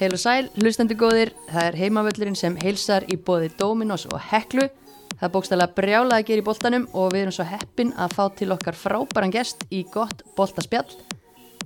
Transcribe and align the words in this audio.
Heil 0.00 0.14
og 0.16 0.20
sæl, 0.22 0.46
hlustandi 0.56 0.96
góðir, 0.96 1.34
það 1.50 1.66
er 1.66 1.76
heimavöllurinn 1.76 2.36
sem 2.38 2.54
heilsar 2.62 3.04
í 3.12 3.18
bóði 3.20 3.50
Dominos 3.58 4.06
og 4.08 4.22
Heklu. 4.30 4.64
Það 5.10 5.26
er 5.26 5.32
bókstæðlega 5.34 5.76
brjálað 5.76 6.14
að 6.16 6.24
gera 6.30 6.40
í 6.40 6.44
boltanum 6.46 6.86
og 6.96 7.10
við 7.12 7.26
erum 7.26 7.34
svo 7.36 7.44
heppin 7.44 7.92
að 8.00 8.14
fá 8.16 8.22
til 8.38 8.48
okkar 8.54 8.78
frábæran 8.80 9.34
gest 9.34 9.66
í 9.68 9.82
gott 9.92 10.24
boltaspjall. 10.38 10.88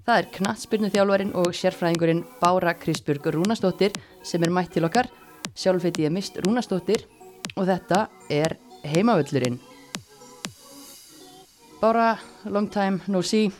Það 0.02 0.18
er 0.18 0.30
knatsbyrnu 0.34 0.90
þjálfarin 0.90 1.32
og 1.39 1.54
sérfræðingurinn 1.54 2.25
Bára 2.43 2.75
Kristbjörg 2.75 3.30
Rúnastóttir 3.36 3.94
sem 4.26 4.43
er 4.43 4.50
mætt 4.50 4.75
til 4.75 4.90
okkar. 4.90 5.07
Sjálf 5.54 5.86
heit 5.86 6.03
ég 6.03 6.11
mist 6.11 6.43
Rúnastóttir 6.43 7.07
og 7.54 7.71
þetta 7.71 8.08
er 8.35 8.58
heimavöllurinn. 8.82 9.62
Bára, 11.79 12.16
long 12.50 12.66
time 12.66 12.98
no 13.07 13.22
see, 13.22 13.53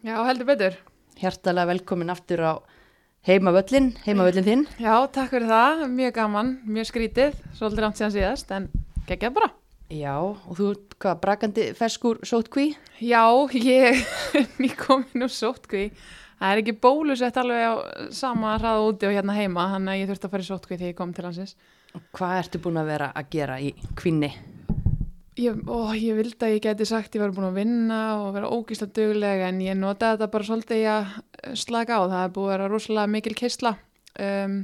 Já, 0.00 0.16
heldur 0.24 0.48
betur. 0.48 0.78
hjartalega 1.20 1.74
velkomin 1.76 2.10
aftur 2.10 2.40
á 2.40 2.52
heimavöllin, 3.26 3.92
heimavöllin 4.02 4.46
þinn. 4.46 4.62
Já, 4.82 4.94
takk 5.14 5.30
fyrir 5.30 5.50
það, 5.50 5.82
mjög 5.94 6.14
gaman, 6.16 6.48
mjög 6.66 6.88
skrítið, 6.90 7.36
svolítið 7.58 7.84
langt 7.84 8.00
síðan 8.00 8.14
síðast, 8.16 8.54
en 8.56 8.66
geggjað 9.06 9.36
bara. 9.36 9.50
Já, 9.92 10.16
og 10.18 10.56
þú, 10.56 10.70
hvað, 11.02 11.20
brakandi 11.22 11.68
ferskur 11.78 12.18
sótkví? 12.26 12.72
Já, 13.04 13.22
ég 13.54 13.92
er 13.92 14.00
nýkomin 14.62 15.26
úr 15.26 15.32
sótkví. 15.32 15.90
Það 16.42 16.54
er 16.54 16.62
ekki 16.64 16.74
bólusett 16.82 17.36
alveg 17.38 17.62
á 17.62 17.74
sama 18.10 18.56
hraða 18.56 18.88
úti 18.88 19.06
og 19.06 19.14
hérna 19.14 19.36
heima, 19.36 19.68
þannig 19.76 19.92
að 19.92 20.00
ég 20.00 20.10
þurfti 20.10 20.26
að 20.26 20.34
fara 20.34 20.46
í 20.46 20.48
sótkví 20.48 20.78
þegar 20.80 20.90
ég 20.90 20.98
kom 20.98 21.12
til 21.14 21.26
hansins. 21.28 21.54
Hvað 22.16 22.38
ertu 22.40 22.62
búin 22.64 22.80
að 22.80 22.90
vera 22.90 23.12
að 23.14 23.30
gera 23.36 23.60
í 23.62 23.70
kvinni? 24.00 24.32
Ég, 25.40 25.62
ó, 25.64 25.94
ég 25.96 26.12
vildi 26.18 26.44
að 26.44 26.50
ég 26.52 26.64
geti 26.66 26.84
sagt 26.84 27.14
ég 27.16 27.22
var 27.22 27.30
búin 27.32 27.46
að 27.48 27.62
vinna 27.62 28.00
og 28.20 28.34
vera 28.34 28.50
ógíslega 28.52 28.92
duglega 28.98 29.46
en 29.48 29.62
ég 29.64 29.78
notaði 29.80 30.18
þetta 30.18 30.32
bara 30.34 30.44
svolítið 30.44 30.82
að 30.92 31.14
slaka 31.56 31.96
á. 31.96 32.02
Það 32.04 32.24
er 32.24 32.34
búið 32.34 32.44
að 32.44 32.52
vera 32.52 32.66
rosalega 32.68 33.12
mikil 33.14 33.32
keisla 33.38 33.72
um, 34.20 34.58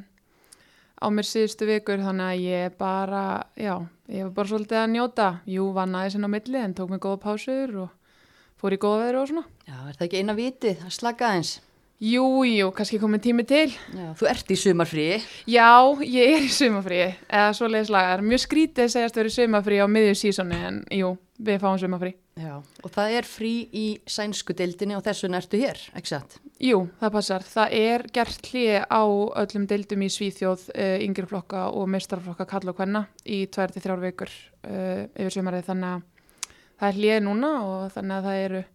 á 1.01 1.07
mér 1.09 1.29
síðustu 1.29 1.69
vikur 1.71 2.05
þannig 2.05 2.27
að 2.27 2.45
ég 2.45 2.77
bara, 2.77 3.23
já, 3.57 3.75
ég 4.13 4.29
var 4.29 4.35
bara 4.37 4.53
svolítið 4.53 4.81
að 4.83 4.93
njóta. 4.93 5.31
Jú, 5.49 5.71
vannaði 5.79 6.13
sinna 6.13 6.29
á 6.29 6.35
milli 6.37 6.61
en 6.61 6.77
tók 6.77 6.93
mig 6.93 7.01
góða 7.01 7.23
pásur 7.25 7.73
og 7.87 8.21
fór 8.61 8.77
í 8.77 8.83
góða 8.85 9.07
veðru 9.07 9.23
og 9.23 9.33
svona. 9.33 9.47
Já, 9.65 9.79
er 9.79 9.97
það 9.97 10.07
ekki 10.11 10.21
eina 10.21 10.37
vitið 10.37 10.85
að 10.85 10.95
slaka 10.99 11.31
aðeins? 11.31 11.55
Jú, 11.99 12.45
jú, 12.47 12.69
kannski 12.71 13.01
komið 13.03 13.23
tími 13.25 13.43
til. 13.43 13.73
Já, 13.91 14.13
þú 14.15 14.27
ert 14.31 14.51
í 14.55 14.57
sumarfríi. 14.61 15.17
Já, 15.51 15.71
ég 16.07 16.35
er 16.37 16.45
í 16.47 16.51
sumafríi, 16.55 17.09
eða 17.27 17.57
svoleiðis 17.59 17.91
lagar. 17.91 18.23
Mjög 18.23 18.45
skrítið 18.45 18.93
segjast 18.93 19.17
að 19.17 19.25
vera 19.25 19.33
í 19.33 19.35
sumafríi 19.35 19.81
á 19.83 19.89
miðju 19.91 20.13
sísoni 20.21 20.61
en 20.69 20.79
jú, 20.95 21.11
við 21.43 21.59
fáum 21.65 21.81
sumafrí. 21.83 22.13
Já, 22.39 22.53
og 22.63 22.95
það 22.95 23.17
er 23.19 23.27
frí 23.27 23.51
í 23.75 23.83
sænsku 24.07 24.55
deildinni 24.55 24.95
og 24.95 25.03
þessun 25.09 25.35
ertu 25.41 25.59
hér, 25.59 25.83
ekki 25.99 26.13
satt? 26.13 26.39
Jú, 26.63 26.85
það 27.03 27.15
passar. 27.19 27.49
Það 27.51 27.77
er 27.81 28.07
gert 28.15 28.53
hlið 28.53 28.79
á 28.87 29.03
öllum 29.43 29.67
deildum 29.75 30.07
í 30.07 30.13
Svíþjóð, 30.15 30.71
uh, 30.79 30.95
yngri 31.03 31.27
flokka 31.27 31.67
og 31.75 31.91
meistarflokka 31.91 32.47
kalla 32.47 32.77
og 32.77 32.79
hvenna 32.79 33.09
í 33.27 33.43
2-3 33.51 33.99
vikur 34.07 34.31
uh, 34.31 35.03
yfir 35.19 35.41
sumarið 35.41 35.67
þannig 35.73 35.99
að 35.99 36.55
það 36.79 36.91
er 36.93 37.03
hlið 37.03 37.23
núna 37.27 37.55
og 37.67 37.89
þannig 37.99 38.21
að 38.21 38.31
það 38.31 38.43
eru 38.47 38.67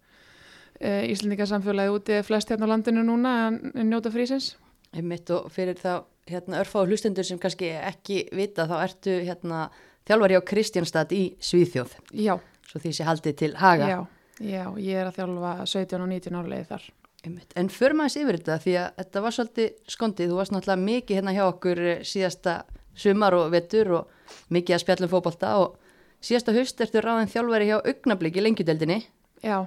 Íslandingarsamfélagi 0.81 1.93
úti 1.93 2.21
flest 2.25 2.49
hérna 2.51 2.67
á 2.67 2.71
landinu 2.73 3.03
núna 3.05 3.33
að 3.49 3.83
njóta 3.87 4.11
frísins. 4.13 4.55
Einmitt 4.93 5.29
og 5.33 5.51
fyrir 5.53 5.77
þá 5.79 6.03
hérna, 6.29 6.61
örfáðu 6.63 6.93
hlustendur 6.93 7.25
sem 7.27 7.39
kannski 7.41 7.69
ekki 7.75 8.23
vita 8.35 8.65
þá 8.69 8.75
ertu 8.83 9.15
hérna, 9.25 9.67
þjálfari 10.07 10.37
á 10.39 10.41
Kristjánstad 10.45 11.13
í 11.15 11.23
Svíþjóð, 11.43 11.95
Já, 12.13 12.35
svo 12.67 12.79
því 12.83 12.91
sé 12.95 13.07
haldið 13.07 13.35
til 13.39 13.53
haga. 13.59 13.87
já, 13.87 13.99
já, 14.39 14.65
ég 14.77 14.99
er 14.99 15.09
að 15.09 15.17
þjálfa 15.17 15.53
17 15.65 16.01
og 16.03 16.11
19 16.11 16.37
árlegið 16.41 16.69
þar. 16.73 16.85
Einmitt. 17.23 17.53
En 17.55 17.69
för 17.71 17.93
maður 17.95 18.19
yfir 18.19 18.37
þetta 18.41 18.57
því 18.59 18.73
að 18.81 18.87
þetta 18.99 19.21
var 19.23 19.31
svolítið 19.37 19.69
skondið, 19.95 20.29
þú 20.29 20.39
varst 20.41 20.51
náttúrulega 20.51 20.83
mikið 20.83 21.15
hérna 21.19 21.33
hjá 21.37 21.43
okkur 21.47 21.79
eh, 21.87 22.01
síðasta 22.03 22.55
sumar 22.99 23.33
og 23.37 23.51
vetur 23.53 23.91
og 24.01 24.33
mikið 24.51 24.75
að 24.75 24.83
spjallum 24.83 25.11
fótbolta 25.13 25.53
og 25.61 25.77
síðasta 26.23 26.55
haust 26.55 26.81
ertu 26.83 26.99
ráðin 27.03 27.31
þjálfari 27.31 27.69
hjá 27.71 27.77
augnablík 27.79 28.37
í 28.37 28.43
lengjudeldinni. 28.43 28.99
Já, 29.43 29.63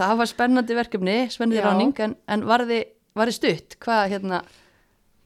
Það 0.00 0.16
var 0.16 0.28
spennandi 0.30 0.76
verkefni, 0.78 1.18
spennandi 1.28 1.60
ráning, 1.64 1.94
en, 2.00 2.16
en 2.32 2.44
var 2.48 2.64
þið, 2.64 3.32
stutt? 3.36 3.76
Hvað 3.84 4.02
hérna 4.14 4.38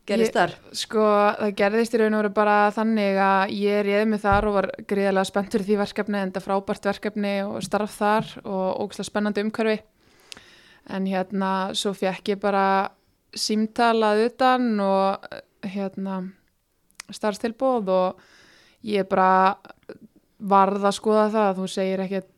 gerist 0.08 0.32
Ég- 0.32 0.36
þar? 0.36 0.54
Sko, 0.74 1.04
það 1.38 1.54
gerðist 1.60 1.94
í 1.94 2.00
raun 2.00 2.16
og 2.16 2.22
veru 2.24 2.32
bara 2.34 2.56
þannig 2.74 3.20
að 3.22 3.54
ég 3.54 3.84
réði 3.86 4.08
mig 4.10 4.22
þar 4.24 4.48
og 4.50 4.56
var 4.58 4.68
gríðarlega 4.90 5.30
spenntur 5.30 5.62
í 5.64 5.68
því 5.68 5.78
verkefni 5.80 6.18
en 6.20 6.32
þetta 6.32 6.44
frábært 6.44 6.88
verkefni 6.90 7.34
og 7.46 7.62
starf 7.64 7.94
þar 8.00 8.32
og 8.42 8.82
ógæslega 8.82 9.08
spennandi 9.08 9.44
umhverfi. 9.46 9.78
En 10.92 11.06
hérna, 11.08 11.52
svo 11.78 11.94
fekk 11.96 12.34
ég 12.34 12.42
bara 12.42 12.66
símtalað 13.34 14.26
utan 14.26 14.68
og 14.84 15.24
hérna 15.64 16.18
starfstilbóð 17.14 17.88
og 17.94 18.26
ég 18.84 19.06
bara 19.08 19.56
varð 20.44 20.84
að 20.84 20.98
skoða 20.98 21.28
það. 21.32 21.62
Þú 21.62 21.70
segir 21.72 22.04
ekkert 22.04 22.33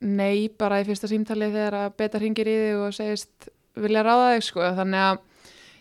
nei 0.00 0.48
bara 0.48 0.80
í 0.80 0.86
fyrsta 0.88 1.10
símtali 1.10 1.50
þegar 1.52 1.76
að 1.84 1.96
beta 2.00 2.20
hringir 2.20 2.48
í 2.48 2.54
þig 2.60 2.84
og 2.84 2.94
segist 2.96 3.50
vilja 3.80 4.04
ráða 4.06 4.30
þig 4.34 4.46
sko. 4.46 4.64
Þannig 4.78 5.04
að 5.08 5.20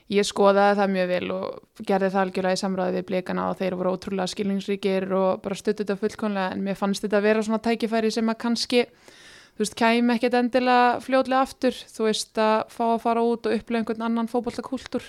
ég 0.10 0.26
skoðaði 0.26 0.78
það 0.80 0.92
mjög 0.96 1.10
vel 1.14 1.32
og 1.36 1.86
gerði 1.86 2.12
það 2.14 2.22
algjörlega 2.24 2.58
í 2.58 2.62
samræði 2.64 2.98
við 2.98 3.08
blikana 3.12 3.48
og 3.52 3.58
þeir 3.60 3.78
voru 3.80 3.94
ótrúlega 3.94 4.34
skilningsríkir 4.34 5.08
og 5.14 5.42
bara 5.44 5.58
stuttu 5.58 5.86
þetta 5.86 6.00
fullkonlega 6.02 6.56
en 6.56 6.64
mér 6.66 6.80
fannst 6.80 7.06
þetta 7.06 7.20
að 7.20 7.28
vera 7.30 7.46
svona 7.46 7.62
tækifæri 7.68 8.12
sem 8.14 8.32
að 8.32 8.40
kannski 8.42 8.84
þú 8.90 9.64
veist, 9.64 9.78
kæmi 9.78 10.16
ekkert 10.16 10.38
endilega 10.40 11.00
fljótlega 11.06 11.46
aftur, 11.46 11.78
þú 11.94 12.08
veist 12.08 12.42
að 12.42 12.58
fá 12.74 12.86
að 12.88 13.02
fara 13.06 13.26
út 13.28 13.50
og 13.50 13.58
upplega 13.60 13.84
einhvern 13.84 14.06
annan 14.08 14.32
fótbollakúltúr 14.32 15.06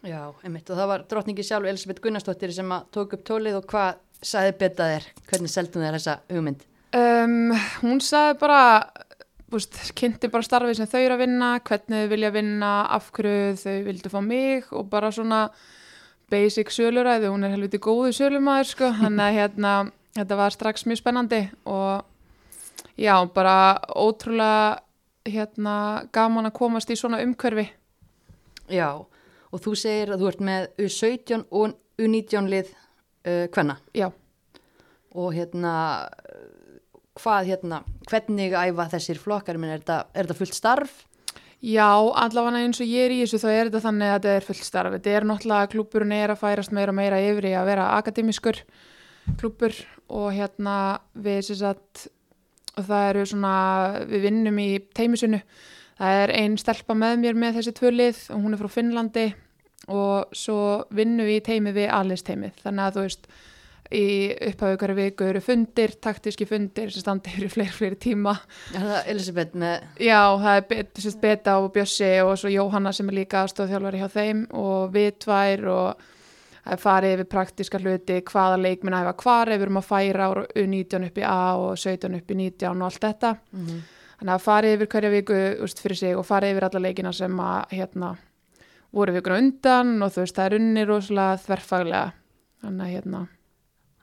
Já, 0.00 0.32
einmitt, 0.40 0.64
og 0.72 0.78
það 0.80 0.88
var 0.88 1.02
drottningi 1.10 1.44
sjálf 1.44 1.68
Elisabeth 1.68 2.00
Gunnarsdóttir 2.00 2.54
sem 2.56 2.70
að 2.72 2.86
tók 2.96 3.18
upp 3.18 3.24
tólið 3.28 3.60
og 3.60 3.66
hvað 3.68 4.00
saði 4.24 4.56
betað 4.62 4.94
þér? 4.94 5.08
Hvernig 5.28 5.52
seldum 5.52 5.84
þér 5.84 5.98
þessa 5.98 6.14
hugmynd? 6.32 6.69
Um, 6.96 7.52
hún 7.82 8.00
sagði 8.04 8.38
bara 8.40 8.62
búst, 9.50 9.74
kynnti 9.98 10.30
bara 10.30 10.46
starfið 10.46 10.78
sem 10.78 10.90
þau 10.90 11.00
eru 11.00 11.16
að 11.16 11.22
vinna 11.24 11.50
hvernig 11.66 12.04
þau 12.04 12.12
vilja 12.12 12.32
vinna, 12.34 12.72
af 12.86 13.10
hverju 13.16 13.56
þau 13.60 13.78
vildu 13.88 14.12
fá 14.12 14.20
mig 14.24 14.68
og 14.70 14.90
bara 14.90 15.10
svona 15.14 15.48
basic 16.30 16.70
söluræði, 16.70 17.30
hún 17.32 17.44
er 17.46 17.56
helviti 17.56 17.80
góðu 17.82 18.12
sölumæður 18.14 18.70
sko, 18.70 18.92
þannig 19.02 19.26
að 19.26 19.38
hérna 19.40 19.74
þetta 20.18 20.38
var 20.38 20.54
strax 20.54 20.86
mjög 20.86 21.02
spennandi 21.02 21.42
og 21.70 22.06
já, 23.00 23.16
bara 23.34 23.80
ótrúlega 23.96 24.80
hérna 25.30 26.06
gaman 26.14 26.48
að 26.48 26.56
komast 26.56 26.90
í 26.90 26.96
svona 26.96 27.20
umhverfi. 27.22 27.66
Já, 28.70 29.02
og 29.50 29.62
þú 29.62 29.74
segir 29.78 30.14
að 30.14 30.22
þú 30.22 30.30
ert 30.30 30.44
með 30.46 30.68
U17 30.86 31.44
og 31.50 31.74
U19 32.00 32.48
lið 32.50 32.70
uh, 32.70 33.46
hvenna 33.52 33.76
já, 33.96 34.08
og 35.12 35.34
hérna 35.34 35.74
hvað 37.20 37.52
hérna, 37.52 37.82
hvernig 38.10 38.56
æfa 38.56 38.88
þessir 38.96 39.20
flokkar, 39.20 39.60
minn, 39.60 39.72
er, 39.76 39.84
þetta, 39.84 40.36
fullt 40.38 40.56
starf? 40.56 41.06
Já, 41.60 41.92
allavega 41.92 42.62
eins 42.64 42.80
og 42.80 42.88
ég 42.88 43.04
er 43.04 43.12
í 43.12 43.18
þessu 43.20 43.42
þá 43.42 43.50
er 43.52 43.68
þetta 43.68 43.82
þannig 43.84 44.08
að 44.08 44.14
þetta 44.14 44.36
er 44.36 44.46
fullt 44.46 44.64
starf. 44.64 44.94
Þetta 44.96 45.10
er 45.12 45.26
náttúrulega 45.28 45.72
klúburinn 45.74 46.14
er 46.16 46.32
að 46.32 46.40
færast 46.40 46.72
meira 46.72 46.94
og 46.94 46.96
meira 46.96 47.18
yfir 47.20 47.50
í 47.50 47.52
að 47.58 47.68
vera 47.68 47.90
akademískur 47.98 48.62
klúbur 49.40 49.76
og 50.08 50.30
hérna 50.32 50.76
við 51.12 51.52
sagt 51.52 52.08
og 52.78 52.86
það 52.86 53.06
eru 53.10 53.26
svona, 53.28 53.52
við 54.08 54.24
vinnum 54.24 54.58
í 54.62 54.70
teimisunu. 54.96 55.42
Það 56.00 56.22
er 56.22 56.32
ein 56.38 56.56
stelpa 56.56 56.96
með 56.96 57.20
mér 57.20 57.38
með 57.38 57.58
þessi 57.58 57.76
tvö 57.76 57.92
lið 57.92 58.20
og 58.32 58.44
hún 58.44 58.56
er 58.56 58.62
frá 58.62 58.72
Finnlandi 58.72 59.26
og 59.92 60.32
svo 60.36 60.60
vinnum 60.96 61.28
við 61.28 61.40
í 61.40 61.44
teimi 61.50 61.74
við 61.76 61.90
alist 61.92 62.28
teimið. 62.28 62.56
Þannig 62.64 62.86
að 62.86 62.96
þú 62.96 63.04
veist, 63.04 63.28
í 63.94 64.06
upphafðu 64.50 64.78
hverju 64.80 64.96
viku 64.98 65.26
eru 65.26 65.42
fundir, 65.44 65.96
taktíski 66.02 66.46
fundir 66.46 66.92
sem 66.94 67.04
standi 67.04 67.32
yfir 67.32 67.48
í 67.48 67.50
fleiri, 67.50 67.74
fleiri 67.74 67.98
tíma. 68.00 68.36
Er 68.74 68.86
það 68.86 69.10
Elisabeth 69.14 69.58
með, 69.58 69.84
Já, 70.06 70.20
það 70.44 70.60
er 70.60 70.64
bet, 70.70 71.02
sérst, 71.04 71.20
Beta 71.20 71.58
og 71.58 71.70
Bjössi 71.74 72.10
og 72.24 72.32
svo 72.40 72.54
Jóhanna 72.54 72.94
sem 72.96 73.10
er 73.10 73.18
líka 73.22 73.44
stóðþjálfari 73.50 74.02
hjá 74.02 74.08
þeim 74.14 74.42
og 74.62 74.90
við 74.94 75.12
tvær 75.26 75.64
og 75.74 76.08
það 76.60 76.74
er 76.76 76.82
farið 76.84 77.14
yfir 77.16 77.30
praktíska 77.36 77.80
hluti, 77.80 78.20
hvaða 78.30 78.60
leikminn 78.60 78.94
að 78.98 79.06
hefa 79.06 79.16
hvar, 79.24 79.50
ef 79.50 79.58
við 79.58 79.66
erum 79.68 79.80
að 79.80 79.88
færa 79.88 80.28
úr 80.34 80.44
U19 80.54 81.08
upp 81.08 81.18
í 81.18 81.24
A 81.26 81.40
og 81.58 81.72
17 81.80 82.20
upp 82.20 82.30
í 82.30 82.38
19 82.44 82.76
og 82.76 82.86
allt 82.90 83.08
þetta. 83.08 83.34
mm 83.56 83.80
Þannig 84.20 84.34
að 84.34 84.42
farið 84.44 84.74
yfir 84.74 84.88
hverja 84.92 85.10
viku 85.14 85.36
úst, 85.64 85.78
fyrir 85.80 85.96
sig 85.96 86.12
og 86.12 86.26
farið 86.28 86.50
yfir 86.52 86.64
alla 86.66 86.80
leikina 86.84 87.10
sem 87.16 87.38
að 87.40 87.70
hérna, 87.72 88.10
voru 88.92 89.14
vikuna 89.16 89.38
undan 89.40 89.94
og 90.04 90.10
þú 90.12 90.24
veist, 90.26 90.36
það 90.36 90.44
er 90.44 90.56
unni 90.58 90.82
rosalega 90.84 91.38
þverfaglega. 91.46 92.10
Þannig 92.60 92.84
að 92.84 92.90
hérna, 92.92 93.20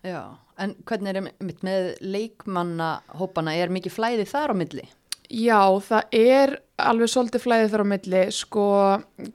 já, 0.07 0.21
en 0.63 0.75
hvernig 0.87 1.15
er 1.15 1.27
mitt 1.43 1.65
með 1.65 1.91
leikmannahópana, 2.01 3.55
er 3.57 3.73
mikið 3.73 3.97
flæði 3.97 4.29
þar 4.29 4.53
á 4.53 4.55
milli? 4.57 4.87
Já, 5.27 5.59
það 5.83 6.15
er 6.15 6.53
alveg 6.79 7.11
svolítið 7.11 7.43
flæðið 7.43 7.71
þar 7.73 7.83
á 7.83 7.91
milli, 7.91 8.23
sko 8.31 8.65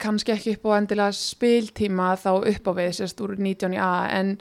kannski 0.01 0.33
ekki 0.33 0.57
upp 0.57 0.69
á 0.73 0.79
endilega 0.79 1.17
spiltíma 1.17 2.13
þá 2.21 2.31
upp 2.39 2.69
á 2.69 2.73
við, 2.79 2.93
sérst 2.97 3.21
úr 3.25 3.35
19 3.37 3.77
í 3.77 3.81
A, 3.83 3.93
en 4.09 4.39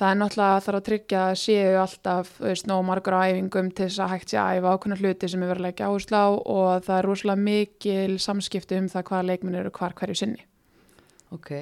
það 0.00 0.08
er 0.08 0.18
náttúrulega 0.18 0.62
þarf 0.64 0.80
að 0.80 0.86
tryggja 0.88 1.22
að 1.28 1.38
séu 1.44 1.78
alltaf, 1.78 2.32
veist, 2.42 2.66
nóg 2.66 2.82
margur 2.88 3.16
á 3.20 3.28
æfingum 3.28 3.70
til 3.70 3.86
þess 3.86 4.02
að 4.02 4.12
hægt 4.14 4.32
sé 4.32 4.40
að 4.40 4.58
æfa 4.58 4.74
ákveðna 4.74 5.00
hluti 5.02 5.30
sem 5.30 5.42
er 5.44 5.52
verið 5.52 5.62
að 5.62 5.68
leggja 5.68 5.90
áherslu 5.90 6.20
á 6.20 6.28
og 6.30 6.70
það 6.86 6.96
er 6.96 7.08
rosalega 7.10 7.44
mikil 7.50 8.14
samskipti 8.26 8.80
um 8.80 8.88
það 8.90 9.06
hvaða 9.10 9.28
leikminn 9.30 9.60
eru 9.60 9.74
hvar 9.76 9.94
hverju 9.98 10.18
sinni. 10.22 10.46
Ok, 11.30 11.52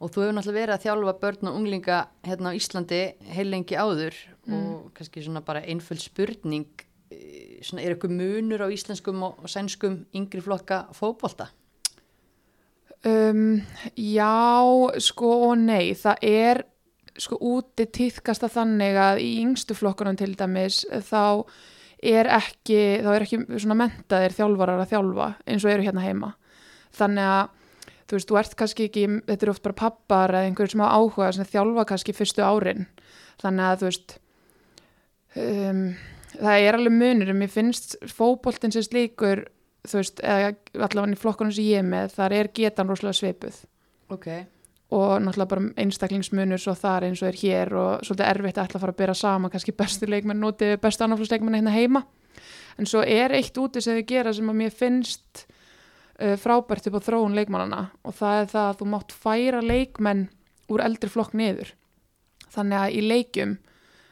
og 0.00 0.08
þú 0.08 0.24
hefur 0.24 0.36
náttúrulega 0.36 0.60
verið 0.60 0.74
að 0.76 0.84
þjálfa 0.86 1.16
börn 1.20 1.50
og 1.50 1.56
unglinga 1.60 1.98
hérna 2.24 2.52
á 2.52 2.56
Íslandi 2.56 3.00
heilengi 3.36 3.76
áður 3.76 4.16
og 4.50 4.90
kannski 4.96 5.22
svona 5.24 5.42
bara 5.44 5.62
einföld 5.62 6.02
spurning 6.02 6.66
eh, 7.12 7.60
svona 7.62 7.84
er 7.84 7.94
eitthvað 7.94 8.16
munur 8.16 8.64
á 8.64 8.68
íslenskum 8.72 9.22
og, 9.26 9.44
sænskum 9.50 10.04
yngri 10.16 10.42
flokka 10.44 10.86
fótbolta? 10.96 11.50
Um, 13.04 13.62
já, 13.96 14.32
sko 15.00 15.30
og 15.48 15.60
nei, 15.60 15.94
það 15.96 16.26
er 16.26 16.62
sko 17.20 17.38
úti 17.40 17.86
týðkast 17.88 18.44
að 18.44 18.56
þannig 18.58 18.98
að 19.00 19.22
í 19.24 19.30
yngstu 19.40 19.76
flokkunum 19.76 20.18
til 20.20 20.34
dæmis 20.36 20.82
þá 21.08 21.46
er 22.00 22.28
ekki, 22.32 23.00
þá 23.04 23.10
er 23.14 23.24
ekki 23.24 23.40
svona 23.56 23.78
mentaðir 23.82 24.36
þjálfarar 24.36 24.82
að 24.82 24.92
þjálfa 24.92 25.30
eins 25.46 25.64
og 25.64 25.72
eru 25.72 25.86
hérna 25.88 26.04
heima. 26.04 26.34
Þannig 26.96 27.32
að 27.32 27.56
þú 28.10 28.18
veist, 28.18 28.30
þú 28.30 28.40
ert 28.40 28.56
kannski 28.58 28.88
ekki, 28.90 29.06
þetta 29.28 29.46
eru 29.46 29.54
oft 29.54 29.64
bara 29.66 29.78
pappar 29.84 30.34
eða 30.34 30.50
einhverjum 30.50 30.74
sem 30.74 30.82
á 30.82 30.88
áhuga 30.90 31.30
sem 31.36 31.48
þjálfa 31.52 31.86
kannski 31.92 32.16
fyrstu 32.16 32.42
árin. 32.44 32.88
Þannig 33.40 33.68
að 33.68 33.78
þú 33.80 33.88
veist, 33.90 34.16
um, 35.38 35.80
það 36.34 36.66
er 36.66 36.78
alveg 36.78 36.96
munur, 36.98 37.32
en 37.32 37.40
mér 37.40 37.52
finnst 37.52 37.96
fótboltinn 38.10 38.74
sem 38.74 38.84
slíkur 38.86 39.46
þú 39.88 40.00
veist, 40.00 40.22
eða 40.22 40.54
allavega 40.86 41.16
í 41.16 41.20
flokkunum 41.20 41.54
sem 41.54 41.68
ég 41.70 41.82
er 41.82 41.86
með, 41.86 42.14
þar 42.16 42.36
er 42.36 42.50
getan 42.56 42.90
rosalega 42.90 43.16
svipuð 43.16 43.60
Ok. 44.10 44.26
og 44.90 45.12
náttúrulega 45.22 45.52
bara 45.54 45.68
einstaklingsmunur 45.80 46.60
svo 46.60 46.74
þar 46.78 47.06
eins 47.08 47.22
og 47.22 47.30
er 47.30 47.38
hér 47.40 47.74
og 47.78 48.04
svolítið 48.04 48.26
erfitt 48.26 48.58
að 48.58 48.68
ætla 48.68 48.80
að 48.80 48.84
fara 48.84 48.94
að 48.96 49.00
bera 49.00 49.16
saman 49.16 49.52
kannski 49.52 49.76
bestu 49.76 50.08
leikmenn 50.10 50.44
við 50.60 50.76
bestu 50.82 51.06
annarflósleikmenn 51.06 51.60
hérna 51.60 51.74
heima 51.74 52.04
en 52.78 52.88
svo 52.90 53.04
er 53.06 53.32
eitt 53.36 53.56
úti 53.60 53.82
sem 53.84 53.96
þau 54.00 54.06
gera 54.10 54.34
sem 54.36 54.50
að 54.50 54.60
mér 54.60 54.74
finnst 54.74 55.46
frábært 56.40 56.88
upp 56.90 56.98
á 57.00 57.06
þróun 57.06 57.36
leikmannana 57.38 57.82
og 58.04 58.16
það 58.18 58.42
er 58.42 58.48
það 58.52 58.68
að 58.68 58.78
þú 58.80 58.88
mátt 58.92 59.14
færa 59.16 59.62
leikmenn 59.64 60.26
úr 60.70 60.84
eldri 60.84 61.10
flokk 61.10 61.34
niður. 61.38 61.74
Þannig 62.50 62.80
að 62.80 62.96
í 62.96 63.04
leikjum 63.06 63.56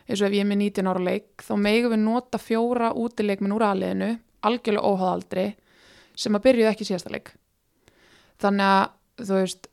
eins 0.09 0.23
og 0.23 0.29
ef 0.29 0.37
ég 0.37 0.45
er 0.45 0.49
með 0.49 0.63
19 0.65 0.89
ára 0.89 1.05
leik 1.05 1.45
þá 1.45 1.53
megum 1.61 1.93
við 1.93 2.05
nota 2.05 2.41
fjóra 2.41 2.93
útileikmenn 2.97 3.55
úr 3.55 3.67
aðliðinu 3.69 4.13
algjörlega 4.49 4.93
óháðaldri 4.93 5.49
sem 6.19 6.37
að 6.37 6.45
byrjuðu 6.47 6.71
ekki 6.71 6.87
síðasta 6.89 7.13
leik. 7.13 7.33
Þannig 8.43 8.71
að 8.73 9.27
þú 9.29 9.41
veist 9.43 9.69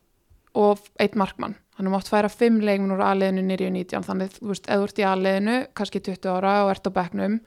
og 0.56 0.82
eitt 1.02 1.16
markmann, 1.18 1.56
þannig 1.76 1.90
að 1.90 1.94
mátt 1.96 2.10
færa 2.10 2.32
fimm 2.32 2.60
leikmenn 2.64 2.94
úr 2.94 3.04
aðliðinu 3.04 3.44
nýri 3.44 3.68
og 3.68 3.74
19 3.76 4.06
þannig 4.06 4.36
þú 4.38 4.50
veist, 4.50 4.68
ef 4.68 4.80
þú 4.80 4.86
ert 4.88 5.00
í 5.00 5.06
aðliðinu, 5.10 5.56
kannski 5.76 6.02
20 6.08 6.30
ára 6.32 6.54
og 6.64 6.72
ert 6.72 6.88
á 6.88 6.96
bekknum, 6.96 7.38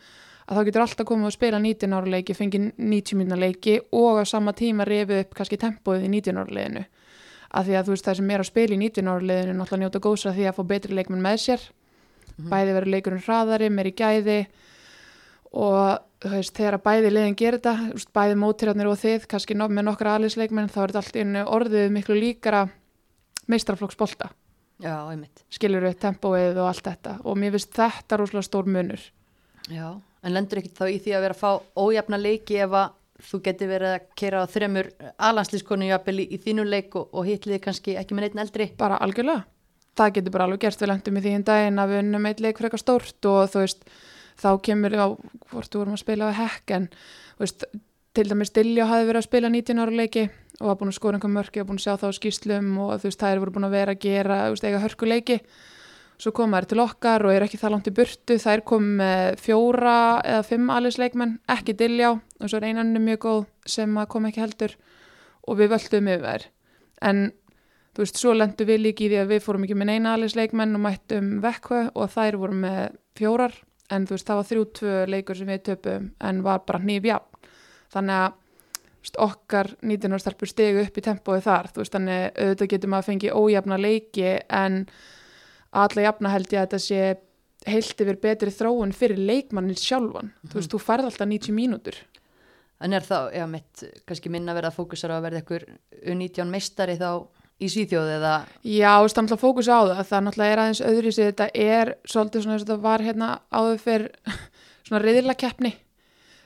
að 0.49 0.57
þá 0.57 0.65
getur 0.67 0.83
alltaf 0.83 1.07
komið 1.07 1.29
og 1.29 1.35
spila 1.35 1.59
19 1.61 1.93
ára 1.93 2.13
leiki, 2.15 2.35
fengið 2.37 2.69
90 2.81 3.19
minna 3.19 3.37
leiki 3.37 3.75
og 3.93 4.21
á 4.21 4.23
sama 4.25 4.53
tíma 4.57 4.87
rifið 4.89 5.23
upp 5.23 5.35
kannski 5.37 5.59
tempóið 5.61 6.07
í 6.07 6.11
19 6.15 6.41
ára 6.41 6.55
liðinu. 6.57 6.85
Af 7.49 7.65
því 7.65 7.77
að 7.77 7.85
þú 7.85 7.93
veist 7.95 8.07
það 8.07 8.17
sem 8.19 8.33
er 8.33 8.43
að 8.43 8.49
spila 8.49 8.75
í 8.75 8.79
19 8.81 9.11
ára 9.11 9.29
liðinu 9.29 9.55
náttúrulega 9.57 9.83
njóta 9.85 10.01
góðsra 10.05 10.33
því 10.33 10.49
að 10.49 10.57
fá 10.57 10.63
betri 10.73 10.97
leikmenn 10.97 11.23
með 11.25 11.37
sér. 11.45 11.67
Bæði 12.39 12.75
verður 12.77 12.93
leikurinn 12.95 13.23
hraðari, 13.25 13.69
meiri 13.73 13.93
gæði 13.99 14.39
og 15.59 15.99
þú 16.23 16.33
veist, 16.33 16.53
þegar 16.55 16.77
að 16.77 16.83
bæði 16.85 17.13
liðin 17.13 17.37
gerir 17.39 17.59
þetta, 17.59 18.03
bæði 18.15 18.35
mótirarnir 18.39 18.89
og 18.91 18.99
þið, 19.01 19.25
kannski 19.31 19.57
með 19.59 19.85
nokkra 19.87 20.17
aðliðsleikmenn 20.17 20.69
þá 20.71 20.79
er 20.83 20.93
þetta 20.93 21.01
allt 21.03 21.19
einu 21.19 21.45
orðið 21.57 21.89
miklu 21.95 22.17
líkara 22.19 22.67
meistraflokksbolta 23.49 24.29
Já, 24.79 24.93
einmitt. 25.11 25.43
skilur 25.51 25.83
við 25.83 25.97
tempóið 25.99 26.59
og 26.61 26.69
allt 26.69 26.85
þetta. 26.85 27.15
Og 27.27 27.39
mér 27.39 27.55
finnst 27.55 27.73
þetta 27.75 28.19
rosalega 28.19 28.47
stór 28.47 28.69
munur. 28.71 29.01
Já, 29.67 29.89
en 30.23 30.35
lendur 30.35 30.61
ekki 30.61 30.73
þá 30.75 30.85
í 30.89 30.97
því 31.03 31.15
að 31.15 31.25
vera 31.25 31.37
að 31.37 31.41
fá 31.43 31.51
ójafna 31.79 32.19
leiki 32.19 32.59
ef 32.63 32.75
að 32.75 32.95
þú 33.29 33.39
geti 33.43 33.67
verið 33.67 33.95
að 33.95 34.05
kera 34.19 34.43
á 34.43 34.51
þremur 34.51 34.89
alanslískonu 35.29 35.89
jafnvel 35.89 36.19
í, 36.23 36.27
í 36.35 36.37
þínu 36.43 36.65
leik 36.67 36.95
og, 36.95 37.09
og 37.11 37.27
hitliði 37.27 37.59
kannski 37.63 37.95
ekki 37.99 38.15
með 38.15 38.29
neitt 38.29 38.43
eldri. 38.45 38.69
bara 38.79 38.99
algjörlega. 39.03 39.43
Það 39.99 40.13
getur 40.15 40.35
bara 40.35 40.45
alveg 40.47 40.61
gerst. 40.63 40.81
Við 40.81 40.91
lendum 40.93 41.19
í 41.19 41.23
því 41.25 41.33
en 41.35 41.45
daginn 41.49 41.81
að 41.81 41.91
við 41.91 42.01
unnum 42.05 42.27
eitt 42.29 42.43
leik 42.43 42.61
frekar 42.61 42.79
stórt 42.79 43.27
og 43.27 43.49
þú 43.51 43.63
veist 43.65 43.83
þá 44.39 44.49
kemur 44.63 44.95
á 44.95 45.07
hvort 45.51 45.71
þú 45.71 45.81
vorum 45.81 45.97
að 45.97 46.03
spila 46.03 46.29
á 46.31 46.39
hekk 46.39 46.75
en 46.77 46.85
veist, 47.41 47.65
til 48.15 48.27
dæmis 48.29 48.53
Dilljá 48.55 48.87
hafi 48.87 49.09
verið 49.09 49.21
að 49.21 49.27
spila 49.27 49.51
19 49.51 49.83
ára 49.83 49.97
leiki 49.99 50.29
og 50.59 50.69
var 50.69 50.79
búin 50.79 50.91
að 50.91 50.97
skora 50.99 51.19
einhver 51.19 51.33
mörki 51.33 51.61
og 51.61 51.67
búin 51.69 51.79
að 51.79 51.85
sjá 51.85 51.93
það 51.99 52.15
á 52.15 52.17
skýslum 52.19 52.71
og 52.83 52.93
þú 53.01 53.09
veist, 53.09 53.19
þær 53.19 53.41
voru 53.43 53.55
búin 53.55 53.67
að 53.67 53.75
vera 53.75 53.95
að 53.95 54.01
gera 54.05 54.39
veist, 54.51 54.65
eiga 54.67 54.81
hörkuleiki 54.83 55.39
svo 56.19 56.33
koma 56.35 56.59
þær 56.59 56.67
til 56.69 56.81
okkar 56.83 57.25
og 57.25 57.33
er 57.33 57.45
ekki 57.45 57.59
það 57.61 57.73
langt 57.73 57.89
í 57.89 57.95
burtu. 57.95 58.37
Þær 58.41 58.63
kom 58.67 58.87
með 58.99 59.39
fjóra 59.39 59.97
eða 60.19 60.45
fimm 60.47 60.71
alisleikmenn, 60.73 61.37
ekki 61.51 61.77
Dilljá 61.79 62.13
og 62.17 62.45
svo 62.45 62.59
er 62.59 62.69
einannu 62.69 63.01
mjög 63.03 63.21
góð 63.25 63.45
sem 63.77 63.99
kom 64.11 64.27
ekki 64.29 64.43
heldur 64.43 64.75
og 65.47 65.59
við 65.59 65.71
völdum 65.75 66.11
yfir 66.11 66.25
þær. 66.25 66.45
En 67.09 67.23
þú 67.95 68.03
veist, 68.03 68.19
svo 68.19 68.35
lendum 68.35 68.67
við 68.67 68.83
líki 68.83 69.07
í 69.07 69.13
því 69.13 69.21
að 69.23 69.33
við 69.33 69.45
fórum 69.45 69.65
ekki 69.65 69.79
með 69.79 69.91
neina 69.93 70.17
alisleikmenn 70.17 70.75
og 70.75 70.83
mættum 70.83 71.31
vekku 71.43 71.85
og 71.93 72.11
þær 72.13 72.39
voru 72.41 72.59
með 72.65 72.81
fjórar. 73.17 73.55
En 73.89 74.05
þú 74.05 74.17
veist, 74.17 74.27
það 74.27 74.41
var 74.41 74.49
þrjú 74.51 74.65
tvö 74.77 74.97
leikur 75.09 75.39
sem 75.39 75.49
við 75.49 75.63
töpum 75.71 76.11
en 76.19 76.43
var 76.45 76.61
bara 76.67 76.83
hnífjafn 76.83 77.29
þannig 77.93 78.19
að 78.25 78.37
okkar 79.23 79.71
19 79.81 80.13
ára 80.13 80.21
stelpur 80.21 80.49
stegu 80.51 80.83
upp 80.83 80.97
í 80.99 81.03
tempóið 81.03 81.45
þar. 81.47 81.69
Þú 81.71 81.81
veist, 81.81 81.95
þannig 81.95 82.25
auðvitað 82.35 82.71
getum 82.73 82.95
að 82.97 83.07
fengi 83.07 83.31
ójafna 83.33 83.79
leiki 83.79 84.33
en 84.59 84.83
alla 85.71 86.05
jafna 86.05 86.33
held 86.33 86.53
ég 86.53 86.61
að 86.61 86.67
þetta 86.67 86.79
sé 86.83 87.01
heilt 87.69 88.01
yfir 88.05 88.19
betri 88.21 88.53
þróun 88.55 88.93
fyrir 88.95 89.19
leikmannin 89.19 89.77
sjálfan, 89.77 90.31
þú 90.47 90.59
veist, 90.59 90.71
þú 90.71 90.79
færð 90.81 91.09
alltaf 91.09 91.27
90 91.27 91.55
mínútur. 91.55 91.97
En 92.79 92.95
er 92.95 93.03
þá, 93.03 93.27
já, 93.35 93.43
mitt, 93.51 93.83
kannski 94.07 94.31
minna 94.31 94.55
verið 94.55 94.71
að 94.71 94.77
fókusara 94.77 95.17
að 95.19 95.25
verða 95.27 95.41
ykkur 95.43 95.65
U19 96.13 96.53
meistari 96.53 96.95
þá 96.95 97.09
í 97.59 97.67
Svíþjóð 97.67 98.13
eða, 98.15 98.33
Já, 98.63 98.93
þú 98.95 99.03
veist, 99.03 99.17
það 99.17 99.25
náttúrulega 99.25 99.41
fókus 99.43 99.67
á 99.67 99.79
það. 99.83 100.01
Það 100.07 100.23
náttúrulega 100.25 100.53
er 100.53 100.61
aðeins 100.63 100.81
öðru 100.87 101.11
sér 101.11 101.33
þetta 101.33 101.49
er 101.59 101.93
svolítið 102.07 102.45
svona 102.45 102.55
þess 102.55 102.63
að 102.63 102.71
þetta 102.71 102.85
var 102.87 103.05
hérna 103.09 103.29
áður 103.51 103.83
fyrr 103.83 104.07
svona 104.87 105.03
reyðila 105.03 105.35
keppni 105.35 105.73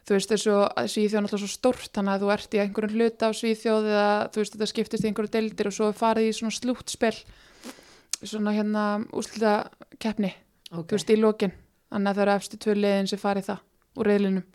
þú 0.03 0.17
veist, 0.17 0.31
þessu 0.33 0.55
Svíþjóð 0.91 1.17
er 1.17 1.25
náttúrulega 1.25 1.45
svo 1.45 1.51
stórt 1.51 1.93
þannig 1.95 2.13
að 2.13 2.23
þú 2.23 2.31
ert 2.35 2.55
í 2.55 2.61
einhverjum 2.63 2.97
hluta 2.97 3.29
á 3.29 3.37
Svíþjóð 3.37 3.89
eða 3.93 4.09
þú 4.33 4.41
veist, 4.41 4.55
þetta 4.55 4.69
skiptist 4.71 5.05
í 5.05 5.09
einhverju 5.09 5.33
deildir 5.37 5.69
og 5.69 5.75
svo 5.77 5.89
farið 5.95 6.29
í 6.29 6.33
svona 6.35 6.55
slúttspil 6.57 7.13
svona 8.29 8.53
hérna 8.55 8.83
úslita 9.15 9.53
keppni, 10.01 10.33
ok, 10.71 10.87
þú 10.89 10.97
veist, 10.97 11.13
í 11.13 11.19
lokin. 11.19 11.55
Þannig 11.93 12.09
að 12.09 12.19
það 12.19 12.25
eru 12.25 12.35
efstu 12.35 12.59
tvö 12.61 12.75
liðin 12.79 13.09
sem 13.11 13.21
farið 13.21 13.49
það 13.51 13.63
úr 13.99 14.09
reyðlinum 14.09 14.45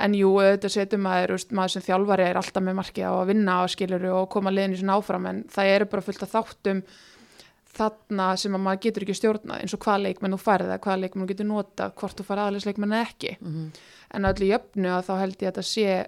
en 0.00 0.14
jú, 0.16 0.28
þetta 0.40 0.68
setur 0.72 1.00
maður, 1.02 1.34
veist, 1.36 1.54
maður 1.56 1.72
sem 1.74 1.84
þjálfari 1.84 2.24
er 2.24 2.38
alltaf 2.40 2.64
með 2.64 2.76
markið 2.78 3.08
á 3.08 3.12
að 3.12 3.30
vinna 3.32 3.56
á 3.60 3.62
skiluru 3.68 4.12
og 4.16 4.28
koma 4.32 4.52
liðinu 4.52 4.80
svona 4.80 4.96
áfram. 4.96 5.26
En 5.28 5.40
það 5.52 5.72
eru 5.74 5.88
bara 5.92 6.04
fullt 6.06 6.24
af 6.24 6.34
þáttum 6.34 6.82
þarna 7.70 8.28
sem 8.40 8.56
að 8.56 8.62
maður 8.64 8.82
getur 8.86 9.04
ekki 9.04 9.16
stjórnað 9.18 9.60
eins 9.62 9.74
og 9.76 9.82
hvað 9.84 10.04
leikmenn 10.06 10.34
þú 10.34 10.40
færið 10.42 10.70
eða 10.70 10.82
hvað 10.86 11.02
leikmenn 11.04 11.24
þú 11.24 11.30
getur 11.34 11.48
notað, 11.50 11.92
hvort 12.00 12.18
þú 12.18 12.26
farið 12.26 12.46
aðeins 12.46 12.68
leikmenn 12.68 12.96
eða 12.96 13.10
ekki. 13.10 13.36
Mm 13.40 13.68
en 14.14 14.26
öllu 14.30 14.48
jöfnu 14.50 14.90
að 14.90 15.06
þá 15.06 15.12
held 15.20 15.36
ég 15.36 15.50
að 15.50 15.50
þetta 15.50 15.66
sé 15.66 15.98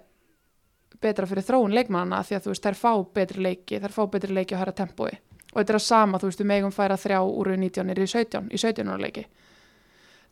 betra 1.03 1.29
fyrir 1.29 1.47
þróun 1.47 1.75
leikmannana 1.77 2.23
því 2.27 2.39
að 2.39 2.47
þú 2.47 2.53
veist, 2.53 2.67
þær 2.67 2.79
fá 2.79 2.93
betri 3.19 3.45
leiki 3.47 3.81
þær 3.83 3.95
fá 3.95 4.03
betri 4.11 4.37
leiki 4.37 4.59
á 4.59 4.61
hæra 4.63 4.75
tempói 4.77 5.13
og 5.53 5.61
þetta 5.61 5.75
er 5.75 5.79
að 5.79 5.85
sama, 5.87 6.19
þú 6.19 6.31
veist, 6.31 6.43
við 6.43 6.51
megum 6.51 6.75
færa 6.75 6.99
þrjá 7.01 7.21
úr 7.23 7.53
19 7.55 7.87
niður 7.89 8.05
í 8.05 8.13
17, 8.13 8.49
í 8.53 8.61
17 8.61 8.93
ára 8.93 9.03
leiki. 9.03 9.27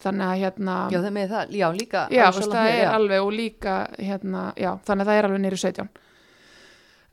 Þannig 0.00 0.27
að 0.27 0.39
hérna 0.41 0.77
já, 0.89 0.99
það 0.99 1.12
með 1.17 1.33
það, 1.35 1.55
já, 1.61 1.67
líka 1.77 2.07
já, 2.09 2.25
veist, 2.33 2.55
það 2.55 2.71
er 2.71 2.79
já. 2.81 2.91
alveg 2.97 3.25
og 3.27 3.35
líka 3.37 3.75
hérna, 3.99 4.45
já, 4.57 4.71
þannig 4.89 5.05
að 5.05 5.11
það 5.11 5.19
er 5.21 5.29
alveg 5.29 5.47
í 5.53 5.61
17 5.61 5.91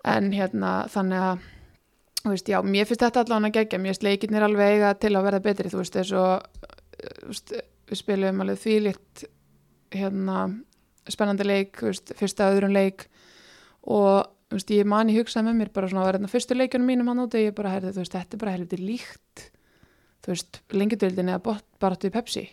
en 0.08 0.30
hérna 0.32 0.74
þannig 0.94 1.26
að 1.28 1.48
þú 2.22 2.32
veist, 2.32 2.52
já, 2.54 2.58
mér 2.64 2.88
finnst 2.88 3.04
þetta 3.04 3.26
allan 3.26 3.50
að 3.50 3.58
gegja 3.58 3.80
mér 3.82 3.92
finnst 3.92 4.06
leikirnir 4.08 4.46
alveg 4.48 4.78
eiga 4.78 4.94
til 5.02 5.12
að 5.18 5.28
verða 5.28 5.44
betri 5.44 5.74
þú 5.74 5.82
veist, 5.82 5.98
þess 6.00 6.16
og 6.16 7.52
við 7.88 8.00
spilum 8.00 8.42
alveg 8.46 8.62
þvílitt 8.64 9.28
hérna 9.98 10.48
spennandi 11.12 11.46
leik, 11.48 11.78
þú 11.80 11.92
veist, 11.92 12.14
fyrsta 12.20 12.50
öðrun 12.52 12.76
leik. 12.76 13.08
Og 13.88 14.26
veist, 14.56 14.72
ég 14.72 14.88
man 14.88 15.12
í 15.12 15.18
hugsaði 15.18 15.50
með 15.50 15.60
mér 15.60 15.72
bara 15.76 15.90
svona 15.92 16.04
að 16.06 16.10
vera 16.10 16.20
þarna 16.20 16.32
fyrstu 16.32 16.56
leikjunum 16.56 16.88
mínum 16.88 17.12
hann 17.12 17.24
úti, 17.26 17.44
ég 17.48 17.56
bara 17.58 17.74
heyrði, 17.74 17.94
þú 17.96 18.04
veist, 18.04 18.16
þetta 18.16 18.38
er 18.38 18.42
bara 18.44 18.56
helviti 18.56 18.80
líkt 18.80 19.44
þú 20.24 20.34
veist, 20.34 20.62
lengjadöldin 20.76 21.34
eða 21.34 21.58
baráttu 21.82 22.10
í 22.10 22.14
Pepsi. 22.14 22.46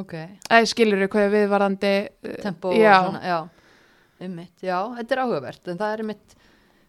Ok, 0.00 0.14
eða 0.48 0.68
skilur 0.70 1.02
við 1.02 1.10
hvað 1.12 1.34
við 1.34 1.48
varandi 1.52 1.94
tempo 2.40 2.72
já, 2.72 2.94
og 2.96 3.10
svona, 3.10 3.24
já, 3.28 3.38
einmitt, 4.24 4.54
já, 4.64 4.76
þetta 4.98 5.16
er 5.16 5.22
áhugavert 5.24 5.68
en 5.68 5.80
það 5.82 5.92
er 5.92 6.04
einmitt 6.04 6.36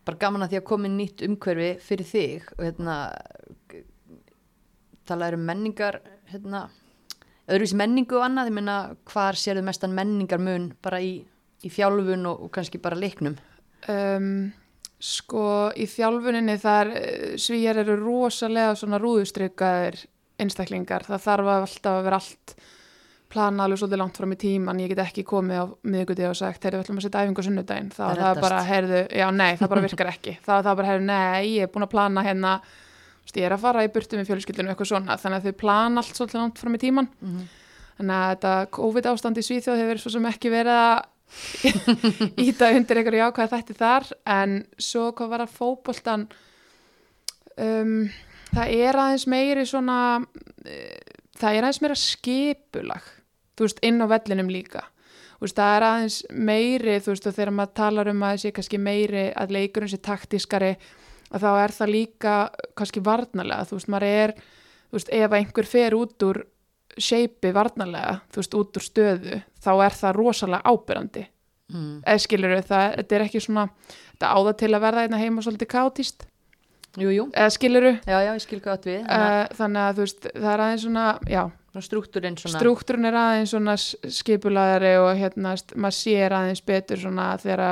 bara 0.07 0.19
gaman 0.21 0.45
að 0.45 0.53
því 0.53 0.59
að 0.59 0.69
komi 0.69 0.91
nýtt 0.91 1.23
umhverfi 1.27 1.71
fyrir 1.83 2.07
þig 2.07 2.47
og 2.55 2.63
hérna 2.63 2.95
tala 5.07 5.33
um 5.35 5.43
menningar 5.43 5.99
hérna, 6.31 6.65
öðruvísi 7.51 7.79
menningu 7.79 8.19
og 8.19 8.27
annað, 8.29 8.51
ég 8.51 8.57
meina 8.59 8.77
hvar 9.11 9.39
sérðu 9.39 9.65
mestan 9.67 9.95
menningar 9.95 10.39
mun 10.39 10.71
bara 10.83 11.01
í, 11.03 11.17
í 11.63 11.71
fjálfun 11.71 12.23
og, 12.31 12.45
og 12.47 12.53
kannski 12.55 12.79
bara 12.83 12.99
leiknum 12.99 13.35
um, 13.91 14.51
sko 15.03 15.45
í 15.75 15.87
þjálfuninni 15.89 16.55
þar 16.61 16.91
svíjar 17.41 17.81
eru 17.83 17.97
rosalega 17.99 18.75
svona 18.79 18.99
rúðustrykkaðir 19.03 19.97
einstaklingar, 20.43 21.03
það 21.07 21.25
þarf 21.27 21.49
að 21.53 21.65
alltaf 21.67 21.97
að 21.99 22.05
vera 22.07 22.19
allt 22.21 22.55
plana 23.33 23.65
alveg 23.65 23.79
svolítið 23.81 23.97
langt 24.03 24.17
fram 24.19 24.33
í 24.35 24.37
tíman, 24.37 24.79
ég 24.83 24.91
get 24.93 24.99
ekki 25.07 25.23
komið 25.25 25.57
á 25.57 25.65
miðgutið 25.89 26.27
og 26.29 26.35
sagt, 26.37 26.63
heyrðu, 26.63 26.77
við 26.79 26.85
ætlum 26.85 26.99
að 27.01 27.05
setja 27.07 27.21
æfingu 27.25 27.41
á 27.41 27.47
sunnudaginn, 27.47 27.87
þá 27.93 28.01
Það 28.03 28.19
það 28.21 28.41
bara, 28.43 28.59
heyrðu, 28.67 28.99
já, 29.17 29.25
nei, 29.33 29.51
það 29.57 29.71
bara 29.73 29.83
virkar 29.87 30.09
ekki, 30.11 30.33
þá 30.45 30.51
það 30.59 30.75
bara, 30.79 30.89
heyrðu, 30.91 31.05
nei, 31.09 31.47
ég 31.55 31.65
er 31.65 31.71
búin 31.73 31.87
að 31.87 31.93
plana 31.95 32.23
hérna. 32.27 32.51
Ég 33.33 33.47
er 33.47 33.55
að 33.55 33.63
fara 33.63 33.83
í 33.87 33.89
burtu 33.89 34.19
með 34.19 34.29
fjölskyldinu 34.29 34.69
eitthvað 34.73 34.89
svona, 34.91 35.15
þannig 35.17 35.39
að 35.39 35.47
þau 35.49 35.57
plana 35.63 36.01
allt 36.03 36.17
svolítið 36.19 36.41
langt 36.43 36.59
fram 36.61 36.75
í 36.77 36.81
tíman 36.83 37.07
Mhm. 37.23 37.43
þannig 37.97 38.15
að 38.19 38.29
þetta 38.35 38.53
COVID 38.77 39.09
ástand 39.13 39.37
í 39.39 39.45
Svíþjóð 39.47 39.81
hefur 39.81 40.01
svo 40.03 40.11
sem 40.13 40.25
ekki 40.29 40.51
verið 40.53 40.77
að 40.83 41.05
íta 42.47 42.69
undir 42.75 42.99
einhverju 42.99 43.23
jákvæða 43.23 43.57
þætti 43.57 43.77
þar 43.79 44.07
en 44.29 44.59
svo 44.77 45.09
hvað 45.17 45.33
var 45.33 45.45
að 45.45 45.57
fótboltan 45.57 46.27
um, 47.57 47.97
það 48.53 48.77
er 48.77 49.01
aðeins 49.05 49.27
meiri 49.31 49.65
svona 49.67 49.99
uh, 50.21 51.11
það 51.39 51.57
er 51.57 51.65
aðeins 51.65 51.83
meira 51.83 51.99
skipulag 51.99 53.11
þú 53.57 53.67
veist, 53.67 53.81
inn 53.85 54.01
á 54.01 54.07
vellinum 54.09 54.51
líka. 54.51 54.87
Veist, 55.41 55.57
það 55.57 55.75
er 55.75 55.85
aðeins 55.89 56.17
meiri 56.31 56.97
þú 57.03 57.13
veist, 57.13 57.27
og 57.27 57.37
þegar 57.37 57.53
maður 57.57 57.75
talar 57.79 58.11
um 58.13 58.25
að 58.25 58.41
sé 58.43 58.53
kannski 58.55 58.79
meiri 58.81 59.25
að 59.35 59.55
leikurinn 59.57 59.91
sé 59.91 59.99
taktískari 60.03 60.73
að 61.33 61.45
þá 61.45 61.51
er 61.51 61.75
það 61.75 61.93
líka 61.93 62.35
kannski 62.77 63.03
varnalega, 63.03 63.67
þú 63.67 63.79
veist, 63.79 63.91
maður 63.91 64.07
er 64.09 64.35
þú 64.37 64.99
veist, 64.99 65.13
ef 65.19 65.37
einhver 65.39 65.69
fer 65.69 65.97
út 65.97 66.27
úr 66.29 66.43
shapei 66.97 67.53
varnalega, 67.55 68.19
þú 68.33 68.41
veist, 68.41 68.57
út 68.59 68.79
úr 68.79 68.85
stöðu 68.85 69.39
þá 69.63 69.71
er 69.85 70.01
það 70.01 70.17
rosalega 70.19 70.73
ábyrrandi 70.73 71.27
Mm. 71.73 72.03
eða 72.05 72.21
skilur 72.21 72.51
það, 72.67 72.83
þetta 72.99 73.15
er 73.15 73.23
ekki 73.23 73.39
svona 73.41 73.63
þetta 73.87 74.31
áða 74.35 74.51
til 74.59 74.69
að 74.75 74.83
verða 74.83 75.03
einna 75.07 75.19
heima 75.21 75.41
svolítið 75.41 75.69
jú, 77.15 77.23
eða 77.31 77.53
skilur 77.55 77.87
já, 77.87 78.17
já, 78.19 78.29
ég 78.35 78.43
skil 78.43 78.59
átt 78.61 78.85
við 78.85 78.99
uh, 79.07 79.39
þannig 79.57 79.81
að 79.81 79.95
þú 79.95 80.05
veist, 80.05 80.27
það 80.35 80.49
er 80.51 80.63
aðeins 80.65 80.83
svona 80.83 81.05
já, 81.31 81.41
struktúrin 81.87 82.37
svona 82.37 82.59
struktúrun 82.59 83.09
er 83.09 83.17
aðeins 83.23 83.55
svona 83.55 83.77
skipulaðari 84.19 84.91
og 85.01 85.09
hérna, 85.17 85.55
maður 85.73 85.97
sér 85.97 86.35
aðeins 86.37 86.63
betur 86.67 87.01
svona 87.01 87.31
þegar 87.41 87.63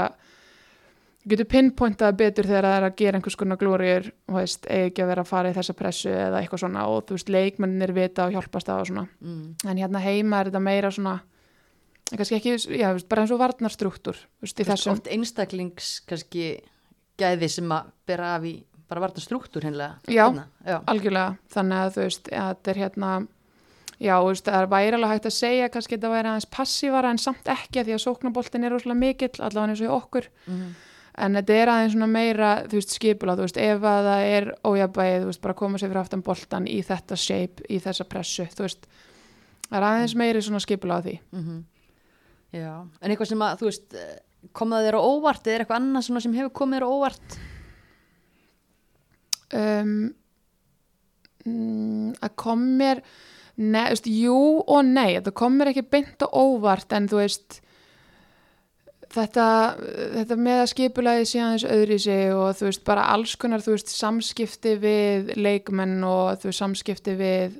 að 1.21 1.29
getur 1.33 1.45
pinpointað 1.51 2.15
betur 2.17 2.47
þegar 2.49 2.65
það 2.65 2.77
er 2.77 2.85
að 2.87 2.95
gera 3.01 3.17
einhvers 3.19 3.35
konar 3.37 3.57
glóriur 3.61 4.07
og 4.27 4.37
veist, 4.39 4.65
eigi 4.65 4.89
ekki 4.89 5.03
að 5.03 5.11
vera 5.11 5.21
að 5.25 5.29
fara 5.31 5.51
í 5.51 5.53
þessa 5.57 5.75
pressu 5.77 6.09
eða 6.09 6.39
eitthvað 6.41 6.63
svona 6.63 6.85
og 6.89 7.03
þú 7.05 7.17
veist, 7.17 7.29
leikmennir 7.29 7.93
vita 7.93 8.25
og 8.25 8.33
hjálpast 8.33 8.67
það 8.71 8.81
og 8.81 8.87
svona 8.91 9.05
mm. 9.21 9.43
en 9.69 9.77
hérna 9.83 10.01
heima 10.01 10.39
er 10.41 10.49
þetta 10.49 10.63
meira 10.65 10.91
svona 10.91 11.19
kannski 12.11 12.35
ekki, 12.39 12.55
já, 12.75 12.87
þú 12.89 12.97
veist, 12.97 13.09
bara 13.11 13.21
eins 13.23 13.31
og 13.35 13.39
varnarstruktúr 13.39 14.17
þú 14.17 14.47
veist, 14.47 14.57
í 14.59 14.65
Þú 14.65 14.71
þessum 14.71 14.95
oft 14.97 15.11
einstaklings 15.13 15.91
kannski 16.09 16.47
gæði 17.21 17.51
sem 17.53 17.71
að 17.77 17.91
bera 18.09 18.33
af 18.39 18.47
í 18.49 18.55
bara 18.91 19.05
varta 19.05 19.21
struktúr 19.23 19.63
hennilega 19.63 20.01
Já. 20.11 20.25
já. 20.65 20.81
algjörlega, 20.91 21.37
þannig 21.53 21.77
að 21.85 21.93
þú 21.95 22.01
veist 22.07 22.31
að 22.33 22.49
þetta 22.49 22.73
er 22.73 22.79
hérna 22.81 23.11
já, 24.01 24.15
þú 24.17 24.27
veist, 24.33 24.45
það 24.49 24.57
er 24.65 24.71
væri 24.73 24.97
alveg 24.97 25.11
hægt 25.13 25.29
að 25.29 25.37
segja 25.37 25.69
kannski 25.71 25.95
þetta 25.95 26.11
væri 26.11 26.31
aðeins 26.33 26.49
passívara 26.57 27.11
en 27.13 27.21
samt 27.21 27.51
ekki 27.53 27.79
af 27.79 27.87
því 27.87 27.95
að 27.95 28.03
sóknaboltin 28.07 28.65
er 28.67 28.73
rosalega 28.75 28.99
mikill 29.05 29.35
allavega 29.37 29.69
eins 29.75 29.83
og 29.85 29.87
í 29.87 29.93
okkur 30.01 30.27
Mhm. 30.49 30.71
En 31.17 31.35
þetta 31.35 31.53
er 31.59 31.67
aðeins 31.73 31.93
svona 31.95 32.07
meira, 32.07 32.51
þú 32.71 32.77
veist, 32.79 32.93
skipula 32.95 33.35
þú 33.35 33.45
veist, 33.47 33.57
ef 33.57 33.83
að 33.83 34.05
það 34.07 34.25
er 34.37 34.47
ójabæði 34.63 35.19
þú 35.21 35.29
veist, 35.31 35.41
bara 35.41 35.53
koma 35.59 35.77
sér 35.81 35.89
fyrir 35.91 36.01
aftan 36.03 36.21
boltan 36.23 36.67
í 36.71 36.79
þetta 36.87 37.17
shape, 37.19 37.65
í 37.69 37.79
þessa 37.83 38.05
pressu, 38.07 38.45
þú 38.55 38.63
veist 38.67 38.87
það 39.67 39.77
er 39.81 39.87
aðeins 39.89 40.15
meiri 40.19 40.41
svona 40.41 40.59
skipula 40.63 40.99
á 40.99 41.03
því 41.03 41.19
Mhm. 41.31 41.63
já, 42.53 42.87
en 43.01 43.11
eitthvað 43.11 43.27
sem 43.27 43.39
að 43.39 43.57
þú 43.59 43.65
veist 43.71 43.95
kom 44.53 44.69
það 44.73 44.85
þér 44.87 44.97
á 44.97 45.01
óvart 45.05 45.43
eða 45.47 45.53
er 45.55 45.59
eitthvað 45.65 45.79
annað 45.81 46.05
svona 46.07 46.21
sem 46.21 46.33
hefur 46.33 46.53
komið 46.61 46.79
þér 46.79 46.85
á 46.87 46.93
óvart 46.95 47.37
um, 49.53 50.13
mm, 51.45 52.13
að 52.21 52.35
kom 52.39 52.63
mér 52.79 53.01
ne, 53.61 53.83
veist, 53.91 54.07
jú 54.09 54.37
og 54.65 54.85
nei 54.87 55.17
þetta 55.17 55.33
kom 55.37 55.57
mér 55.59 55.71
ekki 55.73 55.85
beint 55.91 56.25
og 56.27 56.33
óvart 56.41 56.95
en 56.97 57.09
þú 57.11 57.21
veist 57.21 57.59
þetta, 59.11 59.45
þetta 60.15 60.37
með 60.39 60.61
að 60.61 60.69
skipulagi 60.71 61.27
síðan 61.27 61.55
þessu 61.57 61.71
öðri 61.75 61.97
sig 61.99 62.31
og 62.35 62.55
þú 62.59 62.67
veist 62.69 62.83
bara 62.87 63.07
alls 63.13 63.35
konar 63.41 63.63
þú 63.65 63.75
veist 63.75 63.91
samskipti 63.93 64.75
við 64.81 65.33
leikmenn 65.37 65.99
og 66.07 66.39
þú 66.41 66.49
veist 66.51 66.61
samskipti 66.63 67.15
við 67.19 67.57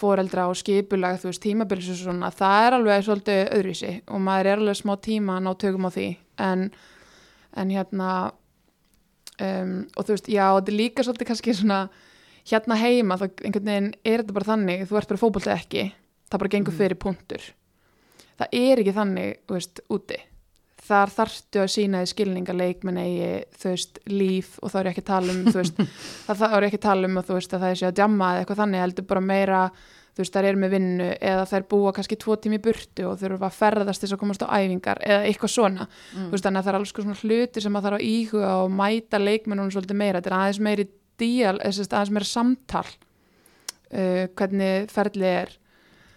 foreldra 0.00 0.46
og 0.48 0.56
skipulag 0.56 1.18
þú 1.20 1.28
veist 1.30 1.42
tímabilis 1.44 1.90
og 1.92 1.98
svona 2.00 2.30
það 2.32 2.66
er 2.66 2.76
alveg 2.78 3.04
svolítið 3.06 3.40
öðri 3.58 3.74
sig 3.76 3.98
og 4.08 4.22
maður 4.24 4.50
er 4.54 4.62
alveg 4.64 4.78
smá 4.80 4.94
tíma 5.04 5.36
að 5.38 5.44
ná 5.46 5.50
tökum 5.60 5.86
á 5.86 5.90
því. 5.92 6.06
En, 6.40 6.70
en 7.60 7.74
hérna 7.74 8.10
um, 9.40 9.74
og 9.96 10.06
þú 10.08 10.16
veist, 10.16 10.30
já, 10.32 10.46
þetta 10.56 10.72
er 10.72 10.78
líka 10.78 11.04
svolítið 11.06 11.30
kannski 11.30 11.56
svona, 11.58 11.80
hérna 12.50 12.80
heima 12.80 13.18
þá 13.20 13.26
einhvern 13.44 13.68
veginn 13.70 13.90
er 14.04 14.22
þetta 14.24 14.36
bara 14.38 14.50
þannig 14.54 14.86
þú 14.88 14.98
ert 15.02 15.12
bara 15.12 15.22
fótboltið 15.22 15.54
ekki, 15.58 15.84
það 16.32 16.42
bara 16.44 16.54
gengur 16.56 16.72
Mhm. 16.74 16.80
fyrir 16.80 17.00
punktur. 17.04 17.48
Það 18.40 18.56
er 18.56 18.80
ekki 18.80 18.96
þannig, 18.96 19.36
veist, 19.52 19.80
úti 19.92 20.16
þar 20.90 21.14
þarftu 21.14 21.62
að 21.62 21.70
sína 21.74 22.02
því 22.02 22.10
skilning 22.10 22.50
að 22.50 22.60
leikmenn 22.60 23.00
eigi, 23.00 23.30
þú 23.62 23.70
veist, 23.72 24.02
líf 24.10 24.58
og 24.60 24.72
þá 24.72 24.76
er 24.80 24.90
ég 24.90 24.92
ekki 24.94 25.04
að 25.06 25.12
tala 25.12 25.36
um, 25.36 25.40
þú 25.46 25.56
veist 25.60 25.80
það, 26.26 26.42
það 26.42 26.50
er 26.50 26.66
ég 26.66 26.68
ekki 26.70 26.80
að 26.80 26.88
tala 26.88 27.10
um 27.10 27.20
að 27.20 27.30
þú 27.30 27.38
veist 27.38 27.56
að 27.56 27.64
það 27.64 27.72
er 27.72 27.80
sér 27.80 27.90
að 27.90 27.96
djamma 28.00 28.28
eða 28.34 28.44
eitthvað 28.44 28.62
þannig, 28.64 28.84
heldur 28.84 29.08
bara 29.10 29.24
meira 29.30 29.62
þú 30.10 30.24
veist, 30.24 30.34
þær 30.34 30.48
eru 30.50 30.60
með 30.60 30.72
vinnu 30.74 31.08
eða 31.30 31.44
þær 31.50 31.66
búa 31.70 31.92
kannski 31.96 32.18
tvo 32.20 32.36
tími 32.36 32.58
í 32.58 32.62
burtu 32.64 33.06
og 33.08 33.20
þurfa 33.20 33.48
að 33.48 33.58
ferðast 33.60 34.04
þess 34.04 34.16
að 34.16 34.22
komast 34.24 34.42
á 34.44 34.48
æfingar 34.50 35.00
eða 35.06 35.28
eitthvað 35.28 35.52
svona. 35.54 35.86
Mm. 35.86 36.24
þú 36.26 36.34
veist, 36.34 36.46
þannig 36.46 36.60
að 36.60 36.66
það 36.66 36.72
er 36.72 36.78
alls 36.80 36.94
svona 36.96 37.20
hluti 37.20 37.62
sem 37.64 37.78
að 37.78 37.86
þarf 37.86 38.00
að 38.00 38.08
íhuga 38.08 38.50
og 38.64 38.74
mæta 38.74 39.22
leikmennunum 39.22 39.72
svolítið 39.74 40.00
meira, 40.02 40.18
þetta 40.18 40.32
er 40.32 40.38
aðeins 40.40 40.60
meiri 40.66 40.86
díal, 41.20 41.56
aðeins 41.60 42.12
meira 42.16 42.28
samtal 42.28 42.86
uh, 42.90 44.26
hvernig 44.34 44.90
ferlið 44.92 45.30
er 45.30 45.54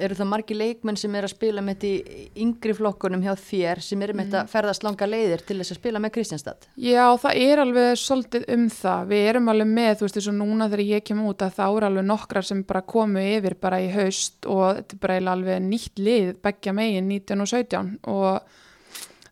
eru 0.02 0.18
það 0.18 0.30
margi 0.32 0.56
leikmenn 0.58 0.98
sem 0.98 1.14
er 1.16 1.28
að 1.28 1.34
spila 1.36 1.62
með 1.64 1.84
þetta 1.84 2.18
í 2.18 2.24
yngri 2.44 2.74
flokkunum 2.78 3.22
hjá 3.26 3.34
þér 3.38 3.82
sem 3.86 4.02
eru 4.06 4.16
með 4.18 4.32
þetta 4.32 4.52
ferðast 4.52 4.86
langa 4.86 5.08
leiðir 5.10 5.44
til 5.46 5.58
þess 5.60 5.76
að 5.76 5.80
spila 5.80 6.02
með 6.02 6.14
Kristjánstad 6.18 6.68
Já, 6.82 7.06
það 7.22 7.40
er 7.46 7.62
alveg 7.64 8.02
svolítið 8.02 8.48
um 8.56 8.66
það. 8.74 9.06
Við 9.14 9.30
erum 9.30 9.54
alveg 9.54 9.72
með, 9.74 9.94
þú 10.00 10.08
veist, 10.08 10.20
eins 10.20 10.30
og 10.32 10.38
núna 10.40 10.70
þegar 10.72 10.86
ég 10.90 11.08
kem 11.10 11.24
út 11.28 11.46
að 11.46 11.56
þá 11.60 11.64
er 11.68 11.88
alveg 11.90 12.08
nokkrar 12.10 12.50
sem 12.50 12.66
bara 12.68 12.84
komu 12.96 13.24
yfir 13.24 13.58
bara 13.62 13.82
í 13.84 13.90
haust 13.94 14.50
og 14.50 14.66
þetta 14.80 14.98
er 14.98 15.04
bara 15.06 15.20
alveg 15.36 15.66
nýtt 15.68 16.04
lið, 16.04 16.36
beggja 16.44 16.76
megin 16.76 17.10
19 17.12 17.46
og 17.46 17.52
17 17.54 17.92
og 18.14 18.62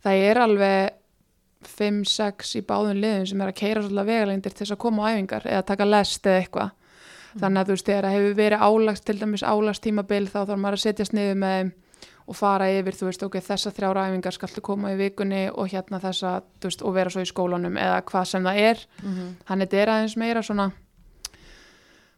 það 0.01 0.25
er 0.29 0.41
alveg 0.45 0.97
5-6 1.61 2.55
í 2.57 2.63
báðum 2.65 3.01
liðum 3.01 3.25
sem 3.29 3.41
er 3.43 3.51
að 3.51 3.59
keira 3.59 3.83
svolítið 3.83 4.07
vegalengdir 4.09 4.53
til 4.53 4.63
þess 4.63 4.75
að 4.75 4.81
koma 4.81 5.05
á 5.05 5.13
æfingar 5.13 5.43
eða 5.49 5.65
taka 5.67 5.87
lest 5.87 6.25
eða 6.25 6.39
eitthvað 6.41 6.71
þannig 7.39 7.61
að 7.61 7.67
þú 7.69 7.75
veist, 7.77 7.85
þegar 7.85 8.03
það 8.07 8.17
hefur 8.17 8.35
verið 8.41 8.65
álagst 8.67 9.05
til 9.05 9.19
dæmis 9.21 9.43
álagst 9.43 9.83
tímabil 9.85 10.27
þá 10.27 10.39
þarf 10.45 10.59
maður 10.59 10.77
að 10.79 10.83
setjast 10.85 11.13
niður 11.13 11.35
með 11.35 11.55
þeim 11.61 11.71
og 12.31 12.35
fara 12.37 12.67
yfir, 12.71 12.95
þú 12.95 13.05
veist, 13.09 13.23
ok, 13.23 13.35
þessa 13.41 13.71
þrjára 13.75 14.05
æfingar 14.09 14.35
skaltu 14.35 14.61
koma 14.61 14.91
í 14.93 14.97
vikunni 14.99 15.49
og 15.51 15.67
hérna 15.71 15.99
þessa, 15.99 16.41
veist, 16.63 16.81
og 16.85 16.93
vera 16.95 17.09
svo 17.09 17.21
í 17.21 17.27
skólanum 17.27 17.77
eða 17.77 18.01
hvað 18.07 18.25
sem 18.29 18.43
það 18.43 18.57
er, 18.61 18.85
mm 19.03 19.11
-hmm. 19.15 19.59
þetta 19.61 19.77
er 19.77 19.89
aðeins 19.89 20.17
meira 20.17 20.41
svona 20.41 20.71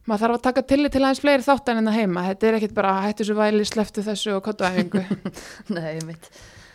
maður 0.04 0.20
þarf 0.20 0.34
að 0.38 0.42
taka 0.42 0.62
tillit 0.62 0.92
til 0.92 1.02
aðeins 1.04 1.20
fleiri 1.20 1.42
þátt 1.46 1.68
en 1.72 1.78
þetta 1.80 1.94
heima 1.96 2.24
þetta 2.28 2.46
er 2.46 2.54
ekkit 2.58 2.74
bara 2.74 2.96
hættu 3.06 3.24
svo 3.24 3.34
væli, 3.38 3.64
sleftu 3.64 4.02
þessu 4.02 4.34
og 4.36 4.42
kottu 4.44 4.64
æfingu 4.64 5.04
Nei, 5.74 5.94
einmitt. 5.98 6.28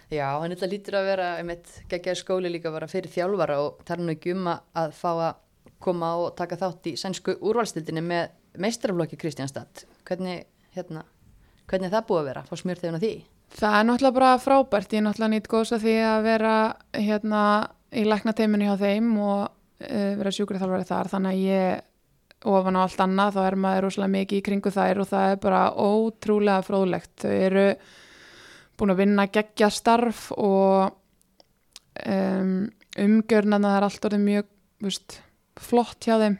Já, 0.09 0.29
en 0.43 0.51
þetta 0.55 0.69
lítur 0.71 0.95
að 0.97 1.05
vera 1.11 1.27
einmitt 1.37 1.67
geggjaði 1.91 2.15
skóli 2.23 2.49
líka 2.49 2.71
bara 2.73 2.87
fyrir 2.89 3.11
þjálfara 3.13 3.59
og 3.61 3.83
það 3.85 3.99
er 3.99 4.03
nú 4.07 4.15
ekki 4.15 4.33
um 4.33 4.47
að- 4.47 4.63
að 4.73 4.91
fá 4.97 5.11
að 5.13 5.35
koma 5.79 6.13
og 6.19 6.33
taka 6.37 6.59
þátt 6.59 6.91
í 6.91 6.95
sænsku 6.99 7.37
úrvalstildinni 7.39 8.03
með 8.03 8.31
meistaraflokki 8.59 9.19
Kristjánstad. 9.19 9.85
Hvernig, 10.07 10.47
hérna, 10.75 11.05
hvernig 11.69 11.89
er 11.89 11.97
það 11.97 12.07
búið 12.09 12.23
að 12.23 12.31
vera? 12.31 12.47
Fá 12.49 12.55
smjörð 12.59 12.85
þegar 12.85 13.03
því? 13.03 13.13
það 13.57 13.75
er 13.75 13.85
náttúrulega 13.87 14.17
bara 14.17 14.31
frábært 14.41 14.93
ég 14.93 15.01
er 15.01 15.05
náttúrulega 15.05 15.33
nýtt 15.33 15.49
góðs 15.49 15.73
að 15.75 15.85
því 15.85 15.93
að 16.05 16.25
vera 16.25 16.55
hérna 16.97 17.43
í 17.89 18.03
læknateiminu 18.05 18.67
hjá 18.67 18.75
þeim 18.83 19.13
og 19.17 19.39
uh, 19.49 20.11
vera 20.19 20.33
sjúkrið 20.35 20.63
þjálfari 20.63 20.89
þar 20.89 21.11
þannig 21.13 21.31
að 21.31 21.47
ég 21.47 22.49
ofan 22.49 22.79
á 22.79 22.81
allt 22.85 23.01
annað 23.03 23.35
þá 23.35 23.41
er 23.45 23.57
maður 23.59 23.85
rosalega 23.87 24.15
mikið 24.15 24.39
í 24.39 24.43
kringu 24.45 24.71
þær 24.71 25.01
og 25.03 25.09
það 25.09 25.31
er 25.31 25.41
bara 25.43 25.63
ótrúlega 25.75 26.65
fróðlegt 26.67 27.25
þau 27.25 27.33
eru 27.33 27.65
búin 28.79 28.93
að 28.93 29.01
vinna 29.01 29.25
geggja 29.27 29.71
starf 29.73 30.29
og 30.37 30.93
um, 32.05 32.53
umgjörnana 32.99 33.73
það 33.73 33.79
er 33.79 33.87
allt 33.89 34.07
orðið 34.07 34.23
mjög 34.29 34.53
veist, 34.85 35.17
flott 35.61 36.07
hjá 36.07 36.17
þeim. 36.21 36.37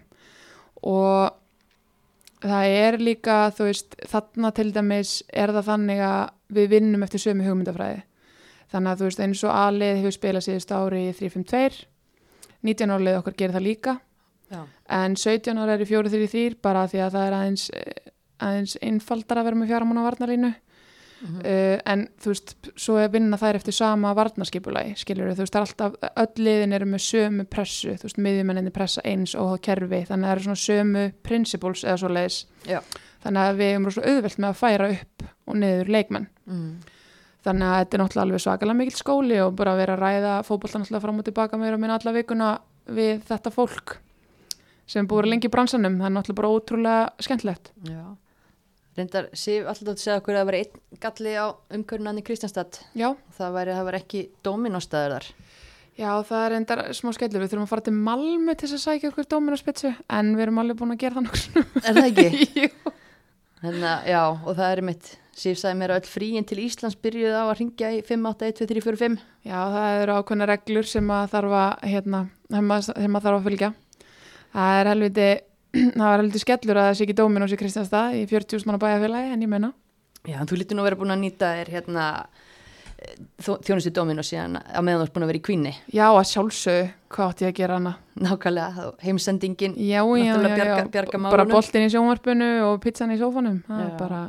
Og 0.89 2.43
það 2.45 2.75
er 2.79 2.99
líka, 3.03 3.39
þú 3.55 3.69
veist, 3.69 3.97
þarna 4.09 4.51
til 4.55 4.69
dæmis 4.75 5.15
er 5.29 5.53
það 5.55 5.71
þannig 5.73 6.03
að 6.07 6.21
við 6.59 6.69
vinnum 6.75 7.05
eftir 7.05 7.23
sömu 7.23 7.47
hugmyndafræði. 7.47 8.03
Þannig 8.69 8.91
að 8.91 8.99
þú 8.99 9.09
veist, 9.09 9.23
eins 9.25 9.45
og 9.45 9.55
aðlið 9.55 9.95
hefur 9.99 10.15
spilað 10.15 10.45
síðust 10.45 10.75
ári 10.75 11.07
í 11.09 11.15
3-5-2 11.17 11.85
19 12.65 12.93
árlið 12.93 13.19
okkar 13.21 13.35
gerir 13.39 13.55
það 13.55 13.67
líka. 13.67 13.99
Já. 14.49 14.63
en 14.89 15.13
17 15.13 15.59
ára 15.61 15.75
er 15.75 15.83
í 15.83 15.85
4-3-3 15.85 16.55
bara 16.65 16.87
því 16.89 17.01
að 17.05 17.15
það 17.15 17.25
er 17.27 17.35
aðeins, 17.37 17.65
aðeins 18.41 18.71
einfaldar 18.81 19.37
að 19.37 19.45
vera 19.45 19.59
með 19.59 19.69
fjármána 19.69 20.05
varnarlínu 20.07 20.49
Mm 21.19 21.39
uh, 21.39 21.77
en 21.85 22.07
þú 22.21 22.31
veist, 22.31 22.53
svo 22.79 22.97
er 22.97 23.09
vinna 23.11 23.37
þær 23.37 23.59
eftir 23.59 23.75
sama 23.75 24.13
varnarskipulagi, 24.15 24.95
skilur 24.95 25.33
þú 25.33 25.43
veist, 25.43 25.53
það 25.53 25.61
er 25.61 25.67
alltaf, 25.67 25.97
öll 26.23 26.43
liðin 26.45 26.73
eru 26.73 26.85
með 26.85 27.03
sömu 27.03 27.45
pressu, 27.45 27.95
þú 27.99 28.07
veist, 28.07 28.21
miðjumenninni 28.23 28.71
pressa 28.71 29.01
eins 29.03 29.35
og 29.35 29.57
kerfi, 29.65 30.05
þannig 30.07 30.25
að 30.25 30.29
það 30.29 30.35
eru 30.35 30.45
svona 30.45 30.63
sömu 30.63 31.03
principles 31.23 31.83
eða 31.83 31.97
svo 31.97 32.13
leiðis 32.13 32.45
þannig 33.23 33.41
að 33.41 33.59
við 33.59 33.73
erum 33.73 33.89
svo 33.91 34.05
auðvelt 34.05 34.39
með 34.39 34.49
að 34.49 34.59
færa 34.59 34.89
upp 34.95 35.27
og 35.49 35.59
niður 35.59 35.91
leikmenn. 35.95 36.29
Mm. 36.49 36.71
þannig 37.43 37.67
að 37.67 37.77
þetta 37.79 37.95
er 37.95 38.01
náttúrulega 38.03 38.25
alveg 38.25 38.41
svakalega 38.43 38.77
mikill 38.79 38.99
skóli 38.99 39.37
og 39.43 39.53
bara 39.55 39.73
að 39.73 39.81
vera 39.83 39.95
að 39.95 40.01
ræða 40.03 40.31
fótboltan 40.43 40.83
alltaf 40.83 41.03
fram 41.05 41.19
og 41.21 41.27
tilbaka 41.27 41.59
meira 41.59 41.77
minna 41.79 41.95
alla 41.99 42.15
vikuna 42.15 42.49
við 42.89 43.21
þetta 43.29 43.53
fólk 43.53 43.95
sem 44.89 45.07
búið 45.07 45.21
vera 45.21 45.31
lengi 45.33 45.47
í 45.47 45.53
bransanum. 45.53 45.99
Það 46.01 46.09
er 46.09 46.15
náttúrulega 46.15 46.39
bara 46.41 46.51
ótrúlega 46.55 47.23
skemmtilegt. 47.23 47.71
Já. 47.87 48.03
Reyndar, 48.99 49.27
Sif, 49.37 49.65
alltaf 49.69 49.93
að 49.95 50.01
segja 50.03 50.17
okkur 50.21 50.35
að 50.35 50.41
það 50.41 50.49
var 50.49 50.57
einn 50.59 50.99
galli 51.05 51.33
á 51.39 51.45
umkörnunni 51.77 52.23
Kristjánstad. 52.27 52.79
Já, 52.99 53.09
Það 53.39 53.55
væri, 53.57 53.75
það 53.77 53.87
var 53.89 53.97
ekki 54.01 54.23
dóminóstaður 54.45 55.15
þar. 55.17 55.29
já 55.99 56.11
það 56.29 56.43
er 56.45 56.53
endar 56.59 56.81
smá 56.95 57.09
skellur 57.15 57.41
við 57.43 57.49
þurfum 57.51 57.65
að 57.67 57.71
fara 57.73 57.85
til 57.89 57.95
Malmö 57.95 58.53
til 58.59 58.69
að 58.71 58.83
sækja 58.85 59.09
okkur 59.11 59.25
dóminarspitsu 59.33 59.89
en 60.15 60.29
við 60.37 60.45
erum 60.45 60.61
alveg 60.63 60.77
búin 60.79 60.93
að 60.95 61.01
gera 61.01 61.17
það 61.17 61.25
nokkur 61.27 61.65
Er 61.83 61.97
það 61.97 62.05
ekki? 62.07 62.47
Jú. 62.63 62.93
Þannig 63.59 63.83
að, 63.91 64.05
já, 64.07 64.21
og 64.47 64.53
það 64.55 64.69
er 64.77 64.81
mitt. 64.87 65.09
Sif 65.39 65.57
sagði 65.59 65.79
mér 65.81 65.91
að 65.91 65.97
öll 65.99 66.07
fríin 66.13 66.45
til 66.47 66.59
Íslands 66.63 66.95
byrjuði 67.03 67.35
á 67.35 67.43
að 67.47 67.57
ringja 67.59 67.89
í 67.91 67.99
5, 68.07 68.23
8, 68.31 68.47
1, 68.53 68.55
2, 68.61 68.67
3, 68.71 68.83
4, 68.85 68.99
5. 69.01 69.17
Já, 69.47 69.57
það 69.75 69.97
eru 70.03 70.15
ákveðna 70.19 70.47
reglur 70.53 70.87
sem 70.87 71.11
að 71.15 71.27
þarf 71.33 71.55
að 71.59 71.85
hérna, 71.91 72.21
sem 72.55 72.71
að, 72.75 72.87
sem 72.89 73.17
að 73.19 73.25
þarf 73.27 73.39
að 73.41 73.47
fylgja 73.49 73.69
það 74.55 74.79
er 74.79 74.89
helviti 74.93 75.27
það 75.99 76.05
var 76.05 76.19
helviti 76.23 76.41
skellur 76.43 76.79
að 76.81 76.87
það 76.89 76.97
sé 76.99 77.05
ekki 77.07 77.17
dóminus 77.19 77.53
í 77.55 77.59
Kristjánstað 77.61 78.17
í 78.19 78.25
40 78.29 78.65
manna 78.69 78.81
bæjarfélagi 78.81 79.33
en 79.35 79.45
ég 79.45 79.51
meina 79.51 79.73
Já, 80.27 80.41
en 80.41 80.49
þú 80.49 80.57
lítur 80.59 80.75
nú 80.75 80.83
að 80.83 80.89
vera 80.89 80.99
búin 80.99 81.13
að 81.15 81.21
nýta 81.23 81.49
þér 81.55 81.69
hérna 81.77 82.05
þjónustu 83.39 83.91
dómin 83.95 84.19
og 84.19 84.25
síðan 84.27 84.57
á 84.59 84.79
meðan 84.83 84.99
þú 84.99 85.05
ert 85.07 85.13
búin 85.15 85.23
að 85.25 85.29
vera 85.31 85.39
í 85.39 85.43
kvinni. 85.47 85.71
Já, 85.95 86.05
að 86.09 86.25
sjálfsög, 86.33 86.89
hvað 87.15 87.29
átti 87.31 87.45
ég 87.45 87.53
að 87.53 87.59
gera 87.61 87.77
hana 87.79 87.93
Nákvæmlega, 88.19 88.87
heimsendingin. 89.05 89.77
Já, 89.79 90.01
já, 90.03 90.33
já, 90.35 90.83
bjarga- 90.91 91.21
bara 91.31 91.45
boltin 91.47 91.85
í 91.87 91.93
sjónvarpinu 91.93 92.49
og 92.67 92.81
pizzan 92.83 93.13
í 93.15 93.19
sófanum 93.21 93.61
það 93.69 93.85
er 93.85 93.93
bara 94.01 94.19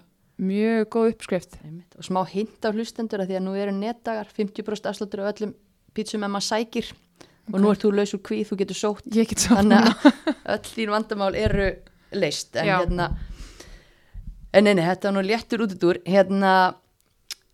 mjög 0.41 0.87
góð 0.95 1.11
uppskrift 1.17 1.59
Einmitt. 1.65 1.99
Og 1.99 2.07
smá 2.07 2.23
hint 2.31 2.63
á 2.63 2.71
hlustendur 2.71 3.25
að 3.25 3.33
því 3.33 3.41
að 3.41 3.45
nú 3.49 3.57
eru 3.59 3.75
netdagar, 3.75 4.31
50% 4.39 4.89
afsláttur 4.93 5.25
af 5.27 5.35
öllum 5.35 5.57
pítsum 5.93 6.23
en 6.23 6.31
maður 6.31 6.47
sækir. 6.53 6.93
Og 7.53 7.59
nú 7.61 7.71
ert 7.73 7.83
þú 7.83 7.91
laus 7.97 8.13
úr 8.15 8.21
kvíð, 8.23 8.45
þú 8.51 8.57
getur 8.61 8.79
sótt. 8.79 9.07
Get 9.11 9.43
Þannig 9.43 9.89
að 9.89 10.07
öll 10.55 10.69
þín 10.71 10.93
vandamál 10.93 11.35
eru 11.35 11.71
leist. 12.13 12.55
En 12.57 12.67
Já. 12.69 12.77
hérna, 12.83 13.09
en 14.55 14.65
neini, 14.67 14.83
þetta 14.87 15.09
var 15.11 15.17
nú 15.17 15.25
léttur 15.27 15.65
út 15.67 15.75
úr. 15.89 15.99
Hérna, 16.07 16.53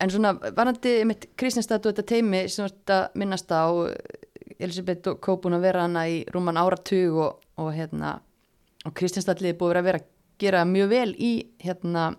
en 0.01 0.13
svona, 0.13 0.35
varandi 0.57 0.93
mitt 1.09 1.27
Kristjánstad 1.37 1.85
og 1.85 1.93
þetta 1.95 2.05
teimi 2.13 2.43
sem 2.49 2.67
þetta 2.69 2.99
minnast 3.17 3.49
á, 3.53 3.65
Elisabeth 4.59 5.15
Kó 5.21 5.35
búin 5.41 5.53
að 5.57 5.65
vera 5.67 5.83
hana 5.85 6.05
í 6.09 6.21
rúman 6.33 6.57
áratug 6.57 7.17
og, 7.21 7.41
og 7.61 7.71
hérna, 7.75 8.15
og 8.85 8.93
Kristjánstadlið 8.97 9.57
búið 9.59 9.77
að 9.81 9.89
vera 9.91 10.01
að 10.01 10.07
gera 10.41 10.63
mjög 10.69 10.89
vel 10.93 11.09
í 11.17 11.31
hérna 11.65 12.11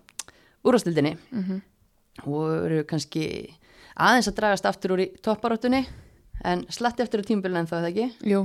úrvastildinni 0.66 1.16
Mhm. 1.30 1.60
og 2.26 2.44
eru 2.66 2.84
kannski 2.90 3.24
aðeins 3.98 4.26
að 4.30 4.36
dragast 4.40 4.66
aftur 4.66 4.94
úr 4.96 5.02
í 5.06 5.08
topparóttunni 5.22 5.84
en 6.44 6.64
slatti 6.72 7.04
eftir 7.04 7.24
á 7.24 7.28
tímbilin 7.28 7.62
en 7.62 7.70
þá 7.70 7.76
það 7.78 7.88
ekki? 7.90 8.08
Jú, 8.32 8.42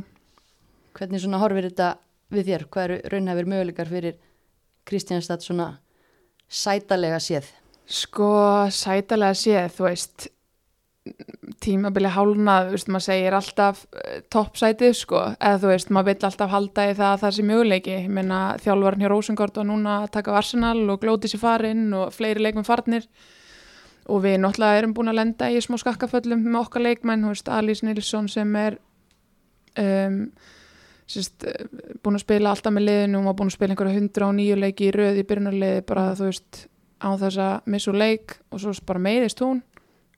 hvernig 0.98 1.24
svona 1.24 1.42
horfir 1.44 1.70
þetta 1.70 1.90
við 2.34 2.52
þér? 2.52 2.68
Hvað 2.74 2.88
eru 2.88 3.00
raunhæfir 3.14 3.50
möguleikar 3.54 3.92
fyrir 3.92 4.20
Kristjánstad 4.90 5.46
svona 5.46 5.70
sætalega 6.50 7.20
séð? 7.24 7.50
Sko 7.84 8.32
sætalega 8.72 9.36
séð, 9.38 9.70
þú 9.76 9.90
veist 9.90 10.30
tímabili 11.64 12.08
hálnað, 12.12 12.70
þú 12.70 12.78
veist, 12.78 12.90
maður 12.96 13.06
segir 13.10 13.36
alltaf 13.36 13.82
uh, 13.92 14.20
toppsætið, 14.32 14.94
sko. 14.96 15.24
Eða 15.36 15.60
þú 15.60 15.72
veist, 15.74 15.92
maður 15.92 16.10
vill 16.10 16.28
alltaf 16.30 16.54
halda 16.54 16.86
í 16.88 16.94
það 16.96 17.10
að 17.10 17.24
það 17.24 17.36
sé 17.36 17.46
möguleiki. 17.50 17.96
Ég 17.98 18.14
meina 18.18 18.42
þjálfarn 18.64 19.04
hjá 19.04 19.10
Rósengård 19.12 19.60
og 19.60 19.68
núna 19.68 19.98
að 20.04 20.12
taka 20.18 20.36
á 20.36 20.40
Arsenal 20.40 20.78
og 20.94 21.02
glóti 21.04 21.32
sér 21.32 21.44
farinn 21.44 21.90
og 21.98 22.14
fleiri 22.16 22.44
leikmenn 22.46 22.68
farnir 22.68 23.08
og 24.10 24.24
við 24.26 24.40
náttúrulega 24.44 24.82
erum 24.82 24.94
búin 24.98 25.12
að 25.12 25.20
lenda 25.22 25.50
í 25.52 25.62
smá 25.64 25.78
skakkaföllum 25.80 26.44
með 26.44 26.60
okkar 26.60 26.84
leikmenn, 26.84 27.24
þú 27.24 27.32
veist, 27.32 27.50
Alice 27.50 27.86
Nilsson 27.86 28.28
sem 28.32 28.56
er 28.60 28.78
um, 29.80 30.18
sérst, 31.08 31.46
búin 32.04 32.20
að 32.20 32.26
spila 32.26 32.52
alltaf 32.52 32.74
með 32.76 32.88
liðinu 32.90 33.22
og 33.22 33.30
var 33.30 33.38
búin 33.40 33.52
að 33.52 33.58
spila 33.58 33.76
einhverja 33.76 33.98
hundra 34.00 34.30
og 34.30 34.36
nýju 34.40 34.60
leiki 34.60 34.90
í 34.90 34.94
röð 34.96 35.22
í 35.22 35.26
byrjunarliði 35.30 35.86
bara, 35.88 36.10
þú 36.20 36.30
veist, 36.30 36.66
á 37.04 37.10
þess 37.20 37.42
að 37.46 37.72
missa 37.74 37.92
úr 37.92 38.00
leik 38.00 38.38
og 38.52 38.64
svo 38.64 38.76
bara 38.88 39.04
meiðist 39.08 39.44
hún. 39.44 39.64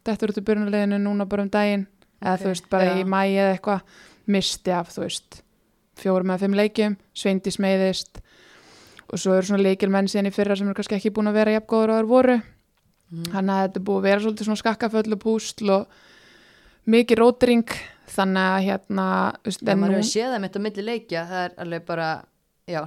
Þetta 0.05 0.27
eru 0.27 0.35
til 0.35 0.45
byrjunarliðinu 0.49 1.01
núna 1.01 1.29
bara 1.29 1.45
um 1.45 1.53
daginn 1.53 1.87
eða 2.21 2.35
Ok, 2.35 2.43
þú 2.43 2.51
veist, 2.51 2.69
bara 2.73 2.91
já. 2.91 2.97
í 2.97 3.07
mæi 3.09 3.29
eða 3.33 3.55
eitthvað 3.55 3.97
misti 4.25 4.73
af, 4.73 4.91
þú 4.93 5.05
veist 5.05 5.41
fjórum 6.01 6.33
eða 6.33 6.43
fimm 6.43 6.57
leikjum, 6.57 6.97
Sveindís 7.15 7.57
meiðist. 7.61 8.21
Og 9.05 9.21
svo 9.21 9.35
eru 9.37 9.45
svona 9.45 9.63
leikil 9.63 9.91
menn 9.93 10.09
síðan 10.09 10.31
í 10.31 10.33
fyrra 10.33 10.57
sem 10.57 10.67
eru 10.67 10.77
kannski 10.77 10.97
ekki 10.97 11.13
búin 11.13 11.29
að 11.29 11.37
vera 11.39 11.53
jafngóður 11.55 11.93
og 11.93 11.99
þeir 11.99 12.09
voru 12.09 12.37
mm. 13.11 13.29
þannig 13.33 13.55
að 13.55 13.63
þetta 13.65 13.83
búið 13.89 13.99
að 14.01 14.07
vera 14.09 14.23
svolítið 14.25 14.49
svona 14.49 14.63
skakkaföll 14.63 15.17
og 15.17 15.23
púsl 15.23 15.73
og 15.75 15.99
mikið 16.95 17.21
rótring 17.21 17.77
þannig 18.15 18.51
að 18.51 18.67
hérna 18.69 19.07
en 19.45 19.79
maður 19.81 19.97
hefur 19.97 20.11
séð 20.11 20.35
það 20.35 20.43
mitt 20.43 20.59
á 20.59 20.65
milli 20.65 20.85
leikja 20.89 21.25
það 21.31 21.45
er 21.45 21.57
alveg 21.65 21.87
bara 21.87 22.11
já, 22.69 22.81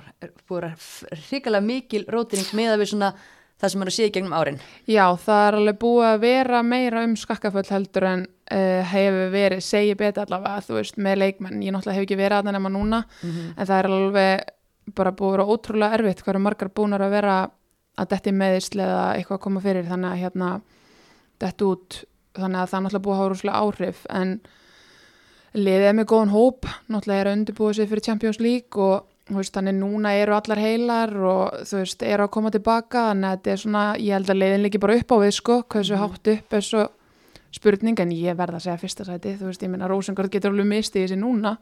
búið 0.48 0.70
að 0.70 0.86
hrikalega 1.28 1.66
mikil 1.66 2.04
rótiring 2.10 2.54
með 2.58 2.74
að 2.74 2.80
við 2.82 2.92
svona 2.92 3.12
það 3.58 3.72
sem 3.72 3.84
að 3.84 3.94
séð 3.94 4.10
gegnum 4.14 4.36
árin 4.38 4.60
Já, 4.86 5.04
það 5.18 5.44
er 5.44 5.56
alveg 5.60 5.80
búið 5.82 6.08
að 6.08 6.20
vera 6.24 6.60
meira 6.66 7.02
um 7.06 7.16
skakkaföll 7.18 7.66
heldur 7.70 8.06
en 8.08 8.24
uh, 8.26 8.92
hefur 8.92 9.32
verið, 9.34 9.64
segi 9.66 9.96
betur 9.98 10.26
allavega, 10.26 10.62
þú 10.66 10.78
veist, 10.78 11.00
með 11.02 11.22
leikmenn. 11.24 11.64
Ég 11.64 11.74
náttúrulega 11.74 11.98
hef 11.98 12.06
ekki 12.06 12.20
verið 12.20 12.38
að 12.38 12.48
það 12.48 12.58
nema 12.58 12.72
núna, 12.74 13.02
mm 13.22 13.38
en 13.58 13.68
það 13.68 13.78
er 13.78 13.90
alveg 13.90 14.46
bara 14.96 15.12
búið 15.12 15.28
að 15.28 15.36
vera 15.36 15.52
ótrúlega 15.52 15.98
erfitt 15.98 16.22
hvað 16.22 16.34
eru 16.34 16.44
margar 16.46 16.70
búnar 16.74 17.04
að 17.04 17.14
vera 17.18 17.34
að 17.98 18.08
detti 18.14 18.32
meðisli 18.32 18.84
eða 18.84 19.04
eitthvað 19.16 19.38
að 19.38 19.44
koma 19.46 19.60
fyrir, 19.64 19.88
þannig 19.88 20.12
að 20.14 20.22
hérna, 20.22 20.50
detti 21.42 21.64
út, 21.68 21.98
þannig 22.38 22.60
að 22.62 22.70
það 22.70 22.78
er 22.78 22.84
náttúrulega 22.86 23.04
búið 23.08 23.14
að 23.16 23.20
hafa 23.22 23.32
rúslega 23.34 23.62
áhrif, 23.64 24.02
en 24.14 24.34
liðið 25.58 25.86
er 25.88 25.96
með 25.98 26.08
góðan 26.12 26.34
hóp, 26.34 26.66
náttúrulega 26.92 27.20
er 27.24 27.30
að 27.30 27.38
undirbúið 27.38 27.78
sig 27.78 27.88
fyrir 27.90 28.04
Champions 28.04 28.40
League 28.44 28.84
og 28.84 29.06
veist, 29.28 29.52
þannig 29.56 29.76
núna 29.76 30.12
eru 30.16 30.36
allar 30.36 30.60
heilar 30.62 31.10
og 31.16 31.58
þú 31.68 31.80
veist, 31.82 32.02
eru 32.06 32.24
að 32.24 32.32
koma 32.36 32.52
tilbaka 32.54 33.08
þannig 33.10 33.28
að 33.28 33.34
þetta 33.36 33.52
er 33.54 33.62
svona, 33.64 33.82
ég 34.00 34.14
held 34.16 34.30
að 34.32 34.40
leiðin 34.42 34.64
líki 34.64 34.80
bara 34.80 34.96
upp 35.00 35.12
á 35.12 35.16
við 35.24 35.34
sko, 35.36 35.58
hversu 35.68 35.94
Mhm. 35.96 36.00
hátt 36.04 36.32
upp 36.34 36.52
er 36.52 36.60
svo 36.64 36.86
spurning, 37.50 38.00
en 38.00 38.10
ég 38.12 38.36
verð 38.36 38.54
að 38.56 38.64
segja 38.64 38.78
fyrsta 38.78 39.04
sæti, 39.04 39.36
þú 39.38 39.46
veist, 39.48 39.62
ég 39.62 39.70
minna 39.70 39.88
Rósengard 39.88 40.30
getur 40.30 40.50
alveg 40.52 40.68
mistið 40.68 41.02
í 41.02 41.06
þessi 41.08 41.18
núna 41.18 41.56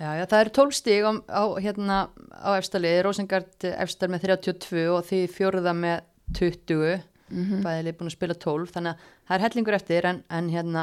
Já, 0.00 0.08
já, 0.18 0.24
það 0.26 0.40
eru 0.40 0.52
12 0.58 0.74
stig 0.74 1.06
á, 1.06 1.12
á, 1.30 1.42
hérna, 1.62 1.98
á 2.34 2.50
efstaliði, 2.58 3.02
Rósengard 3.06 3.66
efstar 3.70 4.10
með 4.10 4.26
32 4.26 4.86
og 4.90 5.04
því 5.06 5.20
fjóruða 5.30 5.74
með 5.78 6.00
20, 6.34 7.04
mm 7.30 7.62
bæðileg 7.64 7.96
búin 7.98 8.10
að 8.10 8.16
spila 8.16 8.34
12, 8.34 8.72
þannig 8.74 8.92
að 8.92 9.06
það 9.28 9.36
er 9.36 9.44
hellingur 9.46 9.76
eftir 9.78 10.08
en, 10.10 10.20
en 10.28 10.50
hérna, 10.52 10.82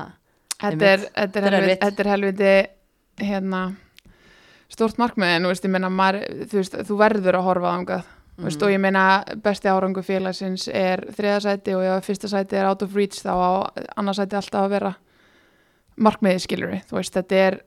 þetta, 0.62 0.94
er, 0.94 1.06
er 1.20 1.68
þetta 1.84 2.04
er 2.04 2.10
helviti 2.12 2.54
hérna 3.22 3.62
stórt 4.72 4.98
markmið, 5.02 5.36
en 5.36 5.46
þú 5.46 5.52
veist, 5.52 5.68
minna 5.76 5.92
maður, 5.92 6.26
þú 6.48 6.60
veist, 6.62 6.80
þú 6.88 6.98
verður 7.02 7.38
að 7.40 7.48
horfa 7.50 7.72
á 7.72 7.76
þangað. 7.76 8.10
Mm. 8.32 8.46
veist, 8.48 8.64
og 8.64 8.72
ég 8.72 8.80
meina 8.82 9.06
besti 9.44 9.68
árangu 9.68 10.02
félagsins 10.08 10.70
er 10.72 11.04
þriðasæti 11.12 11.76
og 11.76 11.84
ef 11.84 12.08
fyrsta 12.08 12.30
sæti 12.32 12.56
er 12.56 12.70
out 12.70 12.86
of 12.86 12.96
reach 12.96 13.20
þá 13.20 13.34
á 13.36 13.52
annarsæti 14.00 14.38
alltaf 14.40 14.64
að 14.64 14.72
vera 14.78 14.94
markmiði 16.00 16.46
skilur 16.46 16.78
þú 16.88 16.98
veist, 16.98 17.18
þetta 17.18 17.42
er 17.44 17.60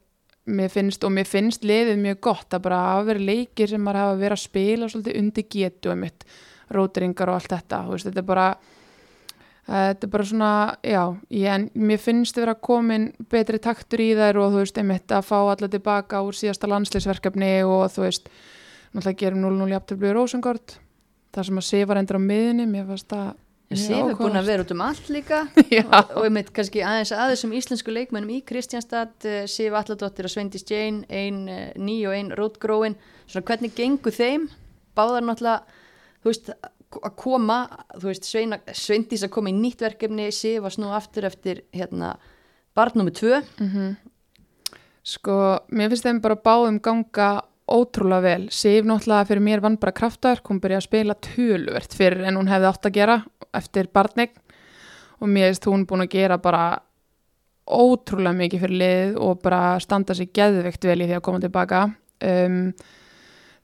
mér 0.44 0.70
finnst, 0.72 1.04
og 1.04 1.12
mér 1.14 1.28
finnst 1.28 1.64
liðið 1.64 2.00
mjög 2.02 2.20
gott. 2.28 2.48
Að 2.52 2.64
bara 2.66 2.80
hafa 2.90 3.06
verið 3.12 3.28
leikir 3.30 3.70
sem 3.70 3.82
maður 3.82 4.00
hafa 4.02 4.18
verið 4.20 4.36
að 4.36 4.44
spila 4.44 4.88
svolítið 4.92 5.20
undir 5.20 5.48
getu 5.50 5.92
um 5.92 6.04
mitt 6.04 6.26
rótringar 6.74 7.30
og 7.30 7.38
allt 7.38 7.52
þetta, 7.52 7.82
veist, 7.90 8.08
þetta 8.08 8.22
er 8.22 8.28
bara 8.28 8.46
eh, 8.54 9.88
þetta 9.92 10.06
er 10.06 10.12
bara 10.14 10.28
svona 10.28 10.52
já, 10.80 11.02
ég, 11.36 11.68
mér 11.74 12.00
finnst 12.02 12.40
vera 12.40 12.56
komin 12.56 13.10
betri 13.30 13.60
taktur 13.62 14.02
í 14.04 14.10
þær 14.16 14.40
og 14.42 14.54
þú 14.54 14.62
veist, 14.62 14.80
einmitt 14.80 15.14
að 15.14 15.28
fá 15.28 15.36
alla 15.42 15.70
tilbaka 15.70 16.22
úr 16.24 16.38
síðasta 16.38 16.70
landsleisverkefni 16.72 17.52
og 17.68 17.86
þú 17.94 18.06
veist 18.06 18.32
náttúrulega 18.94 19.20
gerum 19.20 19.44
0-0 19.44 19.70
í 19.72 19.78
afturblíu 19.78 20.16
Rósengård 20.16 20.78
það 21.34 21.48
sem 21.48 21.60
að 21.60 21.68
Sif 21.68 21.88
var 21.90 22.00
endur 22.00 22.20
á 22.20 22.28
miðinni 22.28 22.68
mér 22.70 22.88
fannst 22.88 23.10
það 23.12 23.32
sé 23.72 23.96
við 23.96 24.16
búin 24.20 24.36
að 24.38 24.50
vera 24.50 24.64
út 24.64 24.72
um 24.74 24.82
allt 24.84 25.08
líka. 25.10 25.40
Og, 25.84 26.12
og 26.18 26.26
ég 26.26 26.34
meit 26.36 26.50
kannski 26.54 26.82
aðeins 26.84 27.12
að 27.16 27.32
þessum 27.32 27.54
íslensku 27.58 27.94
leikmennum 27.94 28.30
í 28.36 28.42
Kristjánstad, 28.46 29.14
uh, 29.24 29.40
Sif 29.50 29.72
Alladóttir 29.74 30.28
og 30.28 30.34
Sveindís 30.34 30.66
Jane, 30.68 31.02
ein 31.08 31.48
uh, 31.48 31.72
ný 31.80 31.96
og 32.06 32.14
ein 32.14 32.30
rótgróin, 32.36 32.94
svona 33.26 33.48
hvernig 33.48 33.74
gengur 33.74 34.14
þeim, 34.14 34.48
báðar 34.94 35.26
náttúrulega 35.26 35.64
þú 36.22 36.30
veist, 36.30 36.52
að 37.00 37.14
koma 37.18 37.58
þú 37.98 38.12
veist, 38.12 38.28
Sveindís 38.78 39.24
að 39.26 39.32
koma 39.34 39.50
í 39.50 39.56
nýtt 39.58 39.82
verkefni, 39.82 40.28
Sif 40.32 40.62
var 40.62 40.74
snú 40.76 40.92
aftur 40.94 41.26
eftir 41.30 41.64
hérna, 41.74 42.14
barnúmi 42.76 43.14
2 43.16 43.40
Mhm. 43.60 43.94
Sko, 45.04 45.34
mér 45.68 45.90
finnst 45.92 46.06
þeim 46.06 46.20
bara 46.24 46.36
báðum 46.40 46.78
ganga 46.80 47.42
ótrúlega 47.68 48.22
vel. 48.24 48.46
Sif 48.52 48.86
náttúrulega 48.88 49.26
fyrir 49.28 49.42
mér 49.44 49.60
vann 49.64 49.76
bara 49.80 49.92
kraftaverk, 49.92 50.48
hún 50.48 50.60
byrjaði 50.60 50.80
að 50.80 50.86
spila 50.86 51.16
töluvert 51.26 51.96
fyrir 51.96 52.24
en 52.28 52.38
hún 52.40 52.48
hefði 52.48 52.70
átt 52.70 52.88
að 52.88 52.96
gera 52.96 53.16
eftir 53.58 53.88
barnegn 53.94 54.34
og 55.20 55.30
mér 55.30 55.52
finnst 55.52 55.68
hún 55.70 55.86
búin 55.88 56.04
að 56.04 56.12
gera 56.16 56.38
bara 56.42 56.64
ótrúlega 57.64 58.36
mikið 58.36 58.60
fyrir 58.66 58.80
lið 58.82 59.14
og 59.24 59.38
bara 59.44 59.78
standa 59.80 60.14
sig 60.16 60.32
geðveikt 60.36 60.84
vel 60.84 61.00
í 61.00 61.06
því 61.08 61.16
að 61.16 61.22
koma 61.24 61.40
tilbaka. 61.40 61.84
Um, 62.24 62.58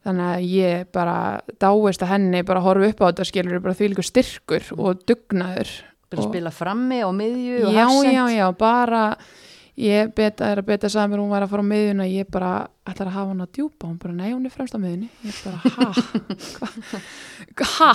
þannig 0.07 0.29
að 0.31 0.47
ég 0.49 0.87
bara 0.97 1.17
dáist 1.61 2.01
að 2.07 2.13
henni 2.15 2.41
bara 2.49 2.63
horfa 2.65 2.89
upp 2.89 3.03
á 3.05 3.09
þetta 3.11 3.27
skilur 3.29 3.61
bara 3.61 3.77
því 3.77 3.91
líka 3.93 4.05
styrkur 4.09 4.71
og 4.79 5.03
dugnaður 5.09 5.75
að 6.11 6.23
Og- 6.23 6.31
spila 6.31 6.51
frammi 6.51 7.03
á 7.05 7.09
miðju 7.13 7.59
og 7.69 7.75
já, 7.77 7.85
hafsend 7.85 8.15
já, 8.17 8.25
já, 8.39 8.47
bara 8.59 9.03
ég 9.81 10.11
beta, 10.17 10.51
er 10.53 10.61
að 10.61 10.69
beta 10.69 10.91
saman 10.93 11.21
hún 11.23 11.31
var 11.33 11.45
að 11.45 11.53
fara 11.55 11.65
á 11.65 11.71
miðjuna, 11.71 12.07
ég 12.11 12.29
bara 12.33 12.51
ætlar 12.89 13.09
að 13.11 13.17
hafa 13.17 13.33
hann 13.33 13.45
að 13.45 13.51
djúpa, 13.57 13.89
hún 13.89 13.99
bara, 14.03 14.15
nei, 14.19 14.31
hún 14.35 14.45
er 14.47 14.53
fremst 14.55 14.77
á 14.77 14.81
miðjunni. 14.83 15.09
Ég 15.25 15.41
bara, 15.47 15.59
ha? 15.77 17.01
Ha, 17.61 17.89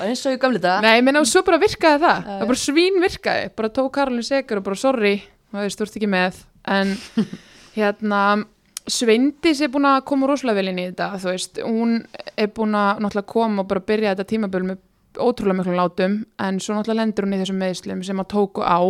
Og 0.00 0.06
eins 0.06 0.22
og 0.26 0.34
í 0.34 0.38
gamli 0.40 0.58
dag 0.62 0.80
nei, 0.82 1.02
menn 1.04 1.18
og 1.20 1.26
svo 1.28 1.42
bara 1.46 1.60
virkaði 1.62 2.00
það. 2.02 2.24
Það 2.28 2.48
bara 2.48 2.62
svín 2.62 2.96
virkaði, 3.02 3.50
bara 3.58 3.70
tók 3.76 3.90
Karolin 3.94 4.26
Segur 4.26 4.62
og 4.62 4.66
bara, 4.66 4.78
sorry, 4.80 5.12
það 5.52 5.68
þú 5.68 5.86
ert 5.86 5.98
ekki 6.00 6.10
með. 6.10 6.40
En 6.72 6.94
hérna 7.76 8.22
Sveindis 8.90 9.60
er 9.62 9.70
búin 9.70 9.86
að 9.86 10.00
koma 10.08 10.26
rosalega 10.26 10.58
vel 10.58 10.72
inn 10.72 10.80
í 10.82 10.86
þetta, 10.88 11.10
þú 11.22 11.30
veist, 11.30 11.60
hún 11.62 11.98
er 12.34 12.48
búin 12.56 12.74
að 12.74 13.02
náttúrulega 13.04 13.30
koma 13.30 13.62
og 13.62 13.68
bara 13.70 13.84
byrja 13.92 14.14
þetta 14.14 14.28
tímabil 14.32 14.64
með 14.72 14.80
ótrúlega 15.22 15.60
miklu 15.60 15.76
látum. 15.78 16.16
En 16.42 16.58
svo 16.62 16.74
náttúrulega 16.74 17.02
lendur 17.02 17.28
hún 17.28 17.36
í 17.36 17.42
þessum 17.42 17.60
meðslum 17.62 18.02
sem 18.06 18.22
að 18.22 18.30
tóku 18.32 18.64
á 18.64 18.80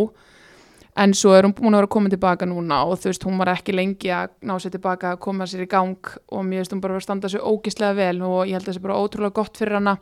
en 0.95 1.13
svo 1.17 1.33
er 1.33 1.47
hún 1.47 1.55
búin 1.57 1.73
að 1.73 1.83
vera 1.83 1.91
komin 1.95 2.13
tilbaka 2.13 2.45
núna 2.45 2.83
og 2.85 2.99
þú 3.01 3.09
veist, 3.09 3.23
hún 3.25 3.39
var 3.41 3.53
ekki 3.55 3.73
lengi 3.73 4.11
að 4.13 4.35
ná 4.45 4.53
sér 4.61 4.75
tilbaka 4.75 5.13
að 5.13 5.21
koma 5.25 5.47
sér 5.49 5.65
í 5.65 5.69
gang 5.69 6.11
og 6.29 6.43
mér 6.45 6.61
veist 6.61 6.75
hún 6.75 6.83
bara 6.83 6.99
að 6.99 7.05
standa 7.07 7.31
sér 7.31 7.45
ógislega 7.45 7.97
vel 7.97 8.21
og 8.21 8.43
ég 8.45 8.57
held 8.57 8.67
að 8.67 8.69
það 8.69 8.77
sé 8.77 8.83
bara 8.83 8.99
ótrúlega 9.01 9.37
gott 9.39 9.57
fyrir 9.57 9.79
hana 9.79 9.97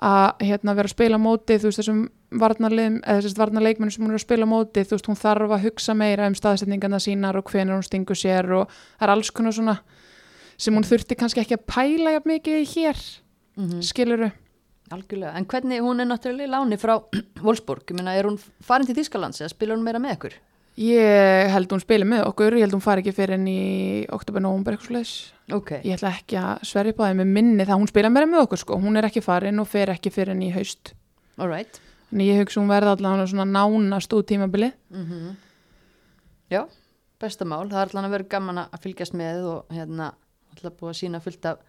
að 0.00 0.44
hérna 0.48 0.74
vera 0.74 0.88
að 0.88 0.96
spila 0.96 1.20
móti 1.20 1.58
þú 1.60 1.70
veist 1.70 1.82
þessum 1.82 2.02
varnarleikmennu 2.40 3.92
sem 3.92 4.04
hún 4.04 4.14
er 4.14 4.18
að 4.18 4.24
spila 4.24 4.48
móti 4.48 4.84
þú 4.84 4.96
veist 4.96 5.10
hún 5.10 5.20
þarf 5.20 5.54
að 5.54 5.64
hugsa 5.68 5.94
meira 5.94 6.28
um 6.30 6.36
staðsetningarna 6.38 7.00
sínar 7.02 7.38
og 7.38 7.50
hvenær 7.52 7.76
hún 7.76 7.86
stingur 7.86 8.18
sér 8.18 8.48
og 8.56 8.70
það 8.98 9.06
er 9.06 9.14
alls 9.14 9.30
konar 9.30 9.54
svona 9.54 9.76
sem 10.60 10.74
hún 10.74 10.86
þurfti 10.86 11.18
kannski 11.20 11.44
ekki 11.44 11.58
að 11.58 11.66
pæla 11.70 12.20
mikið 12.24 12.62
í 12.64 12.70
hér, 12.74 13.02
mm 13.60 13.82
skiluru 13.84 14.30
Algjörlega, 14.90 15.32
en 15.38 15.46
hvernig 15.46 15.82
hún 15.84 16.02
er 16.02 16.08
náttúrulega 16.10 16.48
í 16.48 16.52
láni 16.52 16.78
frá 16.80 16.96
Wolfsburg, 17.44 17.84
ég 17.90 17.98
meina, 17.98 18.14
er 18.18 18.28
hún 18.28 18.38
farin 18.64 18.88
til 18.88 18.96
Þýskalands 18.98 19.42
eða 19.42 19.52
spila 19.54 19.76
hún 19.76 19.84
meira 19.86 20.02
með 20.02 20.16
ykkur? 20.18 20.38
ég 20.80 21.50
held 21.52 21.72
hún 21.74 21.82
spili 21.82 22.06
með 22.08 22.24
okkur, 22.30 22.54
ég 22.56 22.64
held 22.64 22.76
hún 22.76 22.84
fari 22.84 23.02
ekki 23.02 23.12
fyrir 23.12 23.36
en 23.36 23.48
í 23.50 23.60
oktober, 24.14 24.40
nóvumber 24.40 24.76
eitthvað 24.76 24.94
slags 24.94 25.14
Ok, 25.52 25.74
ég 25.82 25.98
ætla 25.98 26.14
ekki 26.14 26.38
að 26.40 26.62
sverja 26.70 26.94
på 26.96 27.04
það 27.04 27.18
með 27.18 27.32
minni 27.36 27.66
það 27.68 27.82
hún 27.82 27.90
spila 27.90 28.12
meira 28.14 28.30
með 28.30 28.46
okkur 28.46 28.62
sko, 28.62 28.78
hún 28.80 28.96
er 28.96 29.08
ekki 29.10 29.22
farin 29.24 29.60
og 29.60 29.68
fer 29.68 29.92
ekki 29.92 30.12
fyrir 30.14 30.32
en 30.36 30.44
í 30.46 30.52
haust. 30.54 30.94
Alright 31.42 31.80
en 32.10 32.22
ég 32.24 32.40
hugsa 32.42 32.60
hún 32.60 32.70
verða 32.70 32.96
allavega 32.96 33.28
svona 33.30 33.46
nánast 33.46 34.12
út 34.16 34.28
tímabili 34.30 34.72
mm 34.90 35.36
Já, 36.50 36.64
besta 37.22 37.44
mál. 37.46 37.68
Það 37.70 37.80
er 37.80 37.90
allan 37.92 38.06
að 38.08 38.14
vera 38.16 38.24
gaman 38.26 38.58
að 38.64 38.80
fylgjast 38.82 39.14
með 39.14 39.44
og 39.46 39.68
hérna, 39.70 40.08
alltaf 40.50 40.72
búið 40.80 40.90
að 40.90 40.96
sína 40.98 41.20
fullt 41.22 41.46
af 41.46 41.60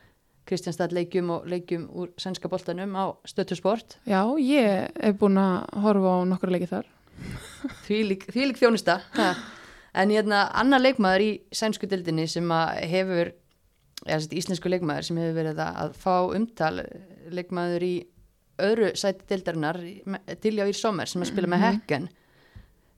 Kristjánstad 0.50 0.92
leikjum 0.96 1.30
og 1.36 1.46
leikjum 1.48 1.84
úr 1.94 2.10
sænska 2.20 2.50
boltanum 2.50 2.96
á 2.98 3.06
stöttusport 3.30 3.98
já, 4.10 4.22
ég 4.42 4.90
er 5.00 5.14
búin 5.14 5.38
að 5.38 5.68
horfa 5.84 6.16
á 6.18 6.20
nokkra 6.28 6.52
leiki 6.56 6.70
þar 6.72 6.88
Þvílík, 7.86 8.24
þvílík 8.34 8.58
þjónusta. 8.58 8.96
En 9.94 10.10
hérna, 10.10 10.48
annar 10.58 10.82
leikmaður 10.82 11.22
í 11.22 11.32
sænsku 11.54 11.86
dildinni 11.92 12.24
sem 12.32 12.48
hefur 12.90 13.30
eða 14.08 14.18
sett, 14.24 14.34
íslensku 14.34 14.72
leikmaður 14.72 15.06
sem 15.06 15.20
hefur 15.22 15.36
verið 15.38 15.60
að, 15.62 15.92
fá 16.02 16.16
umtal 16.34 16.80
leikmaður 17.30 17.86
í 17.86 17.92
öðru 18.62 18.90
sæti 18.98 19.28
dildarinnar 19.30 19.78
Dilja 20.42 20.66
Ír 20.72 20.78
Sommer 20.80 21.06
sem 21.12 21.22
að 21.22 21.30
spila 21.36 21.52
með 21.54 21.62
Mhm. 21.62 21.68
hekken 21.78 22.10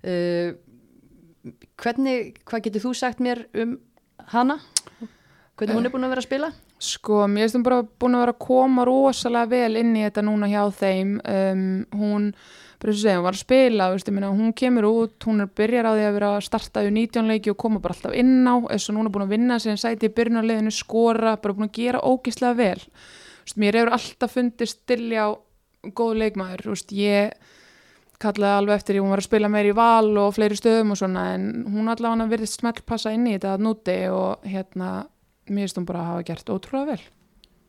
uh, 0.08 0.54
Hvernig, 1.84 2.38
hvað 2.48 2.64
getur 2.70 2.86
þú 2.86 2.94
sagt 2.96 3.20
mér 3.20 3.44
um 3.60 3.76
hana? 4.32 4.60
Hvernig 5.60 5.76
hún 5.76 5.86
er 5.86 5.92
búin 5.92 6.06
að 6.08 6.14
vera 6.16 6.24
að 6.24 6.30
spila? 6.30 6.50
Sko, 6.84 7.22
mér 7.32 7.46
finnst 7.46 7.56
hún 7.56 7.64
bara 7.64 7.84
búin 7.84 8.18
að 8.18 8.26
vera 8.26 8.34
að 8.34 8.44
koma 8.44 8.84
rosalega 8.88 9.52
vel 9.54 9.80
inn 9.80 9.94
í 9.96 10.04
þetta 10.04 10.24
núna 10.28 10.50
hjá 10.52 10.64
þeim. 10.76 11.14
Um, 11.24 11.62
hún, 11.96 12.26
bara 12.82 12.92
þess 12.92 13.00
að 13.00 13.06
segja, 13.06 13.20
hún 13.22 13.28
var 13.28 13.38
að 13.38 13.44
spila, 13.44 13.88
veist, 13.94 14.12
meina, 14.12 14.32
hún 14.36 14.52
kemur 14.60 14.88
út, 14.90 15.16
hún 15.30 15.46
er 15.46 15.52
byrjar 15.62 15.88
á 15.88 15.92
því 15.94 16.04
að 16.10 16.18
vera 16.18 16.32
að 16.34 16.46
starta 16.50 16.84
í 16.84 16.92
19 16.92 17.32
leiki 17.32 17.54
og 17.54 17.60
koma 17.64 17.80
bara 17.84 17.96
alltaf 17.96 18.18
inn 18.20 18.44
á, 18.44 18.56
þess 18.68 18.92
að 18.92 18.98
núna 18.98 19.14
búin 19.14 19.26
að 19.28 19.36
vinna 19.38 19.60
sér 19.64 19.78
en 19.78 19.80
sæti 19.80 20.10
í 20.10 20.16
byrjunarliðinu, 20.18 20.76
skora, 20.76 21.38
bara 21.40 21.56
búin 21.56 21.70
að 21.70 21.80
gera 21.80 22.04
ógislega 22.04 22.60
vel. 22.60 22.92
Veist, 23.46 23.60
mér 23.64 23.80
hefur 23.80 23.96
alltaf 24.00 24.36
fundist 24.36 24.84
stilja 24.84 25.28
á 25.28 25.30
góð 25.96 26.20
leikmaður, 26.26 26.68
veist, 26.74 26.92
ég 27.00 27.32
kallaði 28.24 28.60
alveg 28.60 28.82
eftir, 28.82 29.00
ég 29.00 29.04
hún 29.04 29.12
var 29.12 29.24
að 29.24 29.30
spila 29.30 29.50
meir 29.52 29.72
í 29.72 29.76
val 29.76 30.12
og 30.20 30.36
fleiri 30.36 30.60
stöðum 30.60 30.94
og 30.94 31.00
svona, 31.00 31.26
en 31.38 31.48
hún 31.72 31.92
allavega 31.92 32.30
verið 32.32 32.52
smellpassa 32.52 33.16
inn 33.16 33.28
í 33.28 33.36
þetta 33.36 33.56
núti 33.60 33.98
og 34.12 34.46
hérna, 34.48 34.92
mér 35.50 35.66
finnst 35.68 35.80
hún 35.80 35.88
bara 35.90 36.04
að 36.04 36.10
hafa 36.12 36.26
gert 36.30 36.50
ótrúlega 36.54 36.94
vel. 36.94 37.04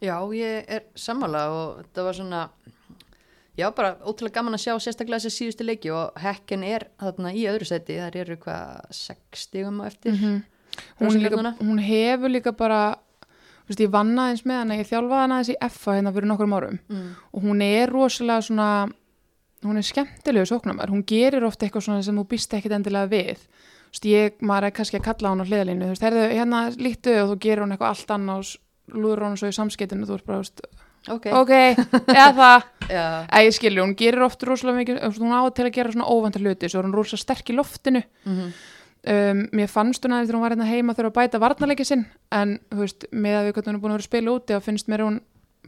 Já, 0.04 0.16
ég 0.37 0.64
er 0.68 0.82
sammála 0.98 1.44
og 1.54 1.84
þetta 1.84 2.04
var 2.04 2.18
svona 2.18 2.40
já, 3.56 3.68
bara 3.74 3.94
ótrúlega 4.02 4.34
gaman 4.40 4.56
að 4.58 4.64
sjá 4.66 4.74
sérstaklega 4.82 5.22
þessi 5.22 5.38
síðustu 5.38 5.66
leiki 5.66 5.92
og 5.94 6.18
hekken 6.20 6.64
er 6.66 6.88
þarna 7.00 7.32
í 7.32 7.46
öðru 7.50 7.68
seti, 7.68 7.96
þar 8.02 8.18
eru 8.24 8.37
hvað 8.42 8.90
6 8.90 9.46
stigum 9.46 9.80
á 9.80 9.87
eftir 9.87 10.12
Mhm. 10.12 10.42
hún, 11.00 11.22
líka, 11.22 11.54
hún 11.60 11.78
hefur 11.78 12.28
líka 12.28 12.52
bara 12.52 12.98
þú 13.64 13.68
veist, 13.70 13.80
ég 13.80 13.90
vann 13.90 14.18
aðeins 14.18 14.44
með 14.44 14.58
hana, 14.60 14.74
ég 14.76 14.88
þjálfaði 14.90 15.22
hana 15.22 15.38
aðeins 15.38 15.52
í 15.54 15.70
FA 15.70 15.92
hérna 15.94 16.12
fyrir 16.12 16.28
nokkrum 16.28 16.52
árum 16.52 16.78
mm. 16.88 17.10
og 17.32 17.42
hún 17.42 17.62
er 17.62 17.88
rosalega 17.88 18.42
svona 18.42 18.92
hún 19.64 19.78
er 19.80 19.87
skemmtilegu 19.87 20.44
sóknarmar, 20.50 20.90
hún 20.92 21.04
gerir 21.06 21.46
ofta 21.46 21.64
eitthvað 21.64 21.87
svona 21.87 22.02
sem 22.04 22.16
þú 22.18 22.26
býst 22.28 22.52
ekkit 22.52 22.74
endilega 22.76 23.08
við 23.08 23.46
veist, 23.94 24.09
ég, 24.11 24.37
maður 24.44 24.68
er 24.68 24.74
kannski 24.76 24.98
að 25.00 25.07
kalla 25.09 25.33
hún 25.35 25.42
á 25.44 25.48
hliðalínu, 25.48 25.87
þú 25.88 25.94
veist, 25.94 26.07
herðu, 26.09 26.24
hérna 26.35 26.62
líktu 26.76 27.14
og 27.22 27.33
þú 27.33 27.38
gerir 27.46 27.64
hún 27.64 27.74
eitthvað 27.76 27.92
allt 27.94 28.14
annað 28.18 28.40
og 28.42 28.48
s- 28.48 28.59
lúður 28.94 29.22
hún 29.28 29.38
svo 29.40 29.48
í 29.48 29.57
samskiptinu, 29.57 30.04
þú 30.09 30.16
veist 30.18 30.26
bara, 30.28 30.38
þú 30.38 30.44
veist, 30.44 30.64
ok, 31.14 31.26
ok, 31.40 31.52
eða 32.12 32.28
það. 32.38 32.68
Já, 32.94 33.04
eða 33.30 33.42
ég 33.46 33.57
skilju, 33.59 33.83
hún 33.87 33.96
gerir 33.96 34.24
ofta 34.26 34.46
rosalega 34.50 34.80
mikið, 34.83 35.02
hún 35.22 35.33
á 35.37 35.42
til 35.57 35.64
að 35.68 35.74
gera 35.78 35.92
svona 35.94 36.09
óvæntar 36.12 36.44
hluti, 36.44 36.68
svo 36.72 36.83
er 36.83 36.88
hún 36.90 36.96
rosalega 36.98 37.24
sterk 37.24 37.50
í 37.54 37.57
loftinu. 37.59 38.02
Mm 38.28 38.48
um, 39.04 39.40
mér 39.52 39.68
fannst 39.68 40.00
hún 40.07 40.14
aðeins 40.16 40.30
þegar 40.30 40.37
hún 40.38 40.44
var 40.46 40.52
hérna 40.54 40.66
heima 40.70 40.94
þurfa 40.96 41.11
að 41.11 41.16
bæta 41.18 41.40
varnarleiki 41.42 41.85
sinn 41.85 42.07
en 42.33 42.54
þú 42.72 42.78
veist, 42.80 43.04
með 43.12 43.35
að 43.37 43.44
við 43.50 43.52
hvernig 43.59 43.68
hún 43.68 43.76
er 43.76 43.83
búin 43.83 43.92
að 43.92 43.98
vera 43.98 44.04
að 44.04 44.09
spila 44.09 44.33
úti 44.38 44.54
og 44.57 44.62
finnst 44.64 44.88
mér 44.88 45.02
hún 45.04 45.18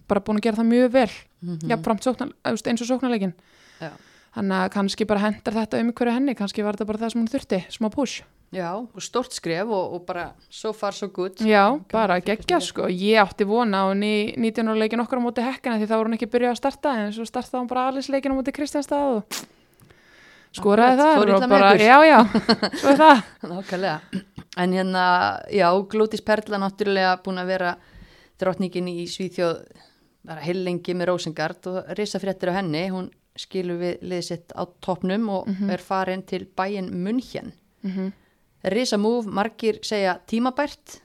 bara 0.08 0.22
búin 0.24 0.38
að 0.40 0.46
gera 0.46 0.56
það 0.62 0.70
mjög 0.70 0.92
vel. 0.94 1.10
Mm 1.44 1.58
jafnframt 1.74 2.06
sóknar, 2.06 2.30
þú 2.46 2.54
veist, 2.56 2.70
eins 2.72 2.80
og 2.86 2.88
sóknarleikin 2.94 3.34
Já. 3.82 3.90
Þannig 4.36 4.56
að 4.60 4.72
kannski 4.76 5.06
bara 5.08 5.24
hendar 5.26 5.56
þetta 5.56 5.80
um 5.82 5.92
hverju 5.96 6.14
henni, 6.16 6.36
kannski 6.38 6.64
var 6.64 6.76
þetta 6.76 6.88
bara 6.90 7.02
það 7.02 7.12
sem 7.14 7.22
hún 7.22 7.30
þurfti 7.32 7.60
smá 7.72 7.88
push, 7.94 8.22
já, 8.54 8.68
og 8.76 9.02
stort 9.04 9.32
skref 9.36 9.72
og, 9.72 9.96
og 9.96 10.04
bara 10.08 10.26
so 10.52 10.72
far 10.76 10.94
so 10.96 11.08
good. 11.08 11.40
Já, 11.40 11.64
bara 11.92 12.20
fylgjast 12.20 12.44
geggja 12.44 12.60
sko, 12.68 12.88
ég 12.92 13.20
átti 13.24 13.48
vona 13.48 13.84
á 13.88 13.90
henni 13.90 14.34
19 14.36 14.68
ára 14.70 14.78
leikin 14.84 15.02
okkar 15.02 15.20
á 15.20 15.26
móti 15.26 15.44
hekkina 15.46 15.80
því 15.80 15.88
þá 15.88 15.96
var 15.96 16.10
hún 16.10 16.18
ekki 16.18 16.30
byrjað 16.36 16.54
að 16.54 16.60
starta 16.60 16.94
en 17.00 17.12
svo 17.16 17.26
startaði 17.28 17.62
hún 17.64 17.70
bara 17.72 17.88
allis 17.90 18.12
leikin 18.12 18.36
á 18.36 18.38
móti 18.38 18.54
Kristjánstað 18.56 19.16
og 19.16 19.40
skoraði 20.56 21.00
það 21.02 21.16
illa 21.16 21.36
og 21.36 21.42
með 21.42 21.52
bara, 21.56 21.72
ykkur. 21.74 21.88
já, 21.88 21.98
já, 22.06 22.20
svo 22.80 22.92
er 22.94 23.02
það. 23.02 23.26
Nákvæmlega. 23.50 24.22
En 24.56 24.72
hérna, 24.72 25.04
já, 25.52 25.66
Glótis 25.92 26.22
Perla 26.24 26.60
náttúrulega 26.62 27.18
búin 27.24 27.42
að 27.42 27.50
vera 27.52 27.74
drottningin 28.40 28.88
í 28.88 29.04
Svíþjóð 29.10 29.58
bara 30.26 30.42
heilengi 30.42 30.94
með 30.96 31.10
Rósengard 31.10 31.68
og 31.70 31.92
risa 31.98 32.20
fréttir 32.22 32.50
á 32.50 32.58
henni, 32.58 32.86
hún 32.92 33.10
skilur 33.36 33.78
við 33.80 33.98
liðið 34.02 34.28
sitt 34.28 34.52
á 34.56 34.62
toppnum 34.80 35.28
og 35.28 35.48
er 35.70 35.78
farin 35.78 36.22
til 36.22 36.46
bæin 36.56 36.90
München. 36.92 37.52
mm 37.82 38.12
Risa 38.66 38.96
múf, 38.98 39.26
margir 39.26 39.78
segja 39.82 40.16
tímabært, 40.26 41.00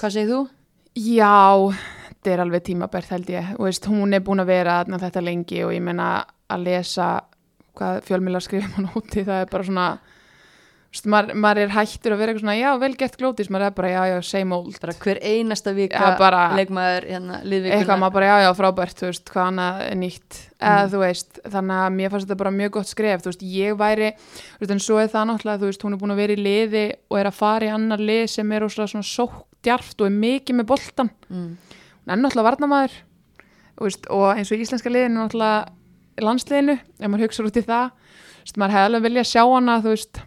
hvað 0.00 0.12
segir 0.14 0.28
þú? 0.30 0.48
Já, 0.96 1.74
þetta 2.08 2.30
er 2.32 2.40
alveg 2.40 2.62
tímabært 2.64 3.10
held 3.10 3.28
ég 3.28 3.50
veist, 3.58 3.84
hún 3.84 4.14
er 4.14 4.20
búin 4.24 4.40
að 4.40 4.46
vera 4.46 4.84
þetta 4.84 5.20
lengi 5.20 5.64
og 5.64 5.74
ég 5.74 5.82
meina 5.82 6.24
að 6.48 6.64
lesa 6.64 7.08
hvað 7.76 8.02
fjölmiðlar 8.06 8.44
skrifum 8.44 8.72
hann 8.78 8.88
úti 8.96 9.24
það 9.24 9.42
er 9.42 9.50
bara 9.52 9.64
svona 9.68 9.86
maður, 11.08 11.32
maður 11.40 11.58
er 11.62 11.70
hættur 11.72 12.12
að 12.12 12.18
vera 12.20 12.32
eitthvað 12.32 12.42
svona 12.42 12.54
já, 12.58 12.70
vel 12.82 12.90
gett 13.00 13.14
glótis, 13.16 13.48
maður 13.48 13.64
er 13.70 13.74
bara 13.78 13.88
já, 13.92 14.00
já, 14.12 14.16
same 14.28 14.52
old 14.56 14.76
Bara 14.82 14.92
hver 15.00 15.18
einasta 15.24 15.72
vika 15.72 15.96
Já, 16.02 16.18
bara- 16.18 16.42
leikmaður 16.58 17.06
hérna 17.08 17.38
eitthvað 17.38 17.48
liðvikuna. 17.52 17.96
maður 18.02 18.12
bara 18.18 18.26
já, 18.26 18.36
já, 18.44 18.50
frábært, 18.58 18.96
þú 19.00 19.06
veist, 19.08 19.24
hvað 19.32 19.46
annað 19.52 19.80
er 19.86 19.96
nýtt 20.02 20.40
eða 20.60 20.82
Mhm. 20.82 20.90
þú 20.92 20.98
veist, 21.00 21.40
þannig 21.48 21.78
að 21.80 21.94
mér 21.96 22.10
fannst 22.12 22.26
þetta 22.28 22.36
bara 22.42 22.50
mjög 22.50 22.70
gott 22.76 22.86
skref, 22.92 23.22
þú 23.22 23.30
veist, 23.32 23.42
ég 23.42 23.76
væri 23.80 24.10
þú 24.12 24.60
veist, 24.60 24.70
en 24.70 24.78
svo 24.78 24.98
er 25.00 25.08
það 25.08 25.26
náttúrulega, 25.32 25.58
þú 25.62 25.68
veist, 25.72 25.82
hún 25.82 25.92
er 25.92 25.98
búin 25.98 26.12
að 26.12 26.20
vera 26.22 26.32
í 26.36 26.42
liði 26.44 26.84
og 27.10 27.18
er 27.18 27.26
að 27.26 27.34
fara 27.40 27.64
í 27.66 27.72
annar 27.72 27.98
lið 27.98 28.28
sem 28.28 28.52
er 28.52 28.60
svona 28.68 29.02
sókdjarft 29.02 30.00
og 30.00 30.06
er 30.06 30.10
mikið 30.12 30.54
með 30.60 30.66
boltan 30.66 31.10
Mm. 31.30 31.56
hún 32.04 32.12
er 32.12 32.16
náttúrulega 32.20 32.50
varnamaður 32.52 32.92
og, 33.80 34.36
eins 34.36 34.52
og 34.52 34.58
íslenska 34.60 34.90
liðinu 34.92 35.24
náttúrulega 35.24 35.68
landsliðinu, 36.20 36.78
ef 37.00 37.08
maður 37.08 37.24
hugsa 37.26 37.42
út 37.48 37.56
í 37.56 37.64
það 37.64 37.88
þú 37.88 38.44
veist, 38.44 38.56
maður 38.60 38.74
hefði 38.76 38.88
alveg 38.90 39.02
vilja 39.08 39.24
sjá 39.24 39.42
hana 39.54 39.80
þú 39.80 39.90
veist, 39.96 40.20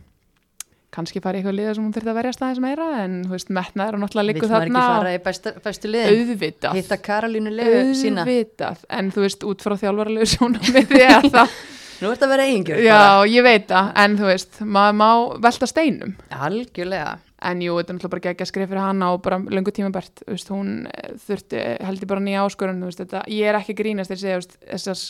kannski 0.96 1.22
fara 1.24 1.38
í 1.38 1.42
eitthvað 1.44 1.58
liða 1.60 1.76
sem 1.78 1.86
hún 1.86 1.94
þurfti 1.96 2.12
að 2.14 2.18
verja 2.22 2.34
staðins 2.36 2.62
meira 2.64 2.88
en 3.04 3.16
þú 3.28 3.36
veist, 3.36 3.52
metnaður 3.58 3.98
og 3.98 4.04
náttúrulega 4.06 4.28
líku 4.32 4.48
maður 4.48 4.66
ekki 4.66 4.74
þarna 4.76 4.84
fara 4.96 5.14
í 5.16 5.22
besta, 5.26 5.54
bestu 5.66 5.92
liðin? 5.92 6.20
auðvitað 6.26 6.78
Hitta 6.80 6.98
Karolínu 7.10 7.54
legu 7.56 7.96
sína? 8.00 8.24
auðvitað, 8.26 8.84
en 9.00 9.12
þú 9.16 9.26
veist, 9.26 9.46
út 9.52 9.66
frá 9.66 9.76
þjálfaralegu 9.84 10.30
sjónamiði 10.34 11.02
er 11.06 11.30
það 11.36 11.56
Nú 11.96 12.10
ert 12.12 12.24
að 12.26 12.32
vera 12.34 12.46
eigingjör. 12.50 12.82
já, 12.84 12.98
ég 13.32 13.44
veit 13.46 13.70
það, 13.70 13.92
en 14.04 14.16
þú 14.20 14.26
veist 14.28 14.58
maður 14.68 14.96
má 15.00 15.10
velta 15.46 15.70
steinum 15.72 16.16
Algjörlega. 16.44 17.14
en 17.48 17.62
jú, 17.64 17.78
þetta 17.80 17.94
er 17.94 17.96
náttúrulega 17.96 18.14
bara 18.16 18.26
geggja 18.26 18.48
skrif 18.50 18.68
fyrir 18.72 18.84
hana 18.84 19.12
og 19.16 19.22
bara 19.24 19.40
löngu 19.40 19.72
tímabært, 19.72 20.26
þú 20.26 20.34
veist, 20.36 20.52
hún 20.52 20.74
eh, 20.92 21.14
þurfti, 21.24 21.62
held 21.88 22.04
ég 22.04 22.10
bara 22.12 22.26
nýja 22.26 22.44
áskorun, 22.44 22.82
þú 22.84 22.90
veist, 22.92 23.04
þetta, 23.06 23.22
ég 23.32 23.48
er 23.48 23.60
ekki 23.62 23.78
grínast 23.80 24.12
þegar 24.12 24.20
ég 24.20 24.26
segja, 24.26 24.36
þú 24.36 24.44
veist, 24.44 24.58
þessas, 24.74 25.06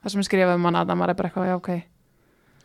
það 0.00 0.14
sem 0.14 0.24
er 0.24 0.28
skrifað 0.30 0.56
um 0.62 0.70
hana, 0.70 0.86
það 0.88 1.04
er 1.10 1.18
bara 1.20 1.28
eitthvað, 1.28 1.50
já, 1.50 1.58
ok, 1.60 1.70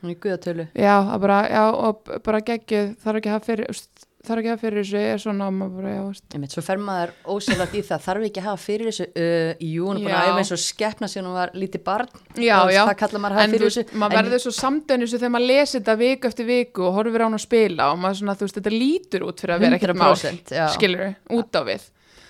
í 0.07 0.15
guðatölu. 0.15 0.67
Já, 0.79 0.95
bara, 1.19 1.41
já, 1.51 1.63
og 1.75 2.13
bara 2.23 2.39
geggjuð 2.41 2.93
þarf 3.03 3.17
ekki 3.19 3.29
að 3.29 3.35
hafa 3.35 3.45
fyrir 3.49 3.81
þarf 4.19 4.41
ekki 4.41 4.49
að 4.49 4.53
hafa 4.53 4.62
fyrir 4.65 4.83
þessu, 4.83 4.99
er 5.13 5.19
svona 5.23 5.45
maður 5.55 5.75
bara, 5.79 5.91
já, 5.95 6.01
úst, 6.09 6.23
Einmitt, 6.35 6.51
svo 6.53 6.62
fer 6.62 6.77
maður 6.83 7.12
ósælagt 7.35 7.75
í 7.79 7.81
það 7.88 8.01
þarf 8.03 8.25
ekki 8.27 8.41
að 8.41 8.47
hafa 8.49 8.62
fyrir 8.63 8.89
þessu 8.89 9.05
uh, 9.07 9.51
jú, 9.63 9.85
hún 9.88 9.99
er 9.99 10.03
búin 10.03 10.15
að 10.19 10.27
æfa 10.31 10.41
eins 10.43 10.51
og 10.55 10.62
skeppna 10.63 11.07
síðan 11.12 11.29
hún 11.29 11.38
var 11.39 11.51
lítið 11.55 11.83
barn. 11.88 12.09
Já, 12.35 12.57
já. 12.71 12.81
það 12.89 12.97
kallar 12.99 13.23
maður 13.23 13.35
að 13.38 13.39
hafa 13.39 13.53
fyrir 13.55 13.69
þessu. 13.71 13.85
maður 14.03 14.17
En- 14.19 14.25
verður 14.29 14.43
svo 14.43 14.53
samdöðin 14.59 15.05
þessu 15.05 15.19
þegar 15.23 15.33
maður 15.38 15.47
lesi 15.53 15.77
þetta 15.79 15.95
viku 16.03 16.27
eftir 16.31 16.49
viku 16.51 16.83
og 16.89 16.97
horfir 16.99 17.23
á 17.23 17.25
hann 17.29 17.39
að 17.39 17.45
spila 17.47 17.88
og 17.93 18.01
maður 18.03 18.19
svona, 18.21 18.35
þú 18.39 18.47
veist, 18.49 18.59
þetta 18.59 18.75
lítur 18.75 19.25
út 19.29 19.39
fyrir 19.43 19.55
að 19.55 19.63
vera 19.65 19.79
ekkert 19.79 19.99
mál 20.03 20.12
100% 20.15 20.53
já. 20.59 20.65
skilur 20.75 21.05
út 21.39 21.55
á 21.55 21.62
við. 21.71 21.88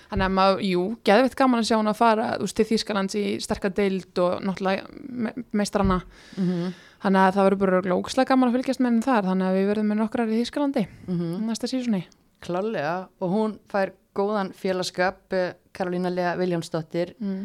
Þannig 0.10 0.25
að 0.25 0.34
maður, 0.34 0.62
jú, 0.65 0.84
geðveitt 1.05 1.36
gaman 1.38 1.60
að 1.62 1.67
sjá 1.69 1.75
hún 1.77 1.89
að 1.91 1.97
fara 1.99 2.29
veist, 2.41 2.55
til 2.58 2.65
Þýskalands 2.65 3.17
í 3.19 3.23
sterka 3.45 3.69
deild 3.77 4.17
og 4.23 4.39
náttúrulega 4.41 4.88
me 5.10 5.34
meistrana 5.53 5.99
Mhm, 6.38 6.71
þannig 7.04 7.22
að 7.24 7.36
það 7.38 7.48
verður 7.48 7.62
bara 7.64 7.98
ógeðslega 7.98 8.30
gaman 8.32 8.50
að 8.50 8.58
fylgjast 8.58 8.82
með 8.82 8.92
henni 8.92 9.06
þar 9.08 9.28
þannig 9.30 9.50
að 9.50 9.58
við 9.58 9.68
verðum 9.72 9.90
með 9.92 10.00
nokkrar 10.02 10.32
í 10.32 10.40
Þýskalandi 10.42 10.86
mhm. 11.08 11.34
næsta 11.48 11.72
sísunni 11.72 12.04
klálega 12.44 12.94
og 13.20 13.34
hún 13.34 13.58
fær 13.72 13.94
góðan 14.16 14.54
félagskap 14.56 15.36
uh, 15.36 15.52
Karolína 15.76 16.12
Lea 16.12 16.36
Viljámsdóttir 16.40 17.14
mm. 17.20 17.42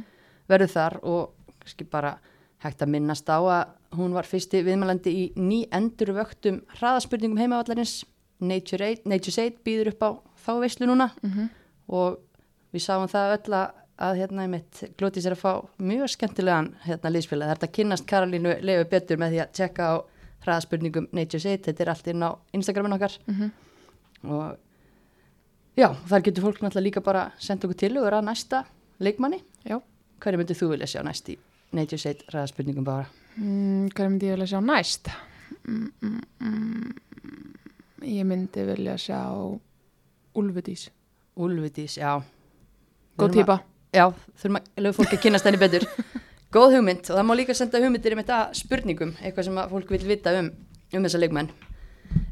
verður 0.51 0.71
þar 0.73 0.97
og 1.03 1.51
kannski 1.61 1.87
bara 1.91 2.15
hægt 2.65 2.83
að 2.83 2.95
minnast 2.95 3.29
á 3.29 3.39
að 3.39 3.99
hún 3.99 4.15
var 4.17 4.27
fyrsti 4.27 4.63
viðmælandi 4.67 5.13
í 5.13 5.25
ný 5.39 5.65
endurvöktum 5.75 6.63
hraðaspurningum 6.79 7.43
heimavallarins 7.43 8.03
Nature 8.43 8.89
8, 8.97 9.05
Nature's 9.07 9.39
8 9.39 9.61
býður 9.67 9.93
upp 9.93 10.03
á 10.03 10.11
þá 10.47 10.53
veislu 10.65 10.89
núna 10.89 11.13
Mm 11.23 11.53
og 11.91 12.21
við 12.75 12.85
sáum 12.85 13.09
það 13.11 13.37
öll 13.39 13.57
að, 13.59 13.81
að 13.99 14.17
hérna 14.19 14.43
einmitt 14.43 14.81
Glótis 14.99 15.27
er 15.27 15.37
að 15.37 15.43
fá 15.45 15.53
mjög 15.79 16.09
skemmtilegan 16.11 16.73
hérna 16.85 17.11
liðspila. 17.15 17.47
Er 17.53 17.61
að 17.63 17.73
kynnast 17.77 18.07
Karolínu 18.11 18.57
Lefu 18.63 18.89
betur 18.91 19.17
með 19.23 19.31
því 19.37 19.41
að 19.45 19.53
tjekka 19.53 19.83
á 19.87 19.95
hraðaspurningum 20.45 21.07
Nature's 21.13 21.47
8, 21.47 21.63
þetta 21.71 21.81
er 21.87 21.91
allt 21.93 22.09
inn 22.11 22.23
á 22.27 22.31
Instagramin 22.53 22.93
okkar 22.97 23.15
Mhm. 23.27 23.51
og 24.29 24.57
já, 25.77 25.89
þar 26.09 26.23
getur 26.23 26.43
fólk 26.43 26.61
náttúrulega 26.61 26.83
líka 26.91 27.01
bara 27.05 27.33
senda 27.39 27.67
okkur 27.69 27.77
til 27.79 27.99
og 27.99 28.05
að 28.13 28.25
næsta 28.25 28.65
leikmanni. 29.01 29.43
Já. 29.65 29.81
Hverju 30.21 30.39
myndir 30.39 30.57
þú 30.57 30.69
vilja 30.71 30.87
sjá 30.87 31.03
næst 31.05 31.29
í 31.29 31.39
Nature's 31.73 32.07
8 32.07 32.25
hraðaspurningum 32.31 32.85
bara? 32.85 33.07
Mm, 33.39 33.89
hvað 33.91 34.09
myndi 34.11 34.27
ég 34.29 34.37
vilja 34.39 34.47
sjá 34.47 34.61
næst? 34.65 35.09
Mm, 35.67 35.93
mm, 36.03 36.21
mm. 36.41 36.95
Ég 38.03 38.25
myndi 38.27 38.65
vilja 38.67 38.95
sjá 38.99 39.21
Úlfudís 40.35 40.89
Úlfudís, 41.37 41.97
já. 41.99 42.23
Góð 43.19 43.33
típa 43.33 43.61
Já, 43.95 44.09
þurfum 44.41 44.57
að 44.59 44.83
lögum 44.83 44.97
fólk 44.99 45.13
að 45.15 45.21
kynast 45.23 45.47
henni 45.47 45.59
betur. 45.61 45.85
Góð 46.55 46.77
hugmynd 46.77 47.07
og 47.07 47.19
það 47.19 47.27
má 47.29 47.33
líka 47.39 47.55
senda 47.55 47.79
hugmyndir 47.83 48.17
um 48.17 48.21
þetta 48.23 48.39
spurningum, 48.59 49.13
eitthvað 49.23 49.47
sem 49.47 49.61
fólk 49.71 49.93
vil 49.95 50.01
vita 50.09 50.33
um, 50.41 50.49
um 50.95 51.07
þessa 51.07 51.21
leikmenn. 51.23 51.51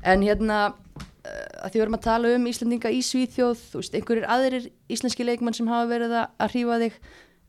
En 0.06 0.24
hérna, 0.26 0.58
uh, 0.98 1.44
að 1.62 1.68
því 1.68 1.78
við 1.78 1.84
erum 1.84 1.98
að 1.98 2.04
tala 2.08 2.32
um 2.34 2.48
Íslandinga 2.50 2.90
í 2.90 2.98
Svíþjóð, 3.06 3.62
veist, 3.76 3.94
einhverjir 3.94 4.26
aðrir 4.30 4.68
íslenski 4.90 5.26
leikmenn 5.26 5.54
sem 5.58 5.70
hafa 5.70 5.90
verið 5.90 6.16
að, 6.18 6.48
hrífa 6.50 6.80
þig. 6.82 6.98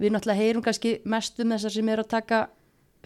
Við 0.01 0.13
náttúrulega 0.13 0.45
heyrum 0.45 0.65
kannski 0.65 0.93
mest 1.09 1.41
um 1.41 1.55
þessar 1.55 1.73
sem 1.73 1.89
eru 1.93 2.05
að 2.05 2.13
taka 2.13 2.43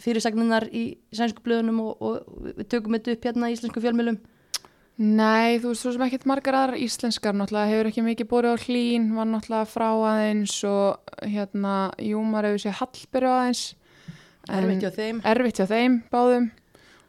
fyrirsagninnar 0.03 0.67
í 0.75 0.85
sænsku 1.15 1.43
blöðunum 1.45 1.79
og, 1.85 2.03
og 2.03 2.51
við 2.59 2.67
tökum 2.75 2.99
þetta 2.99 3.15
upp 3.15 3.29
hérna 3.31 3.51
í 3.51 3.55
íslensku 3.55 3.83
fjölmjölum. 3.83 4.19
Nei, 4.97 5.59
þú 5.61 5.69
veist, 5.69 5.83
svo 5.83 5.91
sem 5.93 6.03
ekkert 6.07 6.23
margar 6.25 6.55
aðrar 6.57 6.81
íslenskar 6.81 7.35
náttúrulega 7.37 7.69
hefur 7.69 7.87
ekki 7.91 8.01
mikið 8.01 8.27
bórið 8.31 8.55
á 8.57 8.63
hlín 8.65 9.03
var 9.13 9.27
náttúrulega 9.29 9.69
frá 9.69 9.85
aðeins 9.93 10.55
og 10.65 11.11
hérna, 11.21 11.73
jú, 12.01 12.23
maður 12.25 12.47
hefur 12.49 12.63
séð 12.63 12.79
hallbyrju 12.79 13.29
aðeins 13.29 13.61
Erfitt 14.47 14.87
hjá 14.87 14.91
þeim. 14.95 15.19
erfitt 15.21 15.61
hjá 15.61 15.67
þeim 15.69 15.99
báðum. 16.09 16.49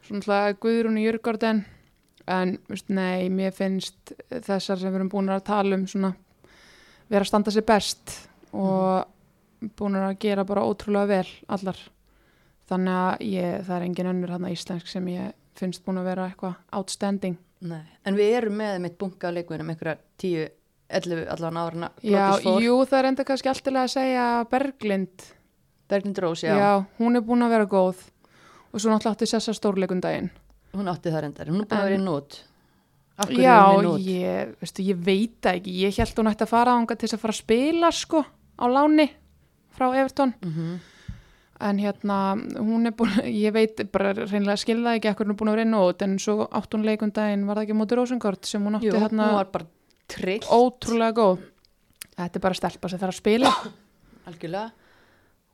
Svo 0.05 0.19
náttúrulega 0.19 0.59
Guðrún 0.61 1.01
og 1.01 1.07
Jörgorden 1.07 1.65
en, 2.29 2.55
veist, 2.69 2.93
nei, 2.93 3.31
mér 3.33 3.57
finnst 3.57 4.13
þessar 4.29 4.83
sem 4.83 4.93
við 4.93 5.01
erum 5.01 5.13
búin 5.17 5.33
að 5.33 5.47
tala 5.49 5.81
um 5.81 5.89
svona 5.89 6.13
vera 7.09 7.25
að 7.25 7.33
standa 7.33 7.57
sér 7.57 7.69
best 7.73 8.19
og 8.53 9.73
búin 9.81 9.97
að 10.03 10.19
gera 10.27 10.45
bara 10.45 10.69
ótrúlega 10.69 11.15
vel 11.15 11.35
allar. 11.57 11.81
Þannig 12.69 13.01
að 13.01 13.29
ég, 13.33 13.59
það 13.65 13.77
er 13.81 13.89
engin 13.89 14.13
önnur 14.13 14.37
hann 14.37 14.49
íslensk 14.53 14.93
sem 14.93 15.13
ég 15.17 15.33
finnst 15.57 15.89
búin 15.89 16.05
að 16.05 16.13
vera 16.13 16.29
eitthvað 16.29 16.59
outstanding 16.77 17.41
Nei. 17.61 17.83
En 18.07 18.15
við 18.15 18.35
erum 18.39 18.55
með 18.61 18.77
mitt 18.85 18.99
bunga 19.01 19.29
af 19.29 19.35
leikmennum, 19.35 19.71
einhverja 19.73 19.97
10, 20.23 20.51
11 20.89 21.25
allan 21.35 21.57
árna. 21.61 21.89
Já, 22.07 22.39
jú, 22.63 22.77
það 22.87 22.99
er 23.01 23.09
enda 23.11 23.25
kannski 23.29 23.51
alltilega 23.51 23.85
að 23.89 23.95
segja 23.97 24.27
Berglind, 24.51 25.25
Berglind 25.91 26.21
Rós, 26.23 26.45
já. 26.47 26.55
já. 26.57 26.85
hún 27.01 27.17
er 27.19 27.25
búin 27.27 27.43
að 27.43 27.51
vera 27.57 27.67
góð 27.67 28.05
og 28.73 28.81
svo 28.81 28.93
náttúrulega 28.93 29.17
átti 29.17 29.27
Sessa 29.27 29.55
stórleikundaginn 29.57 30.31
Hún 30.77 30.89
átti 30.93 31.11
það 31.11 31.23
reyndar, 31.25 31.49
hún 31.51 31.63
er 31.63 31.67
búin 31.67 31.79
að 31.79 31.81
En- 31.81 31.89
vera 31.89 31.99
í 31.99 32.05
nót. 32.05 32.39
Já, 33.35 33.57
ég, 33.99 34.53
veistu, 34.61 34.83
ég 34.87 34.99
veit 35.03 35.49
ekki 35.51 35.73
ég 35.83 35.97
held 35.99 36.21
hún 36.21 36.29
ætti 36.31 36.45
að 36.47 36.53
fara 36.53 36.77
ánga 36.79 36.95
til 36.95 37.09
þess 37.09 37.17
að 37.17 37.23
fara 37.25 37.35
að 37.35 37.41
spila 37.41 37.91
sko, 37.91 38.21
á 38.61 38.65
láni 38.71 39.09
frá 39.75 39.89
Everton 39.99 40.35
Mm 40.45 40.79
en 41.61 41.81
hérna, 41.83 42.19
hún 42.59 42.87
er 42.87 42.95
búin 42.95 43.19
ég 43.25 43.55
veit 43.55 43.83
bara 43.93 44.13
reynilega 44.15 44.61
skilða 44.63 44.95
ekki 44.99 45.11
ekkur 45.11 45.27
hún 45.27 45.35
er 45.35 45.41
búin 45.41 45.53
að 45.53 45.59
vera 45.59 45.67
í 45.67 45.73
nót 45.73 46.05
en 46.07 46.17
svo 46.23 46.47
átt 46.47 46.77
hún 46.77 46.87
leikundaginn 46.87 47.47
var 47.49 47.59
það 47.59 47.67
ekki 47.67 47.79
móti 47.81 47.99
Rósengard 47.99 48.47
sem 48.47 48.65
hún 48.65 48.79
átti 48.79 48.93
Jú, 48.93 48.97
hérna 49.03 49.31
hún 49.33 49.39
var 49.41 49.53
bara 49.57 49.69
trill, 50.09 50.41
ótrúlega 50.47 51.17
góð 51.19 51.45
þetta 52.15 52.39
er 52.39 52.45
bara 52.47 52.59
stelpa 52.61 52.91
sem 52.93 53.03
þarf 53.03 53.17
að 53.17 53.21
spila 53.23 53.53
algjörlega. 54.29 54.71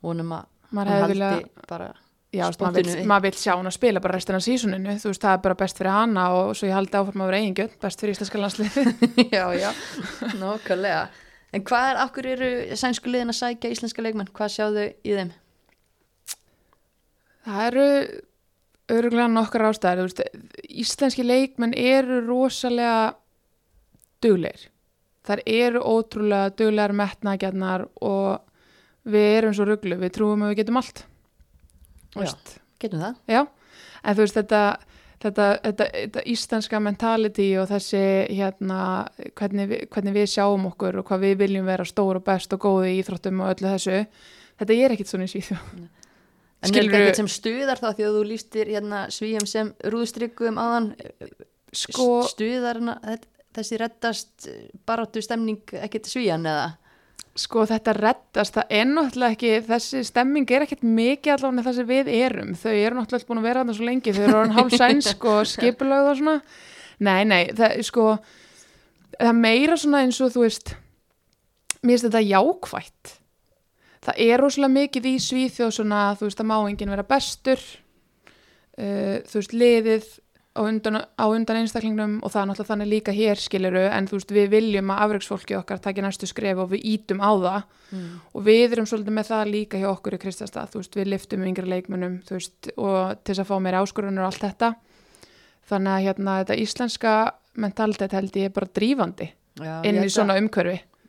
Vonum 0.04 0.34
að 0.36 0.50
maður 0.74 0.92
hefði 0.94 1.12
vilja 1.14 1.30
bara, 1.68 1.90
Já, 2.34 2.48
maður 2.58 2.88
maður 3.06 3.26
vill 3.28 3.38
sjá 3.38 3.52
hún 3.54 3.70
að 3.70 3.76
spila 3.76 4.02
bara 4.02 4.18
restina 4.18 4.40
sísuninu, 4.42 4.96
þú 4.98 5.12
veist, 5.12 5.22
það 5.22 5.36
er 5.36 5.42
bara 5.44 5.58
best 5.60 5.78
fyrir 5.78 5.94
hana 5.94 6.24
og 6.34 6.54
svo 6.58 6.66
ég 6.66 6.74
haldi 6.74 6.98
áfram 6.98 7.22
að 7.22 7.30
vera 7.30 7.42
eigingjöld, 7.42 7.76
best 7.84 8.02
fyrir 8.02 8.16
íslenska 8.16 8.40
landsliði. 8.42 8.84
já, 9.36 9.44
já, 9.54 9.70
nákvæmlega. 10.40 11.04
En 11.54 11.62
hvað 11.68 11.92
er, 11.92 12.00
akkur 12.02 12.28
eru 12.32 12.50
sænsku 12.80 13.12
liðin 13.12 13.30
að 13.30 13.38
sækja 13.38 13.70
íslenska 13.70 14.02
leikmenn? 14.02 14.32
Hvað 14.34 14.54
sjáðu 14.56 14.88
í 14.90 15.14
þeim? 15.14 15.30
Það 17.44 17.66
eru 17.68 17.88
öruglega 18.92 19.28
nokkar 19.32 19.68
ástæður, 19.70 20.10
þú 20.12 20.24
veist, 20.24 20.48
íslenski 20.84 21.24
leikmenn 21.24 21.74
eru 21.76 22.20
rosalega 22.26 23.14
dugleir. 24.24 24.68
Þar 25.24 25.42
eru 25.48 25.80
ótrúlega 25.88 26.52
duglegar 26.52 26.92
metnaðgjarnar 26.96 27.86
og 28.04 28.42
við 29.08 29.28
erum 29.38 29.54
svo 29.56 29.68
rugglu, 29.68 29.96
við 30.00 30.16
trúum 30.18 30.44
að 30.44 30.52
við 30.52 30.60
getum 30.62 30.80
allt. 30.80 31.04
Já. 32.14 32.34
Getum 32.82 33.00
það? 33.00 33.16
Já, 33.32 33.40
en 34.02 34.16
þú 34.16 34.26
veist 34.26 34.36
þetta, 34.36 34.60
þetta, 35.24 35.48
þetta, 35.64 35.88
þetta 35.96 36.24
íslenska 36.34 36.80
mentality 36.84 37.48
og 37.60 37.68
þessi 37.72 38.04
hérna 38.28 38.78
hvernig 39.38 39.70
við, 39.72 39.84
hvernig 39.94 40.16
við 40.18 40.30
sjáum 40.34 40.68
okkur 40.70 41.00
og 41.00 41.08
hvað 41.08 41.24
við 41.24 41.36
viljum 41.40 41.68
vera 41.68 41.88
stór 41.88 42.20
og 42.20 42.26
best 42.26 42.52
og 42.56 42.64
góði 42.66 42.92
í 42.92 43.00
íþróttum 43.00 43.40
og 43.40 43.54
öllu 43.54 43.72
þessu, 43.72 44.02
þetta 44.60 44.80
er 44.84 44.96
ekkit 44.96 45.12
svona 45.12 45.28
í 45.28 45.32
Svíþjóð. 45.32 45.86
En 46.64 46.70
er 46.70 46.72
Skilurðu- 46.72 46.90
þetta 46.94 47.02
ekkert 47.04 47.20
sem 47.22 47.32
stuðar 47.34 47.80
þá 47.82 47.88
því 47.98 48.04
að 48.08 48.14
þú 48.18 48.22
lístir 48.30 48.70
hérna 48.72 49.02
svíjum 49.12 49.46
sem 49.50 49.72
rúðstrykkum 49.92 50.60
aðan 50.62 50.90
Sko, 51.74 52.06
stuðar 52.30 52.78
þessi 53.54 53.78
reddast 53.78 54.48
baráttu 54.86 55.22
stemning 55.22 55.60
ekkert 55.84 56.08
svíjan 56.10 56.46
eða? 56.46 56.72
sko 57.34 57.64
þetta 57.66 57.92
reddast, 57.98 58.54
það 58.54 58.68
er 58.78 58.84
náttúrulega 58.86 59.34
ekki, 59.34 59.48
þessi 59.66 60.02
stemming 60.06 60.50
er 60.54 60.62
ekkit 60.68 60.84
mikið 60.86 61.32
allavega 61.34 61.64
það 61.66 61.74
sem 61.80 61.88
við 61.88 62.10
erum, 62.14 62.52
þau 62.54 62.70
eru 62.70 62.98
náttúrulega 63.00 63.26
búin 63.26 63.40
að 63.40 63.46
vera 63.48 63.62
þarna 63.64 63.74
svo 63.74 63.88
lengi, 63.88 64.12
þau 64.14 64.22
eru 64.22 64.36
orðin 64.38 64.54
hálf 64.54 64.76
sænsk 64.78 65.26
og 65.32 65.40
skipulögð 65.54 66.10
og 66.12 66.20
svona, 66.20 66.34
nei, 67.08 67.24
nei, 67.26 67.40
það 67.58 67.74
er 67.74 67.88
sko, 67.88 68.04
það 69.18 69.30
er 69.32 69.36
meira 69.40 69.78
svona 69.82 70.04
eins 70.06 70.20
og 70.22 70.30
þú 70.36 70.44
veist, 70.44 70.74
mér 71.82 71.96
finnst 71.96 72.06
þetta 72.06 72.22
jákvætt, 72.28 73.14
það 74.04 74.20
er 74.26 74.42
rosalega 74.42 74.74
mikið 74.74 75.08
í 75.10 75.14
Svíþjóð 75.22 75.72
svona, 75.78 76.02
þú 76.18 76.28
veist, 76.28 76.40
það 76.40 76.50
má 76.50 76.58
enginn 76.60 76.92
vera 76.94 77.06
bestur, 77.08 77.64
uh, 78.78 79.16
þú 79.30 79.40
veist, 79.40 79.56
liðið 79.56 80.12
á 80.54 80.60
undan, 80.62 81.00
á 81.18 81.24
undan 81.26 81.58
einstaklingnum 81.58 82.20
og 82.22 82.30
það 82.30 82.40
er 82.40 82.48
náttúrulega 82.48 82.70
þannig 82.70 82.90
líka 82.92 83.14
hér 83.14 83.40
skiliru 83.42 83.82
en 83.88 84.06
þú 84.06 84.20
veist, 84.20 84.34
við 84.36 84.52
viljum 84.52 84.92
að 84.94 85.00
afreiksfólki 85.06 85.56
okkar 85.58 85.80
takja 85.82 86.04
næstu 86.04 86.28
skref 86.30 86.60
og 86.62 86.70
við 86.70 86.84
ítum 86.92 87.18
á 87.18 87.30
það. 87.34 87.64
Mm. 87.94 88.12
og 88.34 88.44
við 88.46 88.72
erum 88.74 88.86
svolítið 88.90 89.14
með 89.14 89.28
það 89.28 89.50
líka 89.50 89.78
hjá 89.78 89.88
okkur 89.90 90.16
í 90.16 90.20
Kristastað, 90.22 90.70
þú 90.72 90.80
veist, 90.80 90.96
við 90.98 91.10
liftum 91.10 91.44
yngri 91.46 91.68
leikmunum, 91.70 92.16
þú 92.26 92.38
veist, 92.38 92.70
og 92.74 92.96
til 93.22 93.34
þess 93.34 93.42
að 93.44 93.50
fá 93.50 93.56
meira 93.62 93.82
áskorunur 93.82 94.24
og 94.24 94.30
allt 94.30 94.46
þetta. 94.46 94.70
Þannig 95.70 95.92
að 95.92 96.06
hérna, 96.08 96.38
þetta 96.42 96.56
íslenska 96.64 97.12
mentalitet 97.60 98.16
held 98.16 98.36
ég 98.38 98.50
er 98.50 98.54
bara 98.54 98.72
drífandi 98.74 99.30
Já, 99.60 99.76
inn 99.86 100.02
í 100.02 100.10
svona 100.10 100.36
mynd 100.38 100.50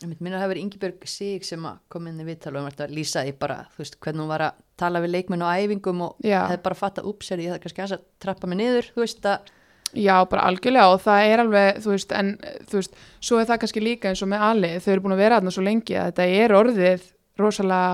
minna 0.04 0.36
að 0.36 0.42
það 0.42 0.46
hefur 0.46 0.60
Ingibjörg 0.62 1.06
Sig 1.08 1.46
sem 1.48 1.66
að 1.68 1.78
kom 1.92 2.08
inn 2.10 2.20
í 2.20 2.26
viðtal 2.28 2.56
og 2.56 2.66
verður 2.68 2.86
að 2.88 2.96
lýsa 2.98 3.24
því 3.26 3.36
bara, 3.40 3.58
þú 3.74 3.84
veist, 3.84 3.98
hvernig 4.04 4.24
hún 4.24 4.32
var 4.32 4.44
að 4.50 4.58
tala 4.82 5.02
við 5.04 5.14
leikmenn 5.14 5.46
á 5.46 5.56
æfingum 5.56 6.02
og 6.06 6.26
Já. 6.26 6.40
hefði 6.50 6.64
bara 6.66 6.80
fatta 6.80 7.06
ups, 7.08 7.30
er 7.32 7.44
ég 7.44 7.54
það 7.54 7.62
kannski 7.64 7.84
aðeins 7.84 7.96
að 7.96 8.08
trappa 8.26 8.50
mig 8.52 8.60
niður, 8.60 8.90
þú 8.96 9.06
veist 9.06 9.30
að, 9.32 9.54
Já, 9.96 10.16
bara 10.28 10.48
algjörlega 10.50 10.92
og 10.92 10.98
það 11.06 11.28
er 11.30 11.42
alveg, 11.46 11.78
þú 11.86 11.94
veist, 11.94 12.16
en 12.20 12.32
þú 12.68 12.80
veist, 12.82 12.98
svo 13.24 13.38
er 13.40 13.48
það 13.48 13.62
kannski 13.62 13.84
líka 13.84 14.12
eins 14.12 14.24
og 14.26 14.32
með 14.34 14.44
Ali, 14.50 14.72
þau 14.84 14.90
eru 14.92 15.06
búin 15.06 15.16
að 15.16 15.22
vera 15.24 15.38
þarna 15.40 15.54
svo 15.56 15.64
lengi 15.64 15.96
að 15.96 16.10
þetta 16.10 16.26
er 16.42 16.56
orðið 16.58 17.06
rosalega 17.40 17.94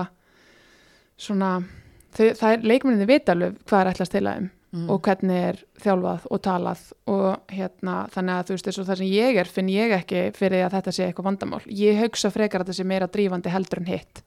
svona, 1.22 1.52
þau, 2.16 2.26
það 2.40 2.48
er 2.56 2.66
leikmenninni 2.72 3.20
alveg 3.36 3.62
hvað 3.68 3.84
er 3.84 3.92
ætlast 3.92 4.16
til 4.16 4.24
að 4.24 4.40
þeim 4.40 4.50
Mm. 4.72 4.86
og 4.88 5.02
hvernig 5.04 5.36
er 5.36 5.56
þjálfað 5.84 6.22
og 6.32 6.38
talað 6.46 6.82
og 7.12 7.50
hérna 7.52 7.96
þannig 8.14 8.38
að 8.38 8.46
þú 8.48 8.54
veist 8.56 8.68
eins 8.70 8.78
og 8.80 8.86
það 8.88 8.96
sem 9.02 9.10
ég 9.12 9.36
er 9.42 9.50
finn 9.52 9.68
ég 9.68 9.90
ekki 9.98 10.22
fyrir 10.32 10.62
að 10.64 10.76
þetta 10.78 10.94
sé 10.96 11.04
eitthvað 11.10 11.26
vandamál 11.28 11.58
ég 11.68 11.98
hugsa 12.00 12.30
frekar 12.32 12.62
að 12.62 12.70
þetta 12.70 12.76
sé 12.78 12.86
meira 12.88 13.08
drífandi 13.12 13.52
heldur 13.52 13.82
en 13.82 13.90
hitt 13.90 14.22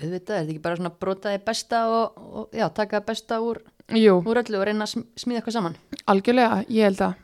Auðvitað, 0.00 0.08
er 0.08 0.16
þetta 0.16 0.38
ekki 0.54 0.62
bara 0.64 0.76
svona 0.80 0.92
brotaði 1.00 1.42
besta 1.44 1.82
og, 1.92 2.16
og 2.40 2.56
já, 2.56 2.64
taka 2.72 3.02
besta 3.04 3.38
úr, 3.44 3.60
úr 3.92 4.40
öllu 4.42 4.58
og 4.62 4.64
reyna 4.68 4.84
að 4.88 4.94
sm- 4.94 5.06
smíða 5.20 5.42
eitthvað 5.42 5.56
saman. 5.58 5.76
algjörlega, 6.08 6.58
ég 6.72 6.88
held 6.88 7.04
að 7.10 7.14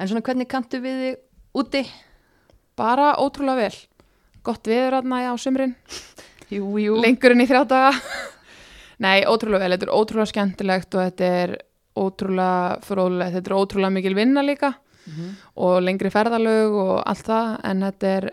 En 0.00 0.08
svona 0.08 0.24
hvernig 0.24 0.48
kanntu 0.48 0.80
við 0.80 0.98
þig 1.04 1.20
úti? 1.58 1.84
bara 2.80 3.12
ótrúlega 3.20 3.68
vel 3.68 3.78
gott 4.46 4.64
viður 4.72 5.02
aðna 5.02 5.20
á 5.28 5.34
sumrin 5.36 5.76
Jú, 6.48 6.64
jú. 6.80 6.96
lengur 7.02 7.36
en 7.36 7.44
í 7.44 7.48
þrjá 7.50 7.64
daga 7.68 7.92
nei, 8.98 9.22
ótrúlega 9.24 9.62
vel, 9.64 9.76
þetta 9.76 9.86
er 9.88 9.94
ótrúlega 9.94 10.32
skemmtilegt 10.32 10.94
og 10.94 11.04
þetta 11.06 11.30
er 11.42 11.56
ótrúlega 11.98 12.82
fróðlegt, 12.86 13.34
þetta 13.38 13.50
er 13.52 13.56
ótrúlega 13.58 13.94
mikil 13.98 14.14
vinna 14.18 14.42
líka 14.46 14.74
Mhm. 15.08 15.28
og 15.56 15.82
lengri 15.82 16.10
ferðalög 16.12 16.74
og 16.76 17.02
allt 17.06 17.24
það 17.24 17.60
en 17.64 17.80
þetta 17.80 18.08
er, 18.18 18.26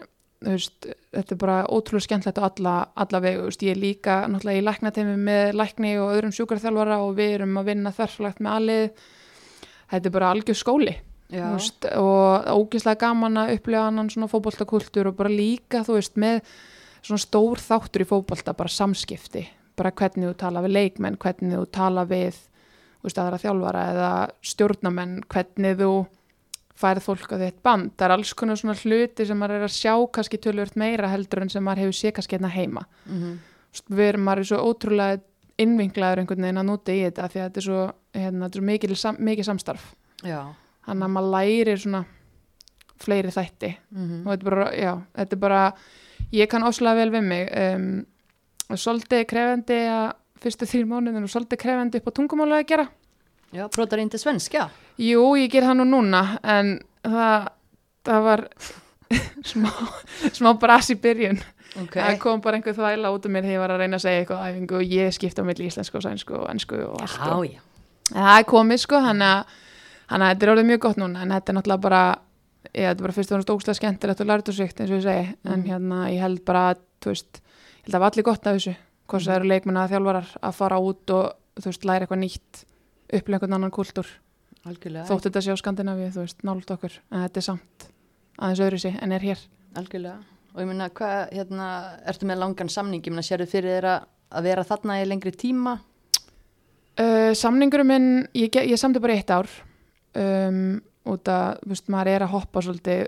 veist, 0.43 0.87
þetta 1.15 1.31
er 1.31 1.37
bara 1.39 1.57
ótrúlega 1.71 2.03
skemmtilegt 2.03 2.37
á 2.37 2.43
alla, 2.49 2.73
alla 2.97 3.19
vegu 3.23 3.45
veist, 3.47 3.61
ég 3.63 3.71
er 3.71 3.79
líka 3.79 4.17
náttúrulega 4.27 4.59
í 4.59 4.65
læknateimi 4.67 5.15
með 5.23 5.53
lækni 5.55 5.93
og 6.01 6.11
öðrum 6.17 6.33
sjúkarþjálfara 6.35 6.97
og 6.99 7.15
við 7.15 7.35
erum 7.37 7.55
að 7.61 7.65
vinna 7.71 7.91
þverflagt 7.95 8.39
með 8.43 8.51
alið. 8.57 8.89
Þetta 9.91 10.05
er 10.05 10.11
bara 10.11 10.31
algjör 10.33 10.59
skóli 10.59 10.95
veist, 11.55 11.85
og 11.95 12.45
ógeðslega 12.45 12.99
gaman 12.99 13.37
að 13.37 13.55
upplifa 13.55 13.87
annan 13.87 14.09
svona 14.09 14.27
fótboltakultúr 14.29 15.07
og 15.07 15.15
bara 15.17 15.29
líka 15.29 15.81
þú 15.87 15.95
veist 15.97 16.15
með 16.17 16.41
svona 17.01 17.23
stór 17.23 17.57
þáttur 17.57 18.01
í 18.03 18.09
fótbolta 18.11 18.53
bara 18.53 18.69
samskipti, 18.69 19.47
bara 19.75 19.91
hvernig 19.91 20.29
þú 20.29 20.35
tala 20.41 20.61
við 20.65 20.75
leikmenn, 20.75 21.17
hvernig 21.21 21.55
þú 21.57 21.65
tala 21.71 22.05
við 22.09 22.37
veist 23.05 23.19
aðra 23.21 23.37
þjálfara 23.41 23.81
eða 23.93 24.11
stjórnamenn, 24.41 25.19
hvernig 25.29 25.77
þú 25.77 25.89
færð 26.75 27.05
fólk 27.05 27.31
á 27.31 27.37
þitt 27.39 27.61
band, 27.63 27.93
það 27.95 28.05
er 28.07 28.13
alls 28.17 28.33
konar 28.35 28.59
svona 28.59 28.75
hluti 28.75 29.25
sem 29.27 29.37
maður 29.39 29.59
er 29.61 29.67
að 29.67 29.75
sjá 29.77 29.93
kannski 30.11 30.39
tölvört 30.43 30.75
meira 30.75 31.11
heldur 31.11 31.45
en 31.45 31.51
sem 31.53 31.63
maður 31.63 31.85
hefur 31.85 31.95
sé 31.99 32.11
kannski 32.11 32.35
hérna 32.35 32.51
heima. 32.51 32.83
Þú 33.05 33.29
veist, 33.71 33.87
við 33.95 34.09
erum 34.09 34.25
maður 34.27 34.41
er 34.43 34.49
svo 34.49 34.59
ótrúlega 34.65 35.21
innvinklaður 35.61 36.19
einhvern 36.23 36.43
veginn 36.47 36.59
að 36.59 36.67
núti 36.67 36.97
í 36.97 37.05
þetta 37.05 37.29
því 37.31 37.39
að 37.39 37.45
þetta 37.45 37.61
er 37.61 37.67
svo, 37.69 37.83
hérna, 38.17 38.41
þetta 38.49 38.57
er 38.57 38.59
svo 38.59 38.65
mikil, 38.71 38.95
sam, 38.99 39.19
mikil 39.23 39.45
samstarf. 39.47 39.85
Já. 40.25 40.41
þannig 40.85 41.05
að 41.05 41.13
maður 41.15 41.31
lærir 41.33 41.79
svona 41.81 42.05
fleiri 43.01 43.31
þætti. 43.33 43.69
Mhm. 43.91 44.19
og 44.25 44.31
þetta 44.31 44.45
er 44.45 44.49
bara, 44.49 44.67
já, 44.75 44.93
þetta 45.15 45.35
er 45.35 45.39
bara 45.39 45.61
ég 46.31 46.49
kann 46.49 46.63
oslega 46.63 46.95
vel 46.95 47.11
við 47.11 47.23
mig 47.23 47.49
um, 47.51 48.05
svolítið 48.73 49.25
krefendi 49.29 49.79
að 49.89 50.13
fyrstu 50.41 50.65
þrjum 50.69 50.89
mánuðin 50.95 51.23
og 51.27 51.29
svolítið 51.33 51.61
krefendi 51.61 51.97
upp 52.01 52.07
á 52.09 52.17
tungumála 52.17 52.61
að 52.61 52.67
gera 52.73 52.87
Já, 53.53 53.67
brotar 53.71 53.99
inn 54.01 54.09
til 54.09 54.19
svenska. 54.19 54.69
jú, 54.99 55.35
ég 55.37 55.51
ger 55.53 55.63
það 55.63 55.77
nú 55.79 55.85
núna 55.85 56.23
en 56.43 56.79
það, 57.05 57.47
það 58.03 58.23
var 58.25 58.43
smá, 59.51 59.69
smá 60.33 60.53
bras 60.59 60.89
í 60.89 60.97
byrjun 60.99 61.39
Ok. 61.75 61.91
það 61.99 62.17
kom 62.23 62.39
bara 62.41 62.55
einhver 62.57 62.73
þvæla 62.77 63.09
út 63.11 63.25
um 63.27 63.33
mér 63.35 63.43
þegar 63.43 63.55
ég 63.57 63.59
var 63.59 63.71
að 63.75 63.81
reyna 63.83 63.97
að 63.99 64.03
segja 64.05 64.19
eitthvað 64.23 64.43
æfingu 64.49 64.75
og 64.79 64.93
ég 64.95 65.11
skipta 65.15 65.43
milli 65.43 65.65
íslensku 65.67 65.97
og 65.99 66.03
sænsku 66.05 66.37
og 66.39 66.45
ennsku 66.53 66.77
og 66.85 67.01
allt 67.03 67.17
Já, 67.19 67.31
og 67.35 67.45
já. 67.49 67.59
En 68.15 68.21
það 68.23 68.37
er 68.39 68.45
komið 68.47 68.79
sko, 68.85 69.01
þannig 69.03 69.31
að 69.33 69.55
að 70.15 70.23
þetta 70.29 70.45
er 70.45 70.51
orðið 70.53 70.67
mjög 70.69 70.79
gott 70.85 70.99
núna 71.01 71.21
en 71.25 71.33
þetta 71.35 71.51
er 71.51 71.57
náttúrulega 71.57 71.83
bara 71.83 72.01
ég, 72.69 72.85
þetta 72.85 72.95
er 72.95 73.03
bara 73.07 73.15
fyrst 73.17 73.31
og 73.35 73.41
náttúrulega 73.41 73.75
skemmtilegt 73.79 74.21
og 74.23 74.29
lærtusvíkt 74.29 74.79
eins 74.83 74.91
og 74.93 74.99
ég 74.99 75.05
segi, 75.07 75.25
en 75.45 75.59
Mhm. 75.59 75.67
hérna 75.71 75.99
ég 76.13 76.19
held 76.21 76.43
bara 76.45 76.61
að, 76.73 76.77
þú 77.03 77.11
veist, 77.11 77.41
held 77.85 77.95
að 77.95 77.99
hafa 78.01 78.11
allir 78.11 78.27
gott 78.27 78.47
af 78.49 78.57
þessu 78.59 78.75
hvort 79.05 79.25
það 79.27 79.35
eru 79.39 79.49
leikmenn 79.51 79.77
að 79.81 79.91
þjálfarar 79.95 80.29
að 80.49 80.55
fara 80.59 80.79
út 80.81 81.15
og 81.15 81.25
þú 81.61 81.69
veist, 81.71 81.85
læra 81.85 82.05
eitthvað 82.07 82.23
nýtt 82.23 82.63
upplega 83.13 83.37
einhvern 83.37 83.57
annan 83.59 83.71
kultúr 83.75 84.07
þótt 84.65 85.27
þetta 85.27 85.41
sé 85.45 85.53
á 85.53 85.61
Skandinavíu, 85.61 86.07
þú 86.09 86.23
veist, 86.25 86.39
nált 86.43 86.71
okkur 86.73 86.95
en 87.13 87.21
þetta 87.21 87.37
er 87.41 87.45
samt 87.45 87.85
aðeins 88.41 88.63
öðru 88.65 88.79
sig 88.81 88.95
en 89.01 89.11
er 89.13 89.21
hér 89.21 89.43
Algjörlega. 89.75 90.21
Og 90.55 90.61
ég 90.63 90.67
meina, 90.69 90.85
hvað, 90.89 91.33
hérna, 91.35 91.65
ertu 92.07 92.25
með 92.29 92.37
langan 92.39 92.69
samning? 92.71 93.01
Ég 93.03 93.11
meina, 93.11 93.25
sérðu 93.27 93.45
fyrir 93.51 93.73
þér 93.75 93.87
að, 93.91 94.05
vera 94.45 94.63
þarna 94.63 94.95
í 95.01 95.07
lengri 95.09 95.33
tíma? 95.35 95.73
Uh, 96.95 97.33
samningurum 97.35 97.89
minn, 97.91 98.05
ég, 98.39 98.55
ég 98.55 98.79
samti 98.79 99.01
bara 99.03 99.17
eitt 99.19 99.33
ár 99.35 99.49
um, 100.15 100.77
út 101.11 101.27
að, 101.27 101.57
þú 101.65 101.73
veist, 101.73 101.89
maður 101.91 102.11
er 102.13 102.23
að 102.23 102.31
hoppa 102.37 102.63
svolítið 102.63 103.01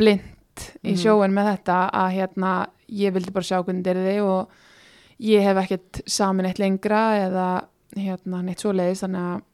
blind 0.00 0.64
í 0.80 0.94
Mhm. 0.94 1.00
sjóin 1.02 1.36
með 1.36 1.50
þetta 1.52 1.76
að 1.92 2.08
hérna, 2.16 2.52
ég 2.88 3.12
vildi 3.12 3.30
bara 3.34 3.44
sjá 3.44 3.58
hvernig 3.62 3.84
þetta 3.84 3.98
er 3.98 4.08
þið 4.08 4.22
og 4.28 4.48
ég 5.28 5.42
hef 5.42 5.56
ekkert 5.64 6.00
samin 6.06 6.46
eitt 6.46 6.58
lengra 6.62 7.02
eða 7.26 7.46
hérna, 7.96 8.42
neitt 8.42 8.60
svo 8.62 8.72
leiðis 8.72 9.02
þannig 9.04 9.20
að 9.20 9.44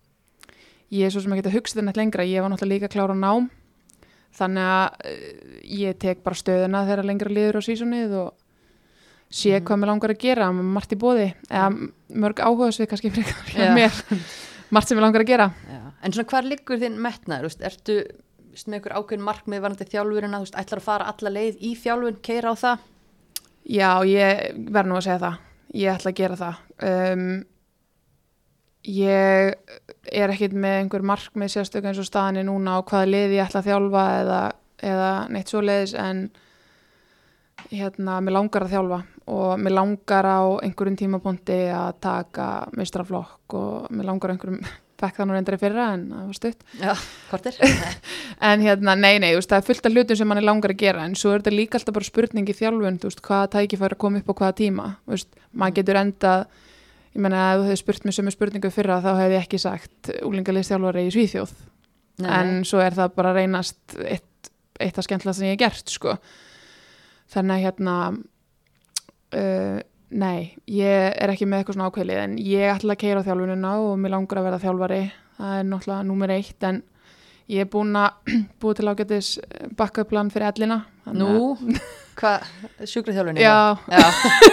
ég 0.95 1.07
er 1.07 1.11
svo 1.15 1.21
sem 1.25 1.33
ekki 1.33 1.49
að 1.49 1.57
hugsa 1.59 1.75
þetta 1.79 1.87
neitt 1.89 1.97
lengra, 2.01 2.25
ég 2.29 2.43
var 2.45 2.51
náttúrulega 2.53 2.75
líka 2.75 2.89
að 2.91 2.95
klára 2.99 3.15
nám 3.19 3.51
þannig 4.35 4.65
að 4.67 4.87
uh, 5.07 5.61
ég 5.81 5.99
tek 6.03 6.23
bara 6.27 6.35
stöðuna 6.39 6.85
þegar 6.89 7.05
lengra 7.09 7.31
liður 7.33 7.59
á 7.59 7.67
sísonið 7.67 8.17
og 8.23 8.33
sé 9.35 9.55
Mhm. 9.57 9.65
hvað 9.67 9.79
mér 9.81 9.89
langar 9.91 10.11
að 10.15 10.19
gera 10.23 10.53
margt 10.53 10.93
í 10.93 10.99
bóði, 11.01 11.29
eða 11.51 11.89
mörg 12.23 12.39
áhuga 12.45 12.69
svið 12.75 12.89
kannski 12.93 13.11
frekar 13.11 13.91
margt 14.71 14.89
sem 14.89 14.99
mér 14.99 15.03
langar 15.07 15.23
að 15.25 15.31
gera 15.33 15.47
Já. 15.71 15.81
En 16.05 16.13
svona, 16.13 16.29
hvar 16.29 16.45
liggur 16.45 16.79
þinn 16.79 16.99
metnaður? 17.01 17.55
Ertu 17.65 17.97
með 18.69 18.77
ykkur 18.81 18.93
ákveðin 18.99 19.25
markmið 19.25 19.63
varandi 19.65 19.87
þjálfurina? 19.91 20.39
Þú 20.39 20.45
veist, 20.45 20.59
ætlar 20.61 20.79
að 20.83 20.85
fara 20.85 21.07
alla 21.11 21.31
leið 21.33 21.57
í 21.65 21.71
þjálfun, 21.81 22.19
keira 22.23 22.53
á 22.53 22.55
það? 22.61 22.79
Já, 23.65 24.05
ég 24.05 24.63
verð 24.73 24.91
nú 24.91 24.99
að 24.99 25.07
segja 25.07 25.21
það. 25.23 25.43
Ég 25.75 25.95
ætla 25.95 26.11
að 26.13 26.19
gera 26.19 26.39
það. 26.41 26.63
Um, 26.85 27.29
ég 28.85 29.55
er 30.13 30.33
ekkit 30.35 30.53
með 30.53 30.79
einhver 30.83 31.07
markmið 31.09 31.55
sérstök 31.55 31.89
eins 31.89 32.01
og 32.03 32.09
staðinni 32.09 32.45
núna 32.45 32.77
á 32.77 32.85
hvaða 32.85 33.09
liði 33.09 33.39
ég 33.39 33.47
ætla 33.47 33.63
að 33.63 33.71
þjálfa 33.71 34.05
eða, 34.21 34.41
eða 34.93 35.11
neitt 35.33 35.53
svo 35.53 35.63
leiðis 35.65 35.95
en 35.97 36.27
hérna, 37.71 38.21
mér 38.21 38.37
langar 38.37 38.67
að 38.67 38.75
þjálfa 38.75 39.01
og 39.33 39.53
mér 39.65 39.77
langar 39.79 40.29
á 40.29 40.41
einhverjum 40.61 40.99
tímapunkti 41.01 41.59
að 41.73 42.01
taka 42.05 42.49
meistraflokk 42.77 43.57
og 43.57 43.89
mér 43.95 44.11
langar 44.11 44.33
á 44.33 44.33
einhverjum 44.35 44.61
fekk 45.05 45.21
það 45.21 45.29
nú 45.29 45.37
reyndar 45.37 45.57
í 45.57 45.61
fyrra 45.61 45.87
en 45.95 46.05
það 46.11 46.27
var 46.27 46.39
stutt 46.39 46.65
Já, 46.81 46.93
kortir? 47.31 47.59
En 48.51 48.65
hérna, 48.65 48.97
nei, 48.99 49.15
nei, 49.23 49.31
veist, 49.37 49.51
það 49.53 49.61
er 49.61 49.67
fullt 49.69 49.89
af 49.89 49.95
hlutum 49.95 50.19
sem 50.19 50.29
mann 50.29 50.41
er 50.41 50.47
langar 50.47 50.75
að 50.75 50.81
gera 50.83 51.05
en 51.07 51.15
svo 51.19 51.33
er 51.33 51.43
þetta 51.43 51.55
líka 51.55 51.79
alltaf 51.79 51.97
bara 51.97 52.09
spurning 52.09 52.51
í 52.51 52.57
þjálfun, 52.59 52.99
veist, 53.05 53.23
hvaða 53.25 53.51
tæki 53.55 53.79
fær 53.81 53.95
að 53.95 54.03
koma 54.05 54.21
upp 54.21 54.33
á 54.33 54.35
hvaða 54.41 54.57
tíma, 54.59 54.89
veist, 55.11 55.31
maður 55.53 55.79
getur 55.79 56.01
endað, 56.01 56.45
ég 57.15 57.25
menna, 57.25 57.45
ef 57.53 57.61
þú 57.63 57.69
hefði 57.69 57.81
spurt 57.83 58.09
mér 58.09 58.17
sömu 58.19 58.35
spurningu 58.35 58.73
fyrra, 58.75 58.99
þá 59.05 59.11
hefði 59.21 59.39
ég 59.39 59.47
ekki 59.47 59.63
sagt 59.63 60.13
úlingalist 60.27 60.75
þjálfari 60.75 61.07
í 61.07 61.15
Svíþjóð, 61.15 61.55
Nei, 62.25 62.31
en 62.41 62.55
svo 62.69 62.83
er 62.83 62.99
það 62.99 63.17
bara 63.21 63.35
reynast 63.39 63.97
eitt, 64.03 64.53
eitt 64.83 64.99
af 64.99 65.07
skemmtilega 65.07 65.39
sem 65.39 65.49
ég 65.49 65.57
hef 65.57 65.63
gert, 65.63 65.95
sko. 65.95 66.19
Þannig 67.35 67.55
að 67.55 67.65
hérna, 67.69 67.97
uh, 69.39 69.81
nei, 70.11 70.55
ég 70.71 71.15
er 71.21 71.31
ekki 71.33 71.47
með 71.49 71.63
eitthvað 71.63 71.75
svona 71.79 71.91
ákveðlið, 71.91 72.19
en 72.25 72.35
ég 72.39 72.71
ætla 72.75 72.95
að 72.95 73.01
keira 73.05 73.21
á 73.23 73.27
þjálfunina 73.27 73.71
og 73.83 73.95
mér 73.99 74.13
langar 74.15 74.39
að 74.41 74.45
vera 74.51 74.61
þjálfari, 74.63 75.03
það 75.39 75.55
er 75.59 75.65
náttúrulega 75.71 76.07
númer 76.11 76.35
eitt, 76.37 76.67
en 76.69 76.83
ég 77.51 77.65
er 77.65 77.71
búin 77.73 77.97
að 77.99 78.33
búið 78.63 78.79
til 78.81 78.89
ágætis 78.93 79.31
bakkaupplan 79.77 80.31
fyrir 80.33 80.49
ellina. 80.53 80.79
Nú, 81.13 81.57
hvað, 82.21 82.47
sjúkraþjálfunni? 82.89 83.43
Já, 83.43 83.77
Já, 83.91 84.05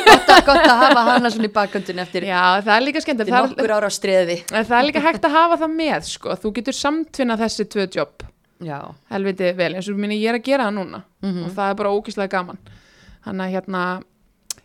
gott, 0.08 0.28
að, 0.34 0.42
gott 0.50 0.66
að 0.66 0.82
hafa 0.82 1.06
hana 1.12 1.32
svona 1.32 1.48
í 1.48 1.54
bakgöndun 1.56 2.02
eftir, 2.04 2.26
já, 2.28 2.42
það 2.66 2.74
er 2.76 2.86
líka 2.88 3.04
skemmt. 3.06 3.22
eftir 3.24 3.36
Það, 3.38 3.50
nokkur 3.54 3.76
ára 3.78 3.88
á 3.88 3.94
streði. 3.96 4.40
er- 4.52 4.68
það 4.72 4.78
er 4.82 4.88
líka 4.90 5.06
hægt 5.06 5.28
að 5.30 5.38
hafa 5.38 5.60
það 5.64 5.76
með, 5.78 6.10
sko. 6.10 6.36
Þú 6.42 6.54
getur 6.60 6.80
samtvinna 6.80 7.38
þessi 7.40 7.68
tvö 7.72 7.88
jobb, 7.96 8.26
Já. 8.62 8.80
helviti 9.14 9.54
vel, 9.58 9.74
eins 9.78 9.88
og 9.94 9.98
minni 10.02 10.18
ég 10.22 10.34
er 10.34 10.40
að 10.42 10.48
gera 10.50 10.68
það 10.68 10.76
núna. 10.82 11.04
Mm 11.24 11.44
og 11.46 11.54
það 11.56 11.70
er 11.72 11.78
bara 11.80 11.94
ógíslega 11.96 12.34
gaman 12.36 12.60
þannig 13.22 13.46
að 13.46 13.54
hérna 13.56 13.82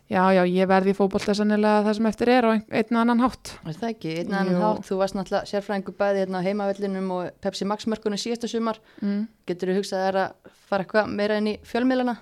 já, 0.07 0.21
já, 0.37 0.41
ég 0.47 0.67
verði 0.69 0.93
í 0.93 0.97
fótbolta 0.97 1.33
sannilega 1.35 1.83
það 1.87 1.97
sem 1.97 2.05
eftir 2.11 2.29
er 2.31 2.47
á 2.47 2.49
ein- 2.55 2.63
einn 2.71 2.95
og 2.95 3.01
annan 3.01 3.23
hátt. 3.25 3.53
Er 3.67 3.75
það 3.79 3.89
ekki, 3.91 4.13
einn 4.21 4.33
annan 4.33 4.53
Jú. 4.55 4.61
hátt, 4.63 4.85
þú 4.87 4.97
varst 5.01 5.17
náttúrulega 5.17 5.51
sérfræðingu 5.51 5.95
bæði 5.99 6.21
hérna 6.23 6.39
á 6.39 6.45
heimavellinum 6.47 7.11
og 7.11 7.31
Pepsi 7.43 7.65
Max 7.67 7.85
mörkunni 7.91 8.19
síðasta 8.21 8.47
sumar, 8.51 8.79
mm. 9.01 9.27
getur 9.47 9.73
þú 9.73 9.79
hugsað 9.81 10.05
þér 10.07 10.19
að 10.23 10.53
fara 10.69 10.83
eitthvað 10.85 11.11
meira 11.15 11.37
inn 11.41 11.51
í 11.53 11.57
fjölmiðlana? 11.67 12.17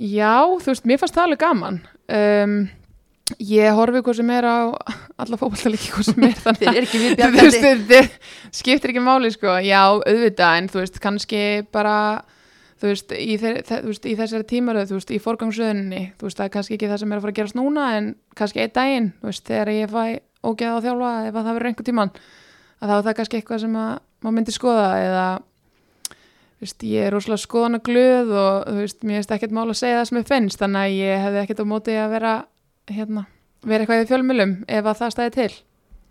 já, 0.00 0.34
þú 0.62 0.70
veist, 0.72 0.86
mér 0.88 1.00
fannst 1.02 1.16
það 1.18 1.26
alveg 1.26 1.40
gaman. 1.42 1.80
Um, 2.10 2.54
ég 3.38 3.74
horfi 3.76 4.00
hvað 4.02 4.16
sem 4.18 4.30
er 4.34 4.46
á 4.48 4.58
alla 5.20 5.38
fótbolta 5.38 5.70
líki 5.70 5.90
hvað 5.92 6.08
sem 6.08 6.24
er 6.26 6.38
þannig 6.44 6.64
Þið 6.64 6.78
er 6.80 6.86
ekki 6.86 7.00
við 7.04 7.58
þetta 7.60 8.00
skiptir 8.60 8.94
ekki 8.94 9.02
máli 9.04 9.30
sko, 9.34 9.58
já, 9.62 9.82
auðvitað 9.92 10.56
en 10.62 10.70
þú 10.72 10.80
veist, 10.82 10.98
kannski 11.02 11.42
bara 11.74 11.96
þú 12.80 12.88
veist, 12.88 13.12
í, 13.12 13.36
í 13.36 14.14
þessari 14.16 14.46
tímaröð 14.48 14.90
þú 14.90 14.98
veist, 14.98 15.12
í 15.12 15.20
forgangsröðinni, 15.20 16.02
þú 16.18 16.28
veist, 16.28 16.38
það 16.38 16.46
er 16.46 16.54
kannski 16.56 16.76
ekki 16.76 16.90
það 16.90 17.02
sem 17.02 17.12
er 17.12 17.18
að 17.18 17.24
fara 17.26 17.34
að 17.34 17.38
gerast 17.40 17.58
núna, 17.58 17.86
en 17.98 18.10
kannski 18.38 18.62
einn 18.64 18.74
daginn 18.76 19.10
þú 19.20 19.30
veist, 19.30 19.44
þegar 19.50 19.72
ég 19.74 19.92
fæ 19.92 20.04
ógeða 20.40 20.80
á 20.80 20.84
þjálfa 20.86 21.12
ef 21.28 21.34
að 21.34 21.44
það 21.44 21.56
verður 21.58 21.70
einhver 21.70 21.88
tíman 21.90 22.12
að 22.80 22.90
þá 22.90 22.94
er 22.96 23.04
það 23.06 23.16
kannski 23.18 23.40
eitthvað 23.40 23.62
sem 23.64 23.76
að 23.76 23.92
maður 24.20 24.36
myndi 24.38 24.54
skoða 24.56 24.88
eða 25.04 25.26
þú 26.60 26.64
veist, 26.64 26.86
ég 26.88 27.06
er 27.06 27.14
rosalega 27.14 27.44
skoðana 27.44 27.82
glöð 27.84 28.32
og 28.40 28.56
þú 28.68 28.76
veist, 28.80 29.04
mér 29.04 29.20
finnst 29.20 29.36
ekkert 29.36 29.56
mál 29.56 29.66
að 29.66 29.78
segja 29.80 30.00
það 30.00 30.08
sem 30.10 30.20
ég 30.20 30.30
finnst, 30.30 30.60
þannig 30.60 30.86
að 30.86 30.96
ég 30.96 31.24
hefði 31.26 31.42
ekkert 31.44 31.60
á 31.64 31.72
móti 31.72 31.96
að 32.00 32.12
vera 32.16 32.34
hérna, 32.90 33.26
vera 33.64 33.84
eitthvað 33.84 34.04
í 34.04 34.10
fjölmjölum 34.10 34.54
ef 34.64 34.90
að 34.90 35.00
það 35.00 35.14
stæði 35.16 35.34
til. 35.36 35.50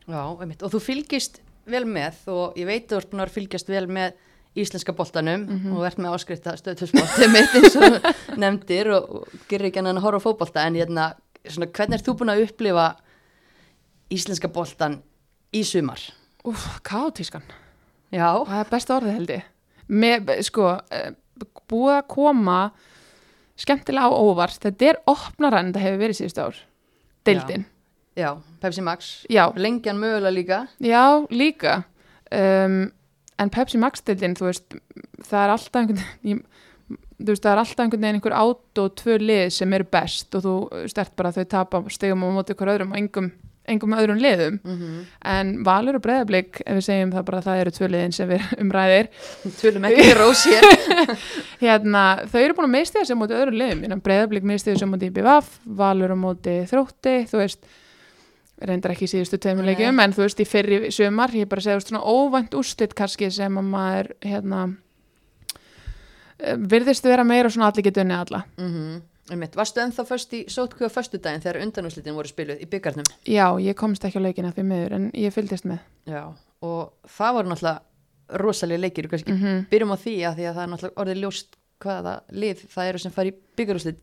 Já, 0.09 0.21
og 0.25 0.73
þú 0.73 0.81
fylgist 0.81 1.41
vel 1.69 1.85
með 1.85 2.23
og 2.33 2.57
ég 2.57 2.69
veit 2.69 2.89
þú 2.89 2.97
ert 2.97 3.11
búin 3.11 3.23
að 3.25 3.35
fylgjast 3.35 3.69
vel 3.69 3.85
með 3.89 4.17
íslenska 4.55 4.93
boltanum 4.97 5.45
Mhm. 5.47 5.73
og 5.77 5.85
ert 5.85 5.97
með 6.01 6.15
áskrifta 6.17 6.55
stöðtöðsport 6.57 7.17
mitt 7.35 7.53
eins 7.55 7.75
og 7.75 8.37
nefndir 8.37 8.89
og, 8.95 9.09
og 9.09 9.27
gerir 9.49 9.69
ekki 9.69 9.79
annan 9.83 9.97
að 9.97 10.07
horfa 10.07 10.19
á 10.19 10.25
fótbolta 10.25 10.65
en 10.65 10.75
hérna, 10.75 11.13
svona, 11.47 11.67
hvernig 11.67 11.99
ert 11.99 12.05
þú 12.07 12.15
búin 12.19 12.33
að 12.33 12.43
upplifa 12.47 12.87
íslenska 14.11 14.49
boltan 14.51 14.99
í 15.53 15.63
sumar? 15.65 16.01
Úf, 16.47 16.79
kátískan. 16.87 17.43
Já, 18.11 18.31
Það 18.47 18.59
er 18.63 18.69
besta 18.71 18.95
orðið 18.97 19.17
held 19.19 19.33
ég. 19.35 19.43
Með, 19.89 20.29
sko, 20.47 20.69
eh, 20.91 21.11
búið 21.69 21.95
að 21.99 22.07
koma 22.07 22.59
skemmtilega 23.59 24.09
á 24.09 24.11
óvart. 24.17 24.59
Þetta 24.63 24.87
er 24.89 24.99
opnara 25.09 25.59
en 25.59 25.71
þetta 25.73 25.83
hefur 25.83 26.01
verið 26.03 26.19
síðust 26.21 26.39
ár. 26.41 26.55
Deildin. 27.25 27.65
já, 28.17 28.33
Pepsi 28.61 28.81
Max 28.81 29.25
Já, 29.29 29.51
lengjan 29.55 29.97
mögulega 29.99 30.31
líka 30.33 30.67
já, 30.81 31.27
líka. 31.29 31.83
Um, 32.31 32.91
en 33.39 33.51
Pepsi 33.53 33.79
Max 33.81 34.03
deildin, 34.05 34.37
þú 34.37 34.49
veist, 34.49 34.79
það 35.25 35.43
er 35.43 35.53
alltaf 35.55 35.81
einhvern 35.81 36.01
veginn, 36.23 36.41
þú 37.19 37.33
veist, 37.33 37.43
það 37.43 37.51
er 37.51 37.61
alltaf 37.63 37.83
einhvern 37.83 38.05
veginn 38.05 38.19
einhver 38.19 38.37
át 38.37 38.81
og 38.83 38.95
tvö 38.99 39.19
lið 39.21 39.45
sem 39.55 39.77
eru 39.77 39.91
best 39.97 40.39
og 40.39 40.45
þú 40.45 40.55
stert 40.91 41.15
bara 41.19 41.35
þau 41.35 41.45
tapa 41.53 41.83
stegum 41.93 42.25
á 42.25 42.29
móti 42.39 42.57
hver 42.57 42.73
öðrum 42.75 42.93
og 42.93 42.99
engum, 42.99 43.31
engum 43.69 43.95
öðrum 43.95 44.21
liðum. 44.21 44.59
mm 44.63 44.77
-hmm. 44.77 45.03
En 45.21 45.63
Valur 45.63 45.95
og 45.95 46.01
Breiðablík, 46.01 46.61
ef 46.65 46.75
við 46.77 46.85
segjum 46.85 47.11
það 47.11 47.25
bara 47.25 47.37
að 47.37 47.43
það 47.47 47.59
eru 47.61 47.71
tvö 47.71 47.87
liðin 47.87 48.11
sem 48.11 48.29
við 48.29 48.41
umræðir, 48.61 49.07
Tölum 49.61 49.85
ekki 49.85 50.13
rós 50.13 50.45
hér 50.45 50.63
hérna, 51.65 52.25
þau 52.31 52.41
eru 52.41 52.53
búin 52.53 52.69
að 52.69 52.77
mistiða 52.79 53.05
sem 53.05 53.17
móti 53.17 53.33
öðrum 53.33 53.59
liðum, 53.61 54.01
Breiðablík 54.01 54.43
mistiðu 54.43 54.79
sem 54.79 54.89
móti 54.89 55.05
IBVF, 55.05 55.59
Valur 55.65 56.11
á 56.11 56.17
móti 56.17 56.65
þrótti, 56.65 57.27
þú 57.29 57.37
veist 57.37 57.65
reyndar 58.65 58.93
ekki 58.93 59.07
síðustu 59.09 59.39
leikjum 59.63 59.99
en 60.03 60.13
þú 60.15 60.25
veist 60.25 60.41
í 60.41 60.47
fyrri 60.47 60.91
sumar, 60.91 61.33
ég 61.35 61.49
bara 61.49 61.75
veist, 61.75 61.91
svona 61.91 62.03
óvænt 62.03 62.55
úrslit 62.57 62.95
kannski 62.97 63.31
sem 63.31 63.57
að 63.57 63.69
maður 63.69 64.11
hérna 64.25 64.63
eh, 66.39 66.57
virðist 66.57 67.05
vera 67.05 67.23
meira 67.23 67.49
svona 67.49 67.69
allir 67.71 67.87
getur 67.87 68.03
unni 68.03 68.17
alla. 68.17 68.43
Mm 68.57 68.73
-hmm. 68.73 69.55
Varstu 69.55 69.81
ennþá 69.81 70.05
föst 70.05 70.33
í 70.33 70.45
sótkvíða 70.49 70.89
föstudaginn 70.89 71.41
þegar 71.41 71.61
undanúslitin 71.61 72.15
voru 72.15 72.27
spiluð 72.27 72.61
í 72.61 72.65
byggarnum? 72.65 73.05
já, 73.25 73.59
ég 73.61 73.75
komst 73.75 74.05
ekki 74.05 74.17
á 74.17 74.25
leikina 74.25 74.51
því 74.51 74.63
miður 74.63 74.93
en 74.93 75.11
ég 75.13 75.33
fylgdist 75.33 75.65
með. 75.65 75.79
Já, 76.05 76.33
og 76.61 76.93
það 77.05 77.33
voru 77.33 77.49
náttúrulega 77.49 77.81
rosalega 78.29 78.81
leikir 78.81 79.07
kannski. 79.07 79.31
Mm 79.31 79.65
byrjum 79.69 79.93
á 79.93 79.97
því 79.97 80.15
að 80.25 80.35
því 80.35 80.45
að 80.45 80.55
það 80.55 80.63
er 80.63 80.69
náttúrulega 80.69 81.01
orðið 81.01 81.21
ljóst 81.21 81.55
hvaða 81.79 82.21
lið 82.31 82.63
það 82.69 82.89
eru 82.89 82.99
sem 82.99 83.11
fari 83.11 83.29
í 83.29 83.37
byggarúslit 83.59 83.99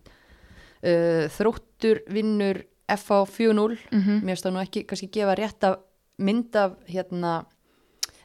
uh, 0.82 1.28
Þróttur 1.36 2.02
vinnur 2.12 2.62
FH 2.89 3.26
4-0 3.39 3.78
-hmm. 3.91 4.22
mér 4.22 4.37
það 4.39 4.53
nú 4.53 4.62
ekki 4.62 4.87
kannski 4.87 5.11
gefa 5.12 5.34
rétt 5.34 5.64
af 5.64 5.78
mynd 6.18 6.57
af 6.57 6.72
hérna 6.89 7.45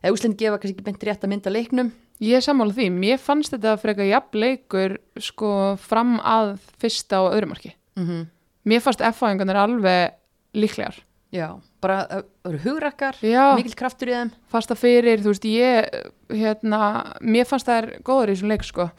eða 0.03 0.13
úslind 0.13 0.37
gefa 0.37 0.57
kannski 0.57 0.75
ekki 0.77 0.83
beint 0.83 1.03
rétt 1.03 1.23
af 1.23 1.29
mynd 1.29 1.47
af 1.47 1.53
leiknum 1.53 1.91
Ég 2.21 2.37
er 2.37 2.43
sammála 2.45 2.73
því, 2.77 2.89
mér 2.93 3.17
fannst 3.17 3.49
þetta 3.49 3.79
frekar 3.81 4.05
jafn 4.05 4.37
leikur 4.37 4.99
sko 5.17 5.75
fram 5.81 6.19
að 6.19 6.59
fyrsta 6.77 7.21
og 7.25 7.33
öðrumarki. 7.33 7.73
mm 7.95 8.05
-hmm. 8.05 8.25
Mér 8.65 8.79
fannst 8.79 9.01
F-fáingarnir 9.01 9.55
alveg 9.55 10.13
líklegar. 10.53 11.03
Já, 11.31 11.59
bara 11.81 12.07
það 12.09 12.23
eru 12.45 12.57
hugrakkar 12.57 13.15
Já, 13.23 13.55
mikill 13.55 13.75
kraftur 13.75 14.09
í 14.09 14.11
þeim 14.11 14.31
fasta 14.51 14.75
fyrir, 14.75 15.21
þú 15.23 15.31
veist, 15.31 15.45
ég, 15.45 15.85
hérna, 16.29 16.79
mér 17.21 17.45
fannst 17.45 17.67
það 17.67 17.77
er 17.77 18.01
góður 18.03 18.29
í 18.29 18.35
þessum 18.35 18.51
leik, 18.51 18.63
sko. 18.63 18.89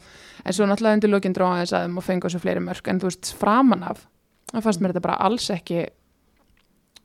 En 0.43 0.53
svo 0.53 0.65
náttúrulega 0.65 0.93
undir 0.93 1.09
lokinn 1.09 1.33
dróða 1.33 1.61
þess 1.61 1.73
að 1.73 1.83
þeim 1.85 1.97
og 1.97 2.03
fengu 2.03 2.27
þessu 2.27 2.39
fleiri 2.39 2.59
mörg, 2.59 2.87
en 2.87 2.99
þú 2.99 3.03
veist, 3.03 3.33
framan 3.37 3.83
af, 3.83 4.07
það 4.53 4.63
fannst 4.67 4.81
mér 4.83 4.93
þetta 4.93 5.05
bara 5.07 5.19
alls 5.27 5.49
ekki, 5.53 5.83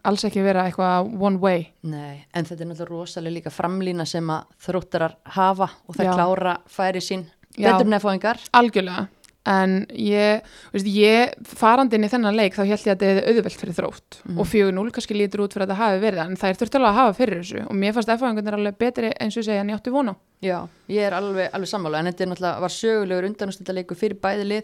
alls 0.09 0.25
ekki 0.29 0.43
vera 0.45 0.67
eitthvað 0.69 1.11
one 1.21 1.41
way. 1.43 1.67
Nei, 1.89 2.25
en 2.35 2.45
þetta 2.49 2.65
er 2.65 2.71
náttúrulega 2.71 2.95
rosalega 2.95 3.35
líka 3.39 3.53
framlína 3.55 4.07
sem 4.09 4.31
að 4.33 4.47
þróttarar 4.69 5.17
hafa 5.37 5.71
og 5.89 5.97
það 5.99 6.09
Já. 6.11 6.15
klára 6.17 6.57
færi 6.71 7.03
sín 7.05 7.27
betur 7.59 7.89
nefáingar 7.91 8.39
Algjörlega. 8.53 9.09
En 9.49 9.87
ég, 9.97 10.43
veist, 10.75 10.85
ég 10.93 11.31
farandi 11.57 11.97
inn 11.97 12.05
í 12.05 12.09
þennan 12.13 12.37
leik 12.37 12.53
þá 12.53 12.67
held 12.69 12.73
ég 12.85 12.91
að 12.93 12.99
þetta 13.01 13.07
er 13.09 13.21
auðvelt 13.31 13.61
fyrir 13.63 13.77
þrótt 13.79 14.19
Mhm. 14.27 14.39
og 14.43 14.47
4-0 14.47 14.91
kannski 14.93 15.15
lítur 15.17 15.41
út 15.41 15.55
fyrir 15.55 15.65
að 15.65 15.71
þetta 15.71 15.79
hafi 15.79 16.01
verið 16.03 16.21
en 16.27 16.37
það 16.37 16.49
er 16.51 16.59
þurft 16.61 16.75
alveg 16.77 16.91
að 16.91 16.99
hafa 17.01 17.15
fyrir 17.17 17.39
þessu 17.41 17.63
og 17.65 17.73
mér 17.81 17.95
fannst 17.97 18.09
F-fáingarnir 18.13 18.55
alveg 18.59 18.77
betri 18.79 19.13
eins 19.19 19.37
og 19.39 19.45
segja 19.45 19.61
en 19.63 19.71
ég 19.73 19.79
átti 19.79 19.91
vona. 19.95 20.15
Já, 20.43 20.69
ég 20.89 21.01
er 21.01 21.13
alveg, 21.17 21.49
alveg 21.55 21.69
sammála 21.69 21.99
en 22.03 22.13
þetta 22.13 22.29
er 22.29 22.61
var 22.61 22.69
sögulegur 22.77 23.25
undanústöldaleiku 23.31 23.97
fyrir 23.97 24.21
bæði 24.21 24.45
lið 24.45 24.63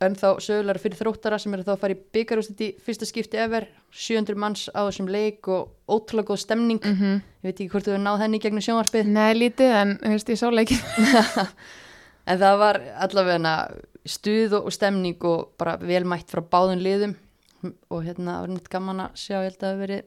og 0.00 0.06
ennþá 0.08 0.30
sögulegur 0.42 0.80
fyrir 0.82 0.98
þróttara 0.98 1.38
sem 1.38 1.54
eru 1.54 1.62
þá 1.62 1.72
að 1.74 1.80
fara 1.80 1.94
í 1.94 2.00
byggarústit 2.12 2.60
í 2.60 2.68
fyrsta 2.82 3.06
skipti 3.06 3.38
ever 3.38 3.66
700 3.94 4.34
manns 4.36 4.66
á 4.74 4.82
þessum 4.88 5.08
leik 5.08 5.46
og 5.48 5.68
ótrúlega 5.88 6.26
góð 6.32 6.40
stemning 6.42 6.80
Mm 6.84 6.94
-hmm. 6.98 7.14
ég 7.16 7.42
veit 7.42 7.60
ekki 7.60 7.68
hvort 7.70 7.84
þú 7.86 7.92
hefur 7.94 8.04
náð 8.04 8.18
henni 8.20 8.36
í 8.38 8.40
gegnum 8.42 8.60
sjónvarpið 8.60 9.06
Nei, 9.06 9.34
lítið 9.34 9.70
en 9.82 9.98
þú 10.02 10.08
veist, 10.10 10.28
ég 10.28 10.38
sá 10.38 10.50
leikin. 10.50 10.78
en 12.26 12.38
það 12.38 12.58
var 12.58 12.80
allavega 12.98 13.54
stuð 14.06 14.52
og 14.64 14.72
stemning 14.72 15.24
og 15.24 15.48
bara 15.58 15.76
velmætt 15.76 16.30
frá 16.30 16.40
báðum 16.42 16.80
liðum 16.82 17.14
og 17.90 18.02
hérna 18.04 18.40
var 18.40 18.48
nýtt 18.48 18.68
gaman 18.68 19.00
að 19.00 19.14
sjá 19.14 19.36
ég 19.40 19.42
held 19.50 19.56
að 19.56 19.60
það 19.60 19.70
hafi 19.72 19.80
verið 19.86 20.02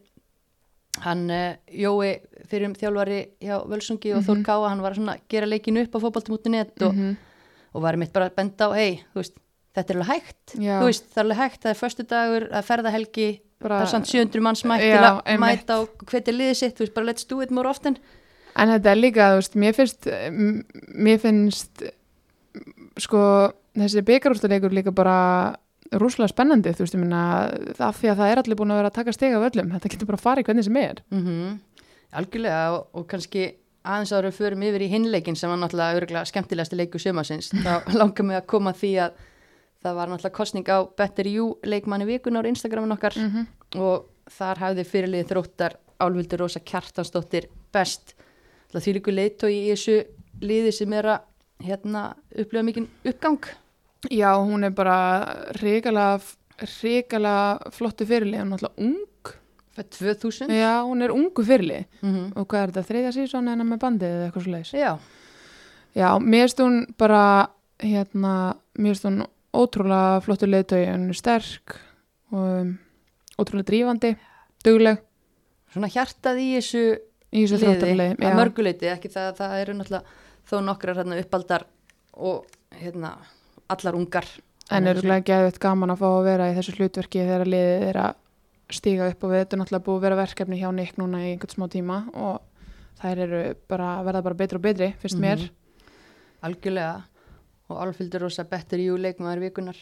hann 1.06 1.30
uh, 1.30 1.56
Jói 1.70 2.20
fyrir 2.50 2.74
þjálfari 2.74 3.20
hjá 3.42 3.58
Völsungi 3.70 4.14
og 4.16 4.22
Mhm. 4.24 4.28
Þór 4.28 4.44
Káa 4.46 4.70
hann 4.70 4.82
var 4.82 4.92
að 4.94 5.20
gera 5.30 5.46
leikinu 5.46 5.82
upp 5.84 5.96
á 5.96 6.00
fótbolti.net 6.00 6.82
og, 6.82 6.94
Mhm. 6.96 7.18
og 7.76 7.82
var 7.82 7.96
mitt 7.98 8.14
bara 8.14 8.30
benda 8.30 8.66
á 8.70 8.74
hei, 8.74 9.02
þú 9.14 9.22
veist, 9.22 9.34
þetta 9.78 9.94
er 9.94 10.00
alveg 10.02 10.10
hægt 10.14 10.56
Já. 10.58 10.76
þú 10.82 10.88
veist, 10.90 11.08
það 11.14 11.20
er 11.22 11.26
alveg 11.28 11.42
hægt, 11.44 11.60
það 11.64 11.74
er 11.74 11.80
förstu 11.82 12.06
dagur 12.12 12.48
að 12.52 12.68
ferðahelgi, 12.72 13.28
Bara- 13.64 13.78
það 13.80 13.86
er 13.88 13.92
samt 13.94 14.10
700 14.12 14.44
manns 14.46 14.64
mætt 14.70 14.84
Já, 14.86 14.96
til 14.98 15.04
að 15.08 15.42
mæta 15.46 15.78
og 15.84 16.06
hvetja 16.12 16.34
liðið 16.36 16.58
sitt, 16.62 16.76
þú 16.78 16.86
veist, 16.86 16.96
bara 16.98 17.10
let's 17.12 17.28
do 17.30 17.42
it 17.46 17.54
more 17.54 17.70
often 17.70 17.98
En 18.58 18.72
þetta 18.74 18.90
er 18.92 18.98
líka, 18.98 19.30
þú 19.36 19.40
veist, 19.42 19.56
mér 19.62 19.74
finnst, 19.78 20.08
mér 20.98 21.20
finnst, 21.22 21.84
sko, 22.98 23.22
þessi 23.78 24.02
byggarústuleikur 24.08 24.74
líka 24.74 24.94
bara 24.98 25.18
rúslega 25.94 26.32
spennandi, 26.32 26.74
þú 26.76 26.84
veist, 26.84 26.96
ég 26.98 27.04
minna, 27.04 27.22
það 27.78 28.00
því 28.02 28.10
að 28.12 28.18
það 28.24 28.32
er 28.34 28.42
allir 28.42 28.58
búin 28.60 28.74
að 28.74 28.80
vera 28.82 28.90
að 28.92 28.98
taka 28.98 29.14
stiga 29.16 29.38
af 29.40 29.46
öllum, 29.52 29.70
þetta 29.76 29.92
getur 29.94 30.10
bara 30.10 30.18
að 30.20 30.26
fara 30.26 30.42
í 30.42 30.48
hvernig 30.50 30.68
sem 30.68 30.82
er. 30.82 31.04
mm 31.14 31.56
algjörlega 32.18 32.60
og, 32.72 32.86
og 32.96 33.04
kannski 33.12 33.42
aðeins 33.88 34.14
ára 34.16 34.30
förum 34.32 34.62
yfir 34.64 34.86
í 34.86 34.92
hinleikin 34.92 35.36
sem 35.38 35.52
var 35.52 35.60
náttúrulega 35.60 36.24
skemmtilegasti 36.28 36.78
leiku 36.80 37.00
sumasins 37.04 37.50
þá 37.52 37.84
langar 38.00 38.26
mig 38.28 38.38
að 38.40 38.46
koma 38.48 38.72
því 38.76 38.92
að 39.04 39.18
það 39.84 39.98
var 39.98 40.12
náttúrulega 40.12 40.38
kostning 40.38 40.70
á 40.70 40.78
Better 40.98 41.28
You 41.28 41.58
leikmanni 41.64 42.08
vikunar 42.08 42.46
á 42.46 42.50
Instagramin 42.50 42.96
okkar. 42.96 43.18
Mm 43.18 43.32
-hmm. 43.32 43.46
og 43.80 44.06
þar 44.28 44.58
hafði 44.58 44.84
fyrirlið 44.84 45.28
þróttar 45.28 45.78
Álvildur 46.00 46.40
Rósa 46.40 46.60
Kjartansdóttir 46.60 47.50
best. 47.74 48.16
Því 48.74 48.94
líku 48.94 49.12
leiðtói 49.12 49.52
í 49.52 49.72
þessu 49.72 50.04
liði 50.42 50.72
sem 50.72 50.94
er 50.94 51.06
að 51.06 51.20
hérna, 51.64 52.16
upplifa 52.38 52.64
mikinn 52.64 52.88
uppgang. 53.06 53.44
Já, 54.12 54.38
hún 54.38 54.64
er 54.64 54.70
bara 54.70 55.26
ríkala, 55.62 56.20
ríkala 56.84 57.60
flottu 57.72 58.06
fyrirlið, 58.06 58.40
hún 58.40 58.48
er 58.48 58.54
alltaf 58.54 58.78
ung, 58.78 59.34
fyrir 59.92 60.16
2000 60.16 60.54
já, 60.54 60.84
hún 60.84 61.02
er 61.02 61.12
ungu 61.12 61.44
fyrirlið 61.44 61.86
mm 62.02 62.16
-hmm. 62.16 62.38
og 62.38 62.48
hvað 62.48 62.62
er 62.62 62.72
þetta, 62.72 62.88
þriðja 62.90 63.12
sísón 63.12 63.50
en 63.50 63.68
með 63.68 63.80
bandið 63.80 64.10
eða 64.10 64.26
eitthvað 64.26 64.44
svo 64.44 64.52
leiðis? 64.52 64.74
Já, 64.74 65.00
Já, 65.98 66.20
mér 66.22 66.46
finnst 66.46 66.60
hún 66.62 66.86
bara, 66.98 67.50
hérna, 67.82 68.58
mér 68.78 68.94
finnst 68.94 69.06
hún 69.08 69.24
ótrúlega 69.56 70.22
flottu 70.26 70.50
leiðtögi, 70.50 70.90
hún 70.92 71.12
er 71.12 71.20
sterk 71.20 71.78
og 72.34 72.48
um, 72.62 72.74
ótrúlega 73.40 73.70
drífandi, 73.72 74.16
dugleg 74.66 75.04
svona 75.74 75.90
hjartað 75.92 76.42
í 76.42 76.50
þessu 76.58 76.84
í 77.32 77.44
þessu 77.44 77.62
þróttarlegi. 77.64 78.18
að 78.24 78.38
mörguleiti, 78.40 78.92
ekki 78.92 79.12
það, 79.14 79.32
það 79.40 79.56
eru 79.62 79.78
náttúrulega 79.78 80.20
þó 80.48 80.58
nokkrar 80.64 81.02
hérna, 81.02 81.22
uppaldar 81.24 81.66
og 82.18 82.46
hérna, 82.82 83.16
allar 83.72 83.98
ungar 84.00 84.30
En 84.68 84.84
er 84.84 84.98
ekki 85.00 85.30
geðvitt 85.30 85.62
gaman 85.64 85.94
að 85.94 86.02
fá 86.02 86.08
að 86.10 86.26
vera 86.26 86.48
í 86.52 86.56
þessu 86.58 86.74
hlutverki 86.76 87.22
þegar 87.24 87.48
liðið 87.48 87.84
er 87.88 88.00
að 88.04 88.18
stíga 88.76 89.06
upp 89.08 89.22
og 89.24 89.32
við 89.32 89.42
þetta 89.42 89.56
er 89.56 89.62
náttúrulega 89.62 89.86
búið 89.86 89.98
að 89.98 90.06
vera 90.06 90.18
verkefni 90.20 90.58
hjá 90.60 90.68
Nick 90.76 90.98
núna 91.00 91.22
í 91.24 91.30
einhvern 91.32 91.54
smá 91.54 91.66
tíma 91.72 92.00
og 92.12 92.66
þær 93.00 93.22
eru 93.24 93.42
bara, 93.72 93.92
verða 94.04 94.24
bara 94.26 94.40
betri 94.42 94.60
og 94.60 94.66
betri, 94.66 94.90
finnst 95.00 95.22
mér. 95.22 95.46
Mhm. 95.46 95.54
algjörlega 96.48 96.92
og 97.68 97.84
Álfildur 97.84 98.26
Rósa 98.26 98.48
Better 98.48 98.82
You 98.82 98.98
leikmaður 99.00 99.48
vikunar 99.48 99.80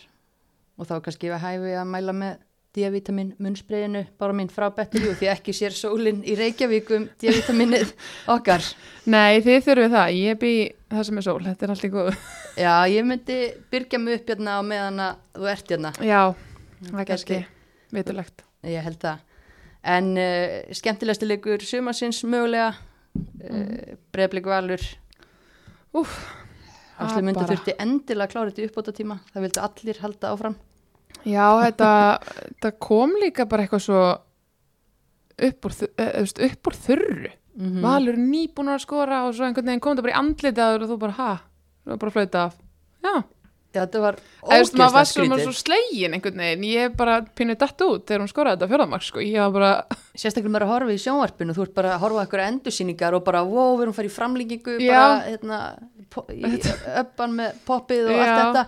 og 0.76 0.90
þá 0.90 1.00
kannski 1.06 1.32
við 1.32 1.44
hæfi 1.44 1.74
að 1.80 1.90
mæla 1.92 2.16
með 2.16 2.44
D-vitamin 2.76 3.30
munnspreyinu 3.40 4.02
bara 4.20 4.36
minn 4.36 4.50
frá 4.52 4.68
Better 4.76 5.04
You 5.06 5.14
því 5.16 5.30
ekki 5.32 5.54
sér 5.56 5.76
sólinn 5.76 6.24
í 6.28 6.36
Reykjavík 6.36 6.90
um 6.98 7.06
D-vitaminnið 7.22 7.94
okkar. 8.36 8.66
Nei, 9.08 9.40
þið 9.46 9.62
þurfið 9.70 9.96
það, 9.96 10.16
ég 10.20 10.42
bý 10.42 10.52
það 10.92 11.06
sem 11.08 11.22
er 11.22 11.28
sól, 11.28 11.38
þetta 11.46 11.66
er 11.68 11.74
allt 11.76 11.86
í 11.88 11.92
góð. 11.94 12.10
já, 12.66 12.74
ég 12.92 13.08
myndi 13.08 13.40
byrja 13.72 14.02
mig 14.02 14.20
upp 14.20 14.34
hérna 14.34 14.58
á 14.60 14.62
meðan 14.68 15.06
að 15.06 15.22
þú 15.38 15.48
ert 15.54 15.72
hérna. 15.76 15.94
Já, 16.02 16.22
það 16.90 17.00
er 17.06 17.10
kannski. 17.14 17.40
vitulegt. 17.96 18.46
ég 18.68 18.90
held 18.90 19.00
það. 19.06 19.24
En 19.96 20.12
uh, 20.18 20.76
skemmtilegsti 20.76 21.30
leikur 21.30 21.64
sumarsins 21.64 22.24
mögulega 22.28 22.74
uh, 22.74 23.96
breyflik 24.12 24.50
valur 24.50 24.84
Úff, 25.96 26.26
Áslu 26.96 27.18
það 27.18 27.26
myndi 27.28 27.42
bara. 27.42 27.50
þurfti 27.52 27.76
endilega 27.86 28.26
að 28.28 28.34
klára 28.34 28.52
þetta 28.52 28.70
uppbóta 28.70 28.96
tíma 28.96 29.20
það 29.34 29.46
vildi 29.46 29.64
allir 29.68 30.02
halda 30.04 30.32
áfram. 30.32 30.56
Já, 31.26 31.46
þetta, 31.66 31.90
þetta 32.36 32.72
kom 32.86 33.16
líka 33.22 33.48
bara 33.50 33.66
eitthvað 33.66 33.84
svo 33.86 34.04
upp 35.50 35.68
úr, 35.68 35.78
eh, 35.98 36.50
upp 36.50 36.70
úr 36.72 36.80
þurru. 36.88 37.34
Mm 37.56 37.82
Valur 37.86 38.18
nýbúin 38.20 38.68
að 38.74 38.84
skora 38.84 39.22
og 39.28 39.36
svo 39.36 39.46
einhvern 39.48 39.70
veginn 39.72 39.84
kom 39.84 39.96
það 39.96 40.08
bara 40.08 40.16
í 40.16 40.20
andlitaður 40.20 40.84
og 40.84 40.90
þú 40.92 40.98
bara, 41.00 41.16
ha, 41.20 41.32
þú 41.86 41.94
var 41.94 42.02
bara 42.02 42.12
að 42.12 42.18
flauta 42.18 42.44
af. 42.46 42.58
Já, 43.06 43.14
þetta 43.76 44.02
var 44.04 44.18
veist, 44.20 44.26
maður 44.44 44.52
ógeðslega 44.52 44.92
var 44.96 45.08
svo, 45.08 45.26
maður 45.26 45.42
skrítið 45.42 45.46
svo 45.46 45.54
slegin 45.60 46.16
einhvern 46.18 46.42
veginn, 46.44 46.66
ég 46.68 46.98
bara 47.00 47.16
pínu 47.38 47.56
datt 47.60 47.84
út 47.86 48.06
þegar 48.08 48.24
hún 48.24 48.32
skoraði 48.32 48.60
þetta 48.60 48.72
fjóðamark, 48.72 49.06
sko, 49.08 49.24
ég 49.24 49.40
var 49.40 49.54
bara 49.56 49.72
sérstaklega 50.20 50.54
með 50.56 50.66
að 50.66 50.74
horfa 50.74 50.96
í 50.96 51.02
sjónvarpinu 51.06 51.56
þú 51.56 51.66
ert 51.66 51.76
bara 51.80 51.94
að 51.96 52.04
horfa 52.04 52.26
eitthvað 52.26 52.50
endursýningar 52.50 53.18
og 53.18 53.24
bara 53.28 53.44
wow, 53.48 53.72
við 53.76 53.86
erum 53.86 53.96
að 53.96 54.00
fara 54.00 54.12
í 54.12 54.16
framlíkingu 54.16 54.78
Já. 54.84 54.92
bara 54.92 55.16
hérna, 55.30 55.62
í 55.95 55.95
öppan 56.14 57.36
með 57.38 57.62
poppið 57.68 58.10
og 58.12 58.20
allt 58.20 58.40
þetta. 58.40 58.66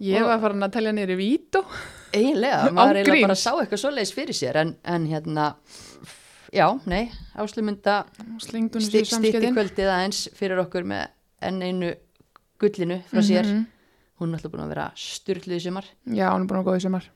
Ég 0.00 0.22
Og- 0.22 0.30
var 0.30 0.40
farin 0.40 0.64
að 0.64 0.72
telja 0.78 0.92
niður 0.96 1.12
í 1.12 1.18
vító 1.20 1.64
eiginlega, 2.16 2.70
maður 2.76 3.02
eiginlega 3.02 3.26
bara 3.28 3.36
sá 3.38 3.50
eitthvað 3.52 3.82
svoleiðis 3.84 4.14
fyrir 4.16 4.36
sér 4.36 4.56
en, 4.62 4.72
en 4.84 5.06
hérna 5.10 5.50
já, 6.50 6.66
nei, 6.88 7.10
stitti 7.46 9.04
samskiptin 9.06 9.54
kvöldið 9.54 9.90
aðeins 9.92 10.22
fyrir 10.34 10.62
okkur 10.64 10.88
með 10.88 11.10
enn 11.46 11.60
einu 11.62 11.92
gullinu 12.60 13.02
frá 13.10 13.20
sér. 13.24 13.46
Mhm. 13.46 13.66
hún 14.20 14.32
er 14.34 14.36
alltaf 14.36 14.52
búin 14.52 14.64
að 14.66 14.72
vera 14.74 14.86
styrluð 15.00 15.56
í 15.56 15.60
sumar. 15.64 15.86
Já, 16.04 16.26
hún 16.32 16.42
er 16.42 16.48
búin 16.48 16.58
að 16.60 16.64
vera 16.64 16.70
góð 16.70 16.80
í 16.80 16.84
sumar. 16.84 17.06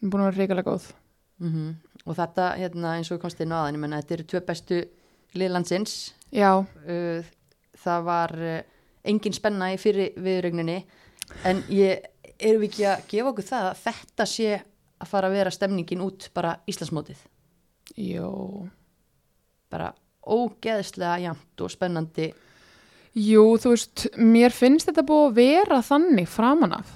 Hún 0.00 0.08
er 0.08 0.10
búin 0.14 0.22
að 0.24 0.30
vera 0.30 0.40
reikalega 0.42 0.70
góð. 0.70 0.88
Mm 1.42 1.74
og 2.04 2.16
þetta, 2.18 2.50
hérna, 2.60 2.96
eins 2.98 3.10
og 3.14 3.20
komst 3.22 3.40
inn 3.40 3.52
á 3.54 3.62
aðan 3.64 3.78
ég 3.78 3.80
menna, 3.80 4.00
þetta 4.02 4.14
eru 4.18 4.24
tvö 4.28 4.40
bestu 4.44 4.80
liðlandsins 5.40 5.94
já, 6.34 6.50
uh, 6.60 7.30
það 7.84 8.04
var 8.08 8.34
uh, 8.40 8.60
engin 9.04 9.36
spenna 9.36 9.72
í 9.74 9.78
fyrir 9.80 10.14
viðrögninni 10.16 10.78
en 11.48 11.62
ég 11.72 12.06
erum 12.38 12.62
við 12.64 12.70
ekki 12.70 12.86
að 12.90 13.04
gefa 13.12 13.30
okkur 13.32 13.48
það 13.50 13.68
að 13.70 13.82
þetta 13.84 14.26
sé 14.28 14.48
að 15.04 15.10
fara 15.10 15.28
að 15.30 15.36
vera 15.38 15.52
stemningin 15.54 16.02
út 16.04 16.28
bara 16.34 16.56
Íslandsmótið? 16.70 17.20
Jó. 18.00 18.30
Bara 19.70 19.92
ógeðslega 20.24 21.18
jæmt 21.26 21.60
og 21.64 21.72
spennandi. 21.72 22.30
Jú, 23.14 23.42
þú 23.60 23.74
veist, 23.74 24.06
mér 24.18 24.54
finnst 24.54 24.88
þetta 24.88 25.04
búið 25.06 25.26
að 25.28 25.34
vera 25.38 25.80
þannig 25.86 26.28
framan 26.32 26.72
af. 26.80 26.94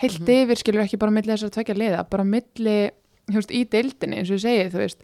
Heilt 0.00 0.20
Mhm. 0.20 0.30
yfir 0.44 0.56
skilur 0.60 0.84
ekki 0.84 0.98
bara 1.00 1.10
milli 1.12 1.32
þessar 1.32 1.50
tvekja 1.50 1.74
liða, 1.76 2.04
bara 2.08 2.24
milli 2.24 2.90
þú 3.26 3.34
veist, 3.40 3.50
í 3.50 3.64
deildinni, 3.68 4.18
eins 4.20 4.30
og 4.30 4.36
ég 4.38 4.44
segi, 4.44 4.70
þú 4.70 4.78
veist 4.84 5.02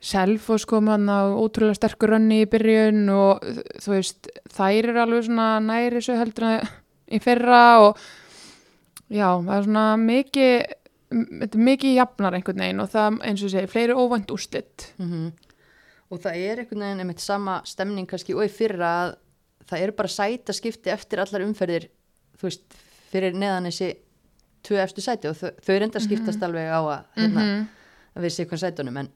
Selfoss 0.00 0.64
kom 0.70 0.86
hann 0.92 1.08
á 1.10 1.26
ótrúlega 1.34 1.74
sterkur 1.74 2.12
rönni 2.14 2.44
í 2.44 2.48
byrjun 2.50 3.08
og 3.10 3.42
þú 3.82 3.94
veist, 3.96 4.28
þær 4.54 4.92
eru 4.92 5.00
alveg 5.02 5.24
svona 5.26 5.48
næri 5.64 6.02
svo 6.04 6.14
heldur 6.20 6.46
en 6.52 6.68
í 7.10 7.18
fyrra 7.24 7.62
og 7.82 7.98
já, 9.10 9.26
það 9.42 9.54
er 9.56 9.66
svona 9.66 9.86
mikið 9.98 11.56
mikið 11.58 11.94
jafnar 11.96 12.34
einhvern 12.36 12.60
veginn 12.62 12.82
og 12.84 12.90
það, 12.92 13.14
eins 13.24 13.42
og 13.42 13.50
segi, 13.54 13.70
fleiri 13.72 13.94
óvænt 13.96 14.30
úrslit. 14.34 14.90
Mm 15.02 15.30
og 16.08 16.22
það 16.24 16.36
er 16.40 16.60
einhvern 16.62 16.80
veginn 16.86 17.00
einmitt 17.02 17.20
sama 17.20 17.58
stemning 17.68 18.06
kannski 18.08 18.32
og 18.32 18.40
í 18.46 18.48
fyrra 18.48 18.92
að 19.02 19.10
það 19.68 19.82
eru 19.84 19.92
bara 19.98 20.08
sæta 20.08 20.54
skipti 20.56 20.88
eftir 20.88 21.20
allar 21.20 21.42
umferðir 21.44 21.84
þú 22.40 22.46
veist, 22.46 22.62
fyrir 23.12 23.34
neðan 23.36 23.66
þessi 23.68 23.90
tvö 24.64 24.78
eftir 24.80 25.04
sæti 25.04 25.28
og 25.28 25.36
þau, 25.36 25.50
þau 25.60 25.74
er 25.74 25.84
enda 25.84 26.00
skiptast 26.00 26.46
alveg 26.46 26.70
á 26.72 26.80
að, 26.80 27.02
hérna, 27.18 27.42
Mhm. 27.44 27.66
að 28.16 28.24
við 28.24 28.32
séum 28.38 28.48
hvað 28.48 28.62
sætunum 28.64 28.96
en 29.02 29.10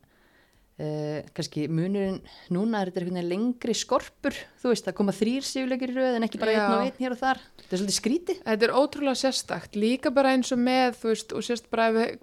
uh, 0.81 1.21
kannski 1.37 1.67
munurinn 1.69 2.21
núna 2.55 2.81
er 2.83 2.91
þetta 2.91 3.05
veginn 3.07 3.29
lengri 3.29 3.75
skorpur 3.77 4.37
þú 4.63 4.73
veist, 4.73 4.87
það 4.87 4.99
koma 5.01 5.15
þrýr 5.17 5.47
sífuleikir 5.47 5.93
í 5.93 5.97
röð 5.97 6.19
en 6.19 6.27
ekki 6.27 6.41
bara 6.43 6.57
einn 6.57 6.77
og 6.77 6.85
einn 6.87 7.01
hér 7.03 7.17
og 7.17 7.23
þar. 7.23 7.41
Þetta 7.63 7.77
er 7.77 7.83
svolítið 7.83 7.99
skrítið. 7.99 8.43
Þetta 8.47 8.69
er 8.69 8.77
ótrúlega 8.77 9.21
sérstakt, 9.23 9.79
líka 9.79 10.13
bara 10.15 10.37
eins 10.37 10.53
og 10.55 10.63
með, 10.63 11.01
þú 11.01 11.13
veist, 11.13 11.35
og 11.37 11.47
sérst 11.47 11.69
bara 11.73 11.89
ef 11.91 11.99
við 11.99 12.15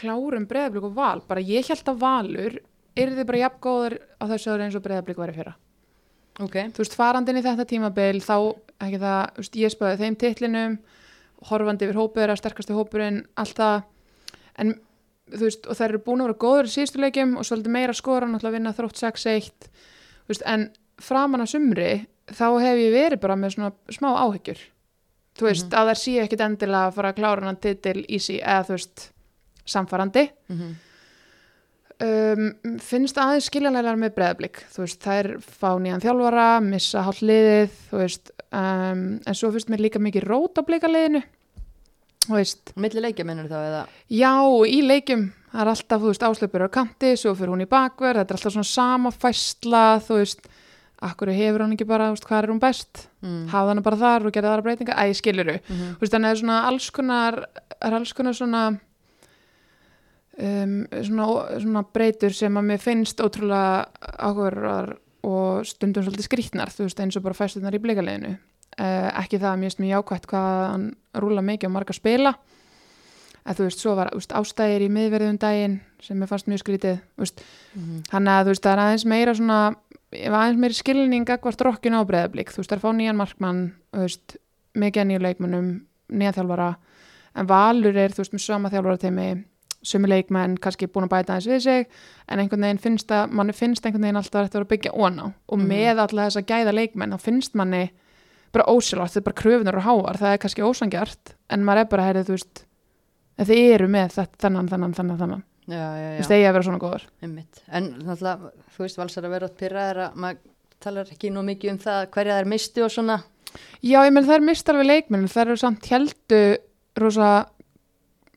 klárum 0.00 0.46
breyðablík 0.48 0.88
og 0.88 0.96
val, 0.96 1.20
bara 1.28 1.44
ég 1.44 1.68
held 1.68 1.90
að 1.92 2.00
valur 2.00 2.58
er 2.94 3.10
þið 3.12 3.28
bara 3.28 3.42
jafn 3.42 3.60
góður 3.64 3.96
á 4.16 4.24
þessu 4.30 4.52
ári 4.54 4.66
eins 4.68 4.78
og 4.78 4.84
breyðablík 4.84 5.20
var 5.20 5.32
í 5.32 5.36
fyrra. 5.36 5.54
ok, 6.40 6.56
Þú 6.74 6.82
veist, 6.82 6.96
farandinn 6.98 7.40
í 7.40 7.44
þetta 7.44 7.66
tímabil, 7.68 8.20
þá, 8.24 8.36
ekki 8.86 9.00
það, 9.02 9.20
veist, 9.40 9.58
ég 9.60 9.74
spöði 9.74 10.00
þeim 10.00 10.16
titlinum, 10.22 10.78
horfandi 11.50 11.88
yfir 11.88 12.00
hópur, 12.00 12.32
að 12.32 12.40
sterkasti 12.40 12.76
hópurinn, 12.76 13.20
allt 13.36 13.58
það, 13.58 13.84
en 14.62 14.74
veist, 15.42 15.66
og 15.66 15.78
þær 15.78 15.88
eru 15.88 16.02
búin 16.06 16.22
að 16.22 16.30
vera 16.30 16.40
góður 16.44 16.70
í 16.70 16.72
síðustu 16.74 17.02
leikjum 17.02 17.36
og 17.40 17.48
svolítið 17.48 17.74
meira 17.76 17.96
skora, 17.96 18.28
náttúrulega 18.30 18.58
vinna 18.58 18.74
þrótt 18.76 19.00
6-1, 19.02 19.68
þú 20.24 20.32
veist, 20.32 20.46
en 20.54 20.68
framan 21.02 21.44
að 21.44 21.52
sumri, 21.56 21.90
þá 22.30 22.46
hef 22.62 22.80
ég 22.80 22.94
verið 22.94 23.22
bara 23.24 23.36
með 23.40 23.56
svona 23.56 23.72
smá 23.92 24.10
áhyggjur. 24.22 24.62
Þú 25.34 25.48
veist, 25.48 25.74
að 25.74 25.90
þær 25.90 26.00
séu 26.04 26.22
ekkit 26.22 26.44
endilega 26.46 26.88
að 26.88 26.96
fara 26.98 27.10
að 27.10 27.20
klára 27.20 27.48
hann 27.48 27.62
titil 27.62 28.00
easy 28.06 28.38
eða 28.38 28.66
þú 28.68 28.76
veist, 28.78 29.06
samfarandi 29.74 30.28
mm 30.52 30.74
um, 32.02 32.50
finnst 32.82 33.18
aðeins 33.20 33.48
skiljanlegar 33.50 33.98
með 34.00 34.14
breðablík, 34.18 34.60
þú 34.72 34.84
veist, 34.84 35.00
þær 35.04 35.30
fá 35.42 35.70
nýjan 35.82 36.02
þjálfara, 36.02 36.48
missa 36.64 37.04
hálf 37.06 37.22
liðið 37.24 37.78
þú 37.90 38.00
veist, 38.00 38.34
um, 38.50 39.04
en 39.20 39.38
svo 39.38 39.52
finnst 39.54 39.72
mér 39.72 39.84
líka 39.86 40.02
mikið 40.02 40.28
rót 40.28 40.60
á 40.60 40.62
blíkaliðinu 40.66 41.22
þú 42.28 42.36
veist, 42.38 42.74
milli 42.80 43.02
leikja 43.04 43.26
mennur 43.28 43.48
þá 43.50 43.56
eða? 43.60 43.80
Já, 44.12 44.34
í 44.68 44.80
leikjum 44.84 45.28
það 45.54 45.62
er 45.62 45.70
alltaf, 45.70 46.02
þú 46.02 46.10
veist, 46.10 46.26
áslöpur 46.26 46.66
á 46.66 46.68
kanti 46.74 47.14
svo 47.18 47.34
fyrir 47.38 47.54
hún 47.54 47.64
í 47.64 47.70
bakverð, 47.70 48.20
þetta 48.22 48.34
er 48.34 48.38
alltaf 48.40 48.54
svona 48.56 48.70
sama 48.70 49.12
fæsla, 49.14 49.84
þú 50.04 50.20
veist 50.20 50.48
akkur 51.04 51.30
hefur 51.34 51.64
hún 51.64 51.74
ekki 51.76 51.86
bara, 51.88 52.08
þú 52.10 52.16
veist, 52.16 52.26
hvað 52.30 52.40
er 52.40 52.52
hún 52.52 52.62
best? 52.62 53.04
Mm. 53.24 53.44
hafa 53.52 53.70
hana 53.72 53.84
bara 53.84 54.00
þar 54.00 54.26
og 54.28 54.34
gera 54.34 54.54
þar 54.54 54.64
breytinga 54.66 54.96
æ, 54.98 55.14
skiluru, 55.16 55.58
mm 55.60 55.94
þú 55.94 56.02
veist, 56.02 56.16
þannig 56.16 56.32
að 56.32 56.40
svona 56.42 56.58
alls 56.70 56.90
konar, 56.94 57.38
er 57.80 57.96
alls 57.98 58.12
konar 58.16 58.36
svona 58.36 58.64
um, 60.38 60.74
svona, 60.90 61.28
svona 61.62 61.84
breytur 61.94 62.34
sem 62.36 62.58
að 62.60 62.68
mér 62.72 62.82
finnst 62.82 63.22
ótrúlega 63.22 63.86
áhugaverðar 64.18 64.96
og 65.24 65.64
stundum 65.68 66.04
svolítið 66.04 66.28
skrýtnar, 66.28 66.72
þú 66.74 66.88
veist, 66.88 67.00
eins 67.00 67.16
og 67.16 67.24
bara 67.24 67.38
fæstunar 67.38 67.76
í 67.76 67.80
blikaleginu 67.80 68.34
uh, 68.34 68.42
ekki 68.78 69.38
það 69.38 69.50
að 69.52 69.58
mér 69.60 69.70
finnst 69.70 69.82
mjög 69.82 69.94
jákvætt 69.94 70.26
hvað 70.30 70.50
hann 70.70 70.86
rúla 71.22 71.42
mikið 71.46 71.70
á 71.70 71.74
marga 71.76 71.94
spila. 71.96 72.34
Að 73.44 73.58
þú 73.58 73.64
veist, 73.68 73.80
svo 73.82 73.94
var 73.94 74.10
veist, 74.14 74.32
ástæðir 74.32 74.86
í 74.86 74.88
miðverðum 74.88 75.38
daginn 75.38 75.80
sem 76.00 76.16
mér 76.16 76.30
fannst 76.30 76.46
mjög 76.48 76.62
skrítið 76.64 76.98
Mhm. 77.76 78.02
þannig 78.08 78.32
að 78.32 78.44
þú 78.44 78.48
veist, 78.54 78.62
það 78.64 78.72
er 78.72 78.82
aðeins 78.84 79.04
meira 79.04 79.34
svona, 79.34 79.76
aðeins 80.14 80.58
meiri 80.58 80.74
skilning 80.74 81.26
akkvart 81.28 81.60
rokkinu 81.60 82.00
á 82.00 82.08
breyðablík, 82.08 82.48
þú 82.50 82.56
veist, 82.62 82.70
það 82.70 82.76
er 82.76 82.84
fá 82.84 82.90
nýjan 82.96 83.16
markmann, 83.16 83.72
þú 83.92 84.00
veist, 84.00 84.36
mikið 84.74 85.06
nýju 85.06 85.20
leikmönnum, 85.20 85.68
nýja 86.10 86.32
þjálfara. 86.32 86.76
En 87.36 87.46
Valur 87.46 87.96
er, 87.96 88.10
þú 88.10 88.16
veist, 88.24 88.32
með 88.32 88.40
sama 88.40 88.70
þjálfara 88.70 88.98
teimi 88.98 89.44
sumi 89.84 90.08
leikmenn, 90.08 90.56
kannski 90.56 90.86
búin 90.88 91.04
að 91.04 91.10
bæta 91.12 91.34
aðeins 91.36 91.46
við 91.46 91.60
sig, 91.60 91.86
en 92.28 92.38
einhvern 92.38 92.60
veginn 92.64 92.78
finnst 92.80 93.08
að 93.12 93.30
manni 93.30 93.52
finnst 93.52 93.84
einhvern 93.84 94.00
veginn 94.06 94.16
alltaf 94.16 94.40
að 94.40 94.48
þetta 94.48 94.58
bara 98.54 98.68
ósjálfart, 98.70 99.12
þetta 99.12 99.22
er 99.22 99.26
bara 99.28 99.40
kröfunar 99.40 99.80
og 99.80 99.86
háar, 99.88 100.20
það 100.20 100.36
er 100.36 100.40
kannski 100.44 100.64
ósangjart 100.64 101.34
en 101.52 101.66
maður 101.66 101.82
er 101.82 101.90
bara, 101.90 102.06
heyrið, 102.08 102.28
þú 102.28 102.38
veist 102.38 102.64
þið 103.42 103.74
eru 103.74 103.90
með 103.90 104.16
þetta, 104.18 104.40
þennan, 104.46 104.70
þennan 104.94 105.42
já, 105.66 105.84
já, 105.98 106.08
þú 106.08 106.18
veist, 106.20 106.34
eigi 106.34 106.48
að 106.48 106.56
vera 106.56 106.66
svona 106.68 106.82
góður 106.82 107.06
einmitt. 107.24 107.62
En 107.68 107.88
náttúrulega, 108.00 108.52
þú 108.74 108.84
veist, 108.84 109.00
valsar 109.00 109.28
að 109.28 109.34
vera 109.34 109.50
pyrraðir 109.60 110.02
að 110.06 110.18
maður 110.24 110.42
talar 110.84 111.14
ekki 111.14 111.30
nú 111.32 111.44
mikið 111.46 111.72
um 111.72 111.80
það 111.84 112.02
hverja 112.14 112.38
þær 112.38 112.50
misti 112.52 112.84
og 112.84 112.92
svona. 112.92 113.18
Já, 113.84 113.98
ég 114.02 114.12
menn 114.12 114.26
það 114.26 114.36
er 114.36 114.46
mistar 114.48 114.78
við 114.78 114.90
leikmenn 114.90 115.30
það 115.30 115.44
eru 115.44 115.56
samt 115.62 115.88
heldu 115.92 116.42
rosa 117.00 117.30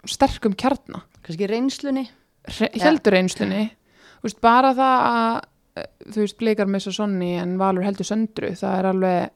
sterkum 0.08 0.56
kjarna. 0.58 1.04
Kannski 1.26 1.50
reynslunni? 1.50 2.08
Já. 2.48 2.70
heldur 2.86 3.18
reynslunni. 3.18 3.66
Þú 4.22 4.30
veist, 4.30 4.42
bara 4.44 4.74
það 4.78 5.08
að 5.08 5.40
eh, 5.82 5.90
þú 6.14 6.22
veist, 6.24 6.38
blikar 6.40 6.70
missa 6.72 6.94
sonni 6.96 7.34
en 7.42 7.58
valur 7.60 7.86
heldur 7.86 8.08
söndru, 8.08 8.54
það 8.58 8.78
er 8.78 8.90
alveg 8.94 9.34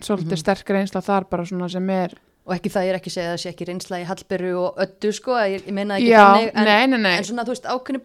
svolítið 0.00 0.34
Mhm. 0.36 0.42
sterk 0.42 0.70
reynsla 0.74 1.00
þar 1.04 1.28
bara 1.30 1.44
svona 1.44 1.68
sem 1.70 1.90
er 1.90 2.14
og 2.48 2.54
ekki 2.56 2.70
það 2.72 2.84
ég 2.86 2.88
er 2.94 2.98
ekki 2.98 3.10
að 3.10 3.16
segja 3.16 3.28
að 3.28 3.34
það 3.36 3.42
sé 3.42 3.50
ekki 3.52 3.66
reynsla 3.68 3.98
í 4.00 4.04
Hallberu 4.08 4.52
og 4.62 4.78
Öddu 4.80 5.12
sko, 5.12 5.32
ég, 5.36 5.66
ég 5.66 5.72
meina 5.76 5.98
ekki 5.98 6.08
Já, 6.08 6.24
þannig 6.24 6.50
en, 6.54 6.64
nei, 6.64 6.86
nei, 6.86 6.98
nei. 6.98 7.16
en 7.18 7.24
svona 7.24 7.44
þú 7.44 7.52
veist 7.52 7.66
ákveðni 7.68 8.00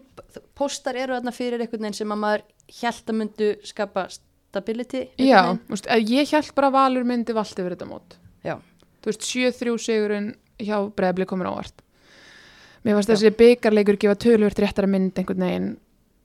póstar 0.54 0.96
eru 0.96 1.14
þarna 1.16 1.32
fyrir 1.32 1.60
einhvern 1.64 1.80
veginn 1.86 1.94
sem 1.94 2.12
að 2.12 2.18
maður 2.24 2.42
hjælt 2.68 3.06
að 3.08 3.18
myndu 3.20 3.48
skapa 3.64 4.06
stability 4.10 5.08
Já, 5.18 5.56
veist, 5.70 5.86
að 5.88 6.10
ég 6.12 6.30
held 6.30 6.54
bara 6.54 6.68
að 6.68 6.72
valur 6.76 7.04
myndi 7.08 7.32
valdi 7.34 7.62
yfir 7.62 7.74
þetta 7.76 7.88
mót. 7.88 8.18
Já. 8.44 8.58
Þú 9.02 9.06
veist, 9.10 9.22
7-3 9.22 9.78
sigurinn 9.78 10.34
hjá 10.60 10.76
breyðblik 10.94 11.26
komur 11.28 11.46
ávart 11.48 11.80
Mér 12.84 12.98
fannst 12.98 13.08
þessi 13.14 13.30
byggarleikur 13.32 13.96
gefa 13.96 14.14
tölvöld 14.20 14.58
réttara 14.60 14.86
mynd 14.86 15.16
einhvern 15.16 15.40
veginn 15.40 15.70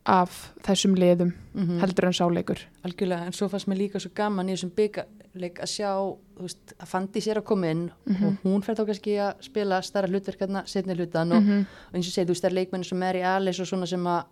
af 0.09 0.35
þessum 0.65 0.95
liðum 0.97 1.33
Mhm. 1.53 1.79
heldur 1.83 2.05
en 2.07 2.13
sáleikur 2.15 2.59
algjörlega, 2.87 3.25
en 3.27 3.33
svo 3.35 3.49
fannst 3.51 3.67
mér 3.67 3.77
líka 3.81 3.99
svo 3.99 4.09
gaman 4.15 4.47
í 4.49 4.53
þessum 4.55 4.71
byggarleik 4.75 5.59
að 5.59 5.69
sjá 5.75 5.89
þú 6.37 6.41
veist, 6.45 6.73
að 6.79 6.87
Fandi 6.87 7.21
sér 7.21 7.37
að 7.41 7.45
koma 7.45 7.67
inn 7.69 7.91
Mhm. 8.05 8.25
og 8.27 8.33
hún 8.43 8.63
fer 8.63 8.75
þá 8.75 8.85
kannski 8.87 9.15
að 9.19 9.33
spila 9.43 9.81
starra 9.83 10.07
hlutverkarna 10.07 10.63
setni 10.65 10.95
hlutan 10.95 11.31
og, 11.31 11.43
-hmm. 11.43 11.61
og 11.89 11.93
eins 11.95 12.07
og 12.07 12.13
segir, 12.13 12.25
þú 12.25 12.29
veist, 12.33 12.43
það 12.43 12.49
er 12.51 12.55
leikmenni 12.55 12.85
sem 12.85 13.03
er 13.03 13.15
í 13.15 13.21
aðlis 13.23 13.59
og 13.59 13.67
svona 13.67 13.87
sem 13.87 14.03
að 14.03 14.23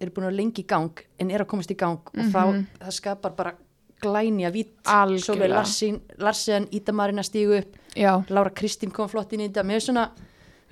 eru 0.00 0.10
búin 0.10 0.26
að 0.28 0.36
lengi 0.36 0.62
í 0.62 0.66
gang 0.66 0.90
en 1.20 1.30
er 1.30 1.40
að 1.40 1.46
komast 1.46 1.70
í 1.70 1.76
gang 1.76 1.98
og 1.98 2.24
þá 2.32 2.46
Mhm. 2.52 2.66
það 2.80 2.92
skapar 2.92 3.36
bara 3.36 3.54
glænja 4.02 4.50
vitt 4.52 4.82
Algjörlega. 4.84 5.20
Solveig 5.24 5.50
Larsen, 5.50 6.00
Larsen 6.18 6.66
Ídamarinn 6.72 7.18
að 7.20 7.30
stígu 7.30 7.58
upp 7.58 7.76
Já, 7.96 8.24
Lára 8.28 8.50
Kristín 8.50 8.90
kom 8.92 9.08
flott 9.08 9.32
inn 9.32 9.40
í 9.40 9.48
þetta 9.48 9.62
mér 9.64 9.76
er 9.76 9.80
svona, 9.80 10.10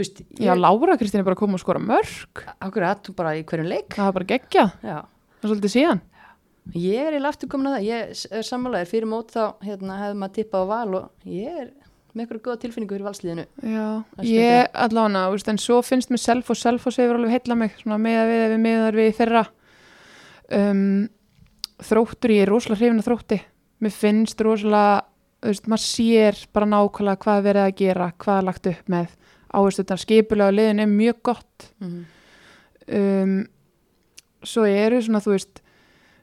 þú 0.00 0.04
þú 0.04 0.06
veist, 0.06 0.22
Já, 0.40 0.52
Lára 0.56 0.96
Kristín 1.00 1.20
er 1.20 1.26
bara 1.26 1.36
að 1.36 1.42
koma 1.42 1.58
og 1.58 1.62
skora 1.62 1.82
mörg 1.82 2.44
akkurat, 2.60 3.02
þú 3.04 3.14
bara 3.18 3.34
í 3.36 3.44
hverjum 3.44 3.68
leik. 3.68 3.90
Það 3.96 4.06
var 4.06 4.16
bara 4.16 4.30
geggjað, 4.30 4.72
já, 4.82 4.96
það 5.36 5.44
er 5.44 5.52
svolítið 5.52 5.74
síðan. 5.74 6.00
Ég 6.76 7.06
er 7.08 7.16
í 7.16 7.20
aftur 7.26 7.50
komin 7.50 7.70
að 7.70 7.76
það. 7.76 7.86
Ég 7.88 8.24
er 8.38 8.46
sammálaðir 8.46 8.90
fyrir 8.90 9.10
mót 9.10 9.32
þá 9.34 9.44
hérna, 9.64 10.00
hefði 10.04 10.18
maður 10.20 10.34
tippað 10.36 10.64
á 10.64 10.70
val 10.70 10.98
og 11.00 11.28
ég 11.28 11.60
er 11.64 11.70
með 12.10 12.24
eitthvað 12.24 12.42
góða 12.46 12.60
tilfinningu 12.64 12.96
fyrir 12.96 13.06
valsliðinu. 13.06 13.44
Já, 13.62 13.86
er 14.18 14.28
ég 14.28 14.80
allána, 14.84 15.24
veist, 15.32 15.50
en 15.50 15.60
svo 15.62 15.80
finnst 15.86 16.10
mér 16.10 16.22
self 16.22 16.50
og 16.52 16.58
self 16.58 16.88
og 16.90 16.94
sefur 16.94 17.18
alveg 17.18 17.36
heilla 17.36 17.56
mig 17.58 17.76
með 17.86 18.18
að 18.18 18.30
við 18.32 18.44
við 18.54 18.62
meðar 18.66 18.98
við 18.98 19.12
þeirra 19.18 19.44
um, 20.58 20.82
þróttur, 21.90 22.34
ég 22.34 22.44
er 22.44 22.52
rosalega 22.52 22.82
hrifin 22.82 23.02
að 23.02 23.08
þrótti. 23.08 23.40
Mér 23.80 23.94
finnst 23.96 24.44
rosalega 24.44 24.98
þú 25.40 25.52
veist, 25.54 25.70
maður 25.70 25.84
sér 25.86 26.40
bara 26.52 26.68
nákvæmlega 26.68 27.22
hvað 27.24 27.38
er 27.38 27.46
verið 27.46 27.66
að 27.66 27.76
gera, 27.80 28.10
hvað 28.20 28.40
er 28.40 28.48
lagt 28.50 28.70
upp 28.70 28.92
með 28.92 29.14
áhersluðnar 29.50 30.00
skipulega 30.00 30.54
liðin 30.54 30.84
er 30.84 30.90
mjög 30.90 31.22
gott 31.30 31.70
mm 31.80 31.88
-hmm. 31.88 32.04
um, 32.98 33.34
svo 34.42 34.64
eru 34.64 35.02
svona, 35.02 35.20
þú 35.20 35.34
veist 35.36 35.62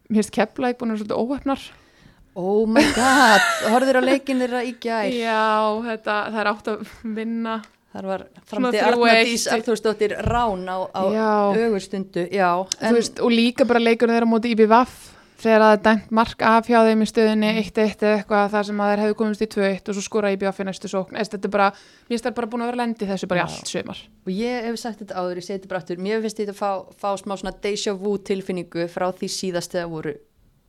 mér 0.08 0.22
finnst 0.22 0.36
keplæk 0.36 0.78
búin 0.78 0.92
að 0.92 0.98
vera 0.98 1.04
svolítið 1.04 1.22
óhefnar 1.24 1.62
oh 2.36 2.68
my 2.70 2.84
god, 2.96 3.42
horfður 3.72 4.00
á 4.00 4.02
leikin 4.06 4.40
þeirra 4.40 4.64
í 4.64 4.76
gær 4.80 5.10
Já, 5.12 5.82
þetta, 5.90 6.16
það 6.32 6.40
er 6.40 6.52
átt 6.54 6.68
að 6.68 6.88
vinna 7.04 7.62
þar 7.94 8.06
var 8.12 8.24
framtíð 8.46 9.06
eitt. 9.10 9.48
Arþórsdóttir 9.56 10.16
Rán 10.28 10.68
á, 10.70 10.78
á 10.94 11.02
Já. 11.12 11.32
ögurstundu 11.66 12.28
já, 12.32 12.52
þú 12.80 12.94
veist, 12.94 13.20
og 13.20 13.32
líka 13.32 13.66
bara 13.66 13.82
leikur 13.82 14.12
þeirra 14.12 14.28
á 14.28 14.34
móti 14.34 14.54
IBVF 14.54 15.17
þegar 15.38 15.64
það 15.64 15.74
er 15.76 15.82
dæmt 15.86 16.14
mark 16.18 16.44
af 16.50 16.70
hjá 16.70 16.78
þeim 16.88 17.04
í 17.04 17.08
stöðinni 17.10 17.50
1-1 17.62 18.06
eða 18.08 18.14
eitthvað 18.18 18.54
þar 18.54 18.68
sem 18.70 18.82
að 18.82 18.92
þeir 18.92 19.04
hefðu 19.04 19.18
komist 19.20 19.44
í 19.44 19.50
2-1 19.54 19.92
og 19.92 19.98
svo 19.98 20.04
skora 20.06 20.32
í 20.34 20.40
næstu 20.68 20.92
sókn. 20.92 21.18
Eða, 21.18 21.32
þetta 21.34 21.50
er 21.50 21.54
bara, 21.54 21.68
mér 22.08 22.14
finnst 22.16 22.28
það 22.28 22.38
bara 22.40 22.50
búin 22.54 22.66
að 22.66 22.72
vera 22.72 22.82
lendi 22.82 23.10
þessu 23.12 23.30
bara 23.32 23.42
í 23.42 23.46
allt 23.46 23.72
sömar 23.72 24.02
og 24.26 24.32
ég 24.34 24.68
hef 24.68 24.80
sagt 24.82 25.04
þetta 25.04 25.20
áður, 25.22 25.42
ég 25.42 25.48
segi 25.48 25.60
þetta 25.60 25.72
bara 25.74 25.84
aftur 25.84 26.02
mér 26.08 26.24
finnst 26.26 26.42
þetta 26.42 26.56
að 26.56 26.62
fá, 26.62 26.72
fá 27.04 27.10
smá 27.22 27.36
svona 27.38 27.54
deja 27.68 27.94
vu 27.98 28.16
tilfinningu 28.30 28.88
frá 28.92 29.08
því 29.14 29.32
síðast 29.36 29.78
þegar 29.78 29.94
voru 29.94 30.18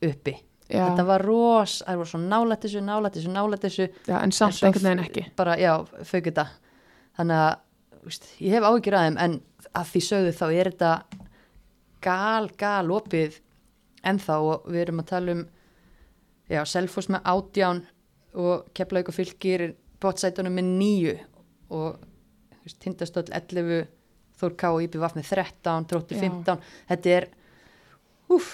uppi. 0.09 0.37
Já, 0.69 0.83
þetta 0.85 1.05
var 1.09 1.25
ros, 1.25 1.79
það 1.81 2.01
voru 2.03 2.11
svo 2.11 2.19
nálætt 2.21 2.65
þessu, 2.67 2.81
nálætt 2.85 3.15
þessu, 3.17 3.31
nálætt 3.33 3.63
þessu. 3.65 3.87
Já, 4.05 4.17
en 4.21 4.35
samt 4.37 4.59
einhvern 4.69 4.85
veginn 4.91 5.05
ekki. 5.07 5.23
bara, 5.39 5.55
já, 5.57 5.73
þetta 6.29 6.45
þetta 10.69 10.93
gal, 12.05 12.51
gal 12.61 12.93
opið 12.95 13.41
ennþá 14.13 14.39
og 14.45 14.69
við 14.69 14.85
erum 14.85 15.03
að 15.03 15.11
tala 15.13 15.35
um 15.37 15.43
já, 16.49 16.63
Selfoss 16.69 17.11
með 17.13 17.29
átján 17.33 17.83
og 18.39 18.69
Keflavík 18.77 19.11
og 19.13 19.17
fylgir 19.17 19.67
bótsætunum 20.03 20.55
með 20.59 20.73
nýju 20.79 21.17
og 21.75 22.05
tindastóll 22.83 23.29
11 23.33 23.87
Þór 24.39 24.55
K 24.55 24.69
og 24.71 24.97
Vaff 25.03 25.17
með 25.19 25.33
13 25.35 25.87
Dróttir 25.91 26.21
Já. 26.21 26.29
15, 26.29 26.61
þetta 26.93 27.15
er 27.17 27.25
úf, 28.31 28.53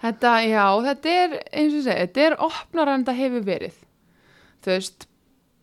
Þetta, 0.00 0.32
já, 0.48 0.64
þetta 0.86 1.14
er, 1.22 1.32
eins 1.52 1.74
og 1.76 1.82
segi, 1.84 2.04
þetta 2.06 2.22
er 2.24 2.36
opnara 2.46 2.96
en 2.96 3.02
þetta 3.04 3.16
hefur 3.18 3.42
verið. 3.44 3.80
Þú 4.64 4.72
veist, 4.72 5.04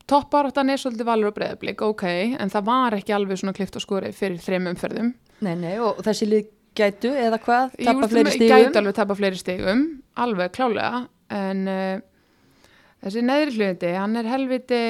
topparáttan 0.09 0.69
er 0.69 0.81
svolítið 0.81 1.09
valur 1.09 1.31
og 1.31 1.37
breyðablík, 1.37 1.81
ok, 1.85 2.05
en 2.37 2.53
það 2.53 2.67
var 2.69 2.97
ekki 2.99 3.15
alveg 3.17 3.41
svona 3.41 3.55
klift 3.57 3.79
og 3.79 3.83
skori 3.83 4.11
fyrir 4.15 4.37
þreim 4.43 4.69
umferðum. 4.73 5.15
nei, 5.41 5.55
nei 5.57 5.73
og 5.81 6.03
þessi 6.05 6.29
lið 6.29 6.53
gætu 6.77 7.11
eða 7.17 7.39
hvað, 7.43 7.77
tappa 7.83 8.09
fleiri 8.11 8.33
stígum 8.35 8.67
Gæti 8.67 8.81
alveg 8.81 8.97
tapa 8.97 9.17
fleiri 9.17 9.39
stigum, 9.39 9.83
alveg 10.23 10.53
klálega, 10.55 11.03
en 11.33 11.63
uh, 11.71 12.73
þessi 13.05 13.23
neðri 13.25 13.55
hluti, 13.57 13.93
hann 13.97 14.19
er 14.19 14.29
helviti 14.31 14.81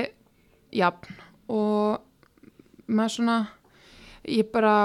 jafn 0.75 1.21
og 1.53 2.03
maður 2.87 3.13
svona, 3.17 3.37
ég 4.27 4.49
bara 4.51 4.75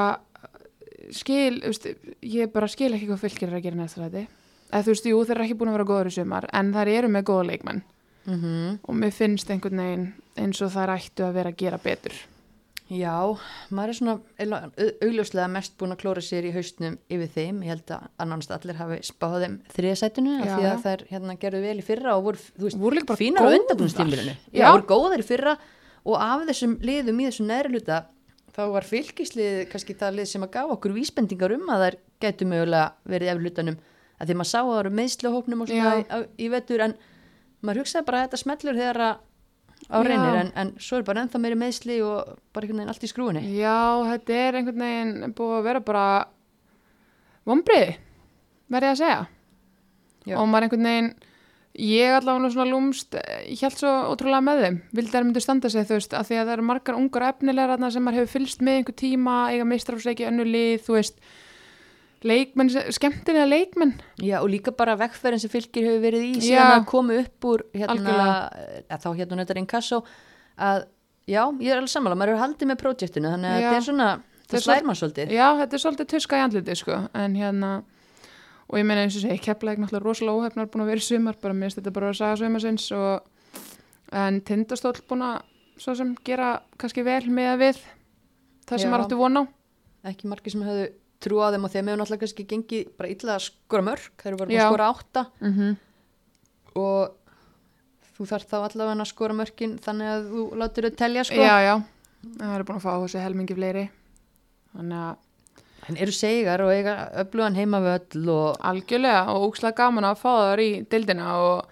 skil, 1.12 1.60
veist, 1.64 1.88
ég 2.24 2.52
bara 2.54 2.70
skil 2.70 2.92
ekki 2.94 3.10
hvað 3.10 3.24
fylgir 3.26 3.50
er 3.50 3.58
að 3.58 3.66
gera 3.66 3.80
næsta 3.82 4.04
ræti. 4.04 4.26
Eða 4.72 4.86
þú 4.86 4.94
veist, 4.94 5.08
jú, 5.10 5.24
þeir 5.26 5.36
eru 5.36 5.46
ekki 5.46 5.56
búin 5.60 5.72
að 5.72 5.76
vera 5.76 5.88
góður 5.90 6.10
í 6.10 6.14
sumar, 6.16 6.46
en 6.54 6.70
þær 6.74 6.90
eru 6.94 7.10
með 7.12 7.26
góða 7.30 7.48
leikmenn 7.52 7.82
mm 8.26 8.78
og 8.86 8.94
mér 8.94 9.10
finnst 9.10 9.50
einhvern 9.50 9.80
veginn 9.82 10.04
eins 10.38 10.60
og 10.62 10.70
þær 10.70 10.94
ættu 10.94 11.24
að 11.26 11.34
vera 11.34 11.50
að 11.50 11.58
gera 11.58 11.78
betur. 11.82 12.14
Já, 12.92 13.14
maður 13.72 13.92
er 13.92 13.96
svona 13.96 14.14
augljóslega 15.06 15.48
mest 15.52 15.76
búin 15.80 15.94
að 15.94 16.02
klóra 16.02 16.22
sér 16.24 16.44
í 16.48 16.52
haustnum 16.52 16.98
yfir 17.12 17.30
þeim, 17.32 17.60
ég 17.64 17.72
held 17.72 17.92
að 17.96 18.08
annarnast 18.20 18.52
allir 18.52 18.76
hafi 18.80 18.98
spáð 19.06 19.36
þeim 19.46 19.54
þriðasætunu 19.72 20.34
af 20.42 20.50
því 20.50 20.66
að 20.68 20.82
þær 20.86 21.04
hérna 21.12 21.36
gerðu 21.40 21.62
vel 21.64 21.76
í 21.78 21.86
fyrra 21.86 22.16
og 22.18 22.26
voru, 22.26 22.42
þú 22.58 22.66
veist, 22.66 22.80
Voru 22.82 23.04
fínar 23.16 23.40
á 23.40 23.48
góðar. 23.48 23.60
undanbúinnstímilinu 23.60 24.34
Já, 24.52 24.66
voru 24.74 24.88
góðar 24.90 25.24
í 25.24 25.28
fyrra 25.30 25.54
og 26.02 26.18
af 26.18 26.44
þessum 26.50 26.76
liðum 26.84 27.22
í 27.22 27.28
þessum 27.30 27.48
neðri 27.48 27.72
hluta 27.76 28.02
þá 28.52 28.62
var 28.74 28.84
fylgislið 28.84 29.62
kannski 29.72 29.96
það 29.96 30.18
lið 30.18 30.28
sem 30.28 30.44
að 30.44 30.52
gá 30.56 30.62
okkur 30.66 30.94
vísbendingar 30.96 31.54
um 31.56 31.70
að 31.72 31.84
þær 31.86 31.96
gætu 32.24 32.48
mögulega 32.50 32.92
verið 33.08 33.32
eftir 33.32 33.46
hlutanum. 33.46 33.78
Að 34.20 34.28
því 34.28 34.36
maður 34.38 34.50
sá 34.52 34.58
að 34.60 34.68
það 34.68 34.80
eru 34.82 34.94
Já. 35.72 36.18
í, 36.38 36.48
vetur 36.52 36.84
en 36.84 36.94
maður 37.62 37.82
hugsaði 37.82 38.06
bara 38.08 38.20
að 38.20 38.26
þetta 38.26 38.42
smellur 38.42 38.78
þegar 38.78 39.00
að 39.06 39.22
á 39.92 39.98
reynir 40.00 40.38
en, 40.40 40.52
en 40.56 40.70
svo 40.80 40.98
er 40.98 41.04
bara 41.06 41.22
ennþá 41.22 41.40
meiri 41.42 41.58
meðsli 41.60 41.98
og 42.02 42.38
bara 42.52 42.64
einhvern 42.64 42.80
veginn 42.80 42.92
allt 42.94 43.04
í 43.04 43.10
skrúinni 43.10 43.42
Já, 43.52 44.00
þetta 44.08 44.38
er 44.38 44.58
einhvern 44.60 44.86
veginn 44.86 45.34
búið 45.36 45.58
að 45.58 45.68
vera 45.68 45.84
bara 45.84 46.06
vombriði, 47.48 47.94
verði 48.72 48.90
að 48.92 48.98
segja. 49.02 49.20
Já. 50.28 50.38
Og 50.38 50.48
maður 50.50 50.68
einhvern 50.68 50.88
veginn, 50.88 51.10
ég 51.82 52.16
allavega 52.16 52.44
nú 52.44 52.50
svona 52.52 52.68
lúmst, 52.70 53.16
ég 53.48 53.62
held 53.64 53.78
svo 53.80 53.92
ótrúlega 54.12 54.44
með 54.46 54.64
þeim, 54.64 54.80
vildi 54.98 55.14
þær 55.14 55.26
myndu 55.26 55.42
standa 55.42 55.70
sig 55.72 55.88
þú 55.88 55.98
veist, 55.98 56.16
að 56.16 56.28
því 56.28 56.38
að 56.38 56.44
það 56.44 56.54
eru 56.56 56.66
margar 56.68 56.98
ungar 56.98 57.28
efnilegar 57.30 57.86
sem 57.88 58.06
maður 58.06 58.22
hefur 58.22 58.34
fylst 58.36 58.62
með 58.62 58.80
einhver 58.80 58.98
tíma, 59.02 59.38
eiga 59.50 59.68
mistrafsleiki 59.68 60.28
önnu 60.28 60.46
lið, 60.46 60.76
þú 60.86 60.98
veist, 60.98 61.18
leikmenn, 62.26 62.70
skemmtilega 62.94 63.46
leikmenn. 63.48 63.94
Já, 64.22 64.38
og 64.40 64.50
líka 64.52 64.72
bara 64.76 64.96
vegferðin 65.00 65.42
sem 65.42 65.52
fylgir 65.52 65.86
hefur 65.88 66.02
verið 66.04 66.26
í 66.26 66.32
Já. 66.36 66.42
síðan 66.46 66.74
að 66.74 66.84
koma 66.90 67.16
upp 67.22 67.48
úr 67.50 67.64
hérna, 67.76 68.16
að 68.88 69.04
þá 69.04 69.08
hérna 69.18 69.38
þetta 69.42 69.54
er 69.56 69.60
inkasso 69.62 70.02
að, 70.58 70.84
já, 71.26 71.42
ég 71.62 71.70
er 71.72 71.80
alveg 71.80 71.92
sammála 71.94 72.18
maður 72.18 72.34
er 72.36 72.42
haldið 72.44 72.70
með 72.70 72.82
projektinu, 72.82 73.32
þannig 73.32 73.50
að 73.50 73.58
Já. 73.58 73.66
þetta 73.66 73.80
er 73.80 73.88
svona 73.88 74.10
Þetta 74.42 74.58
það 74.58 74.64
slær 74.66 74.86
maður 74.88 75.00
svolítið 75.00 75.32
Já, 75.32 75.46
þetta 75.62 75.76
er 75.76 75.82
svolítið 75.86 76.08
tuska 76.12 76.38
í 76.38 76.42
andliti, 76.44 76.76
sko, 76.76 76.98
en 77.22 77.36
hérna, 77.38 77.70
og 78.68 78.78
ég 78.78 78.84
meina 78.88 79.06
eins 79.06 79.16
og 79.16 79.24
segi, 79.24 79.38
kepla 79.46 79.72
ekki 79.72 79.84
náttúrulega 79.84 80.08
rosalega 80.08 80.42
óhefnar 80.42 80.68
búin 80.72 80.84
að 80.84 80.90
vera 80.92 81.02
í 81.02 81.06
sumar, 81.06 81.38
bara 81.40 81.56
mér 81.56 81.70
finnst 81.70 81.80
þetta 81.80 81.94
bara 81.96 82.10
að 82.10 82.18
saga 82.18 82.40
sumarsins 82.42 82.88
og, 82.98 83.62
en 84.12 84.40
tindastóll 84.44 84.98
búin 85.08 85.24
að, 85.24 85.38
svo 85.80 85.94
sem 85.96 86.12
gera 86.26 86.50
kannski 86.76 87.06
vel 87.06 87.22
með 87.32 87.54
við 87.62 87.80
það 88.68 88.82
sem 88.82 88.88
Já. 88.88 88.92
maður 88.92 89.06
áttu 89.06 89.20
von 89.22 89.40
á. 89.40 89.42
ekki 90.12 90.28
margir 90.28 90.52
sem 90.52 90.66
hefðu 90.66 90.90
trú 91.22 91.40
á 91.42 91.52
þeim 91.54 91.66
og 91.66 91.72
þeim 91.72 91.88
hefur 91.88 92.00
náttúrulega 92.02 92.22
kannski 92.24 92.46
gengið 92.50 92.92
bara 92.98 93.10
illa 93.14 93.34
að 93.36 93.46
skora 93.46 93.86
mörg 93.88 94.12
þeir 94.20 94.30
eru 94.32 94.40
bara 94.42 94.52
að 94.52 94.70
skora 94.72 94.92
átta. 94.92 95.24
Mm 95.40 95.52
-hmm. 95.56 95.76
og 96.82 97.18
þú 98.12 98.28
þarf 98.30 98.48
þá 98.50 98.56
allavega 98.60 99.00
að 99.00 99.10
skora 99.10 99.34
mörkin 99.36 99.74
þannig 99.82 100.12
að 100.12 100.30
þú 100.30 100.46
látur 100.60 100.88
þau 100.88 100.96
telja 100.96 101.24
sko. 101.24 101.42
Já, 101.42 101.56
já, 101.66 101.74
það 102.38 102.54
eru 102.54 102.64
búin 102.68 102.80
að 102.80 102.86
fá 102.86 102.92
þessi 103.02 103.22
helmingi 103.24 103.58
fleiri, 103.58 103.84
þannig 104.76 104.98
að 105.02 105.16
en 105.88 105.98
eru 105.98 106.14
segar 106.14 106.62
og 106.62 106.70
eiga 106.70 106.96
öflugan 107.18 107.58
heimavöll 107.58 108.28
og 108.30 108.58
algjörlega 108.62 109.22
og 109.32 109.48
ókslega 109.48 109.78
gaman 109.82 110.06
að 110.06 110.20
fá 110.20 110.30
þar 110.30 110.62
í 110.62 110.70
dildina 110.90 111.36
og 111.42 111.64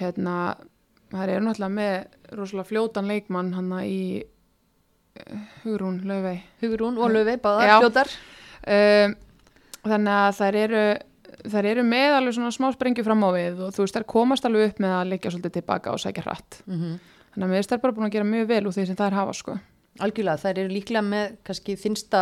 hérna, 0.00 0.36
það 1.12 1.34
eru 1.36 1.44
náttúrulega 1.46 1.76
með 1.78 2.38
rosalega 2.40 2.70
fljótan 2.72 3.10
leikmann 3.10 3.52
hann 3.54 3.70
í 3.86 4.24
uh, 4.24 5.44
Hugrún 5.62 6.00
Laufey. 6.08 6.42
Hugrún 6.64 6.98
og 6.98 7.14
Löfi 7.14 7.36
báðar 7.44 7.78
fljótar 7.84 8.10
um, 8.66 9.14
þannig 9.84 10.14
að 10.20 10.38
þær 10.40 10.54
eru 10.64 10.84
þær 11.44 11.66
eru 11.68 11.82
með 11.84 12.14
alveg 12.18 12.34
svona 12.38 12.52
smá 12.54 12.70
sprengju 12.72 13.04
fram 13.04 13.24
á 13.26 13.30
við 13.34 13.58
og 13.66 13.74
þú 13.76 13.84
veist 13.84 13.96
þær 13.98 14.06
komast 14.14 14.46
alveg 14.48 14.70
upp 14.70 14.78
með 14.80 14.94
að 15.00 15.08
leggja 15.12 15.30
svolítið 15.34 15.52
tilbaka 15.58 15.92
og 15.92 16.00
sækja 16.00 16.24
hratt 16.24 16.62
mm 16.66 16.94
þannig 17.34 17.48
að 17.50 17.54
finnst 17.58 17.70
þær 17.74 17.80
bara 17.82 17.92
búin 17.96 18.06
að 18.06 18.12
gera 18.14 18.24
mjög 18.30 18.44
vel 18.46 18.66
úr 18.68 18.72
því 18.76 18.82
sem 18.86 18.96
þær 18.96 19.14
hafa 19.18 19.32
sko 19.34 19.54
Algjörlega, 20.04 20.38
þær 20.38 20.58
eru 20.62 20.70
líklega 20.70 21.00
með 21.02 21.32
kannski 21.46 21.74
þinsta 21.78 22.20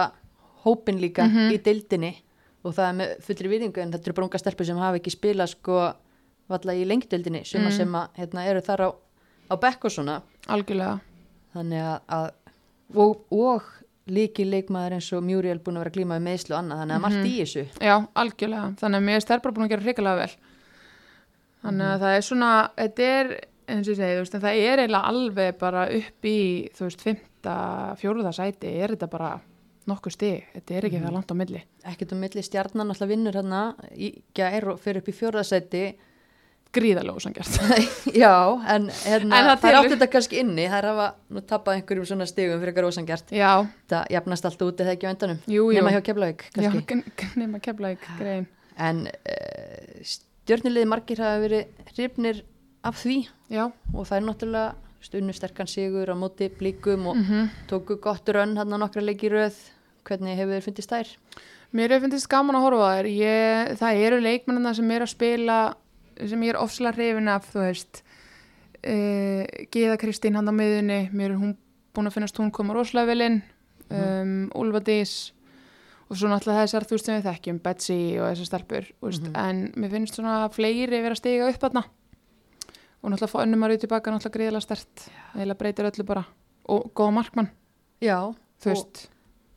hópin 0.64 0.98
líka 1.00 1.26
Mhm. 1.28 1.50
í 1.52 1.58
deildinni 1.62 2.12
og 2.64 2.72
það 2.74 2.88
er 2.88 2.96
með 2.96 3.12
fullri 3.26 3.48
viðingu 3.52 3.82
en 3.82 3.92
þetta 3.92 4.06
eru 4.08 4.14
bara 4.14 4.24
unga 4.26 4.38
stelpur 4.40 4.64
sem 4.66 4.76
hafa 4.80 4.96
ekki 4.98 5.12
spilað 5.12 5.48
sko 5.52 5.92
valla 6.48 6.72
í 6.72 6.84
lengdeildinni 6.88 7.44
sem, 7.44 7.60
Mhm. 7.60 7.68
mm. 7.68 7.76
sem 7.76 7.92
að, 7.92 8.08
hérna, 8.16 8.46
eru 8.48 8.60
þar 8.60 8.80
á, 8.80 8.88
á 9.52 9.54
bekk 9.60 9.84
og 9.84 9.90
svona 9.92 10.22
algjörlega, 10.48 11.00
þannig 11.54 11.82
að, 11.84 12.00
að 12.08 12.30
og, 12.96 13.20
og 13.30 13.62
líki 14.12 14.44
leikmaður 14.48 14.96
eins 14.98 15.08
og 15.16 15.22
Muriel 15.24 15.58
búin 15.64 15.76
að 15.78 15.84
vera 15.84 15.90
að 15.92 15.96
glíma 15.98 16.16
við 16.18 16.24
meðslu 16.28 16.54
og 16.54 16.58
annað 16.62 16.80
þannig 16.82 16.96
að 16.96 17.00
Mhm. 17.00 17.06
margt 17.06 17.28
í 17.30 17.36
þessu. 17.40 17.64
Já, 17.80 17.94
algjörlega. 18.22 18.66
Þannig 18.82 18.98
að 19.00 19.06
mér 19.08 19.26
þær 19.28 19.42
bara 19.42 19.54
búin 19.56 19.64
að 19.66 19.72
gera 19.72 19.82
hrikalega 19.86 20.20
vel. 20.22 20.34
Þannig 21.62 21.86
að 21.92 22.00
það 22.02 22.16
er 22.16 22.24
svona 22.26 22.50
þetta 22.76 23.08
er, 23.20 23.32
eins 23.68 23.88
og 23.88 23.92
ég 23.94 24.00
segi, 24.02 24.18
veist 24.18 24.32
það 24.42 24.58
er 24.66 24.82
eiginlega 24.82 25.10
alveg 25.12 25.58
bara 25.58 25.84
upp 25.98 26.22
í 26.28 26.38
þú 26.74 26.86
veist, 26.88 27.02
fymta, 27.06 27.56
fjóruða 28.00 28.32
sæti 28.34 28.72
er 28.82 28.88
þetta 28.96 29.08
bara 29.10 29.40
nokkuð 29.88 30.12
stig? 30.12 30.44
Þetta 30.54 30.74
er 30.78 30.86
ekki 30.88 31.00
það 31.02 31.12
langt 31.16 31.30
á 31.30 31.36
milli. 31.38 31.62
Ekkert 31.84 32.12
um 32.12 32.20
milli. 32.22 32.42
Stjarnan 32.42 32.90
alltaf 32.90 33.08
vinnur 33.10 33.32
hérna 33.38 33.62
í 33.96 34.12
gær 34.34 34.68
og 34.74 34.80
fyrir 34.82 35.02
upp 35.02 35.08
í 35.08 35.16
fjórðasæti 35.16 35.84
gríðalega 36.72 37.16
ósangjart 37.20 37.58
Já, 38.22 38.32
en 38.74 38.88
hérna, 39.04 39.38
En 39.38 39.48
það 39.52 39.68
er 39.68 39.78
átt 39.78 39.90
þetta 39.94 40.08
kannski 40.12 40.40
inni 40.42 40.66
Það 40.68 40.78
er 40.78 40.88
hafa 40.90 41.08
nú 41.32 41.42
tappað 41.48 41.78
einhverjum 41.78 42.08
svona 42.08 42.28
stigum 42.30 42.60
fyrir 42.62 42.72
eitthvað 42.72 42.86
rosangjart 42.88 43.34
já, 43.36 43.50
Það 43.92 44.06
jafnast 44.16 44.48
allt 44.48 44.64
út 44.66 44.82
eða 44.84 44.94
ekki 44.96 45.08
á 45.08 45.12
endanum? 45.12 45.42
Jú, 45.46 45.66
jú. 45.68 45.76
Nema 45.78 45.92
hjá 45.94 46.00
Keflavík 46.08 46.46
nema 47.42 47.60
keflaug 47.62 48.06
grein. 48.18 48.46
En 48.80 49.04
uh, 49.08 50.06
stjörnuliði 50.06 50.88
margir 50.88 51.20
hafa 51.22 51.42
verið 51.42 51.92
hrifnir 51.92 52.42
af 52.82 52.98
því. 53.02 53.18
Já, 53.52 53.66
og 53.92 54.08
það 54.08 54.16
er 54.18 54.26
náttúrulega 54.26 54.72
stunnu 55.02 55.34
sterkan 55.34 55.70
sigur 55.70 56.10
á 56.10 56.16
móti 56.18 56.48
blíkum 56.50 57.08
og 57.10 57.18
mm 57.18 57.50
tóku 57.70 57.98
gott 58.02 58.28
rönn 58.28 58.56
hann 58.58 58.74
nokkra 58.80 59.04
leiki 59.04 59.28
í 59.28 59.32
röð. 59.34 59.58
Hvernig 60.08 60.38
hefur 60.38 60.56
þér 60.56 60.64
fundist 60.66 60.90
þær? 60.90 61.10
mér 61.72 61.94
hefur 61.94 62.10
finnst 62.10 62.28
gaman 62.28 62.58
að 62.58 62.66
horfa 62.66 62.88
á 62.88 62.92
þær. 62.96 63.08
Ég, 63.16 63.72
það 63.80 64.02
eru 64.06 64.20
leikmennina 64.22 64.74
sem 64.76 64.90
er 64.92 65.04
að 65.04 65.12
spila 65.14 65.58
sem 66.20 66.42
ég 66.42 66.54
er 66.54 66.60
ofslega 66.60 66.96
hrifin 66.96 67.28
af 67.32 67.46
þú 67.52 67.60
veist 67.66 68.02
uh, 68.86 69.44
Gíða 69.72 69.98
Kristín 70.00 70.36
hann 70.38 70.48
á 70.50 70.54
miðunni 70.54 71.00
mér 71.12 71.34
er 71.34 71.38
hún 71.40 71.54
búin 71.94 72.08
að 72.08 72.16
finnast 72.18 72.38
hún 72.40 72.52
koma 72.54 72.74
rosalega 72.76 73.10
vel 73.12 73.20
inn 73.26 73.38
um, 73.92 74.50
Úlfa 74.58 74.80
Dís 74.84 75.32
og 76.12 76.18
svo 76.20 76.28
náttúrulega 76.28 76.66
þessar 76.66 76.84
þú 76.88 76.96
veist 76.96 77.08
sem 77.08 77.16
við 77.18 77.26
þekkjum 77.30 77.58
Betsy 77.64 77.98
og 78.20 78.34
þessar 78.36 78.64
þú 78.68 78.80
veist, 79.08 79.22
Mhm. 79.22 79.36
en 79.36 79.72
mér 79.80 79.90
finnst 79.94 80.14
svona 80.18 80.48
fleiri 80.52 80.90
vera 81.00 81.14
að 81.14 81.20
stiga 81.22 81.48
upp 81.48 81.60
þarna. 81.62 81.82
Og 83.02 83.10
náttúrulega 83.10 83.32
fá 83.32 83.40
önnum 83.46 83.64
rauð 83.64 83.80
tilbaka 83.80 84.10
náttúrulega 84.12 84.36
greiðlega 84.36 84.62
stert 84.62 85.06
eða 85.40 85.56
breytir 85.56 85.88
öllu 85.88 86.04
bara. 86.04 86.24
Og 86.68 86.92
góða 86.94 87.12
markmann 87.16 87.48
Já, 88.02 88.34
þú 88.60 88.66
og, 88.70 88.76
veist. 88.76 89.08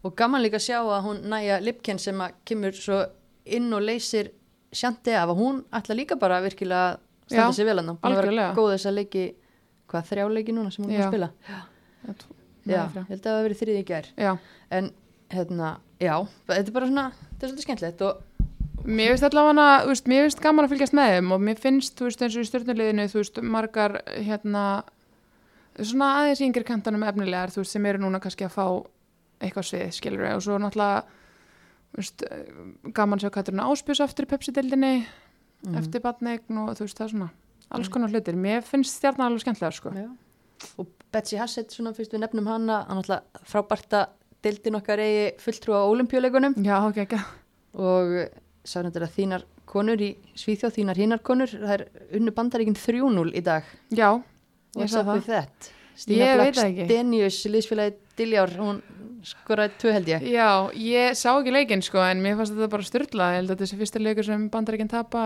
og 0.04 0.16
gaman 0.16 0.42
líka 0.42 0.56
að 0.56 0.66
sjá 0.70 0.80
að 0.80 1.04
hún 1.04 1.22
næja 1.30 1.60
Lipken 1.62 2.00
sem 2.00 2.16
að 2.24 2.32
kemur 2.46 2.72
svo 2.72 3.06
inn 3.46 3.74
og 3.74 3.82
leysir 3.84 4.32
sjandi 4.76 5.16
af 5.16 5.32
að 5.32 5.40
hún 5.42 5.64
ætla 5.80 5.98
líka 5.98 6.18
bara 6.20 6.42
virkilega 6.44 6.92
að 6.92 7.00
standa 7.30 7.48
Já, 7.50 7.58
sig 7.58 7.68
vel 7.70 7.78
hann 7.80 7.90
búin 7.90 8.00
að 8.00 8.20
vera 8.20 8.28
algjörlega. 8.28 8.56
góð 8.60 8.72
þess 8.76 8.90
að 8.90 8.98
leiki 9.00 9.26
hvað 9.92 10.08
þrjá 10.12 10.28
leiki 10.36 10.56
núna 10.56 10.74
sem 10.74 10.86
hún 10.86 10.94
er 10.94 11.06
að 11.06 11.12
spila? 11.14 11.32
Já, 11.50 11.60
Já, 12.66 12.82
ég 12.82 13.10
held 13.10 13.20
að 13.20 13.26
það 13.32 13.44
verið 13.46 13.60
þriði 13.62 13.82
í 13.82 14.24
já. 14.26 14.32
en 14.74 14.88
hérna, 15.34 15.76
já, 16.02 16.16
þetta 16.50 16.70
er 16.70 16.76
bara 16.76 16.90
svona 16.90 17.06
þetta 17.16 17.46
er 17.46 17.52
svolítið 17.52 17.68
skemmtilegt 17.68 18.06
og 18.06 18.24
Mér 18.86 19.16
finnst 19.16 19.26
allavega, 19.26 19.80
þú 19.82 19.90
veist, 19.90 20.10
mér 20.12 20.26
finnst 20.28 20.42
gaman 20.44 20.68
að 20.68 20.74
fylgjast 20.76 20.94
með 20.94 21.14
þeim 21.16 21.32
og 21.34 21.40
mér 21.42 21.58
finnst, 21.58 21.96
þú 21.98 22.06
veist, 22.06 22.20
eins 22.22 22.36
og 22.38 22.44
í 22.44 22.50
stjórnuleginu, 22.52 23.06
þú 23.10 23.18
veist, 23.18 23.40
margar, 23.56 23.96
hérna, 24.14 24.66
svona 25.80 26.10
aðeins 26.20 26.44
yngri 26.46 26.66
kantanum 26.68 27.06
efnilegar, 27.08 27.54
þú 27.56 27.64
veist, 27.64 27.74
sem 27.74 27.88
eru 27.90 28.04
núna 28.04 28.20
kannski 28.22 28.46
að 28.46 28.54
fá 28.54 28.66
eitthvað 29.42 29.68
svið, 29.72 29.88
skilur 29.98 30.22
við, 30.22 30.36
og 30.38 30.44
svo 30.46 30.60
náttúrulega, 30.62 31.02
veist, 32.02 32.24
gaman 32.94 33.20
að 33.20 33.26
sjá 33.28 33.32
Katrina 33.32 33.68
Áspjós 33.72 34.02
aftur 34.04 34.26
í 34.26 34.32
Pepsi-dildinni, 34.34 35.06
Mhm. 35.66 35.78
eftir 35.80 36.02
batnegn 36.02 36.58
og 36.62 36.76
þú 36.78 36.86
veist, 36.86 36.98
það 37.00 37.06
er 37.06 37.14
svona, 37.14 37.30
alls 37.72 37.90
konar 37.90 38.10
hlutir. 38.10 38.36
Mér 38.36 38.62
finnst 38.64 39.00
stjarnar 39.00 39.32
alveg 39.32 39.42
skemmtilegar, 39.42 39.74
sko. 39.74 39.94
Og 40.78 40.88
Betsy 41.12 41.38
Hassett 41.38 41.72
svona 41.72 41.94
fyrst 41.96 42.12
við 42.14 42.20
nefnum 42.22 42.48
hana 42.48 42.84
hann 42.88 42.98
alltaf 43.02 43.24
frábært 43.46 43.90
að 43.92 44.08
deildin 44.44 44.76
okkar 44.80 45.00
eigi 45.00 45.38
fulltrú 45.42 45.74
á 45.74 45.82
olimpíuleikunum 45.90 46.56
Já, 46.64 46.78
ok, 46.88 46.96
ekki. 47.06 47.20
og 47.76 48.30
sá 48.64 48.82
náttúrulega 48.84 49.16
þínar 49.16 49.44
konur 49.66 49.98
í 49.98 50.16
Svíþjóð, 50.36 50.76
þínar 50.78 50.96
hinnar 50.98 51.20
konur 51.24 51.48
það 51.48 51.74
er 51.80 51.88
unnu 52.14 52.32
bandaríkin 52.32 52.76
3-0 52.76 53.34
í 53.34 53.42
dag 53.44 53.64
Já, 53.92 54.22
ég 54.78 54.94
up 54.96 55.24
það. 55.26 55.48
Stína 55.96 56.36
Black. 56.54 56.56
Stenius, 56.86 57.46
liðsfélagi 57.48 57.96
Diljár, 58.18 58.50
hún 58.60 58.82
skoraði 59.30 59.74
tvö 59.82 59.94
held 59.96 60.12
ég. 60.12 60.26
Já, 60.36 60.50
ég 60.78 61.18
sá 61.18 61.30
ekki 61.34 61.54
leikinn 61.56 61.84
sko 61.86 62.02
en 62.06 62.22
mér 62.24 62.38
fannst 62.40 62.56
þetta 62.56 62.72
bara 62.76 62.88
styrla 62.88 63.30
ég 63.34 63.42
held 63.42 63.56
að 63.56 63.64
þessi 63.64 63.80
fyrsta 63.82 64.02
leikur 64.02 64.28
sem 64.28 64.48
bandaríkinn 64.54 64.92
tapa 64.92 65.26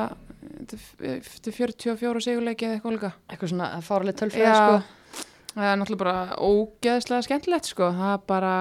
til 0.70 1.54
44 1.56 2.24
sigurleiki 2.26 2.68
eða 2.68 2.80
eitthvað 2.80 2.98
líka. 2.98 3.14
Eitthvað 3.30 3.54
svona 3.54 3.70
fáraleg 3.86 4.20
tölfræði 4.20 4.58
sko. 4.58 5.24
það 5.54 5.70
er 5.70 5.80
náttúrulega 5.82 6.04
bara 6.04 6.18
ógeðslega 6.50 7.28
skemmtilegt 7.28 7.72
sko. 7.72 7.94
Það 8.00 8.14
er 8.16 8.28
bara 8.34 8.54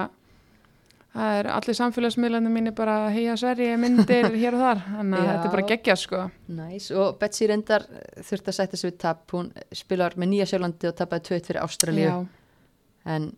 það 1.13 1.39
er 1.39 1.49
allir 1.55 1.77
samfélagsmiðlarnir 1.77 2.53
mínir 2.53 2.75
bara 2.77 2.97
heia 3.13 3.35
Sverri 3.39 3.69
myndir 3.81 4.29
hér 4.41 4.57
og 4.57 4.63
þar 4.63 4.81
þannig 4.85 5.19
að 5.19 5.29
þetta 5.29 5.49
er 5.49 5.53
bara 5.55 5.67
geggjað 5.73 6.01
sko. 6.03 6.23
Næs, 6.59 6.89
og 6.93 7.19
Betsy 7.21 7.49
reyndar 7.49 7.85
eh, 7.89 8.23
þurfti 8.27 8.53
að 8.53 8.57
sætta 8.59 8.79
sig 8.79 8.91
við 8.91 8.97
tap, 9.05 9.23
hún 9.33 9.51
spilar 9.75 10.17
með 10.19 10.33
Nýja 10.33 10.49
Sjálandi 10.51 10.89
og 10.91 10.97
tapaði 10.99 11.25
2-1 11.31 11.49
fyrir 11.49 11.63
Ástralíu. 11.63 12.17
En 13.09 13.31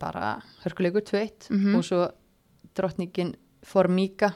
bara 0.00 0.42
hörkuleikur 0.64 1.00
2-1 1.02 1.50
Mhm. 1.50 1.74
og 1.76 1.84
svo 1.84 2.10
drottningin 2.76 3.34
Formíka 3.66 4.32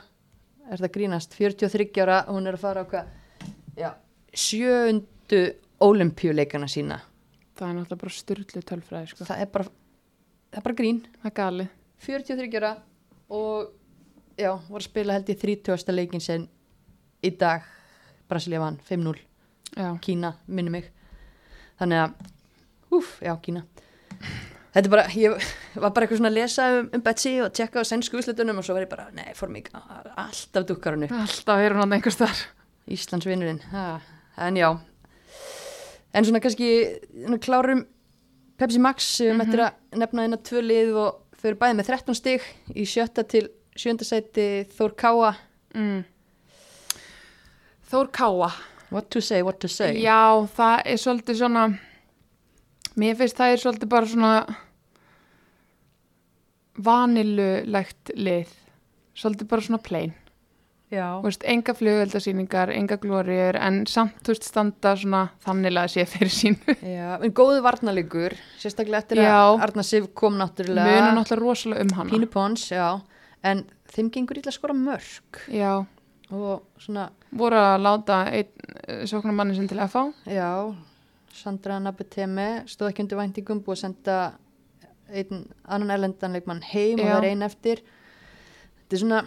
er 0.71 0.79
það 0.79 0.93
grínast, 0.93 1.35
43 1.37 2.01
ára 2.03 2.25
hún 2.29 2.47
er 2.49 2.55
að 2.55 2.59
fara 2.61 2.85
á 2.85 2.87
hvað? 2.89 3.07
Já, 3.77 3.91
sjöundu 4.33 5.55
ólimpíuleikana 5.81 6.67
sína. 6.69 7.01
Það 7.57 7.69
er 7.69 7.75
náttúrulega 7.77 8.01
bara 8.01 8.11
styrlu 8.11 8.63
tölfræði 8.63 9.09
sko. 9.09 9.25
Það 9.25 9.41
er 9.41 9.47
bara, 9.47 9.65
það 10.51 10.59
er 10.59 10.63
bara 10.63 10.75
grín. 10.75 11.01
Það 11.23 11.31
er 11.31 11.37
galið. 11.41 11.69
43 12.01 12.57
ára 12.57 12.73
og 13.31 13.71
já, 14.39 14.53
var 14.71 14.81
að 14.81 14.89
spila 14.89 15.13
held 15.13 15.29
í 15.29 15.35
30. 15.39 15.93
leikin 15.93 16.21
sem 16.21 16.49
í 17.23 17.31
dag. 17.39 17.63
Brasilia 18.29 18.61
vann 18.61 18.79
5-0 18.89 19.19
Já, 19.77 19.99
Kína, 20.01 20.35
minni 20.49 20.71
mig. 20.71 20.91
Þannig 21.81 21.99
að, 22.05 22.15
úf, 22.93 23.21
já, 23.23 23.37
Kína 23.43 23.63
þetta 24.75 24.87
er 24.87 24.93
bara, 24.93 25.05
ég 25.19 25.35
var 25.75 25.91
bara 25.95 26.07
eitthvað 26.07 26.21
svona 26.21 26.31
að 26.33 26.39
lesa 26.39 26.67
um, 26.79 26.89
um 26.95 27.03
Betsy 27.07 27.33
og 27.45 27.53
tjekka 27.57 27.83
á 27.83 27.85
sænsku 27.89 28.19
úslitunum 28.21 28.59
og 28.61 28.65
svo 28.67 28.75
var 28.77 28.87
ég 28.87 28.91
bara, 28.93 29.09
nei, 29.17 29.33
for 29.35 29.49
mig 29.53 29.71
alltaf 29.75 30.67
dukkar 30.69 30.97
hann 30.97 31.07
upp, 31.09 31.15
alltaf 31.25 31.59
er 31.65 31.75
hún 31.75 31.83
hann 31.85 31.97
einhvers 31.99 32.19
þar 32.21 32.45
Íslandsvinurinn 32.91 33.61
ha, 33.71 33.87
en 34.47 34.57
já. 34.59 34.71
En 36.15 36.25
svona 36.27 36.41
kannski 36.43 36.69
svona 37.13 37.39
klárum 37.39 37.85
Pepsi 38.59 38.81
Max, 38.83 39.07
við 39.21 39.33
mm 39.33 39.37
Mhm. 39.39 39.47
eftir 39.47 39.61
að 39.65 40.01
nefna 40.03 40.25
hérna 40.27 40.39
tvö 40.43 40.61
lið 40.67 40.91
og 40.97 41.21
þau 41.41 41.47
eru 41.49 41.57
bæði 41.61 41.77
með 41.79 41.87
13 41.87 42.15
stig 42.19 42.43
í 42.75 42.83
sjötta 42.85 43.23
til 43.29 43.49
sjönda 43.79 44.05
sæti 44.05 44.67
Þór 44.77 44.93
Káa, 44.99 45.31
mm. 45.75 46.05
Þór 47.91 48.11
Káa. 48.13 48.51
What 48.91 49.09
to 49.11 49.21
say, 49.23 49.43
what 49.43 49.61
to 49.61 49.69
say? 49.69 49.95
Já, 50.03 50.47
það 50.57 50.83
er 50.85 50.99
svolítið 50.99 51.39
svona 51.39 51.65
mér 53.01 53.19
finnst 53.19 53.39
það 53.41 53.55
er 53.55 53.63
svolítið 53.65 53.93
bara 53.93 54.11
svona 54.11 54.33
vanilulegt 56.81 58.13
lið. 58.17 58.51
Svolítið 59.19 59.51
bara 59.51 59.67
svona 59.67 59.83
plain. 59.85 60.17
Veist, 60.91 61.45
enga 61.47 61.71
flugveldasýningar, 61.79 62.73
enga 62.75 62.97
glóriur 62.99 63.55
en 63.63 63.85
samt 63.87 64.17
þú 64.27 64.33
veist 64.33 64.49
standa 64.49 64.97
svona 64.99 65.21
þannilega 65.45 65.91
sé 65.93 66.03
fyrir 66.11 66.33
sínu. 66.35 66.75
Já, 66.83 67.13
en 67.21 67.35
góðu 67.37 67.61
varnalíkur, 67.63 68.35
sérstaklega 68.59 69.05
eftir 69.05 69.21
Já. 69.23 69.31
að 69.37 69.63
Arna 69.69 69.85
Sif 69.87 70.09
kom 70.19 70.41
náttúrulega 70.41 70.97
muna 70.97 71.13
náttúrulega 71.21 71.47
rosalega 71.47 71.87
um 71.87 71.95
hana. 71.95 72.11
Pínu 72.11 72.31
Pons, 72.33 72.67
já, 72.75 72.89
en 73.47 73.63
þeim 73.95 74.11
gengur 74.17 74.43
að 74.43 74.57
skora 74.57 74.75
mörg 74.75 75.45
Já, 75.55 75.77
og 76.35 76.83
svona, 76.83 77.07
voru 77.39 77.63
að 77.63 77.87
láta 77.87 78.25
einn 78.35 79.07
sóknarmanni 79.07 79.55
sem 79.61 79.71
til 79.71 79.79
að 79.79 79.95
fá 79.95 80.03
já, 80.27 80.51
Sandra 81.35 81.79
Nabeteme 81.83 82.65
stóð 82.71 82.91
ekki 82.91 83.05
undir 83.05 83.21
væntingum, 83.21 83.63
búið 83.65 83.77
að 83.77 83.83
senda 83.85 84.17
einn 85.11 85.45
annan 85.67 85.95
erlendanleikmann 85.97 86.63
heim 86.71 87.01
og 87.01 87.07
Já. 87.07 87.13
það 87.13 87.21
er 87.21 87.29
ein 87.31 87.47
eftir. 87.47 87.83
Þetta 88.81 88.97
er 88.97 89.03
svona, 89.05 89.21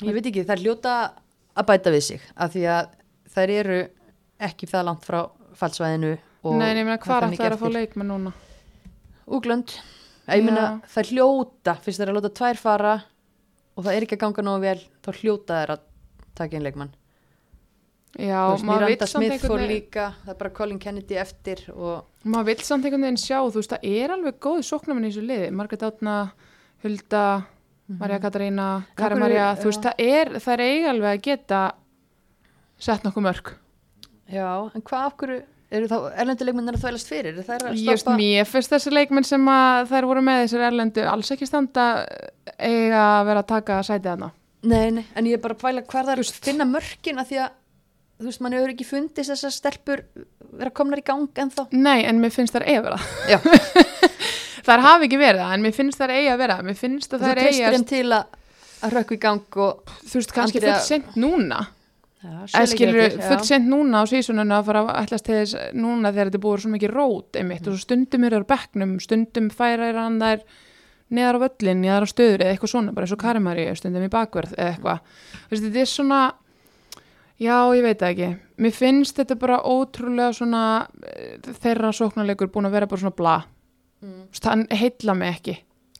ég 0.00 0.16
veit 0.16 0.28
ekki, 0.30 0.44
það 0.44 0.54
er 0.56 0.64
hljóta 0.64 0.94
að 1.54 1.68
bæta 1.70 1.94
við 1.94 2.04
sig, 2.08 2.28
af 2.34 2.54
því 2.54 2.64
að 2.74 2.94
þær 3.34 3.54
eru 3.58 3.80
ekki 4.48 4.68
það 4.70 4.86
langt 4.90 5.06
frá 5.06 5.20
fallsvæðinu 5.58 6.14
og 6.44 6.56
Nei, 6.58 6.70
ég 6.74 6.82
meina 6.82 6.98
hvað 7.00 7.28
er 7.28 7.28
er 7.28 7.38
það 7.38 7.56
að 7.56 7.62
fá 7.62 7.74
leikmenn 7.78 8.10
núna? 8.10 8.34
Úglönd, 9.24 9.76
ég 10.28 10.44
meina 10.44 10.66
það 10.90 11.12
hljóta, 11.14 11.76
fyrst 11.80 12.00
það 12.00 12.06
er 12.06 12.12
að 12.12 12.18
láta 12.18 12.34
tvær 12.40 12.60
fara 12.60 12.94
og 13.74 13.86
það 13.86 13.94
er 13.94 14.06
ekki 14.06 14.18
að 14.18 14.24
ganga 14.26 14.46
nógu 14.46 14.64
vel 14.66 14.80
þá 15.04 15.10
hljóta 15.20 15.60
þær 15.62 15.74
að 15.76 15.86
taka 16.34 16.58
einn 16.58 16.66
leikmann 16.66 16.92
Já, 18.14 18.40
veist, 18.52 18.62
maður 18.66 18.84
Miranda 18.84 19.06
samt 19.10 19.26
einhvern 19.26 19.56
veginn 19.58 19.72
líka 19.72 20.04
það 20.22 20.32
er 20.34 20.36
bara 20.42 20.50
Colin 20.54 20.78
Kennedy 20.82 21.16
eftir 21.18 21.62
og 21.74 22.28
maður 22.30 22.46
vill 22.52 22.66
samt 22.66 22.86
einhvern 22.86 23.06
veginn 23.08 23.18
sjá, 23.18 23.38
þú 23.42 23.58
veist, 23.58 23.72
það 23.72 23.88
er 23.90 24.14
alveg 24.14 24.36
góð 24.44 24.60
sóknarmenn 24.68 25.08
í 25.08 25.10
þessu 25.10 25.24
liði, 25.26 25.48
Margrét 25.58 25.82
Átna 25.88 26.18
Hulda, 26.84 27.24
Marja 27.98 28.20
Katarína 28.22 28.68
Kari 28.98 29.18
Marja, 29.18 29.48
þú 29.58 29.70
veist, 29.72 29.88
það 29.88 30.04
er 30.04 30.30
það 30.36 30.54
er 30.54 30.62
eiga 30.68 30.92
alveg 30.92 31.10
að 31.10 31.24
geta 31.26 31.64
sett 32.86 33.08
nokkuð 33.08 33.26
mörg 33.26 33.50
já, 34.30 34.46
en 34.70 34.86
hvað 34.86 35.18
hverju 35.24 35.40
eru 35.74 35.90
þá 35.90 35.96
erlendu 36.22 36.46
leikmenn 36.46 36.70
að 36.70 36.80
þvælast 36.84 37.10
fyrir? 37.10 37.42
Just 37.82 38.08
mér 38.14 38.46
fyrst 38.46 38.70
þessi 38.76 38.92
leikmenn 38.94 39.26
sem 39.26 39.50
að 39.50 39.90
þær 39.90 40.08
voru 40.12 40.22
með 40.22 40.44
þessar 40.44 40.66
erlendu 40.68 41.04
alls 41.10 41.34
ekki 41.34 41.48
standa 41.50 41.88
eiga 42.54 43.02
að 43.18 43.26
vera 43.32 43.42
að 43.42 43.50
taka 43.50 43.82
sætið 43.82 44.10
hana 44.12 44.30
nei, 44.64 44.88
nei, 44.94 45.04
en 45.18 45.26
ég 45.28 45.38
er 45.38 45.42
bara 45.42 45.56
að 45.56 45.64
pæla 45.64 45.84
hvað 45.84 46.06
það 46.06 46.14
er 46.14 46.22
að 46.22 46.42
finna 46.46 46.66
mörkin 46.68 47.20
að 47.20 47.32
því 47.32 47.40
að 47.42 47.60
þú 48.20 48.28
veist, 48.28 48.42
mann 48.44 48.54
hefur 48.56 48.72
ekki 48.74 48.86
fundist 48.88 49.32
þessar 49.32 49.54
stelpur 49.54 50.04
vera 50.54 50.70
komnar 50.70 51.02
í 51.02 51.06
gang 51.06 51.28
en 51.42 51.50
þá 51.50 51.64
Nei, 51.74 52.04
en 52.06 52.20
mér 52.22 52.32
finnst 52.34 52.54
þær 52.54 52.66
eiga 52.68 52.80
að 52.80 52.88
vera. 52.88 53.54
Þær 54.64 54.80
hafi 54.80 55.08
ekki 55.08 55.20
verið 55.20 55.42
það, 55.42 55.54
en 55.54 55.64
mér 55.66 55.74
finnst 55.76 56.00
þær 56.00 56.12
eiga 56.14 56.34
að 56.34 56.40
vera. 56.40 56.58
Mér 56.64 56.76
finnst 56.78 57.12
að 57.12 57.20
þú 57.20 57.26
þær 57.28 57.40
treystir 57.40 57.64
eiga 57.66 57.72
þeim 57.74 57.86
til 57.90 58.04
að 58.16 58.94
rökku 58.94 59.16
í 59.16 59.20
gang 59.20 59.58
og 59.64 59.96
þú 60.04 60.20
veist, 60.20 60.34
kannski 60.36 60.60
Andrea- 60.60 60.76
fyrir 60.78 60.86
sent 60.88 61.18
núna 61.20 61.64
eða 62.24 62.68
skilur 62.70 63.16
full 63.20 63.42
sent 63.44 63.66
núna 63.68 64.00
á 64.00 64.04
sísuninu 64.08 64.54
að 64.56 64.68
fara 64.70 64.82
að 64.84 65.00
ætlast 65.02 65.26
til 65.26 65.34
þess 65.42 65.58
núna 65.76 66.12
þegar 66.14 66.30
þetta 66.30 66.40
búið 66.44 66.62
svo 66.62 66.70
mikið 66.72 66.94
rót 66.94 67.36
einmitt. 67.40 67.66
Mm. 67.66 67.74
og 67.74 67.82
stundum 67.82 68.24
eru 68.24 68.40
á 68.40 68.50
bekknum, 68.54 68.94
stundum 69.04 69.50
færa 69.52 69.90
er 69.90 69.98
hann 70.00 70.16
þær 70.22 70.46
neðar 71.14 71.36
á 71.36 71.44
völlin, 71.44 71.82
neðar 71.84 72.06
á 72.06 72.08
stöður 72.08 72.44
eða 72.46 72.54
eitthvað 72.54 72.72
svona, 72.72 72.94
bara 72.96 73.04
eins 73.04 73.12
og 73.12 73.20
Karimari 73.20 73.66
stundum 73.76 74.06
í 74.06 74.12
bakverð 74.12 74.56
eða 74.56 74.70
eitthvað. 74.72 74.98
Þú 75.50 75.60
þetta 75.66 75.82
er 75.84 75.92
svona 75.92 76.20
já, 77.40 77.56
ég 77.74 77.82
veit 77.82 77.98
það 78.00 78.12
ekki 78.12 78.30
mér 78.64 78.76
finnst 78.76 79.18
þetta 79.18 79.38
bara 79.40 79.62
ótrúlega 79.62 80.32
svona 80.36 80.64
eh, 81.08 81.38
þeirra 81.62 81.92
sóknarleikur 81.96 82.52
búin 82.54 82.70
að 82.70 82.78
vera 82.78 82.90
bara 82.90 83.04
svona 83.04 83.18
bla 83.18 83.36
Mm. 84.04 84.26
Hann 84.44 84.66
heilla 84.68 85.14
mig 85.16 85.30
ekki 85.32 85.52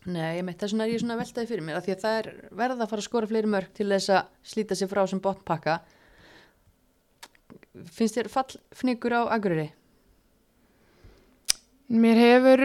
Nei, 0.05 0.37
ég 0.37 0.43
meit 0.45 0.61
þess 0.61 0.75
vegna 0.75 0.85
er 0.85 0.91
ég 0.93 1.01
svona 1.01 1.15
veltaði 1.17 1.49
fyrir 1.49 1.65
mér 1.65 1.79
af 1.79 1.87
því 1.87 1.93
að 1.95 2.03
það 2.03 2.17
er 2.19 2.27
verða 2.59 2.85
að 2.85 2.91
fara 2.91 3.01
að 3.01 3.07
skora 3.07 3.29
fleiri 3.31 3.49
mörg 3.55 3.71
til 3.79 3.87
þess 3.89 4.11
að 4.13 4.27
slíta 4.51 4.77
sig 4.77 4.91
frá 4.91 5.01
sem 5.09 5.23
botnpakka 5.25 5.77
finnst 7.95 8.19
þér 8.19 8.29
fallfnigur 8.35 9.17
á 9.17 9.23
Akureyri? 9.33 9.71
Mér 11.95 12.21
hefur, 12.21 12.65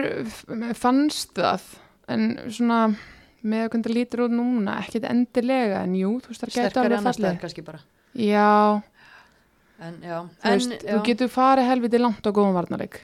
fannst 0.76 1.32
það, 1.38 1.64
en 2.12 2.28
svona 2.52 2.82
með 3.40 3.64
að 3.64 3.72
hvernig 3.72 3.88
það 3.88 3.96
lítur 3.96 4.24
út 4.26 4.34
núna, 4.34 4.76
ekkit 4.84 5.08
endilega, 5.08 5.82
en 5.86 5.96
jú, 5.96 6.12
þú 6.20 6.32
veist, 6.32 6.44
það 6.44 6.52
geta 6.52 6.68
sterkari 6.68 6.84
alveg 6.84 6.98
annars 6.98 7.16
staðar 7.16 7.30
fallið. 7.30 7.42
kannski 7.46 7.64
bara 7.64 7.82
Já, 8.14 8.82
en 9.80 10.00
já, 10.02 10.16
þú 10.42 10.50
en, 10.50 10.58
veist, 10.58 10.82
já. 10.84 10.94
þú 10.96 11.02
getur 11.06 11.28
farið 11.32 11.68
helviti 11.70 11.98
langt 12.00 12.26
á 12.26 12.30
góðum 12.34 12.56
varnarleik. 12.58 13.00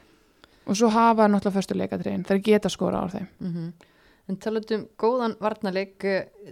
Og 0.67 0.75
svo 0.77 0.89
hafa 0.91 1.29
náttúrulega 1.31 1.55
fyrstu 1.61 1.77
leikadriðin, 1.79 2.25
þeir 2.27 2.41
geta 2.43 2.69
skora 2.73 3.05
á 3.05 3.07
þeim. 3.13 3.29
mm 3.41 3.73
en 4.27 4.35
talandum 4.43 4.89
góðan 4.99 5.37
varnarleik 5.39 6.03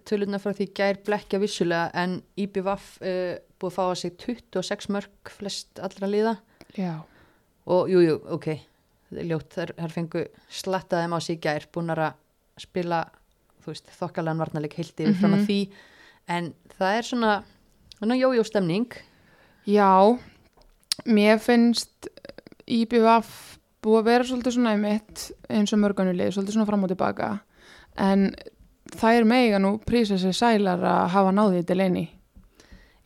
tölurna 0.07 0.39
frá 0.39 0.53
því 0.55 0.69
gær 0.79 0.99
blekja 1.03 1.41
vissulega 1.43 1.89
en 1.99 2.21
IBVF 2.39 2.85
uh, 3.03 3.35
búið 3.59 3.73
að 3.73 3.75
fá 3.75 3.83
að 3.89 3.97
sig 3.99 4.13
26 4.23 4.87
mörg 4.95 5.33
flest 5.35 5.81
allra 5.83 6.07
liða. 6.07 6.37
Já, 6.79 7.01
og 7.67 7.91
jú, 7.91 7.99
jú, 8.07 8.15
ok. 8.31 8.47
Það 9.11 9.19
er 9.19 9.27
ljótt, 9.33 9.51
þær, 9.59 9.73
þær 9.81 9.91
fengu 9.97 10.23
slattaðum 10.61 11.17
á 11.17 11.21
sig 11.27 11.41
gær, 11.43 11.67
búin 11.75 11.91
að 11.91 12.05
spila 12.63 13.01
veist, 13.67 13.91
þokkalega 13.99 14.39
varnarleik 14.45 14.79
heilt 14.79 14.95
yfir 15.03 15.19
fram 15.19 15.35
Mhm. 15.35 15.41
að 15.43 15.47
því. 15.51 15.59
En 16.29 16.55
það 16.79 16.99
er 17.01 17.03
svona, 17.11 17.33
svona 17.99 18.17
jójó 18.19 18.45
stemning 18.45 18.93
já, 19.67 19.89
mér 21.07 21.39
finnst 21.43 22.09
IBVF 22.67 23.59
búið 23.85 23.99
að 24.01 24.07
vera 24.09 24.25
svolítið 24.29 24.55
svona 24.57 24.73
einmitt 24.75 25.25
eins 25.53 25.73
og 25.77 25.81
mörgunulið, 25.83 26.31
svolítið 26.33 26.57
svona 26.57 26.67
fram 26.69 26.85
og 26.87 26.93
tilbaka, 26.95 27.29
en 28.01 28.31
það 28.95 29.19
er 29.19 29.27
mega 29.29 29.59
nú 29.61 29.75
prísa 29.85 30.17
sér 30.21 30.33
sælar 30.37 30.81
að 30.81 31.09
hafa 31.13 31.33
náðið 31.37 31.67
til 31.69 31.81
eini. 31.85 32.07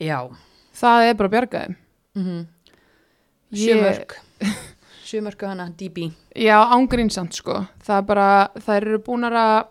já, 0.01 0.21
Það 0.79 1.09
er 1.09 1.15
bara 1.19 1.29
bjargaðum. 1.29 1.75
mm 2.15 2.47
Ég- 3.51 3.65
sjömörk 3.67 4.13
sjömörku 5.05 5.47
hana, 5.49 5.71
DB 5.71 6.13
Já, 6.37 6.61
ángrínsant 6.71 7.33
sko. 7.33 7.67
Það 7.83 7.97
er 7.99 8.03
bara, 8.03 8.49
það 8.61 8.77
eru 8.77 8.99
búin 8.99 9.25
að, 9.25 9.67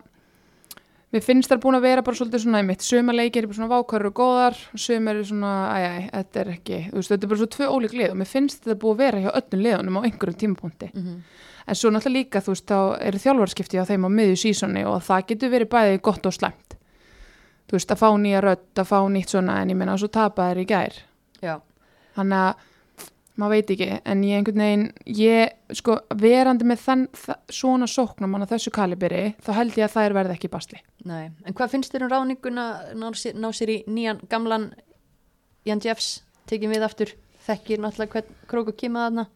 mér 1.14 1.24
finnst 1.24 1.48
það 1.50 1.60
búin 1.64 1.78
að 1.78 1.86
vera 1.88 2.02
bara 2.04 2.18
svolítið 2.18 2.42
svona 2.44 2.60
einmitt. 2.62 2.84
Suma 2.84 3.14
leikir 3.16 3.42
eru 3.42 3.50
bara 3.50 3.58
svona 3.58 3.72
vákvæður 3.72 4.08
og 4.10 4.14
góðar, 4.18 4.58
suma 4.76 5.10
eru 5.14 5.24
svona, 5.24 5.52
æj, 5.72 5.86
æj, 5.88 6.08
þetta 6.12 6.40
er 6.42 6.50
ekki, 6.54 6.80
þú 6.90 6.98
veist, 7.00 7.12
þetta 7.14 7.24
er 7.26 7.32
bara 7.32 7.40
svo 7.42 7.50
tvö 7.54 7.68
ólík 7.74 7.94
lið 7.96 8.10
og 8.12 8.18
mér 8.20 8.30
finnst 8.32 8.64
þetta 8.64 8.80
búið 8.82 8.94
að 8.96 9.02
vera 9.04 9.22
hjá 9.24 9.30
öllum 9.40 9.62
liðunum 9.66 9.98
á 9.98 10.06
einhverjum 10.08 10.40
tímapunkti. 10.44 10.90
mm 10.94 11.20
En 11.68 11.76
svo 11.76 11.90
náttúrulega 11.92 12.16
líka, 12.16 12.40
þú 12.40 12.52
veist, 12.54 12.64
þá 12.64 12.78
eru 13.04 13.18
þjálfarskipti 13.20 13.76
á 13.76 13.84
þeim 13.84 14.06
á 14.08 14.10
miðju 14.16 14.36
sísoni 14.40 14.84
og 14.88 15.02
það 15.04 15.26
getur 15.28 15.50
verið 15.52 15.68
bæði 15.68 15.98
gott 16.00 16.24
og 16.24 16.32
slæmt. 16.32 16.76
Þú 17.68 17.76
veist, 17.76 17.90
að 17.92 18.00
fá 18.00 18.08
nýja 18.16 18.40
rödd, 18.40 18.62
að 18.80 18.86
fá 18.88 18.98
nýtt 19.12 19.34
svona, 19.34 19.58
en 19.60 19.68
ég 19.74 19.76
meina, 19.76 19.96
svo 20.00 20.08
tapa 20.08 20.46
þær 20.48 20.62
í 20.62 20.64
gær. 20.64 20.96
já, 21.44 21.58
Þannig 22.16 22.38
að 22.46 22.64
maður 23.38 23.54
veit 23.54 23.72
ekki, 23.74 23.88
en 24.10 24.24
ég 24.26 24.40
einhvern 24.40 24.62
veginn, 24.64 24.84
ég, 25.18 25.54
sko, 25.78 25.98
verandi 26.18 26.66
með 26.66 26.82
þann, 26.84 27.04
þa 27.14 27.36
svona 27.60 27.88
sóknum 27.90 28.34
á 28.34 28.50
þessu 28.50 28.72
kaliberi, 28.74 29.22
þá 29.44 29.52
held 29.60 29.78
ég 29.78 29.86
að 29.86 29.94
þær 29.94 30.16
verði 30.18 30.36
ekki 30.36 30.50
í 30.50 30.52
basli. 30.56 30.82
nei. 31.06 31.30
En 31.46 31.54
hvað 31.54 31.74
finnst 31.76 31.94
þér 31.94 32.08
um 32.08 32.12
ráðninguna 32.14 32.66
ná 32.98 33.08
sér, 33.14 33.38
ná 33.38 33.48
sér 33.54 33.74
í 33.76 33.78
nýjan 33.86 34.22
gamlan 34.28 34.72
Jan 35.68 35.82
Jeffs, 35.84 36.22
tekið 36.50 36.74
við 36.74 36.86
aftur 36.86 37.14
þekkir 37.48 37.82
náttúrulega 37.82 38.18
hvern 38.18 38.38
króku 38.50 38.74
kima 38.76 39.06
þarna? 39.06 39.26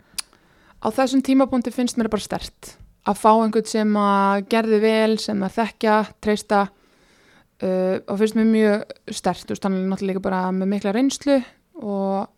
Á 0.83 0.89
þessum 0.91 1.23
tímapunkti 1.23 1.73
finnst 1.73 1.99
mér 2.01 2.11
bara 2.13 2.25
stert 2.25 2.75
að 3.09 3.19
fá 3.19 3.31
einhvern 3.33 3.67
sem 3.69 3.97
að 3.99 4.45
gerði 4.53 4.79
vel, 4.83 5.17
sem 5.23 5.43
að 5.43 5.57
þekkja, 5.59 5.97
treysta 6.23 6.61
uh, 6.67 7.97
og 8.07 8.21
finnst 8.21 8.39
mér 8.39 8.51
mjög 8.51 8.95
stert, 9.15 9.53
hann 9.65 9.79
er 9.79 9.91
náttúrulega 9.91 10.23
bara 10.25 10.45
með 10.55 10.73
mikla 10.75 10.95
reynslu 10.97 11.41
og 11.83 12.31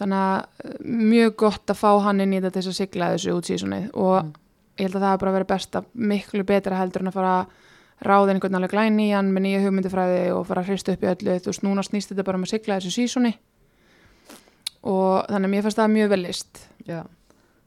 þannig 0.00 0.22
að 0.24 0.38
uh, 0.64 0.78
mjög 1.12 1.36
gott 1.44 1.70
að 1.70 1.80
fá 1.82 1.90
hann 2.06 2.20
inn 2.24 2.32
í 2.34 2.40
þetta 2.40 2.54
til 2.54 2.62
þess 2.62 2.72
að 2.72 2.80
sigla 2.80 3.12
þessu 3.14 3.36
út 3.38 3.50
sísunnið 3.50 3.90
og 3.94 4.16
Mm. 4.24 4.32
ég 4.78 4.88
held 4.88 4.96
að 4.98 5.04
það 5.04 5.12
er 5.14 5.18
bara 5.22 5.30
að 5.30 5.36
vera 5.38 5.50
best 5.54 5.76
að 5.78 5.84
miklu 5.94 6.44
betra 6.44 6.78
heldur 6.80 7.04
en 7.04 7.10
að 7.12 7.14
fara 7.14 7.34
að 7.38 7.50
ráða 8.04 8.32
einhvern 8.34 8.56
alveg 8.58 8.72
glæn 8.74 8.96
í 8.98 9.10
hann 9.14 9.28
með 9.32 9.44
nýja 9.44 9.60
hugmyndifræði 9.62 10.22
og 10.34 10.46
fara 10.48 10.64
að 10.64 10.72
hrista 10.72 10.92
upp 10.96 11.04
í 11.04 11.10
öllu, 11.12 11.36
þú 11.38 11.52
veist, 11.52 11.62
núna 11.62 11.84
snýst 11.86 12.10
þetta 12.10 12.24
bara 12.26 12.40
um 12.40 12.46
að 12.48 12.50
sigla 12.56 12.78
þessu 12.80 12.90
sísunni 12.96 13.30
og 14.84 15.28
þannig 15.30 15.48
að 15.48 15.52
mér 15.54 15.64
fannst 15.64 15.78
það 15.80 15.92
mjög 15.94 16.10
vel 16.12 16.20
list 16.24 16.60
Já, 16.84 16.98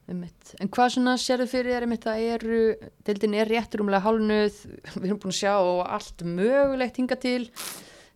einmitt. 0.08 0.52
En 0.62 0.68
hvað 0.70 0.92
svona 0.94 1.14
sérðu 1.18 1.48
fyrir 1.50 1.74
þér 1.74 1.86
einmitt 1.88 2.04
að 2.06 2.20
eru, 2.36 2.60
deildin 3.08 3.34
er 3.40 3.50
réttur 3.50 3.82
umlega 3.82 4.04
hálnuð, 4.04 4.60
við 5.00 5.08
erum 5.08 5.18
búin 5.24 5.34
að 5.34 5.40
sjá 5.40 5.54
allt 5.96 6.22
mögulegt 6.28 7.00
hinga 7.00 7.18
til, 7.18 7.48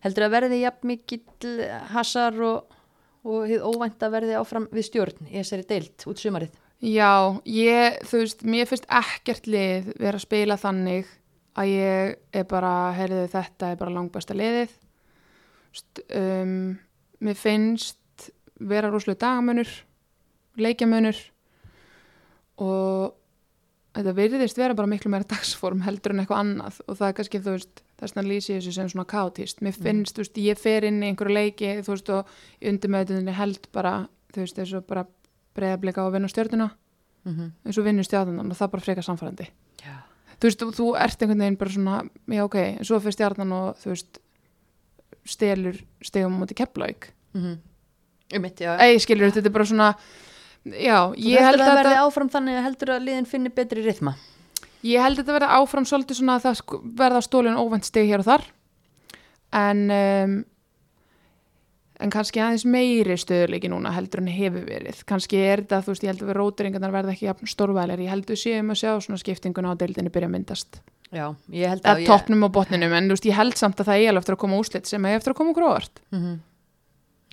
heldur 0.05 0.27
að 0.29 0.35
verði 0.37 0.61
jafn 0.61 0.87
mikill 0.93 1.57
hasar 1.91 2.39
og, 2.45 2.77
og 3.23 3.47
hið 3.47 3.63
óvænta 3.63 4.09
verði 4.11 4.35
áfram 4.39 4.67
við 4.73 4.87
stjórn 4.89 5.29
í 5.29 5.39
þessari 5.39 5.67
deild 5.69 6.05
út 6.11 6.21
sumarið. 6.21 6.59
Já, 6.83 7.39
ég, 7.47 7.99
þú 8.09 8.19
veist, 8.19 8.41
mér 8.43 8.67
finnst 8.67 8.87
ekkert 8.91 9.45
lið 9.47 9.93
vera 9.95 10.19
að 10.19 10.25
spila 10.25 10.59
þannig 10.59 11.11
að 11.55 11.69
ég 11.71 12.15
er 12.35 12.47
bara, 12.49 12.73
heyrðu 12.97 13.27
þetta 13.31 13.69
er 13.71 13.79
bara 13.79 13.93
langbæsta 13.93 14.35
liðið. 14.35 14.73
Um, 16.11 16.73
mér 17.23 17.39
finnst 17.39 18.27
vera 18.59 18.91
rosalega 18.91 19.23
dagamunur, 19.23 19.71
leikjamunur 20.59 21.19
og 22.61 23.15
þetta 23.93 24.13
virðist 24.17 24.57
vera 24.57 24.73
bara 24.73 24.87
miklu 24.87 25.09
meira 25.11 25.23
dagsform 25.29 25.81
heldur 25.81 26.11
en 26.11 26.19
eitthvað 26.23 26.39
annað 26.39 26.79
og 26.87 26.97
það 26.97 27.07
er 27.07 27.13
kannski, 27.13 27.39
þú 27.39 27.51
veist, 27.57 27.83
þess 27.99 28.17
að 28.17 28.29
lýsi 28.31 28.55
þessu 28.57 28.73
sem 28.73 28.89
svona 28.89 29.05
kátíst. 29.05 29.61
Mér 29.61 29.73
finnst, 29.73 30.15
þú 30.15 30.23
veist, 30.23 30.37
ég 30.37 30.57
fer 30.57 30.83
inn 30.83 31.03
í 31.03 31.07
einhverju 31.11 31.33
leiki, 31.33 31.81
þú 31.85 31.91
veist, 31.93 32.09
og 32.09 32.25
undirmöðunni 32.61 33.31
held 33.37 33.67
bara, 33.71 34.07
þú 34.33 34.41
veist, 34.41 34.55
þessu 34.57 34.81
bara 34.81 35.05
breyðablika 35.53 36.01
á 36.01 36.07
að 36.07 36.13
vinna 36.17 36.27
stjórnuna 36.27 36.71
Mm 37.25 37.35
-hmm. 37.35 37.51
eins 37.65 37.77
og 37.77 37.85
vinnur 37.85 38.03
stjarnan 38.03 38.51
og 38.51 38.57
það 38.57 38.71
bara 38.71 38.81
frekar 38.81 39.03
samfærandi 39.03 39.45
Já. 39.79 39.95
þú 40.39 40.43
veist, 40.43 40.59
þú, 40.59 40.95
ert 40.99 41.21
einhvern 41.21 41.39
veginn 41.39 41.57
bara 41.57 41.69
svona 41.71 42.03
já 42.27 42.43
ok, 42.43 42.55
en 42.55 42.83
svo 42.85 42.99
fyrir 42.99 43.11
stjarnan 43.13 43.51
og 43.51 43.75
þú 43.77 43.89
veist 43.89 44.19
stelur 45.25 45.77
stegum 46.01 46.39
mútið 46.41 46.55
keplauk 46.55 47.07
Mm 47.33 47.41
-hmm. 47.41 47.57
Einmitt, 48.33 48.59
já. 48.59 48.77
ei, 48.79 48.99
skilur 48.99 49.31
þetta 49.31 49.45
er 49.45 49.51
bara 49.51 49.65
svona 49.65 49.95
já, 50.65 50.97
ég 51.17 51.43
held 51.43 51.59
heldur 51.59 51.65
að 51.65 51.69
að 51.69 51.77
verði 51.79 51.89
þetta 51.91 52.05
áfram 52.07 52.31
þannig 52.35 52.59
að 52.59 52.65
heldur 52.67 52.93
að 52.93 53.05
liðin 53.09 53.29
finni 53.29 53.51
betri 53.53 53.83
rithma. 53.83 54.15
ég 54.83 55.03
held 55.03 55.17
að 55.17 55.21
þetta 55.23 55.37
verða 55.39 55.59
áfram 55.59 55.87
svolítið 55.89 56.19
svona 56.19 56.39
að 56.39 56.47
það 56.47 56.57
sko, 56.61 56.81
verða 57.03 57.21
stólinn 57.21 57.59
óvænt 57.59 57.89
steg 57.89 58.09
hér 58.09 58.23
og 58.23 58.29
þar. 58.29 58.47
En 59.53 59.83
um, 59.93 60.39
en 62.03 62.11
kannski 62.11 62.41
aðeins 62.41 62.65
meiri 62.67 63.15
stöðuleiki 63.19 63.69
núna 63.71 63.93
heldur 63.95 64.23
en 64.23 64.31
hefur 64.33 64.65
verið. 64.67 65.03
Kannski 65.07 65.39
er 65.39 65.61
þetta, 65.63 65.83
þú 65.85 65.93
veist, 65.93 66.03
ég 66.03 66.11
held 66.11 66.23
að 66.23 66.31
við 66.31 66.39
róteringarnar 66.39 66.95
verða 66.95 67.13
ekki 67.13 67.51
stórvælir, 67.53 68.01
ég 68.03 68.11
held 68.11 68.25
að 68.25 68.33
við 68.33 68.41
séum 68.41 68.73
að 68.73 68.81
sjá 68.81 68.91
svona 69.05 69.21
skiptinguna 69.21 69.71
á 69.71 69.79
deildinni 69.79 70.11
byrja 70.11 70.31
að 70.31 70.35
myndast. 70.35 70.81
Já, 71.13 71.27
ég 71.53 71.69
held 71.69 71.83
að... 71.85 72.01
eða 72.01 72.09
toppnum 72.09 72.47
og 72.47 72.55
botninum 72.55 72.95
en 72.97 73.11
þú 73.11 73.17
veist, 73.17 73.27
ég 73.29 73.37
held 73.37 73.59
samt 73.59 73.81
að 73.83 73.91
það 73.91 74.05
er 74.07 74.17
eftir 74.19 74.35
að 74.35 74.41
koma 74.41 74.57
úslit 74.57 74.89
sem 74.89 75.05
er 75.05 75.19
eftir 75.19 75.35
að 75.35 75.39
koma 75.41 75.53
ávart 75.53 76.01
Mm 76.09 76.21
-hmm. 76.23 76.39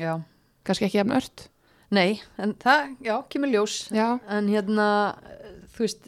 Já, 0.00 0.22
kannski 0.64 0.84
ekki 0.84 0.98
jafn 0.98 1.16
ört 1.16 1.48
nei, 1.90 2.20
en 2.38 2.54
það, 2.54 2.92
já, 3.04 3.14
kemur 3.32 3.50
ljós. 3.52 3.78
já, 3.94 4.18
En 4.28 4.48
hérna, 4.48 4.86
þú 5.74 5.84
veist, 5.86 6.06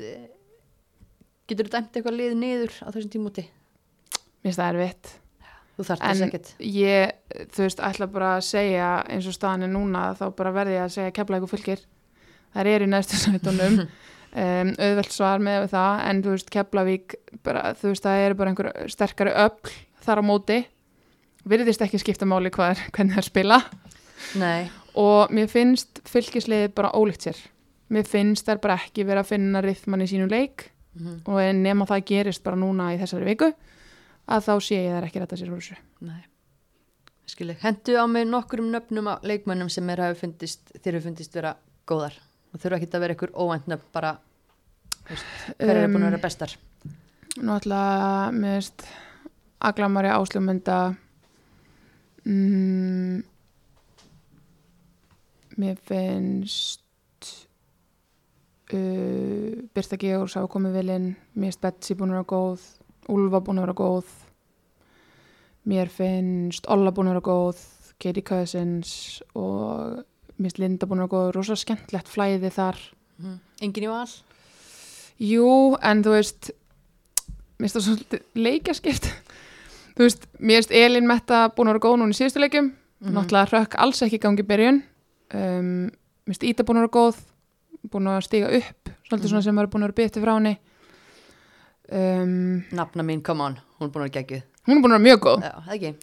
getur 1.51 1.67
þú 1.69 1.75
dæmt 1.75 1.97
eitthvað 1.99 2.17
lið 2.21 2.37
niður 2.39 2.77
á 2.83 2.89
þessum 2.95 3.13
tímúti? 3.17 3.45
mér 4.43 4.51
finnst 4.51 4.59
það 4.59 4.71
erfitt. 4.75 5.11
Þú 5.77 5.85
þarft 5.89 6.03
En- 6.03 6.17
þess 6.17 6.27
ekkert. 6.27 6.49
ég, 6.61 7.13
þú 7.55 7.63
veist, 7.67 7.81
ætla 7.81 8.07
bara 8.13 8.31
að 8.39 8.45
segja 8.45 8.89
eins 9.09 9.27
og 9.31 9.35
staðan 9.37 9.63
er 9.67 9.71
núna 9.73 10.03
þá 10.19 10.25
bara 10.37 10.53
verði 10.53 10.75
ég 10.77 10.85
að 10.87 10.95
segja 10.97 11.13
kepla 11.17 11.39
ykkur 11.41 11.53
fylgir 11.57 11.85
þær 12.55 12.67
eru 12.75 12.85
í 12.85 12.93
næstu 12.93 13.17
sætunum. 13.17 13.87
Um, 14.33 14.71
auðvelt 14.81 15.13
svar 15.13 15.43
með 15.45 15.67
það 15.69 15.99
en 16.09 16.21
þú 16.25 16.31
veist, 16.33 16.47
Keflavík 16.49 17.15
bara, 17.45 17.75
þú 17.77 17.91
veist, 17.91 18.03
það 18.07 18.21
eru 18.25 18.35
bara 18.39 18.49
einhver 18.55 18.69
sterkari 18.89 19.31
öll 19.37 19.73
þar 20.07 20.21
á 20.21 20.25
móti. 20.25 20.57
Virðist 21.45 21.83
ekki 21.85 21.99
skipta 22.01 22.25
máli 22.25 22.49
hvað 22.49 22.71
er, 22.73 22.81
hvernig 22.97 23.19
það 23.19 23.27
spila. 23.29 23.59
Nei, 24.41 24.71
og 24.99 25.33
mér 25.33 25.49
finnst 25.51 26.03
fylgisliðið 26.09 26.75
bara 26.77 26.93
ólíkt 26.97 27.29
sér. 27.29 27.39
Mér 27.93 28.09
finnst 28.09 28.49
þær 28.49 28.61
bara 28.63 28.79
ekki 28.81 29.05
vera 29.09 29.25
að 29.25 29.35
finna 29.35 29.63
rithman 29.65 30.05
í 30.05 30.09
sínu 30.11 30.29
leik. 30.31 30.69
Mm 30.93 31.23
og 31.25 31.39
en 31.41 31.63
nema 31.65 31.87
það 31.89 32.05
gerist 32.05 32.43
bara 32.45 32.57
núna 32.57 32.91
í 32.93 32.99
þessari 33.01 33.25
viku 33.25 33.47
að 34.29 34.45
þá 34.45 34.53
sé 34.61 34.77
ég 34.77 34.93
þær 34.93 35.07
ekki 35.07 35.23
rætta 35.23 35.39
sér 35.41 35.53
úr 35.53 35.63
þessu. 35.63 35.77
Nei. 36.05 36.21
Skilu, 37.33 37.55
hendu 37.63 37.95
á 37.97 38.05
mig 38.11 38.27
nokkrum 38.29 38.69
nöfnum 38.73 39.09
á 39.09 39.15
leikmönnum 39.25 39.71
sem 39.73 39.89
er 39.91 40.03
hafi 40.05 40.21
fundist, 40.21 40.73
fundist 40.85 41.35
vera 41.35 41.55
góðar. 41.89 42.19
Og 42.53 42.61
þurfa 42.61 42.79
ekki 42.79 42.91
að 42.93 43.05
vera 43.07 43.17
ykkur 43.17 43.33
óvænt 43.33 43.71
nöfn 43.71 43.89
bara, 43.95 44.17
veist, 45.09 45.25
hver 45.57 45.81
eru 45.81 45.93
búin 45.95 46.05
að 46.05 46.11
vera 46.11 46.23
bestar? 46.27 46.57
Náttúrulega, 47.39 48.33
mér 48.37 48.59
veist, 48.59 48.85
Aglamari 49.63 50.11
Áslumunda, 50.13 50.79
mm, 52.27 53.23
mér 55.63 55.79
finnst 55.87 56.81
uh, 58.75 59.63
Birta 59.75 59.99
Georgs 60.01 60.35
hafa 60.39 60.51
komið 60.53 60.77
vel 60.79 60.93
inn, 60.97 61.09
mér 61.37 61.51
finnst 61.53 61.63
Betsy 61.65 61.97
búin 61.99 62.13
að 62.15 62.21
vera 62.23 62.31
góð, 62.35 62.67
Úlfa 63.13 63.41
búin 63.43 63.59
að 63.59 63.67
vera 63.67 63.77
góð, 63.83 64.11
mér 65.71 65.91
finnst 65.93 66.69
Olla 66.71 66.93
búin 66.95 67.11
að 67.11 67.17
vera 67.17 67.27
góð, 67.27 67.63
Katie 68.03 68.25
Cousins 68.27 68.93
og 69.39 70.03
mér 70.39 70.49
finnst 70.49 70.61
Linda 70.63 70.89
búin 70.91 71.03
að 71.03 71.09
vera 71.09 71.15
góð, 71.17 71.31
rosa 71.37 71.57
skemmtlegt 71.59 72.11
flæði 72.11 72.51
þar. 72.55 72.79
mm. 73.23 73.39
Engin 73.63 73.87
í 73.89 73.91
val 73.93 74.11
Jú, 75.23 75.49
en 75.85 76.01
þú 76.03 76.15
veist 76.17 76.51
mér 77.61 77.69
finnst 77.69 77.77
það 77.77 77.85
svolítið 77.87 78.23
leikjaskipt 78.43 79.11
þú 79.95 80.07
veist, 80.07 80.25
mér 80.41 80.63
finnst 80.63 80.73
Elin 80.75 81.07
Metta 81.07 81.45
búin 81.55 81.69
að 81.71 81.77
vera 81.77 81.85
góð 81.87 81.99
núna 82.01 82.15
í 82.17 82.19
síðustu 82.19 82.43
leikjum 82.43 82.73
Mhm. 83.03 83.17
náttúrulega 83.17 83.51
rökk 83.51 83.73
alls 83.83 83.99
ekki 84.07 84.19
gangi 84.23 84.45
byrjun 84.47 84.77
um, 85.35 85.91
mér 86.27 86.33
finnst 86.33 86.45
Íta 86.47 86.65
búin 86.65 86.79
að 86.81 86.87
vera 86.87 86.97
góð 86.99 87.21
búin 87.93 88.09
að 88.13 88.21
stiga 88.29 88.51
upp 88.59 88.93
svolítið 89.09 89.29
svona 89.33 89.41
Mhm. 89.41 89.45
sem 89.49 89.57
var 89.57 89.67
búin 89.73 89.83
að 89.83 89.91
vera 89.91 89.99
bytti 90.03 90.23
frá 90.23 90.35
henni 90.37 90.55
um, 91.93 92.63
Nafna 92.73 93.03
mín, 93.03 93.23
come 93.23 93.43
on, 93.45 93.57
hún 93.79 93.89
er 93.89 93.93
búin 93.93 94.05
að 94.07 94.11
vera 94.11 94.17
geggjuð 94.23 94.43
hún 94.69 94.77
er 94.79 94.83
búin 94.85 94.93
að 94.93 94.99
vera 94.99 95.07
mjög 95.09 95.23
góð 95.27 95.43
Já, 95.43 95.55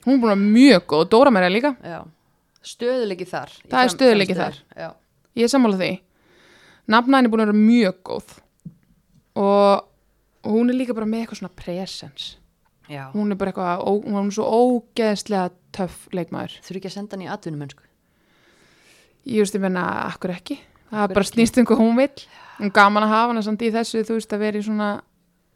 hún 0.06 0.14
er 0.14 0.20
búin 0.20 0.20
að 0.20 0.34
vera 0.34 0.42
mjög 0.44 0.86
góð, 0.94 1.06
Dóra 1.14 1.32
mér 1.32 1.50
líka 1.54 1.76
Já. 1.84 2.00
Stöðuleiki 2.60 3.26
þar 3.30 3.50
Það 3.56 3.64
er 3.64 3.70
fram- 3.72 3.94
stöðugleiki 3.96 4.36
framstöðu. 4.36 4.80
Já. 4.84 4.90
ég 5.40 5.44
er 5.44 5.54
sammála 5.54 5.78
því 5.80 5.92
nafna 6.90 7.18
henni 7.18 7.30
er 7.30 7.32
búin 7.32 7.44
að 7.46 7.52
vera 7.54 7.64
mjög 7.64 7.96
góð 8.04 8.34
og, 9.40 9.86
og 10.44 10.52
hún 10.52 10.70
er 10.74 10.76
líka 10.80 10.94
bara 10.98 11.06
með 11.08 11.24
eitthvað 11.24 11.40
svona 11.44 11.56
presence 11.56 12.36
Já. 12.90 13.12
hún 13.14 13.32
er 13.32 13.36
bara 13.40 13.52
eitthvað, 13.54 13.86
ó, 13.86 13.92
hún 14.04 14.26
er 14.28 14.32
svo 14.36 14.46
ógeðslega 14.50 15.52
töff 15.72 16.08
leikmaður 16.12 16.58
Þurfi 16.66 16.82
ekki 16.82 16.90
að 16.92 16.98
senda 16.98 17.16
hann 17.16 17.26
í 17.28 17.32
atvinnumönsku 17.32 17.84
ég 19.26 19.44
veist 19.44 19.58
ég 19.58 19.64
menna, 19.64 19.86
akkur 20.10 20.34
ekki? 20.36 20.60
Það 20.90 21.04
er 21.06 21.18
bara 21.18 21.30
snýst 21.30 21.60
um 21.60 21.68
hvað 21.70 21.84
hún 21.84 22.00
vill. 22.00 22.24
Og 22.60 22.72
gaman 22.76 23.06
að 23.06 23.14
hafa 23.14 23.34
hana 23.34 23.44
samt 23.46 23.62
í 23.64 23.74
þessu 23.74 24.06
þú 24.08 24.18
veist 24.18 24.34
að 24.36 24.42
vera 24.46 24.60
í 24.60 24.66
svona 24.66 24.88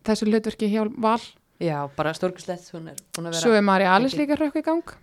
þessu 0.07 0.27
hlutverki 0.29 0.69
hjá 0.71 0.83
val. 1.03 1.21
Já, 1.63 1.77
bara 1.95 2.13
stórkuslegt, 2.15 2.69
hún 2.75 2.91
er 2.91 2.99
búin 3.15 3.29
að 3.29 3.35
vera 3.35 3.41
svo 3.43 3.55
er 3.55 3.63
Mari 3.63 3.85
Alice 3.87 4.17
líka 4.19 4.35
hrökk 4.35 4.57
í 4.59 4.63
gang 4.65 4.93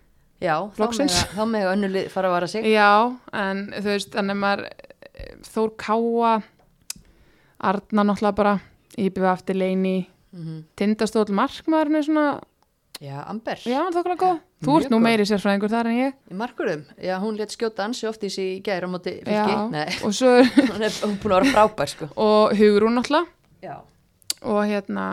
Já, 0.41 0.55
þá 0.73 0.81
með, 0.97 1.15
þá 1.35 1.41
með 1.49 1.67
önnulið 1.69 2.07
fara 2.09 2.29
að 2.29 2.33
vara 2.35 2.47
sig. 2.49 2.65
Já, 2.69 2.89
en 3.37 3.59
þú 3.75 3.87
veist 3.87 4.15
þannig 4.15 4.35
að 4.35 4.41
maður 4.41 4.63
eh, 4.65 5.35
Þór 5.51 5.73
Káa 5.83 6.31
Arna 7.71 8.05
náttúrulega 8.09 8.37
bara 8.39 8.53
Íbjöf 8.97 9.27
aftur 9.31 9.59
leini 9.61 9.95
mm 10.33 10.63
Tindastóll 10.79 11.29
Markmaðurinn 11.35 11.99
er 11.99 12.07
svona 12.07 12.25
Já, 13.01 13.23
Amber. 13.25 13.57
Já, 13.65 13.79
þokkulega 13.89 14.19
góð. 14.21 14.41
Þú 14.61 14.73
ert 14.77 14.91
nú 14.93 14.97
meiri 15.01 15.23
sérfræðingur 15.25 15.71
þar 15.71 15.87
en 15.89 15.95
ég. 15.97 16.17
Í 16.29 16.35
markurum, 16.37 16.83
já, 17.01 17.15
hún 17.23 17.39
létt 17.39 17.55
skjóta 17.55 17.87
ansi 17.87 18.05
oft 18.05 18.21
í 18.21 18.29
sig 18.29 18.51
í 18.51 18.59
gæri 18.61 18.85
á 18.85 18.89
móti 18.93 19.15
fylki. 19.23 19.33
Já, 19.33 19.63
Nei, 19.73 19.87
og 20.05 20.13
svo 20.13 20.35
hún 20.69 20.85
er 20.85 20.93
hún 20.99 21.15
er 21.15 21.17
búin 21.23 21.33
að 21.33 21.39
vera 21.39 21.53
frábær 21.55 21.89
sko. 21.89 22.09
Og 22.21 22.53
Hugrún 22.59 22.93
náttúrulega. 22.99 23.25
Já, 23.65 23.79
og 24.45 24.59
hérna 24.69 25.07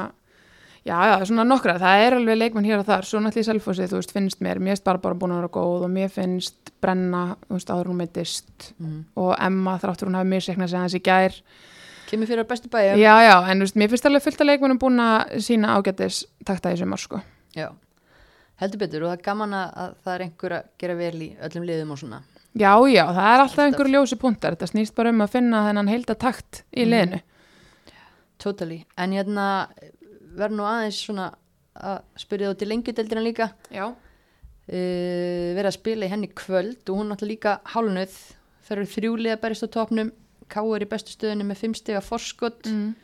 já, 0.85 0.99
já, 1.09 1.15
svona 1.31 1.47
nokkra, 1.49 1.79
það 1.81 2.03
er 2.05 2.19
alveg 2.19 2.41
leikmenn 2.43 2.69
hér 2.69 2.83
og 2.83 2.91
þar. 2.91 3.09
Svo 3.09 3.23
náttúrulega 3.25 3.47
í 3.47 3.49
selfossi, 3.49 3.89
þú 3.89 4.03
veist, 4.03 4.13
finnst 4.19 4.45
mér. 4.45 4.61
Mér 4.61 4.77
finnst 4.77 4.85
bara 4.91 5.01
bara 5.01 5.17
búin 5.17 5.33
að 5.33 5.41
vera 5.41 5.53
góð 5.57 5.89
og 5.89 5.97
mér 5.97 6.13
finnst 6.13 6.75
brenna, 6.85 7.25
þú 7.47 7.57
veist, 7.57 7.73
áður 7.73 7.91
hún 7.95 8.01
meitist 8.03 8.69
mm. 8.77 9.01
og 9.17 9.33
Emma 9.41 9.79
þráttur 9.81 10.13
hún 10.13 10.21
hafi 10.21 10.33
mér 10.35 10.45
seknað 10.45 11.41
kemur 12.09 12.25
fyrir 12.25 12.41
að 12.41 12.49
bestu 12.49 12.71
bæjum 12.73 12.97
já, 12.97 13.15
já, 13.21 13.35
en 13.53 13.61
veist, 13.61 13.77
mér 13.77 13.91
finnst 13.93 14.07
alveg 14.09 14.25
fullt 14.25 14.41
að 14.41 14.49
leikmennum 14.49 14.79
búin 14.81 15.03
að 15.05 15.35
sína 15.45 15.75
ágættis 15.77 16.23
takta 16.49 16.73
í 16.73 16.79
sumar, 16.81 17.03
sko 17.03 17.21
Já, 17.57 17.69
heldur 18.61 18.79
betur 18.83 19.03
og 19.05 19.11
það 19.13 19.19
er 19.19 19.23
gaman 19.29 19.55
að 19.55 19.73
að 19.85 19.95
það 20.05 20.15
er 20.15 20.25
einhver 20.27 20.53
að 20.59 20.69
gera 20.79 20.95
vel 20.99 21.15
í 21.23 21.29
öllum 21.47 21.65
liðum 21.69 21.91
og 21.95 21.99
svona. 22.03 22.23
Já, 22.59 22.73
já, 22.91 23.05
það 23.15 23.29
er 23.35 23.41
alltaf 23.45 23.65
einhver 23.65 23.91
ljósi 23.93 24.19
punktar. 24.19 24.57
Þetta 24.57 24.71
snýst 24.73 24.95
bara 24.95 25.11
um 25.15 25.21
að 25.23 25.31
finna 25.37 25.65
þennan 25.69 25.89
heildatakt 25.93 26.63
í 26.73 26.83
Mhm. 26.85 26.91
liðinu. 26.91 27.21
Totally, 28.39 28.85
en 28.97 29.13
hérna 29.13 29.69
verður 30.39 30.57
nú 30.57 30.67
aðeins 30.67 31.01
svona 31.05 31.33
að 31.79 32.03
spyrja 32.17 32.51
þú 32.53 32.59
til 32.59 32.69
lengjudeldina 32.69 33.23
líka. 33.23 33.53
Já, 33.71 33.87
uh, 33.89 35.55
verið 35.57 35.71
að 35.71 35.77
spila 35.79 36.07
í 36.07 36.13
henni 36.13 36.29
kvöld 36.35 36.89
og 36.91 36.99
hún 37.01 37.09
náttúrulega 37.13 37.33
líka 37.35 37.61
hálnuð 37.75 38.17
það 38.69 38.75
eru 38.77 38.87
þrjúlið 38.95 39.33
að 39.37 39.41
berist 39.45 39.65
á 39.65 39.69
topnum 39.71 40.13
Ká 40.49 40.63
er 40.65 40.81
í 40.81 40.89
bestu 40.89 41.13
stöðunni 41.13 41.45
með 41.45 41.59
fimm 41.61 41.75
stiga 41.77 42.01
forskott 42.01 42.65
mm. 42.71 42.95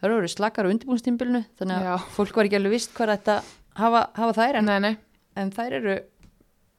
Það 0.00 0.16
eru 0.18 0.28
slakar 0.30 0.68
á 0.68 0.72
undirbúnstímbilinu 0.72 1.42
þannig 1.58 1.88
að 1.92 2.10
fólk 2.16 2.36
var 2.36 2.48
ekki 2.48 2.58
alveg 2.58 2.76
vist 2.76 2.92
hvað 2.96 3.14
þetta 3.14 3.36
hafa, 3.80 4.02
hafa 4.16 4.36
þær 4.36 4.60
en, 4.60 4.68
nei, 4.68 4.78
nei. 4.84 4.94
en 5.40 5.52
þær 5.54 5.78
eru 5.80 5.96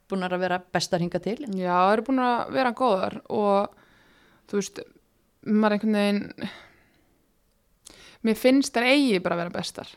búin 0.07 0.23
að 0.23 0.37
vera 0.39 0.59
bestar 0.73 1.03
hinga 1.03 1.19
til. 1.23 1.39
Já, 1.51 1.73
það 1.73 1.93
eru 1.95 2.07
búin 2.07 2.23
að 2.23 2.53
vera 2.55 2.73
góðar 2.77 3.17
og 3.33 3.73
þú 4.47 4.61
veist, 4.61 4.83
maður 5.47 5.77
einhvern 5.77 5.97
veginn 5.99 6.51
mér 8.27 8.37
finnst 8.39 8.75
þær 8.75 8.91
eigi 8.91 9.23
bara 9.23 9.37
að 9.37 9.43
vera 9.43 9.55
bestar. 9.57 9.89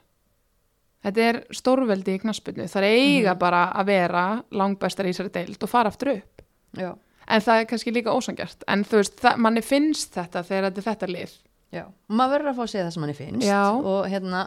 Þetta 1.01 1.29
er 1.29 1.39
stórveldi 1.57 2.17
í 2.19 2.21
knaspinu 2.21 2.67
þær 2.69 2.87
eiga 2.91 3.37
bara 3.41 3.69
að 3.73 3.93
vera 3.95 4.25
langbestar 4.53 5.09
í 5.09 5.15
þessari 5.15 5.33
deild 5.39 5.63
og 5.65 5.71
fara 5.73 5.93
aftur 5.93 6.13
upp. 6.13 6.43
Já, 6.77 6.91
en 7.27 7.47
það 7.47 7.61
er 7.61 7.71
kannski 7.71 7.95
líka 7.95 8.15
ósangjart 8.15 8.67
en 8.71 8.85
þú 8.87 9.01
veist, 9.01 9.17
það, 9.23 9.41
manni 9.47 9.63
finnst 9.65 10.13
þetta 10.19 10.45
þegar 10.47 10.69
þetta 10.69 10.83
er 10.83 10.89
þetta 10.91 11.09
lið 11.11 11.39
já, 11.75 11.87
og 11.87 12.19
maður 12.19 12.37
verður 12.37 12.53
að 12.53 12.59
fá 12.59 12.63
að 12.65 12.71
segja 12.73 12.85
það 12.87 12.95
sem 12.95 13.05
manni 13.05 13.17
finnst 13.19 13.47
Já. 13.47 13.63
og 13.71 14.05
hérna 14.11 14.45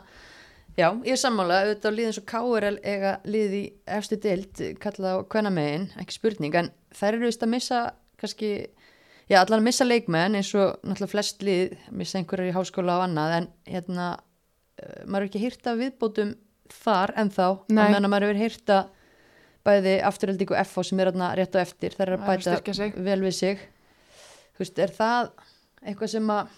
já, 0.78 0.88
ég 1.06 1.12
er 1.16 1.22
sammála, 1.22 1.60
auðvitað 1.64 1.94
á 1.94 1.98
liðin 1.98 2.16
svo 2.18 2.24
KRL 2.30 2.80
eiga 2.84 3.18
lið 3.26 3.58
í 3.58 3.64
efstu 3.98 4.20
deild 4.24 4.64
kallað 4.84 5.20
á 5.20 5.26
hvenna 5.34 5.54
megin, 5.54 5.90
ekki 6.02 6.18
spurning 6.18 6.58
en 6.60 6.72
þær 6.96 7.18
eru 7.18 7.30
vist 7.30 7.46
að 7.46 7.54
missa 7.54 7.84
kannski 8.22 8.52
já, 9.30 9.38
allan 9.40 9.62
að 9.62 9.68
missa 9.70 9.88
leikmenn 9.88 10.40
eins 10.40 10.54
og 10.58 10.80
náttúrulega 10.82 11.14
flest 11.14 11.46
lið, 11.46 11.78
missa 11.92 12.20
einhverjar 12.20 12.52
í 12.52 12.58
háskóla 12.58 13.00
og 13.00 13.06
annað 13.08 13.38
en 13.38 13.52
hérna 13.76 14.10
uh, 14.18 15.00
maður 15.06 15.28
er 15.28 15.30
ekki 15.30 15.44
hýrta 15.46 15.78
viðbótum 15.80 16.36
þar 16.74 17.14
en 17.20 17.32
þá, 17.34 17.48
meðan 17.70 18.08
að 18.08 18.12
maður 18.12 18.30
hefur 18.32 18.44
hýrta 18.44 18.82
bæði 19.64 19.94
afturöldingu 20.04 20.58
FH 20.60 20.90
sem 20.90 21.00
er 21.00 21.12
hérna 21.12 21.32
rétt 21.38 21.56
á 21.56 21.64
eftir, 21.64 21.96
þær 21.96 22.10
eru 22.10 22.18
að 22.18 22.34
er 22.34 22.64
bæta 22.68 22.88
vel 23.06 23.20
við 23.24 23.36
sig. 23.38 23.62
Þú 24.54 24.64
veist, 24.64 24.82
er 24.84 24.92
það 24.94 25.30
eitthvað 25.84 26.12
sem 26.14 26.34
að 26.34 26.58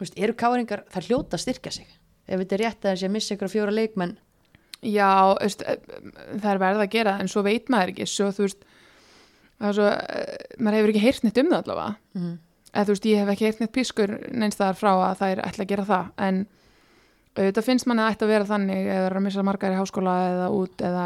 veist, 0.00 0.16
eru 0.18 0.34
káringar, 0.38 0.84
það 0.92 1.10
hljóta 1.10 1.38
að 1.38 1.44
styrkja 1.44 1.74
sig. 1.74 1.92
Ef 2.28 2.42
þetta 2.42 2.56
er 2.56 2.64
rétt 2.64 2.82
að 2.84 2.90
þessi 2.92 3.08
að 3.08 3.14
missa 3.14 3.36
ykkur 3.36 3.52
fjóra 3.52 3.74
leikmenn. 3.74 4.16
Já, 4.84 5.34
veist, 5.40 5.62
eh, 5.62 5.78
það 6.38 6.50
er 6.52 6.60
verið 6.62 6.82
að 6.84 6.92
gera 6.92 7.14
það, 7.14 7.22
en 7.24 7.32
svo 7.32 7.42
veit 7.46 7.72
maður 7.72 7.94
ekki. 7.94 8.06
Svo 8.06 8.28
veist 8.30 8.68
það 9.58 9.74
svo, 9.78 9.88
eh, 9.88 10.36
maður 10.58 10.78
hefur 10.78 10.92
ekki 10.92 11.04
heyrt 11.06 11.24
neitt 11.24 11.40
um 11.42 11.50
það 11.50 11.62
allavega. 11.64 11.96
Mm. 12.14 12.36
þú 12.78 12.92
veist, 12.92 13.06
ég 13.08 13.18
hef 13.18 13.28
ekki 13.32 13.46
heyrt 13.46 13.60
neitt 13.60 13.72
pískur 13.72 14.10
neins 14.30 14.58
þar 14.58 14.76
frá 14.76 14.92
að 14.92 15.16
það 15.18 15.30
er 15.32 15.40
ætla 15.48 15.64
að 15.64 15.70
gera 15.72 15.84
það. 15.88 16.10
En 16.18 16.46
auðvitað 17.34 17.64
finnst 17.64 17.86
manni 17.86 18.02
að 18.04 18.12
ætti 18.12 18.26
að 18.26 18.32
vera 18.34 18.44
þannig 18.44 18.90
eða 18.92 19.08
að 19.08 19.24
missa 19.24 19.42
margar 19.42 19.72
í 19.72 19.78
háskóla 19.78 20.14
eða 20.28 20.46
út 20.54 20.84
eða, 20.84 21.04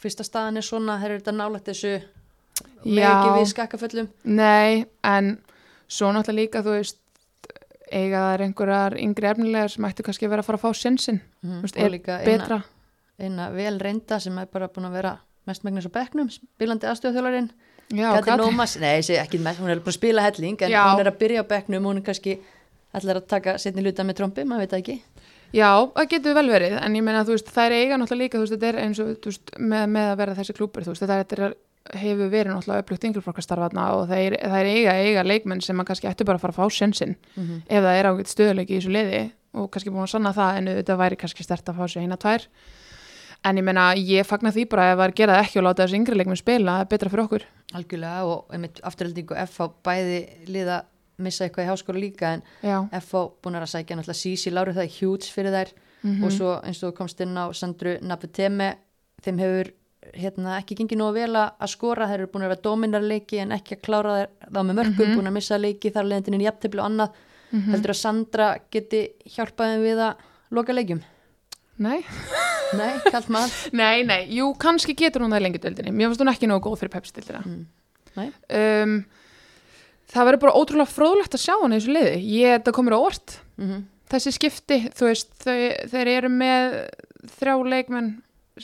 fyrsta 0.00 0.24
staðan 0.24 0.56
er 0.56 0.64
svona, 0.64 0.98
þeir 1.00 1.10
eru 1.10 1.20
þetta 1.20 1.36
nálægt 1.36 1.68
þessu 1.68 1.92
með 2.84 3.04
ekki 3.10 3.30
við 3.36 3.48
skakkaföllum. 3.52 4.08
Nei, 4.24 4.86
en 5.04 5.38
svo 5.90 6.12
náttúrulega 6.14 6.40
líka, 6.40 6.64
þú 6.64 6.76
veist 6.78 6.99
eiga 7.90 8.26
er 8.34 8.44
einhverjar 8.46 8.96
yngri 9.00 9.30
efnilegar 9.30 9.72
sem 9.72 9.86
ættu 9.88 10.04
kannski 10.06 10.28
að 10.28 10.34
vera 10.34 10.44
að 10.44 10.50
fara 10.50 10.60
að 10.60 10.66
fá 10.66 10.78
sinnsinn 10.80 11.20
mm. 11.42 11.64
Og 11.64 11.90
líka 11.94 12.20
eina, 12.22 12.60
eina 13.20 13.48
vel 13.54 13.74
reynda 13.82 14.20
sem 14.22 14.38
er 14.38 14.48
bara 14.52 14.70
búin 14.72 14.88
að 14.88 14.96
vera 15.00 15.16
mest 15.48 15.64
megnis 15.66 15.88
á 15.88 15.92
bekknum, 15.92 16.30
spilandi 16.30 16.88
aðstöðþjólarinn 16.90 17.50
já, 17.90 18.08
Katrín 18.12 18.26
Katrín- 18.28 18.46
Ómas, 18.46 18.76
nei, 18.78 19.00
ekki 19.00 19.40
mest, 19.42 19.60
hún 19.60 19.72
er 19.72 19.80
búin 19.82 19.94
að 19.94 19.98
spila 19.98 20.26
helling 20.28 20.62
en 20.62 20.70
Já. 20.70 20.82
hún 20.92 21.00
er 21.02 21.10
að 21.10 21.18
byrja 21.22 21.42
á 21.42 21.50
bekknum 21.50 21.88
hún 21.90 22.00
er 22.02 22.06
kannski 22.06 22.38
ætlar 22.94 23.20
að 23.20 23.26
taka 23.30 23.58
setni 23.58 23.82
hluta 23.82 24.04
með 24.06 24.20
trombi, 24.20 24.44
maður 24.44 24.66
veit 24.66 24.78
ekki 24.80 25.00
Já, 25.50 25.70
það 25.96 26.10
getur 26.12 26.36
vel 26.38 26.46
verið, 26.46 26.76
en 26.78 26.94
ég 26.94 27.02
meina 27.02 27.24
þú 27.26 27.34
veist, 27.34 27.48
það 27.50 27.64
er 27.66 27.72
eiga 27.80 27.96
náttúrulega 27.98 28.22
líka, 28.22 28.38
þú 28.38 28.44
veist, 28.44 28.54
þetta 28.54 28.68
er 28.68 28.76
eins 28.84 29.00
og 29.02 29.08
veist, 29.26 29.52
með, 29.58 29.86
með 29.96 30.10
að 30.12 30.20
vera 30.20 30.34
þessi 30.38 30.54
klúpur, 30.54 30.84
þú 30.86 30.92
veist, 30.92 31.02
þetta 31.10 31.46
er, 31.48 31.56
hefur 31.96 32.28
verið 32.30 32.52
náttúrulega 32.54 32.84
upplugt 32.84 33.04
yngluflokkastarfarna 33.08 33.84
og 33.96 34.08
það 34.10 34.22
er, 34.26 34.36
það 34.42 34.58
er 34.60 34.68
eiga, 34.70 34.94
eiga 35.04 35.24
leikmenn 35.26 35.62
sem 35.64 35.80
að 35.80 35.88
kannski 35.90 36.08
ættu 36.10 36.26
bara 36.28 36.38
að 36.38 36.44
fara 36.44 36.54
að 36.54 36.60
fá 36.60 36.76
sjönsinn 36.78 37.16
mm 37.36 37.62
ef 37.68 37.82
það 37.86 37.98
er 37.98 38.08
ágætt 38.10 38.30
stöðuleiki 38.34 38.76
í 38.76 38.78
þessu 38.80 38.92
liði 38.94 39.22
og 39.54 39.70
kannski 39.72 39.90
búin 39.90 40.04
að 40.06 40.12
sanna 40.14 40.32
það 40.36 40.58
en 40.60 40.70
þetta 40.78 40.96
væri 41.00 41.16
kannski 41.18 41.42
stert 41.46 41.68
að 41.68 41.80
fá 41.80 41.84
sér 41.90 42.04
eina 42.06 42.16
tvær. 42.20 42.44
En 43.42 43.56
ég 43.56 43.64
meina, 43.64 43.88
ég 43.96 44.26
fagna 44.28 44.52
því 44.52 44.66
bara 44.68 44.90
ef 44.92 44.98
það 44.98 45.04
er 45.06 45.12
að 45.12 45.18
gera 45.18 45.34
það 45.38 45.46
ekki 45.46 45.58
og 45.58 45.64
láta 45.64 45.82
þessi 45.86 45.96
yngri 45.96 46.16
leikmenn 46.20 46.36
spila, 46.38 46.72
það 46.76 46.84
er 46.84 46.90
betra 46.92 47.10
fyrir 47.10 47.24
okkur. 47.24 47.44
Algjörlega 47.74 48.24
og 48.28 48.52
einmitt 48.54 48.80
afturöldingu 48.84 49.38
FH 49.46 49.68
bæði 49.86 50.18
liða 50.52 50.82
missa 51.20 51.46
eitthvað 51.46 51.64
í 51.64 51.70
háskóla 51.70 52.02
líka 52.02 52.34
en 52.36 52.42
Já, 52.62 52.76
FH 53.00 53.24
búin 53.42 53.56
að 53.56 53.66
sækja 53.72 53.96
náttúrulega 53.96 54.20
Sisi 54.20 54.52
Láru 54.52 54.76
það 54.76 54.84
er 54.86 54.94
huge 55.00 55.32
fyrir 55.32 55.56
þær. 55.56 55.72
Mhm. 56.02 56.24
og 56.24 56.32
svo 56.32 56.52
eins 56.64 56.82
og 56.86 56.94
komst 56.96 57.20
inn 57.20 57.36
á 57.36 57.52
Sandru 57.52 57.98
Naputeme 58.00 58.70
þeim 59.20 59.38
hefur 59.42 59.72
hérna, 60.16 60.56
ekki 60.60 60.76
gengið 60.80 60.98
nógu 61.00 61.14
vel 61.18 61.34
að 61.36 61.68
skora, 61.70 62.06
þeir 62.08 62.22
eru 62.22 62.30
búin 62.32 62.44
að 62.46 62.52
vera 62.54 62.64
dóminarleiki 62.64 63.40
en 63.42 63.52
ekki 63.56 63.76
að 63.76 63.82
klára 63.86 64.14
þá 64.46 64.58
með 64.64 64.74
mörgum 64.80 65.06
Mhm. 65.06 65.16
búin 65.18 65.28
að 65.28 65.36
missa 65.36 65.58
leiki 65.60 65.92
þar 65.92 66.08
leðindin 66.08 66.40
í 66.40 66.46
jafntefli 66.48 66.80
og 66.80 66.86
annað. 66.90 67.10
Mhm. 67.52 67.70
heldur 67.74 67.90
að 67.90 67.98
Sandra 68.00 68.48
geti 68.70 69.00
hjálpað 69.26 69.72
þeim 69.74 69.82
við 69.82 69.98
að 69.98 70.14
loka 70.52 70.72
leikjum? 70.72 71.02
Nei. 71.78 72.04
nei, 72.80 72.98
kallt 73.10 73.28
maður. 73.28 73.54
Nei, 73.72 74.02
nei, 74.04 74.26
jú, 74.30 74.54
kannski 74.54 74.94
getur 74.94 75.22
hún 75.22 75.30
það 75.34 75.40
í 75.40 75.44
lengjadöldinni 75.48 75.90
mér 75.92 76.08
finnst 76.12 76.20
hún 76.22 76.30
ekki 76.32 76.46
nógu 76.46 76.62
góð 76.70 76.78
fyrir 76.80 76.94
Pepsi-döldina 76.96 77.42
Mm. 77.44 77.66
Um, 78.50 79.04
það 80.10 80.26
verður 80.26 80.40
bara 80.42 80.58
ótrúlega 80.58 80.90
fróðlegt 80.90 81.34
að 81.36 81.42
sjá 81.44 81.54
hann 81.60 81.72
í 81.72 81.78
þessu 81.78 81.92
liði. 81.94 82.14
Ég, 82.26 82.58
þetta 82.58 82.72
komur 82.74 82.96
á 82.98 83.00
orð 83.00 83.36
mm 83.58 83.84
þessi 84.10 84.32
skipti, 84.34 84.78
þú 84.90 85.06
veist, 85.06 85.28
þau, 85.38 85.54
þeir 85.92 86.08
eru 86.16 86.28
með 86.34 86.72
þrjá 87.38 87.52
leikmenn 87.70 88.08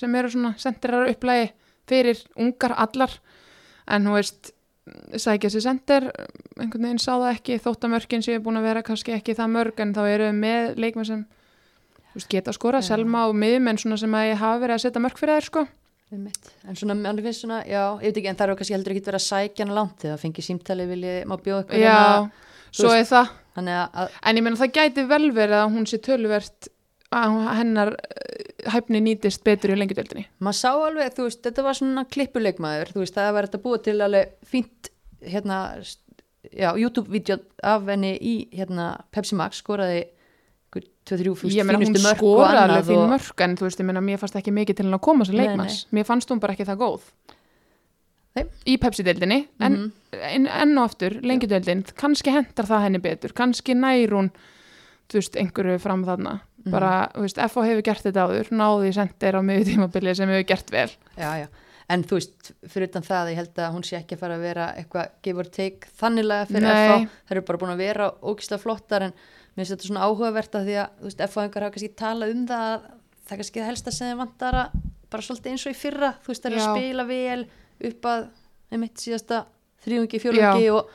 sem 0.01 0.15
eru 0.21 0.31
svona 0.33 0.55
sendirar 0.61 1.09
upplægi 1.13 1.49
fyrir 1.87 2.21
ungar 2.37 2.75
allar 2.83 3.13
en 3.87 4.07
þú 4.09 4.15
veist, 4.17 4.53
sækja 5.19 5.51
sér 5.51 5.63
sendir 5.65 6.05
einhvern 6.59 6.83
veginn 6.89 7.03
sá 7.03 7.13
það 7.15 7.31
ekki 7.37 7.57
þótt 7.63 7.87
að 7.87 7.93
mörkin 7.95 8.23
séu 8.27 8.41
búin 8.43 8.59
að 8.61 8.69
vera 8.69 8.83
kannski 8.87 9.15
ekki 9.17 9.35
það 9.39 9.53
mörg 9.55 9.81
en 9.83 9.95
þá 9.95 10.03
eru 10.11 10.29
við 10.31 10.39
með 10.43 10.77
leikmenn 10.83 11.09
sem 11.09 11.25
veist, 12.15 12.29
geta 12.33 12.53
skora, 12.55 12.81
Já. 12.83 12.93
selma 12.95 13.27
og 13.31 13.35
miðmenn 13.39 13.79
svona 13.83 13.99
sem 14.01 14.15
að 14.15 14.29
ég 14.33 14.39
hafa 14.43 14.61
verið 14.63 14.79
að 14.79 14.85
setja 14.87 15.03
mörg 15.05 15.19
fyrir 15.21 15.37
þær 15.41 15.49
sko. 15.51 15.65
En 16.15 16.77
svona, 16.79 16.95
mann 16.95 17.19
finnst 17.19 17.43
svona, 17.43 17.57
já, 17.67 17.81
ég 17.99 18.13
veit 18.13 18.21
ekki, 18.21 18.29
en 18.31 18.37
það 18.39 18.47
eru 18.47 18.57
kannski 18.61 18.75
heldur 18.77 18.93
ekki 18.95 19.03
verið 19.09 19.19
að 19.19 19.25
sækja 19.27 19.65
hana 19.67 19.75
langt 19.75 19.97
þegar 19.99 20.15
það 20.15 20.23
fengi 20.23 20.45
símtali 20.47 20.87
vilji, 20.87 21.15
má 21.27 21.35
bjóða 21.43 21.65
eitthvað 21.65 21.83
Já, 21.83 21.97
svo 22.71 22.93
veist- 22.93 23.01
er 23.01 23.09
það 23.11 23.33
að, 23.75 23.99
að 24.05 24.15
en 24.31 24.39
ég 24.39 24.45
meina 24.47 24.61
það 24.61 24.73
gæti 24.79 25.05
vel 25.11 25.27
verið 25.35 25.59
að 25.65 25.75
hún 25.75 25.89
sé 25.91 25.99
töluvert 26.07 26.69
að 27.17 27.37
hennar 27.59 27.93
eh, 27.97 28.71
hæfni 28.75 29.01
nýtist 29.05 29.45
betur 29.47 29.73
í 29.75 29.79
lengjudeldinni 29.81 30.27
maður 30.45 30.59
sá 30.61 30.71
alveg, 30.75 31.15
þú 31.17 31.29
veist, 31.29 31.43
þetta 31.47 31.65
var 31.67 31.79
svona 31.79 32.05
klippuleikmaður, 32.17 32.93
þú 32.95 33.05
veist, 33.05 33.15
það 33.17 33.33
var 33.37 33.49
þetta 33.49 33.63
búið 33.67 33.85
til 33.87 33.97
alveg 34.07 34.35
fínt, 34.51 34.91
hérna, 35.27 35.61
já, 36.53 36.69
YouTube-vídeó 36.77 37.39
af 37.63 37.87
henni 37.91 38.13
í, 38.21 38.35
hérna, 38.57 38.91
Pepsi 39.15 39.39
Max, 39.39 39.63
skoraði 39.65 40.05
2-3 41.07 41.33
fúst 41.39 41.55
ég 41.55 41.63
meina 41.65 41.79
hún 41.79 41.87
fínustu 41.87 42.03
mörk 42.03 42.23
og 42.27 42.41
skoraði 42.41 42.75
alveg 42.75 42.97
og, 42.99 43.09
mörk 43.15 43.43
en 43.47 43.53
þú 43.57 43.69
veist, 43.69 43.81
ég 43.81 43.87
meina 43.87 44.03
mér 44.03 44.19
fannst 44.21 44.37
ekki 44.41 44.53
mikið 44.57 44.81
til 44.81 44.87
henn 44.89 44.97
að 44.99 45.05
koma 45.07 45.25
sem 45.29 45.37
Nei, 45.39 45.45
leikmanns, 45.47 45.77
mér 45.95 46.07
fannst 46.09 46.33
hún 46.33 46.41
bara 46.43 46.57
ekki 46.57 46.67
það 46.67 46.81
góð 46.83 47.07
Nei. 48.37 48.45
í 48.69 48.75
Pepsi-deildinni 48.83 49.39
en 49.65 49.77
Mhm. 49.79 49.93
en, 50.17 50.47
enn 50.47 50.79
og 50.79 50.91
aftur, 50.91 51.15
lengjudeildin 51.23 51.85
kannski 51.97 52.35
hendar 52.35 52.67
það 52.69 52.83
henni 52.87 52.99
betur, 53.05 53.33
kannski 53.33 53.75
nær 53.79 54.13
hún 54.13 54.31
þú 55.09 55.21
veist, 55.21 55.37
einhverju 55.39 55.79
fram 55.81 56.05
þarna. 56.05 56.41
Bara, 56.73 56.91
þú 57.15 57.23
veist, 57.27 57.39
FH 57.47 57.69
hefur 57.71 57.87
gert 57.87 58.07
þetta 58.07 58.27
áður 58.27 58.51
náði 58.59 58.91
sendir 58.97 59.39
á 59.39 59.41
miðutímabilið 59.47 60.19
sem 60.19 60.33
hefur 60.33 60.49
gert 60.51 60.73
vel. 60.75 60.89
Já, 61.17 61.31
já, 61.43 61.47
en 61.95 62.05
þú 62.07 62.19
veist, 62.19 62.51
fyrir 62.73 62.91
utan 62.91 63.07
það, 63.07 63.31
ég 63.33 63.41
held 63.41 63.63
að 63.63 63.73
hún 63.77 63.87
sé 63.87 63.99
ekki 64.01 64.17
að 64.17 64.23
fara 64.25 64.39
að 64.39 64.45
vera 64.49 64.67
eitthvað 64.81 65.15
give 65.27 65.43
or 65.43 65.51
take 65.59 65.91
þannilega 66.01 66.49
fyrir 66.51 66.67
Nei. 66.67 66.75
FH, 66.75 67.17
það 67.29 67.37
eru 67.37 67.45
bara 67.51 67.63
búin 67.63 67.75
að 67.75 67.83
vera 67.85 68.11
ógislega 68.23 68.63
flottar, 68.63 69.07
en 69.09 69.17
mér 69.17 69.63
finnst 69.63 69.75
þetta 69.77 69.91
svona 69.91 70.07
áhugavert 70.09 70.59
að 70.59 70.71
því 70.71 70.79
að, 70.83 70.97
þú 70.99 71.11
veist, 71.11 71.25
FH-engar 71.31 71.67
hafa 71.67 71.77
kannski 71.77 71.93
talað 72.03 72.35
um 72.35 72.47
það, 72.51 72.67
að 72.75 72.89
það 73.27 73.37
er 73.37 73.43
kannski 73.43 73.63
það 73.63 73.71
helsta 73.71 73.95
sem 73.95 74.11
þeim 74.11 74.23
vantar 74.25 74.61
að, 74.63 74.81
bara 75.07 75.27
svolítið 75.27 75.55
eins 75.55 75.67
og 75.67 75.75
í 75.75 75.79
fyrra, 75.79 76.13
þú 76.23 76.33
veist, 76.33 76.43
það 76.43 76.51
er 76.51 76.57
að 76.57 76.65
Já. 76.65 76.71
spila 76.75 77.07
vel 77.11 77.47
upp 77.91 78.09
að, 78.11 78.27
einmitt 78.75 79.03
síðasta 79.03 79.45
þrjungi, 79.87 80.21
fjólungi 80.23 80.71
og, 80.75 80.91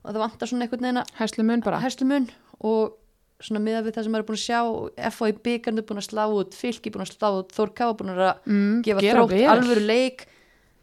og 0.00 0.08
það 0.08 0.22
vantar 0.24 0.50
svona 0.50 0.66
einhvern 0.66 0.86
veginn 0.86 1.02
að 1.02 1.12
hæslu 1.20 1.44
mun 1.44 1.64
bara. 1.64 1.80
Hærslumun 1.84 2.28
og 2.70 2.96
svona 3.40 3.62
miða 3.64 3.82
við 3.86 3.96
það 3.96 4.06
sem 4.06 4.12
maður 4.14 4.24
er 4.24 4.28
búin 4.28 4.38
að 4.38 4.44
sjá 4.44 4.60
FH 5.10 5.30
í 5.30 5.36
byggarnu 5.46 5.84
búin 5.88 6.00
að 6.02 6.06
slá 6.10 6.22
út 6.36 6.56
fylki 6.58 6.92
búin 6.92 7.04
að 7.06 7.12
slá 7.14 7.28
út 7.38 7.54
Þórká 7.56 7.90
búin 7.96 8.12
að 8.14 8.22
mm, 8.44 8.76
gefa 8.86 9.04
þrótt 9.06 9.34
alvöru 9.54 9.84
leik. 9.88 10.26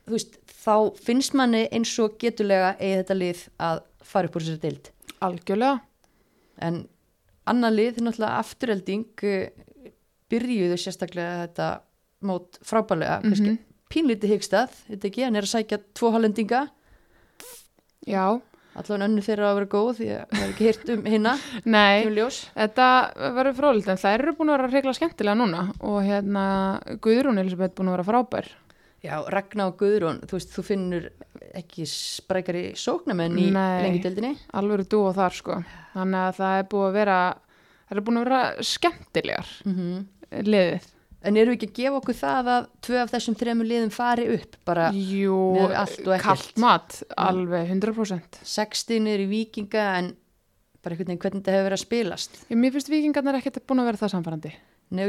Veist, 0.08 0.38
þá 0.64 0.76
finnst 1.04 1.36
manni 1.38 1.66
eins 1.76 1.92
og 2.00 2.16
geturlega 2.22 2.74
eigi 2.80 3.02
þetta 3.02 3.18
lið 3.20 3.44
að 3.70 3.82
fara 4.08 4.30
upp 4.30 4.38
úr 4.40 4.46
þessari 4.48 4.64
dild 4.64 4.92
algjörlega. 5.28 5.80
En 6.64 6.82
annar 7.48 7.74
lið, 7.76 8.02
náttúrulega 8.04 8.42
afturhelding 8.42 9.06
eh, 9.28 9.92
byrjuðu 10.32 10.78
sérstaklega 10.82 11.46
þetta 11.46 11.68
mót 12.28 12.58
frábælega 12.66 13.22
mm 13.24 13.34
Mhm. 13.38 13.58
pínlítið 13.88 14.34
hyggstað, 14.34 14.72
þetta 14.90 15.08
ekki, 15.08 15.24
hann 15.24 15.36
er 15.40 15.46
að 15.46 15.54
sækja 15.54 15.78
tvo 15.96 16.10
hollendinga, 16.12 16.66
já, 18.04 18.42
allavega 18.78 19.08
önnu 19.08 19.24
þeirra 19.26 19.50
að 19.52 19.58
vera 19.60 19.70
góð 19.74 19.90
því 20.00 20.08
að 20.14 20.24
það 20.32 20.44
er 20.44 20.52
ekki 20.54 20.68
hýrt 20.68 20.92
um 20.94 21.04
hinna 21.14 21.34
nei. 21.78 22.06
Þetta 22.58 22.88
verður 23.38 23.58
frólitt 23.60 23.92
en 23.92 24.02
það 24.02 24.18
eru 24.20 24.34
búin 24.38 24.52
að 24.54 24.58
vera 24.60 24.72
regla 24.76 24.96
skemmtilega 24.98 25.40
núna. 25.40 25.64
Og 25.88 26.00
hérna 26.06 26.46
Guðrún 27.04 27.42
Elisabeth 27.42 27.78
búin 27.78 27.92
að 27.92 27.98
vera 27.98 28.08
frábær. 28.12 28.50
Já, 29.06 29.16
Ragnar 29.30 29.72
og 29.72 29.78
Guðrún, 29.80 30.24
þú 30.28 30.38
veist, 30.40 30.54
þú 30.56 30.64
finnur 30.66 31.10
ekki 31.58 31.86
sprækari 31.90 32.64
sóknamenn 32.78 33.38
í 33.40 33.48
Nei. 33.54 33.84
lengjudeldinni. 33.86 34.34
alveg 34.58 34.88
dú 34.92 35.04
og 35.08 35.16
þar 35.18 35.36
sko. 35.38 35.58
Þannig 35.94 36.24
að 36.24 36.38
það 36.42 36.60
er 36.60 36.70
búin 36.74 36.88
að 36.90 36.98
vera 36.98 37.18
það 37.88 37.98
er 37.98 38.06
búin 38.08 38.20
að 38.20 38.26
vera 38.28 38.70
skemmtilegar 38.74 39.52
Mm 39.66 40.06
liðið 40.28 40.88
En 41.28 41.38
eru 41.40 41.52
við 41.52 41.58
ekki 41.58 41.68
að 41.70 41.80
gefa 41.82 42.00
okkur 42.02 42.18
það 42.22 42.50
að 42.54 42.70
tvö 42.88 43.00
af 43.02 43.12
þessum 43.12 43.36
þremur 43.42 43.68
liðum 43.68 43.92
fari 43.92 44.28
upp, 44.38 44.56
bara 44.68 44.88
Jú, 44.96 45.36
með 45.58 45.76
allt 45.82 46.00
og 46.06 46.14
ekkert. 46.16 46.24
kallt 46.30 46.62
mat 46.64 46.98
alveg 47.20 47.74
100% 47.74 48.40
60 48.48 49.04
niður 49.04 49.26
í 49.26 49.28
vikinga 49.34 49.86
en 50.00 50.10
bara 50.82 50.96
einhvern 50.96 51.12
veginn 51.12 51.22
hvernig 51.26 51.42
þetta 51.44 51.56
hefur 51.58 51.68
verið 51.68 51.78
að 51.80 51.84
spilast. 51.84 52.40
Ég, 52.48 52.60
Mér 52.62 52.74
finnst 52.78 52.92
vikingarnir 52.94 53.40
ekkert 53.42 53.60
búin 53.68 53.84
að 53.84 53.90
vera 53.92 54.02
það 54.06 54.14
samfærandi 54.16 54.54
Nei, 54.88 55.04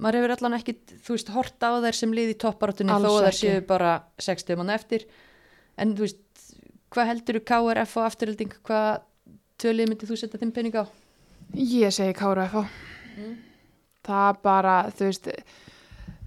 maður 0.00 0.16
hefur 0.16 0.32
allan 0.32 0.56
ekki, 0.56 0.74
þú 1.04 1.12
veist, 1.12 1.32
horta 1.34 1.68
á 1.68 1.84
þær 1.84 1.96
sem 1.98 2.14
lið 2.16 2.30
í 2.32 2.36
topparáttunni 2.40 2.94
þó 3.04 3.10
að 3.10 3.26
þær 3.26 3.36
séu 3.36 3.64
bara 3.68 3.90
60 4.16 4.56
mann 4.56 4.72
eftir. 4.72 5.04
En 5.76 5.92
þú 5.92 6.06
veist, 6.06 6.54
hvað 6.88 7.10
heldur 7.10 7.40
KRF 7.44 7.98
og 8.00 8.06
afturhelding, 8.06 8.54
hvað 8.64 9.02
tölið 9.60 9.92
myndið 9.92 10.14
þú 10.14 10.18
setja 10.22 10.40
þeim 10.40 10.54
pening 10.56 10.80
á? 10.80 10.84
Ég 11.52 11.92
segi 11.92 12.16
Kára 12.16 12.48
FH 12.48 12.64
Það 14.06 14.40
bara, 14.46 14.76
þú 14.96 15.10
veist 15.10 15.28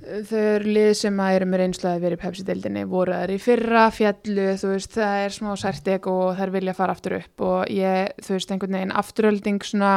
þau 0.03 0.39
eru 0.39 0.71
lið 0.76 0.91
sem 0.99 1.19
að 1.24 1.38
eru 1.38 1.47
með 1.47 1.61
reynslu 1.63 1.89
að 1.89 2.03
vera 2.03 2.17
í 2.17 2.21
Pepsi-deildinni, 2.21 2.86
voru 2.91 3.15
þær 3.15 3.34
í 3.34 3.39
fyrra 3.39 3.84
fjallu, 3.95 4.47
þú 4.59 4.71
veist, 4.74 4.95
það 4.97 5.26
er 5.26 5.36
smá 5.38 5.51
sært 5.59 5.91
ego 5.93 6.15
og 6.28 6.39
þær 6.39 6.53
vilja 6.57 6.78
fara 6.78 6.95
aftur 6.95 7.17
upp. 7.21 7.45
Og 7.47 7.71
ég, 7.71 8.15
þú 8.24 8.36
veist, 8.36 8.51
einhvern 8.51 8.80
veginn 8.80 8.95
afturölding 8.99 9.63
svona 9.63 9.93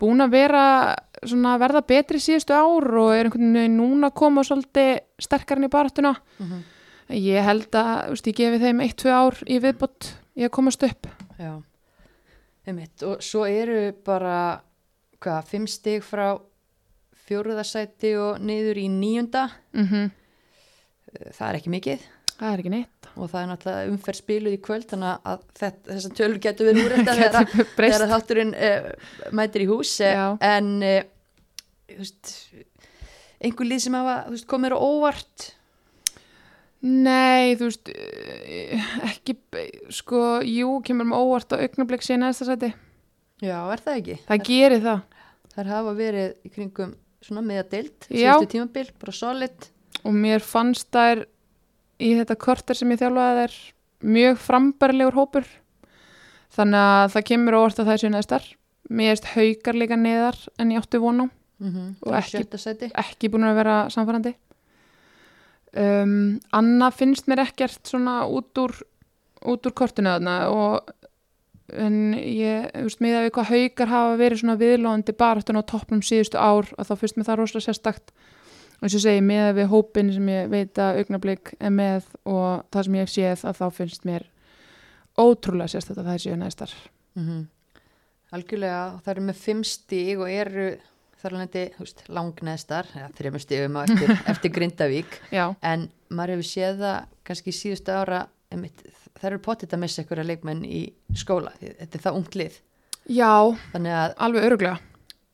búin 0.00 0.24
að 0.24 0.36
vera 0.38 0.64
svona 1.20 1.56
að 1.56 1.64
verða 1.66 1.86
betri 1.90 2.20
síðustu 2.22 2.54
ár 2.56 2.86
og 3.02 3.10
er 3.12 3.28
einhvern 3.28 3.58
veginn 3.58 3.80
núna 3.82 4.08
að 4.08 4.20
koma 4.22 4.44
svolítið 4.46 5.02
sterkarinn 5.20 5.68
í 5.68 5.72
baratuna 5.72 6.14
Mm 6.40 6.60
ég 7.16 7.44
held 7.44 7.74
að, 7.74 7.90
þú 8.04 8.14
veist, 8.14 8.30
ég 8.30 8.38
gefi 8.38 8.60
þeim 8.62 8.82
eitt, 8.84 8.96
tvö 9.00 9.14
ár 9.14 9.38
í 9.50 9.58
viðbott 9.62 10.10
í 10.38 10.46
að 10.46 10.52
komast 10.54 10.84
upp. 10.86 11.08
Já, 11.40 11.52
einmitt. 12.68 13.04
Og 13.06 13.24
svo 13.24 13.46
eru 13.48 13.90
bara 14.06 14.60
hvað, 15.20 15.48
fimm 15.50 15.66
stig 15.70 16.04
frá 16.06 16.32
fjóruðasæti 17.30 18.14
og 18.20 18.40
niður 18.44 18.82
í 18.82 18.88
níunda 18.92 19.48
mm 19.72 20.10
það 21.34 21.46
er 21.48 21.58
ekki 21.58 21.72
mikið 21.74 22.08
það 22.30 22.50
er 22.52 22.62
ekki 22.62 22.72
neitt 22.72 23.08
og 23.16 23.30
það 23.30 23.40
er 23.40 23.48
náttúrulega 23.50 23.92
umferð 23.92 24.20
spiluð 24.20 24.56
í 24.56 24.60
kvöld 24.64 24.88
þannig 24.90 25.30
að 25.32 25.46
þetta, 25.60 25.86
þessar 25.90 26.16
tölur 26.20 26.42
getur 26.46 26.68
verið 26.70 26.82
úr 26.84 26.96
þetta 26.96 27.14
þegar, 27.20 27.70
breyst. 27.76 28.04
þátturinn 28.12 28.52
uh, 28.56 28.90
mætir 29.36 29.64
í 29.64 29.70
hús 29.70 29.94
eh, 30.04 30.16
Já. 30.16 30.26
en 30.50 30.70
uh, 30.86 31.00
einhver 33.40 33.70
lið 33.70 33.82
sem 33.86 33.98
hafa 33.98 34.20
veist, 34.30 34.48
komið 34.50 34.76
á 34.76 34.78
óvart 34.78 35.50
Nei, 36.80 37.58
þú 37.60 37.66
veist, 37.66 37.90
eh, 37.92 38.84
ekki, 39.04 39.34
sko, 39.92 40.40
jú, 40.48 40.78
kemur 40.80 41.10
með 41.10 41.18
óvart 41.26 41.52
og 41.52 41.60
augnablik 41.60 42.00
síðan 42.00 42.22
næsta 42.24 42.46
sæti. 42.48 42.70
Já, 43.44 43.58
er 43.68 43.82
það 43.84 43.98
ekki? 43.98 44.16
Það 44.30 44.44
gerir 44.46 44.80
það. 44.86 45.18
Þær 45.52 45.70
hafa 45.74 45.92
verið 45.98 46.30
í 46.48 46.52
kringum 46.54 46.94
svona 47.22 47.42
meða 47.44 47.68
deilt, 47.70 48.06
Já. 48.10 48.34
síðustu 48.38 48.50
tímabil, 48.54 48.90
bara 49.00 49.12
solid 49.12 49.70
Og 50.04 50.12
mér 50.16 50.40
fannst 50.40 50.88
þær 50.90 51.26
í 52.00 52.14
þetta 52.16 52.36
korter 52.40 52.74
sem 52.74 52.88
ég 52.90 52.98
þjálfaði 53.02 53.40
þær 53.42 53.56
mjög 54.00 54.38
frambærilegur 54.40 55.12
hópur. 55.18 55.44
Þannig 56.56 56.80
að 56.80 57.10
það 57.12 57.26
kemur 57.28 57.56
óvart 57.58 57.78
að 57.78 57.84
það 57.86 57.92
er 57.92 58.00
síðan 58.00 58.16
næstar. 58.16 58.46
Mér 58.90 59.10
erst 59.12 59.28
haukar 59.34 59.74
líka 59.76 59.96
neðar 60.00 60.38
en 60.58 60.70
ég 60.72 60.80
átti 60.80 60.98
von 61.00 61.20
á. 61.20 61.26
mm 61.60 61.68
-hmm. 61.70 61.94
Og 62.06 62.12
ekki- 62.12 62.38
Ekki 62.94 63.28
búin 63.28 63.44
að 63.44 63.54
vera 63.56 63.88
samfærandi. 63.90 64.34
Um, 65.76 66.40
Anna 66.52 66.90
finnst 66.90 67.26
mér 67.28 67.44
ekkert 67.46 67.84
svona 67.86 68.24
út 68.26 68.50
úr, 68.58 68.72
út 69.46 69.66
úr 69.66 69.72
kortinu 69.72 70.08
þarna 70.10 70.48
og 70.50 70.88
en 71.76 71.96
ég, 72.16 72.66
þú 72.74 72.84
veist, 72.88 73.02
miða 73.04 73.22
við 73.24 73.32
hvað 73.36 73.52
haukar 73.54 73.92
hafa 73.92 74.18
verið 74.20 74.42
svona 74.42 74.58
viðlóðandi 74.60 75.14
baráttun 75.20 75.60
á 75.60 75.70
toppnum 75.70 76.02
síðustu 76.04 76.40
ár 76.40 76.68
og 76.76 76.88
þá 76.88 76.92
finnst 77.00 77.18
mér 77.18 77.28
það 77.28 77.40
rosalega 77.40 77.66
sérstakt. 77.68 78.12
Og 78.80 78.88
eins 78.88 78.96
og 78.96 79.04
segi, 79.04 79.22
miða 79.24 79.54
við 79.58 79.70
hópin 79.74 80.12
sem 80.14 80.28
ég 80.32 80.50
veit 80.52 80.80
að 80.80 81.02
augnablik 81.02 81.54
er 81.60 81.74
með 81.74 82.10
og 82.24 82.66
það 82.72 82.86
sem 82.86 82.98
ég 82.98 83.06
hef 83.06 83.14
séð 83.14 83.46
að 83.50 83.58
þá 83.60 83.66
finnst 83.76 84.06
mér 84.08 84.28
ótrúlega 85.20 85.74
sérstakt 85.74 86.00
að 86.00 86.12
það 86.12 86.22
síðan 86.26 86.46
næstar. 86.46 86.76
Mm 87.18 87.48
Algjörlega, 88.30 89.00
það 89.02 89.10
eru 89.10 89.22
með 89.26 89.38
fimm 89.42 89.62
stig 89.66 90.20
og 90.22 90.28
eru 90.30 90.66
þar 91.20 91.34
alveg 91.36 91.78
veist, 91.80 92.02
langneðstar, 92.08 92.90
ja, 92.94 93.08
þrejum 93.18 93.40
stigum 93.42 93.78
á 93.78 93.80
eftir, 93.82 94.12
eftir 94.32 94.52
Grindavík. 94.54 95.16
Já, 95.34 95.50
en 95.66 95.88
maður 96.08 96.36
hefur 96.36 96.48
séð 96.48 96.84
það 96.84 97.16
kannski 97.26 97.54
síðustu 97.54 97.96
ára 97.96 98.20
það 98.50 99.26
eru 99.30 99.40
potið 99.44 99.74
að 99.76 99.82
missa 99.84 100.02
einhverja 100.02 100.28
leikmenn 100.28 100.62
í 100.66 100.82
skóla 101.16 101.52
þetta 101.60 101.98
er 101.98 102.04
það 102.06 102.20
ungt 102.20 102.38
lið. 102.40 102.60
Já, 103.10 103.34
að 103.74 104.16
alveg 104.20 104.48
öruglega 104.50 104.78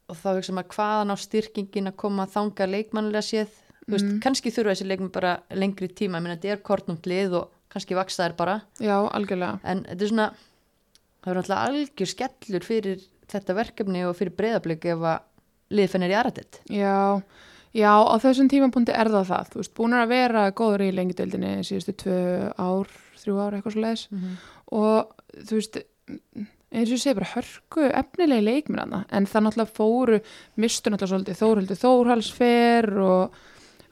og 0.07 0.19
þá 0.21 0.29
hugsa 0.37 0.55
maður 0.55 0.77
hvaðan 0.77 1.13
á 1.13 1.17
styrkingin 1.19 1.91
að 1.91 1.97
koma 1.99 2.27
að 2.27 2.35
þanga 2.37 2.69
leikmannlega 2.71 3.27
séð? 3.27 3.55
Mm. 3.87 3.93
veist, 3.95 4.11
kannski 4.23 4.53
þurfa 4.55 4.75
þessi 4.75 4.87
leikmenn 4.87 5.15
bara 5.15 5.33
lengri 5.55 5.89
tíma, 5.89 6.19
ég 6.19 6.27
meina 6.27 6.37
þetta 6.37 6.55
er 6.55 6.63
kortnúmt 6.67 7.07
lið 7.07 7.41
og 7.41 7.51
kannski 7.73 7.97
vaksa 7.99 8.27
þær 8.27 8.37
bara. 8.39 8.55
Já, 8.83 8.97
algjörlega. 8.99 9.59
En 9.67 9.83
þetta 9.87 10.07
er 10.07 10.13
svona 10.13 10.29
það 11.27 11.33
er 11.33 11.41
alltaf 11.43 11.63
algjör 11.67 12.11
skellur 12.13 12.67
fyrir 12.67 13.03
þetta 13.27 13.57
verkefni 13.59 14.05
og 14.07 14.15
fyrir 14.19 14.37
breyðablík 14.39 14.87
ef 14.93 15.03
að 15.03 15.25
lið 15.75 15.91
fennir 15.91 16.13
í 16.13 16.17
aðrættið 16.21 16.59
Já, 16.77 16.99
já, 17.75 17.91
á 17.91 18.15
þessum 18.23 18.51
tímapunkti 18.53 18.95
er 18.95 19.11
það 19.11 19.33
það, 19.33 19.51
þú 19.51 19.63
veist, 19.63 19.75
búin 19.81 19.97
að 19.99 20.13
vera 20.13 20.45
góður 20.55 20.87
í 20.87 20.93
lengjadöldinni 20.95 21.53
síðustu 21.67 21.97
tvö 22.05 22.21
ár, 22.55 22.93
þrjú 23.27 23.43
ár, 23.43 23.59
eitthvað 23.59 23.77
svo 23.77 23.85
leiðis 23.85 24.07
og 24.73 25.12
þú 25.43 25.59
veist, 25.61 25.82
eins 26.70 26.89
og 26.89 26.94
ég 26.94 27.03
segi 27.03 27.19
bara 27.19 27.32
hörku 27.35 27.90
efnilegi 27.90 28.47
leikminna 28.47 29.03
en 29.11 29.27
það 29.27 29.47
náttúrulega 29.47 29.77
fóru, 29.77 30.23
mistu 30.57 30.90
náttúrulega 30.90 31.12
svolítið 31.12 31.43
Þórhildur 31.43 31.82
Þórhalsfer 31.82 32.90
og 33.03 33.39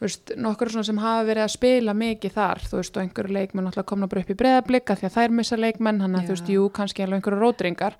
veist, 0.04 0.34
nokkur 0.36 0.72
svona 0.72 0.88
sem 0.88 1.00
hafa 1.02 1.24
verið 1.28 1.46
að 1.46 1.54
spila 1.54 1.94
mikið 1.96 2.34
þar, 2.34 2.62
þú 2.68 2.80
veist, 2.80 2.96
og 2.96 3.04
einhverju 3.04 3.36
leikmenn 3.36 3.68
náttúrulega 3.68 3.90
komna 3.90 4.10
bara 4.10 4.24
upp 4.24 4.32
í 4.34 4.38
breyðablika 4.40 4.98
því 4.98 5.08
að 5.08 5.16
þær 5.18 5.36
missa 5.38 5.58
leikmenn, 5.60 6.02
hann 6.04 6.18
að 6.18 6.28
þú 6.28 6.36
veist, 6.36 6.52
jú, 6.56 6.66
kannski 6.74 7.04
alveg 7.04 7.20
einhverju 7.20 7.40
rótringar 7.40 7.96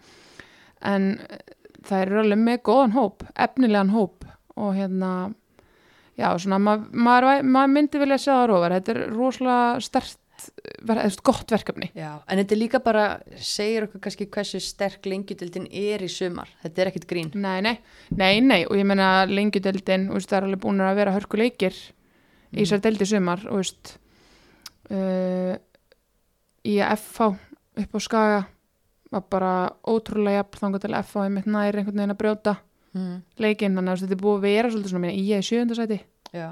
en 0.84 1.08
það 1.84 2.04
eru 2.04 2.20
alveg 2.24 2.42
með 2.42 2.60
góðan 2.68 2.96
hóp, 2.96 3.24
efnilegan 3.46 3.94
hóp. 3.94 4.28
Og 4.54 4.76
hérna 4.76 5.10
já, 6.18 6.28
svona, 6.38 6.60
ma 6.62 6.76
maður, 6.78 7.42
maður 7.42 7.72
myndi 7.74 8.02
vilja 8.02 8.20
sjá 8.22 8.32
það 8.34 8.46
rófar, 8.52 8.76
þetta 8.78 8.94
er 8.94 9.00
rosalega 9.14 9.80
stert, 9.84 10.20
gott 11.24 11.52
verkefni. 11.54 11.90
Já, 11.96 12.10
en 12.28 12.40
þetta 12.40 12.54
er 12.56 12.60
líka 12.60 12.80
bara 12.84 13.04
segir 13.38 13.86
okkur 13.86 14.02
kannski 14.04 14.28
hversu 14.32 14.60
sterk 14.62 15.06
lengjudildin 15.08 15.68
er 15.70 16.04
í 16.04 16.08
sumar, 16.12 16.50
þetta 16.62 16.82
er 16.82 16.90
ekkit 16.90 17.08
grín. 17.10 17.30
Nei, 17.34 17.60
nei, 17.64 17.76
nei, 18.10 18.40
nei 18.44 18.62
og 18.66 18.78
ég 18.78 18.88
þú 20.10 20.18
veist, 20.18 20.30
það 20.30 20.38
er 20.40 20.48
alveg 20.48 20.64
búin 20.64 20.82
að 20.84 20.98
vera 21.00 21.14
hörku 21.14 21.40
leikir 21.40 21.76
í 22.54 22.62
þessar 22.62 22.82
deldi 22.84 23.08
sumar 23.10 23.44
og 23.48 23.54
þú 23.54 23.62
veist 23.62 23.94
uh, 24.94 25.54
í 26.64 26.76
FH 26.80 27.30
upp 27.84 27.96
á 27.96 28.00
Skaga 28.02 28.42
var 29.14 29.26
bara 29.30 29.54
ótrúlega 29.86 30.42
jafn 30.42 30.60
þangar 30.60 30.84
til 30.84 30.94
FH 31.00 31.26
einmitt 31.26 31.50
nær 31.50 31.78
einhvern 31.78 32.00
veginn 32.00 32.14
að 32.14 32.20
brjóta 32.20 32.56
mm. 32.94 33.16
leikinn, 33.42 33.76
þannig 33.78 33.92
að 33.92 34.04
þetta 34.04 34.16
er 34.16 34.22
búið 34.24 34.38
að 34.38 34.46
vera 34.48 34.72
svolítið 34.72 34.94
svona, 34.94 35.06
meina, 35.06 35.18
í 35.18 35.26
að 35.36 35.46
sjöndasæti 35.50 36.00
Já. 36.34 36.48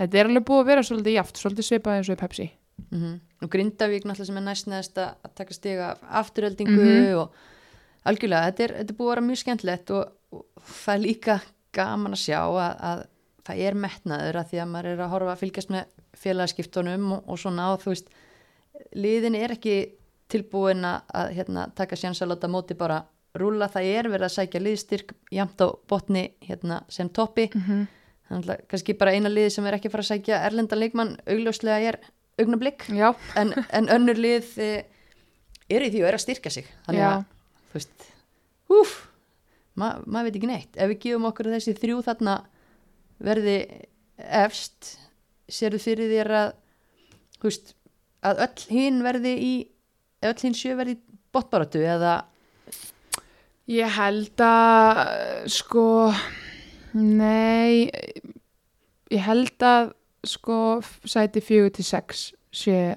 Þetta 0.00 0.16
er 0.16 0.30
alveg 0.30 0.46
búið 0.48 0.62
að 0.62 0.70
vera 0.70 0.84
svolítið 0.86 1.16
jaft, 1.18 1.40
svolítið 1.40 1.66
svipað 1.66 1.98
eins 1.98 2.08
og 2.08 2.16
í 2.16 2.20
Pepsi 2.20 2.46
mm 2.90 3.20
og 3.40 3.48
Grindavík 3.48 4.04
náttúrulega 4.04 4.26
sem 4.26 4.36
er 4.36 4.44
næst 4.44 4.66
neðast 4.68 4.98
að 5.00 5.30
taka 5.34 5.54
stiga 5.54 5.86
af 5.92 6.00
afturöldingu 6.20 6.84
Mhm. 6.84 7.14
og 7.16 7.32
algjörlega, 8.04 8.50
þetta 8.50 8.64
er, 8.64 8.72
þetta 8.80 8.92
er 8.92 8.98
búið 8.98 9.06
að 9.06 9.14
vera 9.14 9.26
mjög 9.28 9.38
skemmtilegt 9.40 9.90
og, 9.90 10.12
og 10.32 10.44
það 10.60 10.94
er 10.94 11.00
líka 11.00 11.40
gaman 11.72 12.12
að 12.12 12.24
sjá 12.24 12.40
að, 12.40 12.74
að 12.90 13.06
það 13.46 13.62
er 13.66 13.74
metnaður 13.74 14.36
að 14.36 14.50
því 14.50 14.60
að 14.60 14.68
maður 14.68 14.90
er 14.90 15.00
að 15.00 15.10
horfa 15.14 15.32
að 15.32 15.40
fylgjast 15.40 15.70
með 15.70 15.84
félagskiptunum 16.20 17.12
og, 17.12 17.22
og 17.26 17.38
svona 17.38 17.72
og 17.72 17.80
þú 17.80 17.94
veist 17.94 18.12
liðin 18.94 19.38
er 19.38 19.54
ekki 19.56 19.76
tilbúin 20.30 20.84
að, 20.84 21.32
hérna, 21.34 21.70
taka 21.74 21.96
sjans 21.96 22.20
að 22.22 22.34
láta 22.34 22.48
móti 22.48 22.76
bara 22.78 23.02
rúla, 23.34 23.70
það 23.70 23.88
er 23.96 24.08
verið 24.10 24.26
að 24.26 24.36
sækja 24.36 24.60
liðstyrk 24.60 25.12
jamt 25.32 25.60
á 25.62 25.66
botni 25.88 26.30
hérna, 26.42 26.82
sem 26.88 27.08
toppi 27.08 27.48
mm 27.54 27.60
-hmm. 27.60 27.86
þannig 28.28 28.50
að 28.50 28.64
kannski 28.68 28.94
bara 28.94 29.12
eina 29.12 29.28
liði 29.28 29.50
sem 29.50 29.66
er 29.66 29.74
ekki 29.74 29.90
fara 29.90 30.02
að 30.02 30.12
sækja 30.12 30.44
erlenda 30.46 30.76
leikmann 30.76 31.16
augljóslega 31.26 31.80
er 31.88 31.98
augnablík 32.40 32.86
en, 33.38 33.52
en 33.68 33.90
önnur 33.92 34.18
lið 34.20 34.54
e, 34.62 34.70
eru 35.70 35.86
í 35.86 35.92
því 35.92 36.02
og 36.02 36.10
eru 36.10 36.20
að 36.20 36.24
styrka 36.24 36.52
sig. 36.52 36.68
Þannig 36.86 37.06
að, 37.06 37.26
þú 37.70 37.78
veist 37.78 38.08
úf, 38.70 38.94
ma, 39.78 39.92
maður 40.06 40.30
veit 40.30 40.40
ekki 40.40 40.50
neitt. 40.50 40.72
Ef 40.76 40.92
við 40.92 41.02
gefum 41.04 41.28
okkur 41.30 41.52
þessi 41.54 41.76
þrjú 41.78 42.00
þarna 42.06 42.38
verði 43.20 43.58
efst 44.20 44.94
sérðu 45.50 45.80
fyrir 45.82 46.10
þér 46.12 46.32
að 46.38 46.50
þú 47.40 47.48
veist, 47.48 47.74
að 48.26 48.42
öll 48.46 48.66
hinn 48.70 49.00
verði 49.04 49.36
í 49.40 49.52
öll 50.28 50.36
hinn 50.42 50.56
sjö 50.56 50.76
verði 50.78 50.98
í 50.98 51.00
botbaratu 51.34 51.82
eða? 51.86 52.18
Ég 53.70 53.96
held 53.96 54.42
að 54.42 55.00
sko 55.52 55.86
nei 56.96 57.88
ég 59.10 59.22
held 59.24 59.66
að 59.66 59.92
sko 60.26 60.80
sæti 61.04 61.42
fjögur 61.44 61.74
til 61.76 61.86
sex 61.86 62.30
sé 62.52 62.96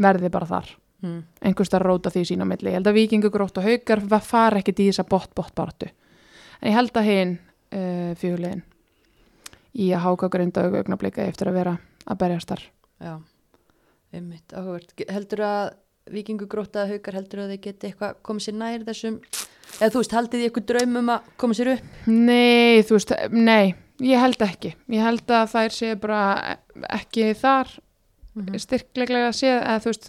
verði 0.00 0.30
bara 0.32 0.48
þar. 0.50 0.70
Hmm, 1.04 1.20
einhvers 1.44 1.70
það 1.70 1.84
róta 1.84 2.10
því 2.10 2.22
sín 2.30 2.42
á 2.42 2.46
milli. 2.48 2.70
Ég 2.72 2.78
held 2.78 2.88
að 2.88 2.96
vikingur 2.96 3.32
grótt 3.34 3.58
og 3.60 3.66
haukar 3.66 4.02
fara 4.24 4.62
ekkit 4.62 4.80
í 4.80 4.88
þessa 4.88 5.04
baratu 5.06 5.90
en 6.60 6.70
ég 6.70 6.78
held 6.78 6.96
að 6.96 7.08
hinn 7.10 7.36
uh, 7.36 8.12
fjögulegin 8.18 8.64
í 9.74 9.90
að 9.92 10.04
háka 10.06 10.30
grinda 10.32 10.64
augnablika 10.70 11.24
eftir 11.26 11.50
að 11.50 11.58
vera 11.58 11.78
að 12.04 12.20
berjast 12.20 12.50
þar. 12.50 12.62
Já, 13.04 13.14
einmitt 14.14 14.54
áhugavert, 14.54 14.94
heldur 15.10 15.44
að 15.44 15.64
vikingu 16.14 16.48
grótaða 16.50 16.94
haukar 16.94 17.18
heldur 17.18 17.44
að 17.44 17.54
þeir 17.54 17.62
geti 17.64 17.90
eitthvað 17.90 18.20
komið 18.26 18.46
sér 18.46 18.56
nær 18.60 18.84
þessum 18.86 19.18
eða 19.80 19.90
þú 19.90 20.02
veist, 20.02 20.14
haldið 20.14 20.40
þið 20.40 20.48
eitthvað 20.48 20.66
draum 20.70 20.98
um 21.00 21.12
að 21.14 21.30
koma 21.42 21.56
sér 21.58 21.72
upp? 21.74 21.88
Nei, 22.06 22.84
þú 22.84 22.98
veist, 22.98 23.14
nei, 23.34 23.74
ég 24.02 24.18
held 24.18 24.42
ekki. 24.42 24.74
Ég 24.90 25.02
held 25.04 25.26
að 25.30 25.50
þær 25.54 25.70
sé 25.76 25.94
bara 26.00 26.20
ekki 26.90 27.34
þar 27.38 27.68
Mhm. 28.34 28.56
styrkleglega 28.58 29.30
séð, 29.30 29.60
eða 29.62 29.78
þú 29.78 29.86
veist, 29.92 30.08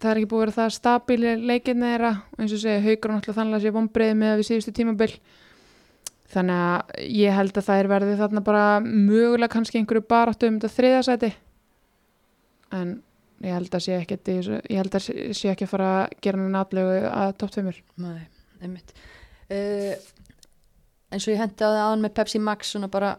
það, 0.00 0.10
er 0.10 0.16
ekki 0.18 0.26
búið 0.32 0.40
að 0.40 0.44
vera 0.44 0.54
það 0.56 0.72
stabíli 0.74 1.34
leikinni 1.46 1.86
þeirra, 1.92 2.08
eins 2.40 2.52
og 2.52 2.58
segja, 2.58 2.80
haugur 2.82 3.12
náttúrulega 3.14 3.36
þannig 3.38 3.54
að 3.54 3.62
sé 3.62 3.70
vonbreið 3.76 4.14
með 4.18 4.32
við 4.40 4.48
síðustu 4.48 4.72
tímabil. 4.74 5.14
Þannig 6.34 6.58
að 6.58 7.06
ég 7.14 7.36
held 7.38 7.52
að 7.60 7.68
þær 7.68 7.88
verði 7.92 8.16
þarna 8.18 8.42
bara 8.42 8.64
mögulega 8.82 9.48
kannski 9.54 9.78
einhverju 9.78 10.02
baráttu 10.10 10.48
um 10.50 10.58
þetta 10.58 10.74
þriðasæti. 10.74 11.32
En 12.72 13.02
ég 13.44 13.52
held 13.54 13.70
að 13.70 13.84
sé 13.84 13.98
ekki, 14.00 14.18
ég 14.24 14.76
held 14.80 14.90
að 14.98 15.04
sé- 15.06 15.32
sé 15.38 15.52
ekki 15.54 15.66
að 15.68 15.72
fara 15.76 15.88
að 16.08 16.16
gera 16.20 16.64
aðlegu 16.64 17.12
að 17.12 17.36
topp 17.38 17.50
tveimur. 17.54 17.78
Nei, 17.98 18.26
einmitt 18.60 18.92
uh, 19.50 19.94
eins 21.14 21.26
og 21.28 21.34
ég 21.34 21.40
hendi 21.40 21.62
á 21.62 21.68
það 21.70 21.80
aðan 21.84 22.04
með 22.04 22.14
Pepsi 22.18 22.40
Max 22.42 22.72
svona 22.74 22.90
bara 22.92 23.14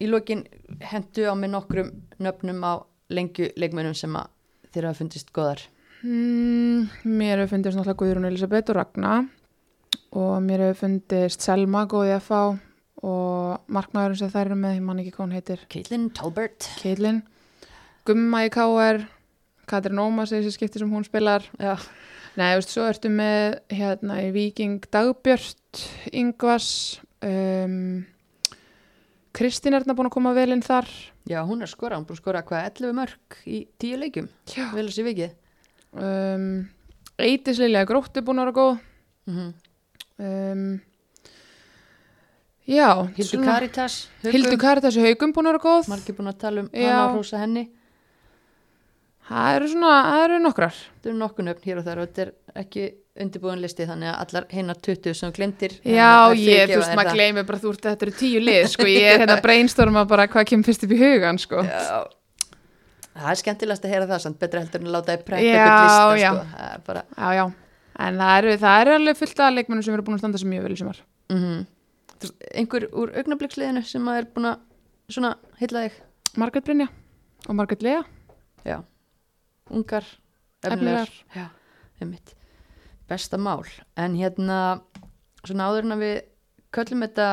í 0.00 0.08
lokin 0.08 0.44
hendu 0.90 1.26
á 1.28 1.34
mig 1.36 1.52
nokkrum 1.52 1.90
nöfnum 2.22 2.62
á 2.64 2.72
lengju 3.12 3.50
leikmönum 3.58 3.96
sem 3.96 4.14
að 4.16 4.30
þér 4.72 4.88
hafa 4.88 5.00
fundist 5.00 5.32
góðar. 5.36 5.64
Mm, 6.04 6.88
mér 7.04 7.42
hefur 7.42 7.56
fundist 7.56 7.78
náttúrulega 7.78 8.00
Guðrún 8.02 8.28
Elisabeth 8.28 8.72
og 8.72 8.78
Ragna 8.78 9.14
og 10.14 10.34
mér 10.44 10.68
hefur 10.68 10.82
fundist 10.84 11.44
Selma 11.44 11.84
góði 11.90 12.14
að 12.16 12.26
fá 12.28 12.40
og 12.98 13.70
markmaðurinn 13.70 14.18
sem 14.18 14.30
þær 14.32 14.48
eru 14.48 14.58
með, 14.58 14.78
ég 14.78 14.86
man 14.86 15.00
ekki 15.02 15.14
hvað 15.14 15.26
hún 15.26 15.36
heitir. 15.36 15.60
Caitlin 15.70 16.08
Talbert. 16.14 16.66
Keitlin, 16.80 17.22
Gumma 18.08 18.44
í 18.46 18.50
K.R. 18.50 19.04
Katrin 19.68 20.00
Ómas 20.02 20.32
þessi 20.32 20.54
skipti 20.54 20.80
sem 20.80 20.90
hún 20.90 21.06
spilar. 21.06 21.44
Já, 21.60 21.76
Nei, 22.38 22.52
veist, 22.54 22.70
svo 22.70 22.84
ertu 22.86 23.10
með 23.10 23.56
hérna 23.74 24.20
í 24.22 24.28
Víking 24.30 24.84
Dagbjört 24.94 25.80
Ingvas 26.14 26.68
um, 27.24 28.06
Kristín 29.38 29.74
er 29.76 29.82
hérna 29.82 29.94
búin 29.94 30.08
að 30.08 30.16
koma 30.16 30.34
vel 30.36 30.50
inn 30.54 30.64
þar. 30.64 30.88
Já 31.28 31.42
hún 31.46 31.62
er 31.62 31.70
skora, 31.70 31.98
hún 31.98 32.06
búin 32.08 32.18
að 32.18 32.22
skora 32.22 32.42
hvað 32.46 32.66
11 32.72 32.96
mörg 32.96 33.38
í 33.46 33.62
10 33.78 34.02
leikjum? 34.02 34.28
Já. 34.50 34.66
vel 34.74 34.86
að 34.86 34.94
sé 34.96 35.06
vikið? 35.06 35.34
Um, 35.94 36.50
Eitis 37.18 37.60
Lilja 37.62 37.86
Grótt 37.88 38.18
er 38.18 38.26
búin 38.26 38.42
að 38.42 38.48
vera 38.48 38.58
góð. 38.58 38.84
Mm 39.28 39.50
um, 40.18 40.68
Já 42.68 42.88
Hildur 43.16 43.44
Karitas 43.46 43.94
Hildur 44.26 44.58
Karitas 44.60 44.96
í 44.98 45.04
haugum 45.06 45.32
búin 45.32 45.48
að 45.48 45.54
vera 45.54 45.64
góð. 45.64 45.86
Margir 45.88 46.16
búin 46.18 46.32
að 46.32 46.40
tala 46.42 46.64
um 46.64 46.70
hana 46.74 47.04
og 47.06 47.14
hrósa 47.16 47.40
henni. 47.40 47.68
Það 49.28 49.54
eru 49.54 49.68
svona, 49.72 49.94
það 50.08 50.24
eru 50.26 50.40
nokkrar. 50.42 50.76
Þetta 50.96 51.08
eru 51.10 51.20
nokkuð 51.22 51.46
nöfn 51.48 51.68
hér 51.68 51.80
og 51.80 51.86
þar 51.86 52.02
og 52.02 52.10
þetta 52.10 52.24
er 52.24 52.60
ekki 52.62 52.84
undirbúin 53.22 53.62
listi 53.62 53.86
þannig 53.88 54.10
að 54.12 54.18
allar 54.24 54.46
hinnar 54.52 54.80
20 54.88 55.16
sem 55.18 55.30
þú 55.30 55.36
glemdir 55.38 55.76
Já, 55.82 56.34
ég, 56.34 56.72
þú 56.72 56.80
veist, 56.80 56.94
maður 56.98 57.18
gleymi 57.18 57.44
bara 57.48 57.62
þú 57.62 57.72
ert 57.74 57.88
þetta 57.88 58.06
eru 58.08 58.16
tíu 58.18 58.42
lið, 58.42 58.60
sko, 58.74 58.88
ég 58.94 59.08
er 59.12 59.24
hérna 59.24 59.38
brainstorma 59.44 60.04
bara 60.10 60.28
hvað 60.30 60.50
kemur 60.52 60.68
fyrst 60.68 60.86
upp 60.86 60.94
í 60.94 61.00
hugan, 61.00 61.40
sko. 61.42 61.62
Já, 61.64 62.52
það 63.14 63.32
er 63.32 63.40
skemmtilegast 63.42 63.88
að 63.88 63.96
heyra 63.96 64.10
það 64.12 64.22
samt 64.26 64.42
betra 64.42 64.62
heldur 64.64 64.84
en 64.84 64.92
að 64.92 64.98
láta 64.98 65.16
þið 65.16 65.24
preppa 65.30 65.56
eitthvað 65.56 65.88
lista 65.88 66.36
sko. 66.36 66.84
bara 66.90 67.06
Já, 67.08 67.28
já, 67.38 67.48
en 68.08 68.22
það 68.22 68.36
eru, 68.42 68.60
það 68.66 68.84
eru 68.84 69.00
alveg 69.00 69.18
fullt 69.22 69.42
af 69.46 69.56
leikmennum 69.56 69.88
sem 69.88 69.98
eru 69.98 70.06
búin 70.06 70.18
að 70.18 70.24
standa 70.24 70.42
sem 70.44 70.54
mjög 70.54 70.68
vel 70.68 70.76
í 70.76 70.80
sumar. 70.82 71.02
Mm 71.32 71.66
einhver 72.58 72.88
úr 72.96 73.12
augnabliksliðinu 73.18 73.84
sem 73.86 74.08
að 74.10 74.22
er 74.22 74.28
búin 74.34 74.50
að 74.50 74.64
svona 75.14 75.34
heilla 75.60 75.84
þig? 75.86 76.00
Margrét 76.38 76.66
Brynja 76.66 76.88
og 77.46 77.58
Margrét 77.58 77.84
Lea. 77.86 78.02
Já, 78.66 78.80
ungar 79.70 80.06
Efnilegar. 80.64 81.08
efnilegar. 81.08 81.52
Já, 82.02 82.37
besta 83.08 83.40
mál 83.40 83.64
en 83.96 84.16
hérna 84.18 84.58
svona 85.44 85.70
áður 85.70 85.88
en 85.88 85.96
að 85.96 86.04
við 86.04 86.18
köllum 86.74 87.04
þetta 87.06 87.28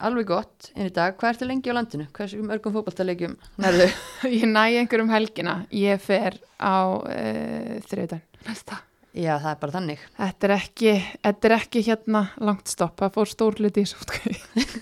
alveg 0.00 0.28
gott 0.30 0.70
inn 0.74 0.88
í 0.88 0.92
dag, 0.94 1.16
hvað 1.20 1.34
ertu 1.34 1.48
lengi 1.48 1.72
á 1.72 1.76
landinu? 1.76 2.06
Hversu 2.16 2.40
mörgum 2.44 2.74
fótballtalegjum 2.76 3.34
nærðu? 3.60 3.88
Ég 4.38 4.46
næ 4.48 4.62
einhverjum 4.80 5.12
helgina, 5.12 5.56
ég 5.74 6.00
fer 6.02 6.38
á 6.56 6.96
uh, 6.96 7.74
þriðdæn, 7.90 8.22
næsta. 8.46 8.80
Já, 9.10 9.34
það 9.42 9.50
er 9.50 9.56
bara 9.58 9.74
þannig 9.74 10.02
Þetta 10.14 10.46
er 10.46 10.52
ekki, 10.54 10.90
þetta 11.26 11.48
er 11.48 11.54
ekki 11.56 11.80
hérna 11.82 12.20
langt 12.38 12.70
stopp, 12.70 13.00
það 13.00 13.16
fór 13.16 13.30
stór 13.32 13.56
hluti 13.58 13.82
í 13.82 13.88
sótkvæði. 13.90 14.36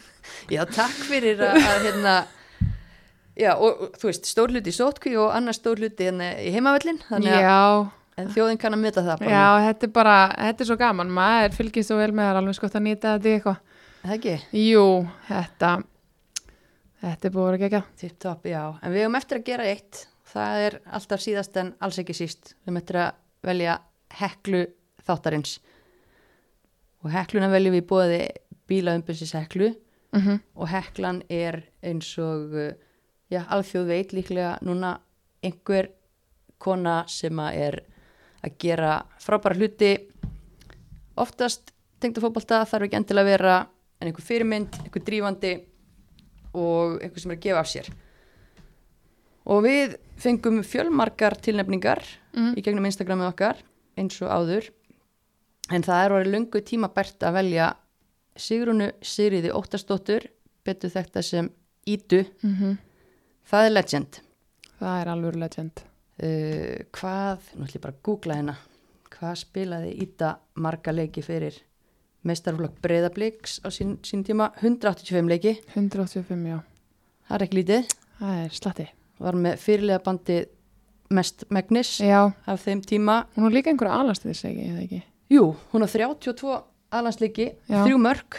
Já, 0.54 0.62
takk 0.68 0.98
fyrir 1.08 1.40
að, 1.40 1.62
að 1.62 1.86
hérna 1.86 2.16
Já, 3.38 3.52
og 3.54 3.94
þú 3.96 4.10
veist, 4.10 4.28
stór 4.28 4.52
hluti 4.52 4.72
í 4.72 4.76
sótkví 4.76 5.14
og 5.22 5.32
annar 5.32 5.56
stór 5.56 5.80
hluti 5.80 6.08
hérna 6.08 6.32
í 6.42 6.50
heimavellin 6.52 7.00
Já, 7.24 7.88
en 8.18 8.32
þjóðin 8.34 8.60
kann 8.60 8.76
að 8.76 8.82
meta 8.82 9.04
það 9.06 9.22
bara 9.22 9.32
já, 9.32 9.68
þetta 9.68 9.88
er 9.88 9.92
bara, 9.98 10.16
þetta 10.34 10.64
er 10.64 10.70
svo 10.70 10.78
gaman, 10.80 11.14
maður 11.18 11.56
fylgist 11.58 11.92
svo 11.92 11.98
vel 12.00 12.10
með 12.12 12.28
það, 12.28 12.40
alveg 12.42 12.58
skott 12.58 12.76
að 12.78 12.84
nýta 12.86 13.14
þetta 13.14 13.30
í 13.30 13.36
eitthvað. 13.38 13.80
Það 14.02 14.14
ekki? 14.18 14.36
Jú, 14.64 14.84
þetta, 15.28 15.72
þetta 17.06 17.28
er 17.28 17.34
búið 17.38 17.50
að 17.50 17.64
gegja. 17.64 17.82
Tipp 18.02 18.20
topp, 18.24 18.46
já. 18.50 18.62
En 18.82 18.94
við 18.94 19.04
höfum 19.04 19.18
eftir 19.20 19.40
að 19.40 19.48
gera 19.48 19.70
eitt. 19.72 20.04
Það 20.28 20.62
er 20.66 20.78
alltaf 20.98 21.24
síðast 21.24 21.56
en 21.62 21.74
alls 21.80 21.98
ekki 22.02 22.16
síst. 22.16 22.54
Við 22.54 22.70
höfum 22.70 22.80
eftir 22.82 23.00
að 23.02 23.18
velja 23.48 23.80
heklu 24.18 24.62
þáttarins. 25.08 25.58
Og 27.04 27.12
hekluna 27.14 27.50
veljum 27.52 27.76
við 27.78 27.86
bóði 27.88 28.22
bílaumbunsis 28.68 29.34
heklu 29.38 29.72
Mm 30.12 30.20
-hmm. 30.20 30.40
og 30.54 30.68
heklan 30.68 31.22
er 31.28 31.62
eins 31.82 32.18
og, 32.18 32.52
uh, 32.52 32.72
já, 33.30 33.44
alþjóð 33.48 33.86
veit 33.86 34.12
líklega 34.12 34.58
núna 34.62 35.00
einhver 35.42 35.88
kona 36.58 37.04
sem 37.06 37.38
að 37.38 37.54
er 37.54 37.82
að 38.44 38.54
gera 38.62 38.92
frábæra 39.22 39.56
hluti. 39.58 39.92
Oftast 41.18 41.72
tengda 42.00 42.22
fótbolta 42.22 42.60
þarf 42.68 42.86
ekki 42.86 42.98
endilega 43.00 43.26
að 43.26 43.32
vera 43.32 43.54
en 43.98 44.06
einhver 44.10 44.22
fyrirmynd, 44.28 44.76
einhver 44.84 45.02
drífandi 45.08 45.52
og 46.54 47.00
einhver 47.02 47.20
sem 47.24 47.32
er 47.34 47.36
að 47.38 47.42
gefa 47.48 47.62
af 47.64 47.70
sér. 47.72 47.88
Og 49.48 49.62
við 49.64 49.96
fengum 50.20 50.60
fjölmarkar 50.66 51.38
tilnefningar 51.42 52.02
Mm. 52.38 52.52
í 52.54 52.62
gegnum 52.62 52.84
Instagramið 52.86 53.32
okkar 53.32 53.56
eins 53.98 54.20
og 54.22 54.28
áður. 54.30 54.68
En 55.72 55.82
það 55.82 56.04
er 56.04 56.12
orðið 56.14 56.32
lungu 56.34 56.60
tímabært 56.62 57.24
að 57.26 57.32
velja 57.34 57.74
Sigrunu 58.38 58.92
Sigriði 59.02 59.50
Óttastóttur 59.50 60.28
betur 60.64 60.90
þetta 60.92 61.22
sem 61.24 61.48
Ídu. 61.88 62.20
Það 63.48 63.64
er 63.66 63.70
legend. 63.72 64.20
Það 64.78 65.00
er 65.00 65.08
alveg 65.08 65.34
legend. 65.40 65.80
Uh, 66.22 66.74
hvað, 66.94 67.48
nú 67.54 67.66
ætlum 67.66 67.78
ég 67.78 67.84
bara 67.84 67.94
að 67.96 68.02
googla 68.08 68.38
hérna. 68.38 68.56
Hvað 69.12 69.34
spilaði 69.40 69.94
Ída 70.04 70.34
marga 70.62 70.94
leiki 70.94 71.24
fyrir 71.24 71.56
meistarflokk 72.28 72.76
Breiðabliks 72.84 73.58
á 73.64 73.68
sín, 73.74 73.96
sín 74.06 74.22
tíma? 74.26 74.50
185 74.60 75.30
leiki, 75.30 75.56
185, 75.74 76.44
já. 76.50 76.58
það 77.28 77.38
er 77.38 77.46
ekki 77.46 77.60
lítið. 77.60 77.96
Það 78.18 78.44
er 78.44 78.54
slatti. 78.60 78.88
var 79.18 79.38
með 79.38 79.58
fyrirlega 79.62 80.04
bandi 80.04 80.38
mest 81.10 81.44
megnis 81.50 81.96
Já, 82.04 82.28
af 82.46 82.62
þeim 82.62 82.82
tíma. 82.84 83.22
Hún 83.34 83.48
er 83.48 83.56
líka 83.56 83.72
einhverja 83.72 84.02
alastiðis, 84.02 84.44
ekki, 84.44 85.00
jú, 85.32 85.54
hún 85.72 85.86
á 85.86 85.88
32 85.88 86.58
alansleiki, 86.94 87.52
þrjú 87.68 87.98
mörg 88.02 88.38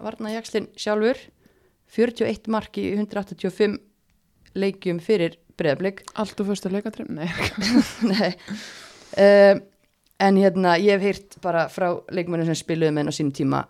Varna 0.00 0.32
Jakslinn 0.34 0.70
sjálfur 0.78 1.18
41 1.94 2.50
mark 2.50 2.78
í 2.80 2.88
185 2.96 3.78
leikjum 4.58 5.00
fyrir 5.02 5.38
Breiðablik 5.60 6.02
Allt 6.14 6.40
úr 6.40 6.50
fyrstu 6.50 6.72
leikatrim? 6.72 7.10
Nei. 7.14 7.28
Nei 8.12 8.32
um, 9.18 9.62
En 10.22 10.36
hérna, 10.38 10.76
ég 10.78 10.94
hef 10.94 11.02
heyrt 11.02 11.38
bara 11.42 11.66
frá 11.68 11.88
leikmennir 12.14 12.46
sem 12.46 12.56
spiluðu 12.56 12.94
með 12.94 13.02
henn 13.02 13.10
á 13.10 13.18
sínum 13.18 13.34
tíma 13.34 13.64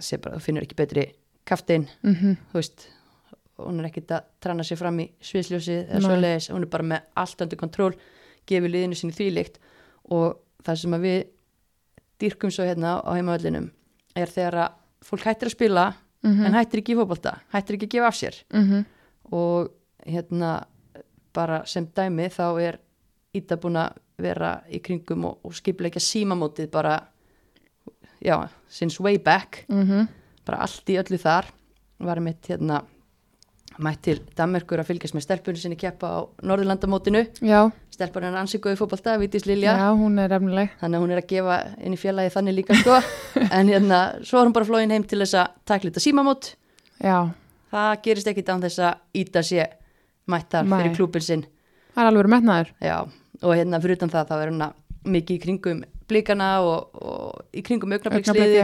sé 0.00 0.18
bara, 0.22 0.38
þú 0.38 0.46
finnur 0.46 0.66
ekki 0.66 0.78
betri 0.78 1.08
kaftein, 1.48 1.88
Mm 2.06 2.36
þú 2.52 2.60
veist 2.60 2.86
hún 3.62 3.80
er 3.82 3.90
ekkit 3.90 4.14
að 4.16 4.28
trana 4.42 4.64
sig 4.66 4.78
fram 4.78 4.98
í 5.02 5.08
sviðsljósi 5.22 5.74
eða 5.82 5.98
Nei. 6.00 6.06
svoleiðis, 6.06 6.48
hún 6.50 6.64
er 6.64 6.70
bara 6.72 6.86
með 6.94 7.04
allt 7.20 7.44
undir 7.44 7.60
kontról, 7.60 7.92
gefur 8.48 8.72
liðinu 8.72 8.98
sinni 8.98 9.14
þvílíkt 9.14 9.60
og 10.16 10.40
það 10.64 10.80
sem 10.80 10.96
að 10.96 11.04
við 11.06 11.18
dýrkum 12.22 12.54
svo 12.54 12.66
hérna 12.66 12.96
á 13.02 13.10
heimavallinum 13.12 13.68
er 14.18 14.32
þegar 14.32 14.58
að 14.64 14.80
fólk 15.06 15.28
hættir 15.28 15.50
að 15.50 15.56
spila 15.56 15.84
-hmm. 16.22 16.46
en 16.46 16.56
hættir 16.58 16.82
ekki 16.82 16.94
í 16.94 16.98
fótbolta, 16.98 17.36
hættir 17.52 17.76
ekki 17.76 17.86
að 17.90 17.94
gefa 17.96 18.08
af 18.08 18.18
sér 18.18 18.42
mm 18.52 18.84
og 19.32 19.70
hérna 20.06 20.66
bara 21.34 21.62
sem 21.66 21.86
dæmi 21.96 22.28
þá 22.32 22.46
er 22.62 22.80
Íta 23.32 23.56
búin 23.56 23.78
að 23.80 23.94
vera 24.20 24.58
í 24.68 24.76
kringum 24.84 25.22
og, 25.24 25.38
og 25.48 25.54
skipleika 25.56 26.00
símamótið 26.02 26.66
bara 26.68 26.98
já, 28.20 28.48
since 28.68 29.00
way 29.02 29.18
back. 29.18 29.64
-hmm. 29.68 30.08
bara 30.44 30.58
allt 30.58 30.90
í 30.90 30.98
öllu 31.00 31.18
þar. 31.18 31.46
Var 31.98 32.20
mitt 32.20 32.48
hérna 32.48 32.82
mætt 33.78 34.02
til 34.02 34.20
Danmerkur 34.36 34.80
að 34.82 34.90
fylgjast 34.90 35.14
með 35.14 35.24
stelpunni 35.26 35.60
sinni 35.60 35.76
keppa 35.76 36.06
á 36.06 36.18
Norðurlandamótinu. 36.44 37.24
Stelpunni 37.90 38.28
er 38.28 38.38
ansikuði 38.40 38.76
fótbolta, 38.76 39.18
Vítis 39.20 39.46
Lilja. 39.46 39.76
Já, 39.78 39.92
hún 39.96 40.18
er 40.18 40.32
efnileg. 40.32 40.70
þannig 40.80 40.98
að 40.98 41.02
hún 41.02 41.10
er 41.10 41.20
að 41.22 41.28
gefa 41.32 41.58
inn 41.80 41.94
í 41.94 42.00
félagi 42.00 42.32
þannig 42.34 42.54
líka 42.54 42.74
sko. 42.74 42.98
En 43.58 43.68
hérna, 43.68 44.00
svo 44.22 44.40
er 44.40 44.48
hún 44.48 44.56
bara 44.56 44.68
flóin 44.68 44.90
heim 44.90 45.04
til 45.04 45.20
þess 45.22 45.34
að 45.34 45.46
takla 45.64 45.90
þetta 45.90 46.04
símamót. 46.04 46.54
Já, 47.02 47.30
það 47.72 48.02
gerist 48.02 48.26
ekkit 48.32 48.52
án 48.52 48.62
þess 48.62 48.78
að 48.78 49.22
Íta 49.22 49.42
sé 49.42 49.68
mættar 50.30 50.66
Nei. 50.68 50.78
fyrir 50.82 50.96
klúpin 50.96 51.24
sinn 51.26 51.44
það 51.94 52.02
er 52.02 52.08
alveg 52.10 52.22
verið 52.22 52.34
metnaður. 52.36 52.70
Já, 52.80 52.96
og 53.42 53.56
hérna 53.58 53.80
fyrir 53.82 53.98
utan 53.98 54.12
það 54.12 54.28
þá 54.30 54.34
er 54.36 54.46
hérna 54.50 54.68
mikið 55.02 55.36
í 55.36 55.42
kringum 55.42 55.82
blikana 56.08 56.48
og, 56.62 56.94
og 56.94 57.42
í 57.56 57.62
kringum 57.66 57.92
Augnablik, 57.92 58.28
augnabliksliði 58.28 58.62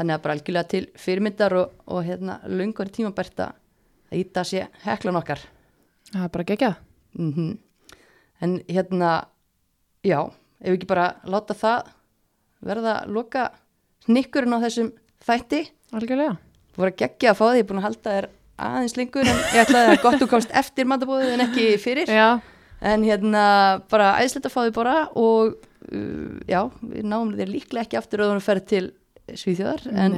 þannig 0.00 0.14
að 0.16 0.22
bara 0.24 0.36
algjörlega 0.36 0.70
til 0.70 0.84
fyrirmyndar 1.00 1.56
og, 1.60 1.72
og 1.86 2.04
hérna 2.04 2.38
löngur 2.48 2.90
tímabært 2.92 3.40
að 3.46 4.20
íta 4.20 4.44
sé 4.44 4.66
heklan 4.84 5.18
okkar 5.20 5.42
Það 6.10 6.24
er 6.24 6.32
bara 6.34 6.44
geggjað. 6.48 6.78
mm 7.18 7.50
en 8.40 8.56
hérna 8.68 9.10
já, 10.00 10.20
ef 10.60 10.70
við 10.72 10.78
ekki 10.78 10.88
bara 10.88 11.08
láta 11.28 11.54
það 11.56 11.90
verða 12.64 12.94
að 13.02 13.10
loka 13.12 13.42
snikkurinn 14.06 14.56
á 14.56 14.64
þessum 14.64 14.92
þætti 15.26 15.60
Algjörlega. 15.92 16.36
þú 16.72 16.80
voru 16.80 16.92
að 16.94 17.00
gegja 17.02 17.32
að 17.32 17.36
fá 17.36 17.44
því, 17.44 17.58
ég 17.58 17.64
er 17.64 17.68
búin 17.68 17.80
að 17.82 17.86
halda 17.88 18.14
þér 18.16 18.28
aðeins 18.66 18.96
lengur 18.98 19.28
en 19.28 19.40
ég 19.54 19.64
ætlaði 19.64 19.94
að 19.94 20.02
gott 20.04 20.24
og 20.24 20.30
komst 20.32 20.54
eftir 20.56 20.88
matabóðið 20.90 21.34
en 21.34 21.44
ekki 21.46 21.66
fyrir. 21.82 22.12
Já. 22.12 22.40
en 22.80 23.04
hérna 23.04 23.42
bara 23.92 24.14
æðislegt 24.20 24.48
að 24.48 24.54
fá 24.54 24.60
því 24.62 24.72
bara 24.78 24.96
og 25.20 25.52
uh, 25.92 26.38
já, 26.48 26.62
við 26.80 27.04
náum 27.12 27.34
þér 27.36 27.52
líklega 27.52 27.84
ekki 27.86 28.00
aftur 28.00 28.24
að 28.24 28.34
hún 28.34 28.44
fer 28.44 28.62
til 28.64 28.86
Svíþjóðar 29.30 29.84
en, 29.92 30.16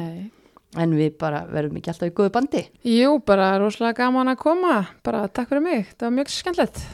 en 0.81 0.97
við 0.97 1.19
bara 1.21 1.43
verðum 1.51 1.81
ekki 1.81 1.93
alltaf 1.93 2.09
í 2.09 2.17
góðu 2.17 2.33
bandi. 2.33 2.63
Jú, 2.89 3.19
bara 3.27 3.59
rosalega 3.61 4.07
gaman 4.07 4.33
að 4.33 4.41
koma. 4.47 4.79
Bara 5.05 5.27
takk 5.29 5.53
fyrir 5.53 5.67
mig, 5.67 5.93
það 5.99 6.09
var 6.09 6.19
mjög 6.21 6.35
skemmtilegt. 6.39 6.85